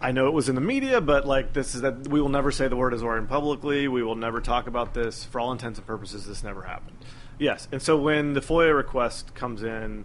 I 0.00 0.12
know 0.12 0.26
it 0.26 0.32
was 0.32 0.48
in 0.48 0.54
the 0.54 0.60
media, 0.60 1.00
but 1.00 1.26
like 1.26 1.52
this 1.54 1.74
is 1.74 1.80
that 1.80 2.08
we 2.08 2.20
will 2.20 2.28
never 2.28 2.50
say 2.52 2.68
the 2.68 2.76
word 2.76 2.92
Azorian 2.92 3.26
publicly. 3.28 3.88
We 3.88 4.02
will 4.02 4.16
never 4.16 4.40
talk 4.40 4.66
about 4.66 4.92
this. 4.94 5.24
For 5.24 5.40
all 5.40 5.50
intents 5.52 5.78
and 5.78 5.86
purposes, 5.86 6.26
this 6.26 6.42
never 6.44 6.62
happened. 6.62 6.96
Yes, 7.38 7.68
and 7.72 7.80
so 7.80 7.96
when 7.96 8.34
the 8.34 8.40
FOIA 8.40 8.76
request 8.76 9.34
comes 9.34 9.62
in, 9.62 10.04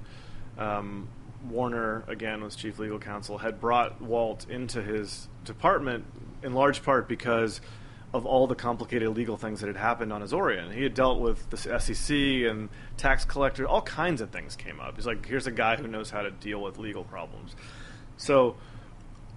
um, 0.58 1.10
Warner 1.50 2.04
again 2.08 2.44
was 2.44 2.56
chief 2.56 2.80
legal 2.80 2.98
counsel 3.00 3.40
had 3.40 3.60
brought 3.60 4.02
Walt 4.02 4.46
into 4.50 4.82
his 4.82 5.28
department 5.46 6.06
in 6.44 6.54
large 6.54 6.84
part 6.84 7.08
because 7.08 7.62
of 8.14 8.26
all 8.26 8.48
the 8.48 8.56
complicated 8.56 9.10
legal 9.10 9.38
things 9.38 9.60
that 9.60 9.68
had 9.68 9.76
happened 9.76 10.14
on 10.14 10.22
Azorian. 10.22 10.74
He 10.74 10.84
had 10.84 10.94
dealt 10.94 11.20
with 11.20 11.50
the 11.50 11.58
SEC 11.58 12.16
and 12.50 12.70
tax 12.96 13.26
collectors, 13.26 13.68
all 13.68 13.82
kinds 13.82 14.22
of 14.22 14.30
things 14.30 14.56
came 14.56 14.80
up. 14.80 14.96
He's 14.96 15.06
like, 15.06 15.26
here's 15.26 15.46
a 15.46 15.52
guy 15.52 15.76
who 15.76 15.88
knows 15.88 16.10
how 16.10 16.22
to 16.22 16.32
deal 16.32 16.62
with 16.62 16.78
legal 16.78 17.04
problems. 17.04 17.56
So 18.16 18.56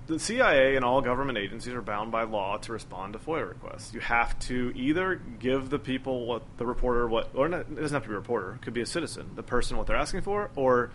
the 0.06 0.18
CIA 0.18 0.76
and 0.76 0.84
all 0.84 1.00
government 1.00 1.36
agencies 1.36 1.74
are 1.74 1.82
bound 1.82 2.12
by 2.12 2.22
law 2.22 2.56
to 2.58 2.72
respond 2.72 3.12
to 3.14 3.18
FOIA 3.18 3.48
requests. 3.48 3.92
You 3.92 4.00
have 4.00 4.38
to 4.40 4.72
either 4.74 5.16
give 5.16 5.70
the 5.70 5.78
people 5.78 6.26
what 6.26 6.42
the 6.56 6.66
reporter 6.66 7.08
what, 7.08 7.30
or 7.34 7.48
not, 7.48 7.60
it 7.60 7.76
doesn't 7.76 7.94
have 7.94 8.02
to 8.02 8.08
be 8.08 8.14
a 8.14 8.18
reporter. 8.18 8.54
It 8.54 8.62
could 8.62 8.74
be 8.74 8.80
a 8.80 8.86
citizen, 8.86 9.30
the 9.34 9.42
person 9.42 9.76
what 9.76 9.86
they're 9.86 9.96
asking 9.96 10.22
for, 10.22 10.50
or 10.54 10.90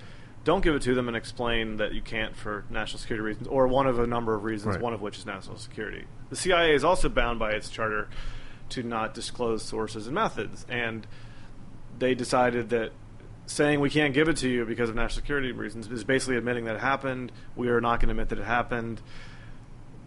don't 0.45 0.61
give 0.63 0.75
it 0.75 0.81
to 0.83 0.93
them 0.95 1.07
and 1.09 1.17
explain 1.17 1.77
that 1.77 1.93
you 1.93 2.01
can't 2.01 2.35
for 2.35 2.63
national 2.69 2.99
security 2.99 3.23
reasons, 3.23 3.47
or 3.47 3.67
one 3.67 3.87
of 3.87 3.99
a 3.99 4.07
number 4.07 4.33
of 4.33 4.43
reasons, 4.45 4.75
Right. 4.75 4.81
one 4.81 4.93
of 4.93 5.01
which 5.01 5.17
is 5.17 5.25
national 5.25 5.57
security. 5.57 6.05
The 6.29 6.35
CIA 6.37 6.73
is 6.73 6.83
also 6.85 7.09
bound 7.09 7.39
by 7.39 7.51
its 7.51 7.69
charter 7.69 8.07
to 8.69 8.83
not 8.83 9.13
disclose 9.13 9.63
sources 9.63 10.05
and 10.07 10.15
methods, 10.15 10.65
and 10.69 11.05
they 11.99 12.15
decided 12.15 12.69
that 12.69 12.91
saying 13.47 13.79
we 13.79 13.89
can't 13.89 14.13
give 14.13 14.27
it 14.29 14.37
to 14.37 14.49
you 14.49 14.65
because 14.65 14.89
of 14.89 14.95
national 14.95 15.21
security 15.21 15.51
reasons 15.51 15.87
is 15.91 16.03
basically 16.03 16.35
admitting 16.37 16.65
that 16.65 16.75
it 16.75 16.81
happened. 16.81 17.31
We 17.55 17.67
are 17.69 17.81
not 17.81 17.99
going 17.99 18.07
to 18.07 18.11
admit 18.13 18.29
that 18.29 18.39
it 18.39 18.45
happened. 18.45 19.01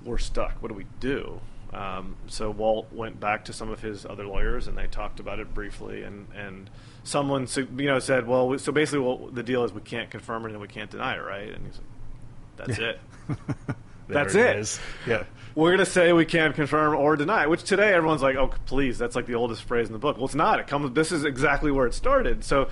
We're 0.04 0.18
stuck. 0.18 0.62
What 0.62 0.68
do 0.68 0.74
we 0.74 0.86
do? 1.00 1.40
Um, 1.72 2.16
so 2.28 2.50
Walt 2.50 2.92
went 2.92 3.20
back 3.20 3.44
to 3.46 3.52
some 3.52 3.70
of 3.70 3.80
his 3.80 4.06
other 4.06 4.26
lawyers, 4.26 4.66
and 4.68 4.76
they 4.78 4.86
talked 4.86 5.20
about 5.20 5.38
it 5.38 5.52
briefly. 5.54 6.02
And, 6.02 6.26
and 6.34 6.70
someone 7.08 7.46
you 7.56 7.86
know 7.86 7.98
said, 7.98 8.26
"Well, 8.26 8.48
we- 8.48 8.58
so 8.58 8.70
basically, 8.72 9.00
what 9.00 9.34
the 9.34 9.42
deal 9.42 9.64
is 9.64 9.72
we 9.72 9.80
can't 9.80 10.10
confirm 10.10 10.44
it 10.46 10.52
and 10.52 10.60
we 10.60 10.68
can't 10.68 10.90
deny 10.90 11.14
it, 11.16 11.20
right?" 11.20 11.48
And 11.52 11.66
he's 11.66 11.78
like, 11.78 12.66
"That's 12.68 12.78
it. 12.78 13.00
That's 14.08 14.34
it. 14.34 14.46
it. 14.46 14.56
is. 14.56 14.80
Yeah. 15.06 15.24
We're 15.54 15.70
going 15.70 15.84
to 15.84 15.86
say 15.86 16.12
we 16.12 16.24
can't 16.24 16.54
confirm 16.54 16.94
or 16.94 17.16
deny." 17.16 17.46
Which 17.46 17.62
today 17.64 17.92
everyone's 17.92 18.22
like, 18.22 18.36
"Oh, 18.36 18.48
please, 18.66 18.96
that's 18.98 19.16
like 19.16 19.26
the 19.26 19.34
oldest 19.34 19.64
phrase 19.64 19.86
in 19.88 19.92
the 19.92 19.98
book." 19.98 20.16
Well, 20.16 20.26
it's 20.26 20.34
not. 20.34 20.60
It 20.60 20.66
comes. 20.66 20.92
This 20.94 21.10
is 21.12 21.24
exactly 21.24 21.70
where 21.70 21.86
it 21.86 21.94
started. 21.94 22.44
So 22.44 22.68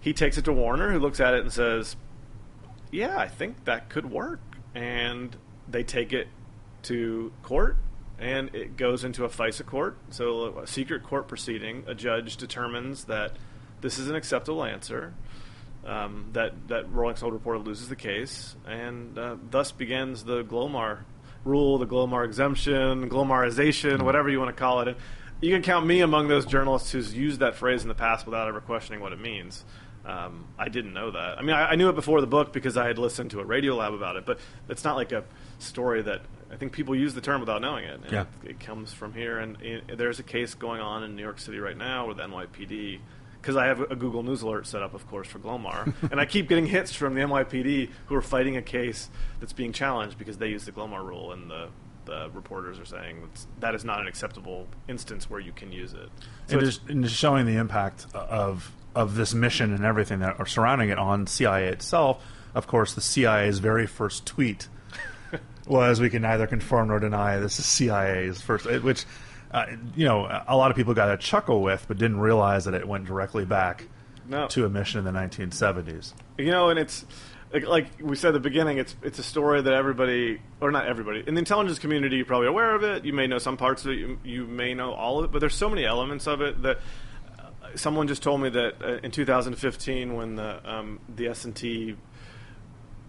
he 0.00 0.12
takes 0.12 0.38
it 0.38 0.44
to 0.46 0.52
Warner, 0.52 0.90
who 0.92 0.98
looks 0.98 1.20
at 1.20 1.34
it 1.34 1.40
and 1.42 1.52
says, 1.52 1.96
"Yeah, 2.90 3.16
I 3.18 3.28
think 3.28 3.64
that 3.64 3.88
could 3.88 4.10
work." 4.10 4.40
And 4.74 5.36
they 5.68 5.82
take 5.84 6.12
it 6.12 6.28
to 6.84 7.32
court, 7.42 7.76
and 8.18 8.52
it 8.54 8.76
goes 8.76 9.04
into 9.04 9.24
a 9.24 9.28
FISA 9.28 9.64
court, 9.66 9.98
so 10.10 10.58
a 10.58 10.66
secret 10.66 11.02
court 11.04 11.28
proceeding. 11.28 11.84
A 11.86 11.94
judge 11.94 12.36
determines 12.38 13.04
that 13.04 13.36
this 13.82 13.98
is 13.98 14.08
an 14.08 14.16
acceptable 14.16 14.64
answer. 14.64 15.12
Um, 15.84 16.30
that 16.32 16.68
that 16.68 16.90
Rolling 16.92 17.16
Stone 17.16 17.32
reporter 17.32 17.58
loses 17.58 17.88
the 17.88 17.96
case, 17.96 18.54
and 18.64 19.18
uh, 19.18 19.36
thus 19.50 19.72
begins 19.72 20.22
the 20.22 20.44
Glomar 20.44 21.00
rule, 21.44 21.76
the 21.78 21.86
Glomar 21.86 22.24
exemption, 22.24 23.10
Glomarization, 23.10 24.02
whatever 24.02 24.30
you 24.30 24.38
want 24.38 24.54
to 24.54 24.58
call 24.58 24.80
it. 24.80 24.88
And 24.88 24.96
you 25.40 25.52
can 25.52 25.62
count 25.62 25.84
me 25.84 26.00
among 26.00 26.28
those 26.28 26.46
journalists 26.46 26.92
who's 26.92 27.12
used 27.12 27.40
that 27.40 27.56
phrase 27.56 27.82
in 27.82 27.88
the 27.88 27.94
past 27.96 28.26
without 28.26 28.46
ever 28.48 28.60
questioning 28.60 29.00
what 29.00 29.12
it 29.12 29.20
means. 29.20 29.64
Um, 30.04 30.46
I 30.58 30.68
didn't 30.68 30.94
know 30.94 31.10
that. 31.10 31.38
I 31.38 31.42
mean, 31.42 31.54
I, 31.54 31.70
I 31.70 31.74
knew 31.74 31.88
it 31.88 31.94
before 31.94 32.20
the 32.20 32.26
book 32.26 32.52
because 32.52 32.76
I 32.76 32.86
had 32.86 32.98
listened 32.98 33.32
to 33.32 33.40
a 33.40 33.44
Radiolab 33.44 33.94
about 33.94 34.16
it, 34.16 34.26
but 34.26 34.38
it's 34.68 34.84
not 34.84 34.96
like 34.96 35.12
a 35.12 35.24
story 35.58 36.02
that 36.02 36.22
I 36.50 36.56
think 36.56 36.72
people 36.72 36.94
use 36.94 37.14
the 37.14 37.20
term 37.20 37.40
without 37.40 37.60
knowing 37.60 37.84
it. 37.84 38.00
Yeah. 38.10 38.26
it, 38.42 38.50
it 38.50 38.60
comes 38.60 38.92
from 38.92 39.14
here, 39.14 39.38
and 39.38 39.56
i 39.58 39.94
there's 39.94 40.18
a 40.18 40.24
case 40.24 40.54
going 40.54 40.80
on 40.80 41.04
in 41.04 41.16
New 41.16 41.22
York 41.22 41.38
City 41.38 41.58
right 41.58 41.76
now 41.76 42.08
with 42.08 42.18
NYPD. 42.18 43.00
Because 43.42 43.56
I 43.56 43.66
have 43.66 43.80
a 43.80 43.96
Google 43.96 44.22
News 44.22 44.42
alert 44.42 44.68
set 44.68 44.84
up, 44.84 44.94
of 44.94 45.04
course, 45.08 45.26
for 45.26 45.40
Glomar, 45.40 45.92
and 46.12 46.20
I 46.20 46.26
keep 46.26 46.48
getting 46.48 46.64
hits 46.64 46.94
from 46.94 47.14
the 47.14 47.22
NYPD 47.22 47.90
who 48.06 48.14
are 48.14 48.22
fighting 48.22 48.56
a 48.56 48.62
case 48.62 49.10
that's 49.40 49.52
being 49.52 49.72
challenged 49.72 50.16
because 50.16 50.38
they 50.38 50.46
use 50.46 50.64
the 50.64 50.70
Glomar 50.70 51.04
rule, 51.04 51.32
and 51.32 51.50
the, 51.50 51.68
the 52.04 52.30
reporters 52.32 52.78
are 52.78 52.84
saying 52.84 53.28
that 53.58 53.74
is 53.74 53.84
not 53.84 54.00
an 54.00 54.06
acceptable 54.06 54.68
instance 54.88 55.28
where 55.28 55.40
you 55.40 55.50
can 55.50 55.72
use 55.72 55.92
it. 55.92 56.08
So 56.46 56.58
and 56.58 56.66
just, 56.66 56.88
and 56.88 57.02
just 57.02 57.16
showing 57.16 57.46
the 57.46 57.56
impact 57.56 58.06
of 58.14 58.70
of 58.94 59.16
this 59.16 59.34
mission 59.34 59.72
and 59.74 59.84
everything 59.84 60.20
that 60.20 60.38
are 60.38 60.46
surrounding 60.46 60.90
it 60.90 60.98
on 60.98 61.26
CIA 61.26 61.68
itself. 61.68 62.22
Of 62.54 62.66
course, 62.66 62.94
the 62.94 63.00
CIA's 63.00 63.58
very 63.58 63.86
first 63.86 64.26
tweet 64.26 64.68
was, 65.66 66.00
"We 66.00 66.10
can 66.10 66.22
neither 66.22 66.46
confirm 66.46 66.88
nor 66.88 67.00
deny 67.00 67.38
this 67.38 67.58
is 67.58 67.66
CIA's 67.66 68.40
first," 68.40 68.66
which 68.82 69.04
uh, 69.52 69.66
you 69.94 70.04
know 70.06 70.26
a 70.48 70.56
lot 70.56 70.70
of 70.70 70.76
people 70.76 70.94
got 70.94 71.10
a 71.12 71.16
chuckle 71.16 71.62
with, 71.62 71.84
but 71.88 71.98
didn't 71.98 72.20
realize 72.20 72.64
that 72.64 72.74
it 72.74 72.86
went 72.88 73.04
directly 73.04 73.44
back 73.44 73.86
No. 74.28 74.46
to 74.48 74.64
a 74.64 74.68
mission 74.68 74.98
in 74.98 75.04
the 75.04 75.18
1970s. 75.18 76.14
You 76.38 76.50
know, 76.50 76.70
and 76.70 76.78
it's 76.78 77.04
like, 77.66 77.88
we 78.00 78.16
said 78.16 78.28
at 78.28 78.32
the 78.32 78.40
beginning. 78.40 78.78
It's 78.78 78.96
it's 79.02 79.18
a 79.18 79.22
story 79.22 79.60
that 79.60 79.72
everybody, 79.74 80.40
or 80.60 80.70
not 80.70 80.86
everybody, 80.86 81.22
in 81.26 81.34
the 81.34 81.38
intelligence 81.40 81.78
community, 81.78 82.16
you're 82.16 82.24
probably 82.24 82.48
aware 82.48 82.74
of 82.74 82.82
it. 82.82 83.04
You 83.04 83.12
may 83.12 83.26
know 83.26 83.36
some 83.38 83.58
parts 83.58 83.84
of 83.84 83.90
it. 83.90 83.98
You, 83.98 84.18
you 84.24 84.46
may 84.46 84.72
know 84.72 84.92
all 84.94 85.18
of 85.18 85.26
it. 85.26 85.32
But 85.32 85.40
there's 85.40 85.54
so 85.54 85.68
many 85.68 85.84
elements 85.84 86.26
of 86.26 86.40
it 86.40 86.62
that 86.62 86.78
uh, 87.38 87.50
someone 87.74 88.08
just 88.08 88.22
told 88.22 88.40
me 88.40 88.48
that 88.48 88.74
uh, 88.82 88.88
in 89.02 89.10
2015, 89.10 90.14
when 90.14 90.36
the 90.36 90.60
um, 90.70 90.98
the 91.14 91.28
S 91.28 91.44
and 91.44 91.54
T 91.54 91.94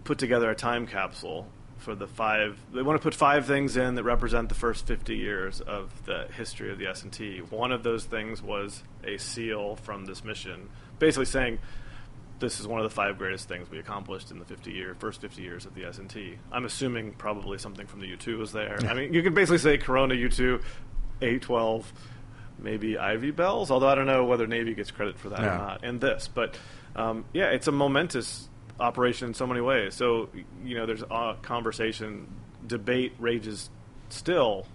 put 0.04 0.18
together 0.18 0.50
a 0.50 0.54
time 0.54 0.86
capsule 0.86 1.48
for 1.84 1.94
the 1.94 2.06
five. 2.08 2.58
They 2.72 2.82
want 2.82 2.98
to 2.98 3.02
put 3.02 3.14
five 3.14 3.46
things 3.46 3.76
in 3.76 3.94
that 3.94 4.02
represent 4.04 4.48
the 4.48 4.54
first 4.54 4.86
50 4.86 5.14
years 5.16 5.60
of 5.60 5.90
the 6.06 6.26
history 6.36 6.72
of 6.72 6.78
the 6.78 6.86
S 6.86 7.02
and 7.02 7.12
T. 7.12 7.38
One 7.50 7.70
of 7.72 7.82
those 7.82 8.04
things 8.04 8.42
was 8.42 8.82
a 9.04 9.18
seal 9.18 9.76
from 9.76 10.06
this 10.06 10.24
mission, 10.24 10.68
basically 10.98 11.26
saying 11.26 11.58
this 12.40 12.58
is 12.58 12.66
one 12.66 12.80
of 12.80 12.84
the 12.84 12.94
five 12.94 13.16
greatest 13.18 13.46
things 13.48 13.70
we 13.70 13.78
accomplished 13.78 14.30
in 14.30 14.38
the 14.38 14.44
50 14.44 14.72
year 14.72 14.94
first 14.98 15.20
50 15.20 15.40
years 15.42 15.66
of 15.66 15.74
the 15.74 15.84
S&T. 15.84 16.36
I'm 16.50 16.64
assuming 16.64 17.12
probably 17.12 17.58
something 17.58 17.86
from 17.86 18.00
the 18.00 18.06
U2 18.16 18.38
was 18.38 18.52
there. 18.52 18.76
I 18.88 18.94
mean, 18.94 19.12
you 19.14 19.22
can 19.22 19.34
basically 19.34 19.58
say 19.58 19.78
Corona 19.78 20.14
U2, 20.14 20.60
A12, 21.22 21.84
maybe 22.58 22.98
Ivy 22.98 23.30
Bells, 23.30 23.70
although 23.70 23.88
I 23.88 23.94
don't 23.94 24.06
know 24.06 24.24
whether 24.24 24.46
Navy 24.46 24.74
gets 24.74 24.90
credit 24.90 25.18
for 25.18 25.28
that 25.30 25.40
Yeah. 25.40 25.54
or 25.54 25.58
not, 25.58 25.84
and 25.84 26.00
this. 26.00 26.28
But 26.32 26.56
um, 26.96 27.24
yeah, 27.32 27.46
it's 27.50 27.66
a 27.68 27.72
momentous 27.72 28.48
operation 28.80 29.28
in 29.28 29.34
so 29.34 29.46
many 29.46 29.60
ways. 29.60 29.94
So 29.94 30.28
you 30.64 30.76
know, 30.76 30.86
there's 30.86 31.02
a 31.02 31.36
conversation, 31.42 32.28
debate 32.66 33.12
rages 33.18 33.70
still. 34.08 34.66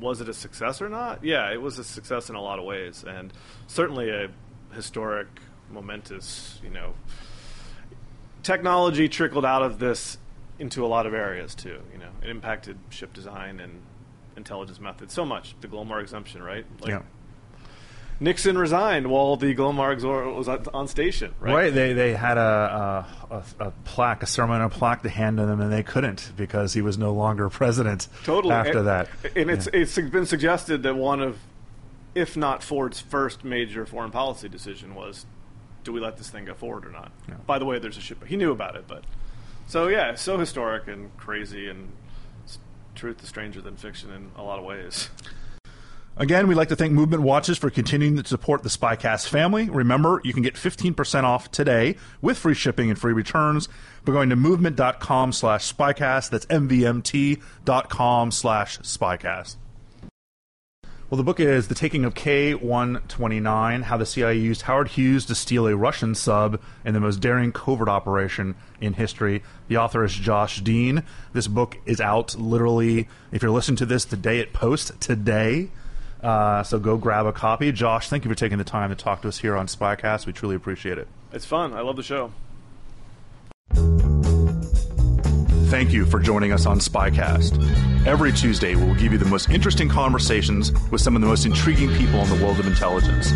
Was 0.00 0.20
it 0.20 0.28
a 0.28 0.34
success 0.34 0.82
or 0.82 0.88
not? 0.88 1.24
Yeah, 1.24 1.52
it 1.52 1.60
was 1.60 1.78
a 1.78 1.84
success 1.84 2.28
in 2.28 2.36
a 2.36 2.40
lot 2.40 2.58
of 2.58 2.64
ways, 2.64 3.04
and 3.06 3.32
certainly 3.66 4.10
a 4.10 4.28
historic, 4.72 5.28
momentous. 5.70 6.60
You 6.62 6.70
know, 6.70 6.94
technology 8.42 9.08
trickled 9.08 9.44
out 9.44 9.62
of 9.62 9.78
this 9.78 10.18
into 10.58 10.84
a 10.84 10.88
lot 10.88 11.06
of 11.06 11.14
areas 11.14 11.54
too. 11.54 11.80
You 11.92 11.98
know, 11.98 12.10
it 12.22 12.30
impacted 12.30 12.78
ship 12.90 13.12
design 13.12 13.60
and 13.60 13.80
intelligence 14.36 14.80
methods 14.80 15.12
so 15.12 15.24
much. 15.24 15.54
The 15.60 15.68
Glomar 15.68 16.00
exemption, 16.00 16.42
right? 16.42 16.64
Like, 16.80 16.90
yeah. 16.90 17.02
Nixon 18.20 18.56
resigned 18.56 19.08
while 19.08 19.36
the 19.36 19.54
Glomar 19.54 20.34
was 20.34 20.48
on 20.48 20.88
station. 20.88 21.34
Right? 21.40 21.54
right. 21.54 21.74
They 21.74 21.92
they 21.92 22.14
had 22.14 22.38
a, 22.38 23.06
a, 23.30 23.44
a 23.64 23.70
plaque, 23.84 24.22
a 24.22 24.26
ceremonial 24.26 24.70
plaque 24.70 25.02
to 25.02 25.08
hand 25.08 25.38
to 25.38 25.46
them, 25.46 25.60
and 25.60 25.72
they 25.72 25.82
couldn't 25.82 26.32
because 26.36 26.72
he 26.74 26.82
was 26.82 26.96
no 26.96 27.12
longer 27.12 27.48
president. 27.48 28.08
Totally. 28.24 28.54
After 28.54 28.78
and, 28.78 28.86
that, 28.86 29.08
and 29.34 29.50
it's 29.50 29.68
yeah. 29.72 29.80
it's 29.80 29.96
been 29.96 30.26
suggested 30.26 30.82
that 30.84 30.94
one 30.94 31.20
of, 31.20 31.38
if 32.14 32.36
not 32.36 32.62
Ford's 32.62 33.00
first 33.00 33.44
major 33.44 33.84
foreign 33.84 34.10
policy 34.10 34.48
decision 34.48 34.94
was, 34.94 35.26
do 35.82 35.92
we 35.92 36.00
let 36.00 36.16
this 36.16 36.30
thing 36.30 36.44
go 36.44 36.54
forward 36.54 36.86
or 36.86 36.90
not? 36.90 37.10
Yeah. 37.28 37.34
By 37.46 37.58
the 37.58 37.64
way, 37.64 37.78
there's 37.78 37.96
a 37.96 38.00
ship. 38.00 38.24
He 38.26 38.36
knew 38.36 38.52
about 38.52 38.76
it, 38.76 38.84
but 38.86 39.04
so 39.66 39.88
yeah, 39.88 40.14
so 40.14 40.38
historic 40.38 40.86
and 40.86 41.14
crazy, 41.16 41.68
and 41.68 41.90
truth 42.94 43.22
is 43.22 43.28
stranger 43.28 43.60
than 43.60 43.76
fiction 43.76 44.12
in 44.12 44.30
a 44.36 44.42
lot 44.42 44.58
of 44.58 44.64
ways. 44.64 45.10
Again, 46.16 46.46
we'd 46.46 46.54
like 46.54 46.68
to 46.68 46.76
thank 46.76 46.92
Movement 46.92 47.24
Watches 47.24 47.58
for 47.58 47.70
continuing 47.70 48.16
to 48.16 48.28
support 48.28 48.62
the 48.62 48.68
Spycast 48.68 49.28
family. 49.28 49.68
Remember, 49.68 50.20
you 50.22 50.32
can 50.32 50.44
get 50.44 50.54
15% 50.54 51.24
off 51.24 51.50
today 51.50 51.96
with 52.22 52.38
free 52.38 52.54
shipping 52.54 52.88
and 52.88 52.96
free 52.96 53.12
returns 53.12 53.68
by 54.04 54.12
going 54.12 54.30
to 54.30 54.36
movement.com 54.36 55.32
slash 55.32 55.72
spycast. 55.72 56.30
That's 56.30 56.46
mvmt.com 56.46 58.30
slash 58.30 58.78
spycast. 58.78 59.56
Well, 61.10 61.16
the 61.16 61.24
book 61.24 61.40
is 61.40 61.66
The 61.66 61.74
Taking 61.74 62.04
of 62.04 62.14
K 62.14 62.54
129 62.54 63.82
How 63.82 63.96
the 63.96 64.06
CIA 64.06 64.38
Used 64.38 64.62
Howard 64.62 64.88
Hughes 64.88 65.26
to 65.26 65.34
Steal 65.34 65.66
a 65.66 65.76
Russian 65.76 66.14
Sub 66.14 66.60
in 66.84 66.94
the 66.94 67.00
Most 67.00 67.20
Daring 67.20 67.50
Covert 67.50 67.88
Operation 67.88 68.54
in 68.80 68.92
History. 68.92 69.42
The 69.66 69.78
author 69.78 70.04
is 70.04 70.14
Josh 70.14 70.60
Dean. 70.60 71.02
This 71.32 71.48
book 71.48 71.76
is 71.86 72.00
out 72.00 72.36
literally, 72.36 73.08
if 73.32 73.42
you're 73.42 73.50
listening 73.50 73.76
to 73.78 73.86
this 73.86 74.04
the 74.04 74.16
day 74.16 74.38
it 74.38 74.52
posts, 74.52 74.92
today. 75.00 75.70
Uh, 76.24 76.62
so 76.62 76.78
go 76.78 76.96
grab 76.96 77.26
a 77.26 77.32
copy. 77.32 77.70
Josh, 77.70 78.08
thank 78.08 78.24
you 78.24 78.30
for 78.30 78.34
taking 78.34 78.56
the 78.56 78.64
time 78.64 78.88
to 78.88 78.96
talk 78.96 79.20
to 79.22 79.28
us 79.28 79.38
here 79.38 79.54
on 79.56 79.66
Spycast. 79.66 80.24
We 80.24 80.32
truly 80.32 80.56
appreciate 80.56 80.96
it. 80.96 81.06
It's 81.32 81.44
fun. 81.44 81.74
I 81.74 81.82
love 81.82 81.96
the 81.96 82.02
show. 82.02 82.32
Thank 85.70 85.92
you 85.92 86.06
for 86.06 86.20
joining 86.20 86.52
us 86.52 86.66
on 86.66 86.78
Spycast. 86.78 88.06
Every 88.06 88.32
Tuesday, 88.32 88.74
we 88.74 88.84
will 88.84 88.94
give 88.94 89.12
you 89.12 89.18
the 89.18 89.26
most 89.26 89.50
interesting 89.50 89.88
conversations 89.88 90.72
with 90.90 91.00
some 91.00 91.14
of 91.14 91.20
the 91.20 91.28
most 91.28 91.44
intriguing 91.44 91.92
people 91.94 92.20
in 92.20 92.28
the 92.28 92.42
world 92.42 92.58
of 92.58 92.66
intelligence. 92.66 93.32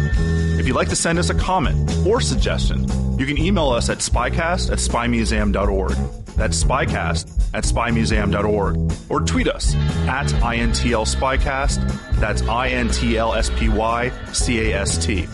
If 0.59 0.66
you'd 0.66 0.77
like 0.77 0.89
to 0.89 0.97
send 0.97 1.19
us 1.19 1.31
a 1.31 1.35
comment 1.35 1.90
or 2.06 2.20
suggestion, 2.20 2.86
you 3.19 3.27
can 3.27 3.39
email 3.39 3.69
us 3.70 3.90
at 3.90 3.98
spycast 3.98 4.70
at 4.70 4.78
spymuseum.org. 4.78 6.27
That's 6.39 6.62
spycast 6.62 7.31
at 7.52 7.65
spymuseum.org. 7.65 8.93
Or 9.10 9.20
tweet 9.20 9.48
us 9.48 9.74
at 10.06 10.27
INTL 10.27 11.06
Spycast. 11.06 12.20
That's 12.20 12.43
I 12.43 12.69
N 12.69 12.89
T 12.89 13.19
L 13.19 13.35
S 13.35 13.51
P 13.51 13.69
Y 13.69 14.12
C 14.32 14.70
A 14.70 14.81
S 14.81 15.05
T. 15.05 15.27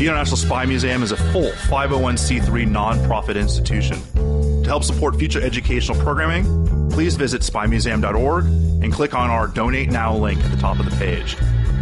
The 0.00 0.06
International 0.06 0.38
Spy 0.38 0.64
Museum 0.64 1.02
is 1.02 1.12
a 1.12 1.16
full 1.16 1.50
501c3 1.50 2.66
nonprofit 2.66 3.38
institution 3.38 4.00
To 4.14 4.64
help 4.66 4.82
support 4.82 5.16
future 5.16 5.42
educational 5.42 6.00
programming, 6.00 6.88
please 6.88 7.16
visit 7.16 7.42
spymuseum.org 7.42 8.44
and 8.46 8.90
click 8.90 9.14
on 9.14 9.28
our 9.28 9.46
Donate 9.46 9.90
Now 9.90 10.16
link 10.16 10.42
at 10.42 10.50
the 10.50 10.56
top 10.56 10.78
of 10.78 10.86
the 10.86 10.96
page. 10.96 11.36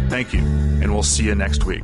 Thank 0.09 0.33
you, 0.33 0.39
and 0.41 0.91
we'll 0.91 1.03
see 1.03 1.23
you 1.23 1.35
next 1.35 1.63
week. 1.63 1.83